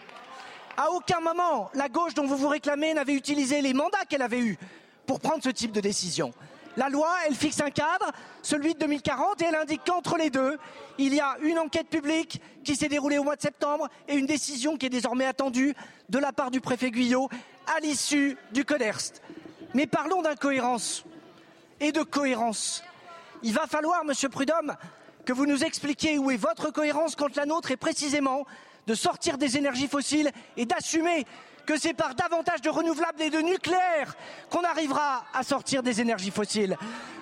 À 0.76 0.90
aucun 0.90 1.20
moment, 1.20 1.70
la 1.74 1.88
gauche 1.88 2.14
dont 2.14 2.26
vous 2.26 2.36
vous 2.36 2.48
réclamez 2.48 2.94
n'avait 2.94 3.14
utilisé 3.14 3.60
les 3.60 3.74
mandats 3.74 4.04
qu'elle 4.08 4.22
avait 4.22 4.40
eus 4.40 4.58
pour 5.06 5.20
prendre 5.20 5.42
ce 5.42 5.50
type 5.50 5.72
de 5.72 5.80
décision. 5.80 6.32
La 6.76 6.88
loi, 6.88 7.08
elle 7.26 7.36
fixe 7.36 7.60
un 7.60 7.70
cadre, 7.70 8.10
celui 8.42 8.74
de 8.74 8.80
2040, 8.80 9.40
et 9.40 9.44
elle 9.44 9.54
indique 9.54 9.82
qu'entre 9.86 10.16
les 10.16 10.30
deux, 10.30 10.58
il 10.98 11.14
y 11.14 11.20
a 11.20 11.36
une 11.42 11.60
enquête 11.60 11.88
publique 11.88 12.40
qui 12.64 12.74
s'est 12.74 12.88
déroulée 12.88 13.18
au 13.18 13.22
mois 13.22 13.36
de 13.36 13.42
septembre 13.42 13.88
et 14.08 14.16
une 14.16 14.26
décision 14.26 14.76
qui 14.76 14.86
est 14.86 14.90
désormais 14.90 15.26
attendue 15.26 15.74
de 16.08 16.18
la 16.18 16.32
part 16.32 16.50
du 16.50 16.60
préfet 16.60 16.90
Guyot 16.90 17.28
à 17.76 17.78
l'issue 17.78 18.36
du 18.52 18.64
CODERST. 18.64 19.22
Mais 19.74 19.86
parlons 19.86 20.22
d'incohérence 20.22 21.04
et 21.78 21.92
de 21.92 22.02
cohérence. 22.02 22.82
Il 23.44 23.52
va 23.52 23.66
falloir, 23.68 24.04
Monsieur 24.04 24.28
Prudhomme, 24.28 24.74
que 25.24 25.32
vous 25.32 25.46
nous 25.46 25.62
expliquiez 25.62 26.18
où 26.18 26.32
est 26.32 26.36
votre 26.36 26.70
cohérence 26.70 27.14
quand 27.14 27.36
la 27.36 27.46
nôtre 27.46 27.70
est 27.70 27.76
précisément 27.76 28.46
de 28.86 28.94
sortir 28.94 29.38
des 29.38 29.56
énergies 29.56 29.88
fossiles 29.88 30.30
et 30.56 30.66
d'assumer 30.66 31.26
que 31.64 31.78
c'est 31.78 31.94
par 31.94 32.14
davantage 32.14 32.60
de 32.60 32.70
renouvelables 32.70 33.22
et 33.22 33.30
de 33.30 33.40
nucléaire 33.40 34.14
qu'on 34.50 34.62
arrivera 34.62 35.24
à 35.32 35.42
sortir 35.42 35.82
des 35.82 36.00
énergies 36.00 36.30
fossiles. 36.30 36.76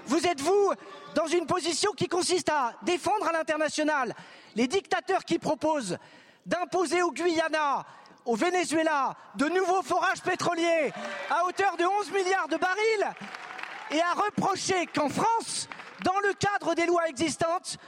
Vous 0.07 0.27
êtes, 0.27 0.41
vous, 0.41 0.73
dans 1.15 1.27
une 1.27 1.47
position 1.47 1.93
qui 1.93 2.09
consiste 2.09 2.49
à 2.49 2.75
défendre 2.83 3.29
à 3.29 3.33
l'international 3.33 4.15
les 4.57 4.67
dictateurs 4.67 5.25
qui 5.25 5.39
proposent 5.39 5.97
d'imposer 6.45 7.03
au 7.03 7.13
Guyana, 7.13 7.85
au 8.25 8.35
Venezuela, 8.35 9.15
de 9.37 9.47
nouveaux 9.49 9.83
forages 9.83 10.23
pétroliers 10.23 10.93
à 11.31 11.45
hauteur 11.45 11.77
de 11.77 11.85
11 11.85 12.13
milliards 12.13 12.49
de 12.49 12.57
barils 12.57 13.15
et 13.91 14.01
à 14.01 14.13
reprocher 14.15 14.87
qu'en 14.87 15.09
France, 15.09 15.69
dans 16.05 16.19
le 16.21 16.33
cadre 16.35 16.75
des 16.75 16.87
lois 16.87 17.09
existantes, 17.09 17.79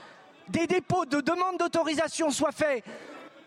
des 0.49 0.67
dépôts 0.67 1.05
de 1.05 1.21
demandes 1.21 1.57
d'autorisation 1.57 2.29
soient 2.29 2.51
faits 2.51 2.83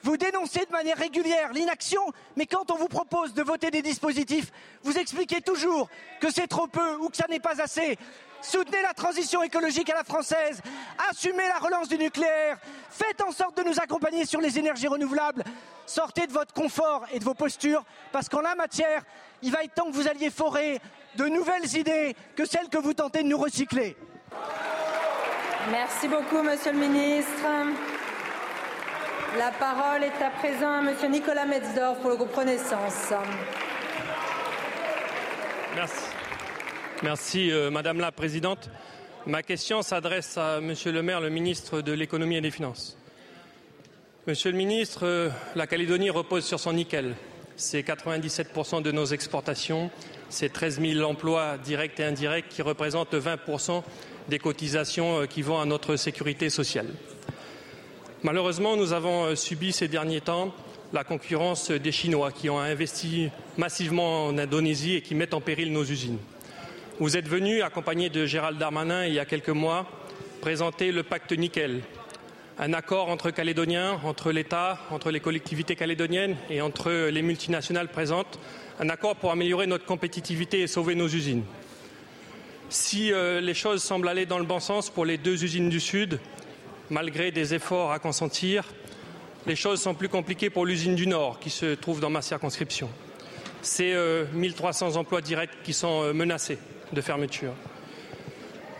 vous 0.09 0.17
dénoncez 0.17 0.65
de 0.65 0.73
manière 0.73 0.97
régulière 0.97 1.53
l'inaction, 1.53 2.01
mais 2.35 2.47
quand 2.47 2.71
on 2.71 2.77
vous 2.77 2.89
propose 2.89 3.35
de 3.35 3.43
voter 3.43 3.71
des 3.71 3.83
dispositifs, 3.83 4.51
vous 4.83 4.97
expliquez 4.97 5.43
toujours 5.43 5.91
que 6.19 6.31
c'est 6.31 6.47
trop 6.47 6.67
peu 6.67 6.95
ou 6.97 7.11
que 7.11 7.17
ça 7.19 7.27
n'est 7.29 7.41
pas 7.41 7.61
assez. 7.61 7.99
Soutenez 8.41 8.81
la 8.81 8.95
transition 8.95 9.43
écologique 9.43 9.91
à 9.91 9.97
la 9.97 10.05
française, 10.05 10.63
assumez 11.11 11.47
la 11.47 11.59
relance 11.59 11.91
du 11.91 11.99
nucléaire, 11.99 12.57
faites 12.89 13.21
en 13.21 13.33
sorte 13.33 13.59
de 13.59 13.65
nous 13.65 13.79
accompagner 13.81 14.25
sur 14.25 14.41
les 14.41 14.59
énergies 14.59 14.89
renouvelables, 14.89 15.45
sortez 15.85 16.27
de 16.27 16.33
votre 16.33 16.55
confort 16.55 17.05
et 17.13 17.19
de 17.19 17.25
vos 17.25 17.35
postures, 17.35 17.85
parce 18.11 18.31
qu'en 18.31 18.41
la 18.41 18.55
matière, 18.55 19.03
il 19.43 19.53
va 19.53 19.63
être 19.63 19.75
temps 19.75 19.91
que 19.91 19.95
vous 19.95 20.09
alliez 20.09 20.31
forer 20.31 20.81
de 21.17 21.27
nouvelles 21.27 21.77
idées 21.77 22.17
que 22.35 22.47
celles 22.47 22.71
que 22.71 22.79
vous 22.79 22.95
tentez 22.95 23.23
de 23.23 23.29
nous 23.29 23.39
recycler. 23.39 23.95
Merci 25.71 26.09
beaucoup, 26.09 26.43
Monsieur 26.43 26.73
le 26.73 26.79
Ministre. 26.79 27.45
La 29.37 29.51
parole 29.51 30.05
est 30.05 30.25
à 30.25 30.31
présent 30.31 30.73
à 30.73 30.81
Monsieur 30.81 31.09
Nicolas 31.09 31.45
Metzdorf 31.45 31.99
pour 31.99 32.11
le 32.11 32.17
groupe 32.17 32.35
Renaissance. 32.35 33.13
Merci. 35.75 36.03
Merci, 37.03 37.53
euh, 37.53 37.71
Madame 37.71 38.01
la 38.01 38.11
Présidente. 38.11 38.71
Ma 39.27 39.43
question 39.43 39.83
s'adresse 39.83 40.39
à 40.39 40.61
Monsieur 40.63 40.93
le 40.93 41.03
maire, 41.03 41.21
le 41.21 41.29
ministre 41.29 41.83
de 41.83 41.93
l'économie 41.93 42.37
et 42.37 42.41
des 42.41 42.51
finances. 42.51 42.97
Monsieur 44.27 44.51
le 44.51 44.57
ministre, 44.57 45.05
euh, 45.05 45.29
la 45.55 45.67
Calédonie 45.67 46.09
repose 46.09 46.47
sur 46.47 46.59
son 46.59 46.73
nickel. 46.73 47.15
C'est 47.55 47.83
97% 47.83 48.81
de 48.81 48.93
nos 48.93 49.05
exportations, 49.05 49.91
c'est 50.31 50.53
13 50.53 50.81
000 50.81 51.09
emplois 51.09 51.59
directs 51.59 52.01
et 52.01 52.05
indirects 52.05 52.49
qui 52.49 52.63
représentent 52.63 53.15
20% 53.15 53.83
des 54.29 54.39
cotisations 54.39 55.21
euh, 55.21 55.27
qui 55.27 55.43
vont 55.43 55.61
à 55.61 55.67
notre 55.67 55.97
sécurité 55.97 56.49
sociale. 56.49 56.89
Malheureusement, 58.25 58.77
nous 58.77 58.93
avons 58.93 59.27
euh, 59.27 59.35
subi 59.37 59.71
ces 59.73 59.87
derniers 59.87 60.21
temps 60.21 60.53
la 60.93 61.05
concurrence 61.05 61.71
des 61.71 61.93
Chinois 61.93 62.33
qui 62.33 62.51
ont 62.51 62.59
investi 62.59 63.29
massivement 63.57 64.27
en 64.27 64.39
Indonésie 64.39 64.97
et 64.97 65.03
qui 65.03 65.15
mettent 65.15 65.35
en 65.35 65.41
péril 65.41 65.73
nos 65.73 65.85
usines. 65.85 66.19
Vous 66.99 67.17
êtes 67.17 67.29
venu, 67.29 67.63
accompagné 67.63 68.09
de 68.09 68.27
Gérald 68.27 68.59
Darmanin, 68.59 69.07
il 69.07 69.15
y 69.15 69.21
a 69.21 69.25
quelques 69.25 69.51
mois, 69.51 69.87
présenter 70.41 70.91
le 70.91 71.05
pacte 71.05 71.31
Nickel, 71.31 71.83
un 72.59 72.73
accord 72.73 73.09
entre 73.09 73.31
Calédoniens, 73.31 74.01
entre 74.03 74.33
l'État, 74.33 74.81
entre 74.91 75.13
les 75.13 75.21
collectivités 75.21 75.77
calédoniennes 75.77 76.37
et 76.51 76.61
entre 76.61 76.91
les 77.11 77.23
multinationales 77.23 77.89
présentes, 77.89 78.41
un 78.81 78.89
accord 78.89 79.15
pour 79.15 79.31
améliorer 79.31 79.69
notre 79.69 79.85
compétitivité 79.85 80.63
et 80.63 80.67
sauver 80.67 80.97
nos 80.97 81.07
usines. 81.07 81.45
Si 82.69 83.13
euh, 83.13 83.41
les 83.41 83.55
choses 83.55 83.81
semblent 83.81 84.09
aller 84.09 84.27
dans 84.27 84.41
le 84.41 84.45
bon 84.45 84.59
sens 84.59 84.91
pour 84.91 85.05
les 85.07 85.19
deux 85.19 85.45
usines 85.45 85.69
du 85.69 85.79
Sud, 85.79 86.19
malgré 86.91 87.31
des 87.31 87.55
efforts 87.55 87.93
à 87.93 87.99
consentir, 87.99 88.65
les 89.47 89.57
choses 89.57 89.81
sont 89.81 89.95
plus 89.95 90.09
compliquées 90.09 90.51
pour 90.51 90.67
l'usine 90.67 90.95
du 90.95 91.07
Nord 91.07 91.39
qui 91.39 91.51
se 91.51 91.75
trouve 91.75 92.01
dans 92.01 92.11
ma 92.11 92.23
circonscription. 92.23 92.89
C'est 93.63 93.93
euh, 93.93 94.25
1300 94.35 94.97
emplois 94.97 95.21
directs 95.21 95.63
qui 95.65 95.73
sont 95.73 96.03
euh, 96.03 96.13
menacés 96.13 96.59
de 96.93 97.01
fermeture. 97.01 97.53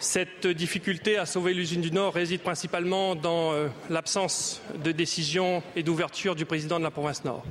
Cette 0.01 0.47
difficulté 0.47 1.19
à 1.19 1.27
sauver 1.27 1.55
l'usine 1.55 1.81
du 1.81 1.91
Nord 1.91 2.15
réside 2.15 2.43
principalement 2.43 3.17
dans 3.17 3.53
euh, 3.53 3.67
l'absence 3.91 4.63
de 4.85 4.93
décision 4.93 5.61
et 5.75 5.83
d'ouverture 5.83 6.37
du 6.37 6.45
président 6.45 6.79
de 6.79 6.85
la 6.85 6.93
province 6.93 7.25
Nord. 7.25 7.45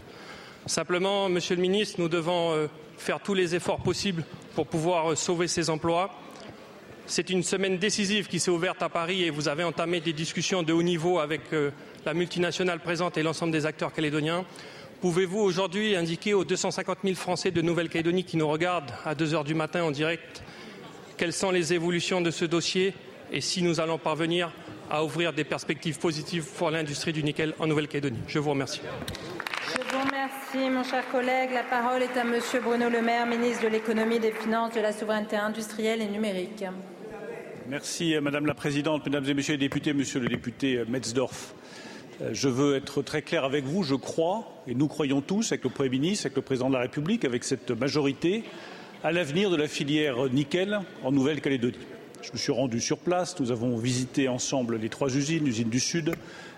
Simplement, 0.66 1.28
Monsieur 1.28 1.56
le 1.56 1.62
ministre, 1.62 2.00
nous 2.00 2.08
devons 2.08 2.54
euh, 2.54 2.68
faire 2.98 3.20
tous 3.20 3.34
les 3.34 3.54
efforts 3.54 3.84
possibles 3.84 4.24
pour 4.56 4.66
pouvoir 4.66 5.18
sauver 5.18 5.50
ces 5.50 5.70
emplois 5.70 6.10
c'est 7.08 7.30
une 7.30 7.42
semaine 7.42 7.78
décisive 7.78 8.28
qui 8.28 8.40
s'est 8.40 8.52
ouverte 8.52 8.84
à 8.84 8.90
Paris 8.90 9.24
et 9.24 9.30
vous 9.30 9.48
avez 9.48 9.64
entamé 9.64 10.02
des 10.02 10.14
discussions 10.14 10.62
de 10.62 10.74
haut 10.74 10.84
niveau 10.84 11.20
avec 11.20 11.42
euh, 11.54 11.72
la 12.06 12.14
multinationale 12.14 12.80
présente 12.80 13.18
et 13.18 13.24
l'ensemble 13.24 13.54
des 13.54 13.66
acteurs 13.66 13.94
calédoniens. 13.94 14.46
Pouvez-vous 15.02 15.40
aujourd'hui 15.40 15.96
indiquer 15.96 16.34
aux 16.34 16.44
250 16.44 17.00
000 17.04 17.16
Français 17.16 17.52
de 17.52 17.62
Nouvelle-Calédonie 17.62 18.26
qui 18.26 18.36
nous 18.36 18.48
regardent 18.48 18.92
à 19.06 19.16
2 19.16 19.34
heures 19.34 19.44
du 19.46 19.56
matin 19.56 19.84
en 19.84 19.92
direct 19.92 20.44
quelles 21.18 21.34
sont 21.34 21.52
les 21.52 21.74
évolutions 21.74 22.20
de 22.22 22.30
ce 22.30 22.46
dossier 22.46 22.94
et 23.32 23.42
si 23.42 23.62
nous 23.62 23.80
allons 23.80 23.98
parvenir 23.98 24.52
à 24.90 25.04
ouvrir 25.04 25.34
des 25.34 25.44
perspectives 25.44 26.00
positives 26.00 26.46
pour 26.58 26.72
l'industrie 26.72 27.14
du 27.14 27.24
nickel 27.24 27.54
en 27.60 27.68
Nouvelle-Calédonie? 27.68 28.20
Je 28.28 28.40
vous 28.40 28.52
remercie. 28.52 28.82
Je 29.66 29.96
vous 29.96 30.04
remercie, 30.04 30.70
mon 30.70 30.84
cher 30.84 31.04
collègue. 31.10 31.52
La 31.54 31.64
parole 31.64 32.04
est 32.04 32.18
à 32.18 32.24
Monsieur 32.24 32.60
Bruno 32.60 32.90
Le 32.90 33.02
Maire, 33.02 33.26
ministre 33.26 33.64
de 33.64 33.70
l'économie, 33.70 34.20
des 34.20 34.32
finances, 34.32 34.74
de 34.74 34.82
la 34.82 34.92
souveraineté 34.92 35.36
industrielle 35.36 36.02
et 36.02 36.08
numérique. 36.08 36.64
Merci 37.70 38.16
Madame 38.22 38.46
la 38.46 38.54
Présidente, 38.54 39.06
Mesdames 39.06 39.26
et 39.28 39.34
Messieurs 39.34 39.56
les 39.56 39.60
députés, 39.60 39.92
Monsieur 39.92 40.22
le 40.22 40.30
député 40.30 40.84
Metzdorf. 40.88 41.54
Euh, 42.22 42.30
je 42.32 42.48
veux 42.48 42.78
être 42.78 43.02
très 43.02 43.22
clair 43.22 43.44
avec 43.44 43.66
vous. 43.66 43.84
Je 43.84 43.96
crois, 43.96 44.64
et 44.68 44.74
nous 44.74 44.88
croyons 44.88 45.20
tous, 45.20 45.52
avec 45.52 45.66
le 45.66 45.70
Premier 45.70 45.90
ministre, 45.90 46.28
avec 46.28 46.38
le 46.38 46.44
Président 46.44 46.70
de 46.70 46.76
la 46.76 46.80
République, 46.80 47.26
avec 47.26 47.44
cette 47.44 47.72
majorité, 47.72 48.46
à 49.04 49.12
l'avenir 49.12 49.50
de 49.50 49.58
la 49.58 49.68
filière 49.68 50.30
nickel 50.30 50.80
en 51.04 51.12
Nouvelle-Calédonie. 51.12 51.78
Je 52.22 52.32
me 52.32 52.38
suis 52.38 52.54
rendu 52.54 52.80
sur 52.80 53.00
place. 53.00 53.38
Nous 53.42 53.52
avons 53.52 53.76
visité 53.76 54.30
ensemble 54.30 54.78
les 54.78 54.88
trois 54.88 55.14
usines, 55.14 55.44
l'usine 55.44 55.70
du 55.70 55.82
Sud, 55.82 56.14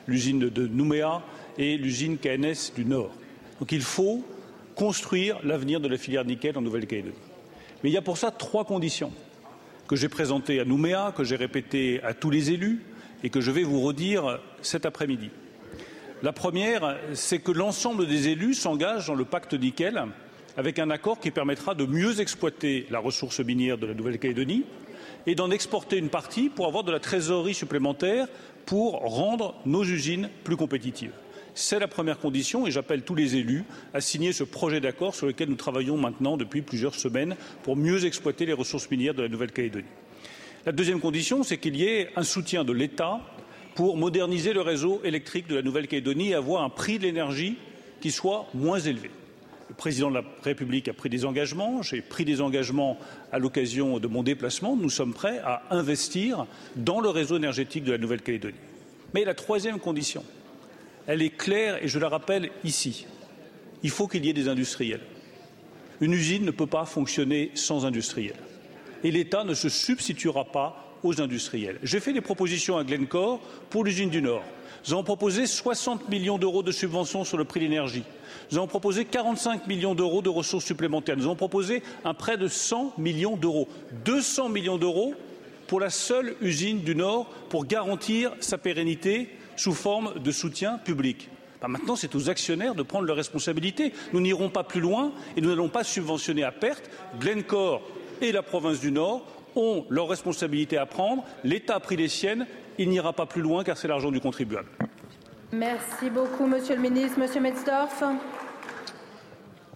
l'usine 0.07 0.41
de 0.41 0.67
Nouméa 0.67 1.23
et 1.57 1.77
l'usine 1.77 2.19
KNS 2.19 2.73
du 2.75 2.85
Nord. 2.85 3.09
Donc 3.59 3.71
il 3.71 3.81
faut 3.81 4.23
construire 4.75 5.39
l'avenir 5.43 5.79
de 5.79 5.87
la 5.87 5.97
filière 5.97 6.23
nickel 6.23 6.55
en 6.55 6.61
Nouvelle-Calédonie. 6.61 7.15
Mais 7.83 7.89
il 7.89 7.93
y 7.93 7.97
a 7.97 8.03
pour 8.03 8.19
ça 8.19 8.29
trois 8.29 8.63
conditions 8.63 9.11
que 9.89 9.95
j'ai 9.95 10.07
présenté 10.07 10.59
à 10.59 10.65
Nouméa, 10.65 11.11
que 11.17 11.23
j'ai 11.23 11.35
répété 11.35 11.99
à 12.03 12.13
tous 12.13 12.29
les 12.29 12.51
élus 12.51 12.79
et 13.23 13.31
que 13.31 13.41
je 13.41 13.49
vais 13.49 13.63
vous 13.63 13.81
redire 13.81 14.39
cet 14.61 14.85
après-midi. 14.85 15.31
La 16.21 16.31
première, 16.31 16.95
c'est 17.13 17.39
que 17.39 17.51
l'ensemble 17.51 18.07
des 18.07 18.27
élus 18.27 18.53
s'engagent 18.53 19.07
dans 19.07 19.15
le 19.15 19.25
pacte 19.25 19.55
nickel 19.55 20.05
avec 20.57 20.77
un 20.77 20.91
accord 20.91 21.19
qui 21.19 21.31
permettra 21.31 21.73
de 21.73 21.87
mieux 21.87 22.21
exploiter 22.21 22.85
la 22.91 22.99
ressource 22.99 23.39
minière 23.39 23.79
de 23.79 23.87
la 23.87 23.95
Nouvelle-Calédonie 23.95 24.63
et 25.25 25.33
d'en 25.33 25.49
exporter 25.49 25.97
une 25.97 26.09
partie 26.09 26.49
pour 26.49 26.67
avoir 26.67 26.83
de 26.83 26.91
la 26.91 26.99
trésorerie 26.99 27.55
supplémentaire 27.55 28.27
pour 28.67 28.99
rendre 28.99 29.55
nos 29.65 29.83
usines 29.83 30.29
plus 30.43 30.55
compétitives. 30.55 31.13
C'est 31.61 31.77
la 31.77 31.89
première 31.89 32.19
condition 32.19 32.65
et 32.65 32.71
j'appelle 32.71 33.01
tous 33.01 33.15
les 33.15 33.35
élus 33.35 33.65
à 33.93 33.99
signer 33.99 34.31
ce 34.31 34.45
projet 34.45 34.79
d'accord 34.79 35.13
sur 35.13 35.27
lequel 35.27 35.49
nous 35.49 35.57
travaillons 35.57 35.97
maintenant 35.97 36.37
depuis 36.37 36.61
plusieurs 36.61 36.95
semaines 36.95 37.35
pour 37.63 37.75
mieux 37.75 38.05
exploiter 38.05 38.45
les 38.45 38.53
ressources 38.53 38.89
minières 38.89 39.13
de 39.13 39.23
la 39.23 39.27
Nouvelle-Calédonie. 39.27 39.89
La 40.65 40.71
deuxième 40.71 41.01
condition, 41.01 41.43
c'est 41.43 41.57
qu'il 41.57 41.75
y 41.75 41.83
ait 41.83 42.11
un 42.15 42.23
soutien 42.23 42.63
de 42.63 42.71
l'État 42.71 43.19
pour 43.75 43.97
moderniser 43.97 44.53
le 44.53 44.61
réseau 44.61 45.01
électrique 45.03 45.47
de 45.47 45.55
la 45.55 45.61
Nouvelle-Calédonie 45.61 46.29
et 46.29 46.33
avoir 46.33 46.63
un 46.63 46.69
prix 46.69 46.97
de 46.97 47.03
l'énergie 47.03 47.57
qui 47.99 48.11
soit 48.11 48.47
moins 48.53 48.79
élevé. 48.79 49.11
Le 49.67 49.75
président 49.75 50.09
de 50.09 50.15
la 50.15 50.23
République 50.43 50.87
a 50.87 50.93
pris 50.93 51.09
des 51.09 51.25
engagements, 51.25 51.81
j'ai 51.81 52.01
pris 52.01 52.23
des 52.23 52.39
engagements 52.39 52.97
à 53.33 53.37
l'occasion 53.37 53.99
de 53.99 54.07
mon 54.07 54.23
déplacement. 54.23 54.77
Nous 54.77 54.89
sommes 54.89 55.13
prêts 55.13 55.41
à 55.43 55.63
investir 55.71 56.45
dans 56.77 57.01
le 57.01 57.09
réseau 57.09 57.35
énergétique 57.35 57.83
de 57.83 57.91
la 57.91 57.97
Nouvelle-Calédonie. 57.97 58.55
Mais 59.13 59.25
la 59.25 59.33
troisième 59.33 59.79
condition, 59.79 60.23
elle 61.09 61.23
est 61.23 61.35
claire 61.35 61.83
et 61.83 61.87
je 61.87 61.97
la 61.97 62.07
rappelle 62.07 62.51
ici. 62.63 63.07
Il 63.81 63.89
faut 63.89 64.07
qu'il 64.07 64.23
y 64.25 64.29
ait 64.29 64.33
des 64.33 64.47
industriels. 64.47 65.01
Une 66.01 66.13
usine 66.13 66.45
ne 66.45 66.51
peut 66.51 66.67
pas 66.67 66.85
fonctionner 66.85 67.49
sans 67.55 67.83
industriels. 67.83 68.37
Et 69.03 69.09
l'État 69.09 69.43
ne 69.43 69.55
se 69.55 69.69
substituera 69.69 70.45
pas 70.45 70.95
aux 71.01 71.19
industriels. 71.19 71.79
J'ai 71.81 71.99
fait 71.99 72.13
des 72.13 72.21
propositions 72.21 72.77
à 72.77 72.83
Glencore 72.83 73.39
pour 73.71 73.83
l'usine 73.83 74.11
du 74.11 74.21
Nord. 74.21 74.43
Nous 74.85 74.93
avons 74.93 75.03
proposé 75.03 75.47
60 75.47 76.09
millions 76.09 76.37
d'euros 76.37 76.61
de 76.61 76.71
subventions 76.71 77.23
sur 77.23 77.37
le 77.37 77.43
prix 77.43 77.59
de 77.59 77.65
l'énergie. 77.65 78.03
Nous 78.51 78.59
avons 78.59 78.67
proposé 78.67 79.03
45 79.03 79.65
millions 79.65 79.95
d'euros 79.95 80.21
de 80.21 80.29
ressources 80.29 80.65
supplémentaires. 80.65 81.17
Nous 81.17 81.25
avons 81.25 81.35
proposé 81.35 81.81
un 82.05 82.13
prêt 82.13 82.37
de 82.37 82.47
100 82.47 82.93
millions 82.99 83.35
d'euros. 83.35 83.67
200 84.05 84.49
millions 84.49 84.77
d'euros 84.77 85.15
pour 85.65 85.79
la 85.79 85.89
seule 85.89 86.35
usine 86.39 86.81
du 86.81 86.93
Nord 86.93 87.25
pour 87.49 87.65
garantir 87.65 88.31
sa 88.41 88.59
pérennité 88.59 89.29
sous 89.59 89.73
forme 89.73 90.13
de 90.19 90.31
soutien 90.31 90.77
public. 90.77 91.29
Bah, 91.61 91.67
maintenant, 91.67 91.97
c'est 91.97 92.15
aux 92.15 92.29
actionnaires 92.29 92.75
de 92.75 92.83
prendre 92.83 93.05
leurs 93.05 93.17
responsabilités. 93.17 93.91
Nous 94.13 94.21
n'irons 94.21 94.49
pas 94.49 94.63
plus 94.63 94.79
loin 94.79 95.11
et 95.35 95.41
nous 95.41 95.49
n'allons 95.49 95.67
pas 95.67 95.83
subventionner 95.83 96.43
à 96.43 96.51
perte. 96.53 96.89
Glencore 97.19 97.81
et 98.21 98.31
la 98.31 98.41
province 98.41 98.79
du 98.79 98.91
Nord 98.91 99.25
ont 99.57 99.85
leurs 99.89 100.07
responsabilités 100.07 100.77
à 100.77 100.85
prendre. 100.85 101.25
L'État 101.43 101.75
a 101.75 101.79
pris 101.81 101.97
les 101.97 102.07
siennes. 102.07 102.47
Il 102.77 102.87
n'ira 102.87 103.11
pas 103.11 103.25
plus 103.25 103.41
loin 103.41 103.65
car 103.65 103.77
c'est 103.77 103.89
l'argent 103.89 104.11
du 104.11 104.21
contribuable. 104.21 104.69
Merci 105.51 106.09
beaucoup, 106.09 106.47
Monsieur 106.47 106.75
le 106.75 106.81
ministre. 106.81 107.19
Monsieur 107.19 107.41
Metzdorf. 107.41 108.01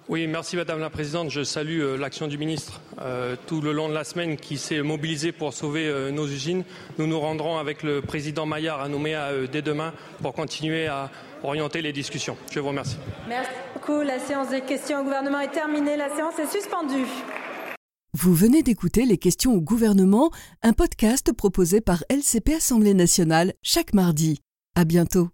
Oui, 0.10 0.28
merci 0.28 0.58
Madame 0.58 0.80
la 0.80 0.90
Présidente. 0.90 1.30
Je 1.30 1.44
salue 1.44 1.80
euh, 1.80 1.98
l'action 1.98 2.28
du 2.28 2.38
ministre 2.38 2.82
euh, 3.02 3.38
tout 3.48 3.62
le 3.62 3.72
long 3.72 3.88
de 3.88 3.94
la 3.94 4.04
semaine 4.04 4.36
qui 4.36 4.58
s'est 4.58 4.82
mobilisé 4.82 5.32
pour 5.32 5.54
sauver 5.54 5.88
euh, 5.88 6.12
nos 6.12 6.28
usines. 6.28 6.66
Nous 6.98 7.08
nous 7.08 7.20
rendrons 7.20 7.58
avec 7.58 7.84
le 7.84 8.02
président 8.02 8.46
Maillard 8.46 8.82
à 8.82 8.90
Nouméa 8.90 9.48
dès 9.50 9.62
demain 9.62 9.94
pour 10.22 10.34
continuer 10.34 10.88
à 10.88 11.10
orienter 11.42 11.82
les 11.82 11.94
discussions. 11.94 12.36
Je 12.52 12.60
vous 12.60 12.68
remercie. 12.68 12.98
Merci 13.30 13.52
beaucoup. 13.74 14.02
La 14.02 14.20
séance 14.20 14.50
des 14.50 14.62
questions 14.62 15.00
au 15.00 15.04
gouvernement 15.04 15.40
est 15.40 15.52
terminée. 15.52 15.96
La 15.96 16.14
séance 16.14 16.38
est 16.38 16.52
suspendue. 16.52 17.08
Vous 18.14 18.34
venez 18.34 18.62
d'écouter 18.62 19.06
Les 19.06 19.18
questions 19.18 19.54
au 19.54 19.62
gouvernement, 19.62 20.32
un 20.64 20.74
podcast 20.74 21.32
proposé 21.32 21.80
par 21.80 22.04
LCP 22.10 22.56
Assemblée 22.56 22.94
nationale 22.94 23.54
chaque 23.64 23.94
mardi. 23.94 24.42
À 24.76 24.84
bientôt. 24.84 25.30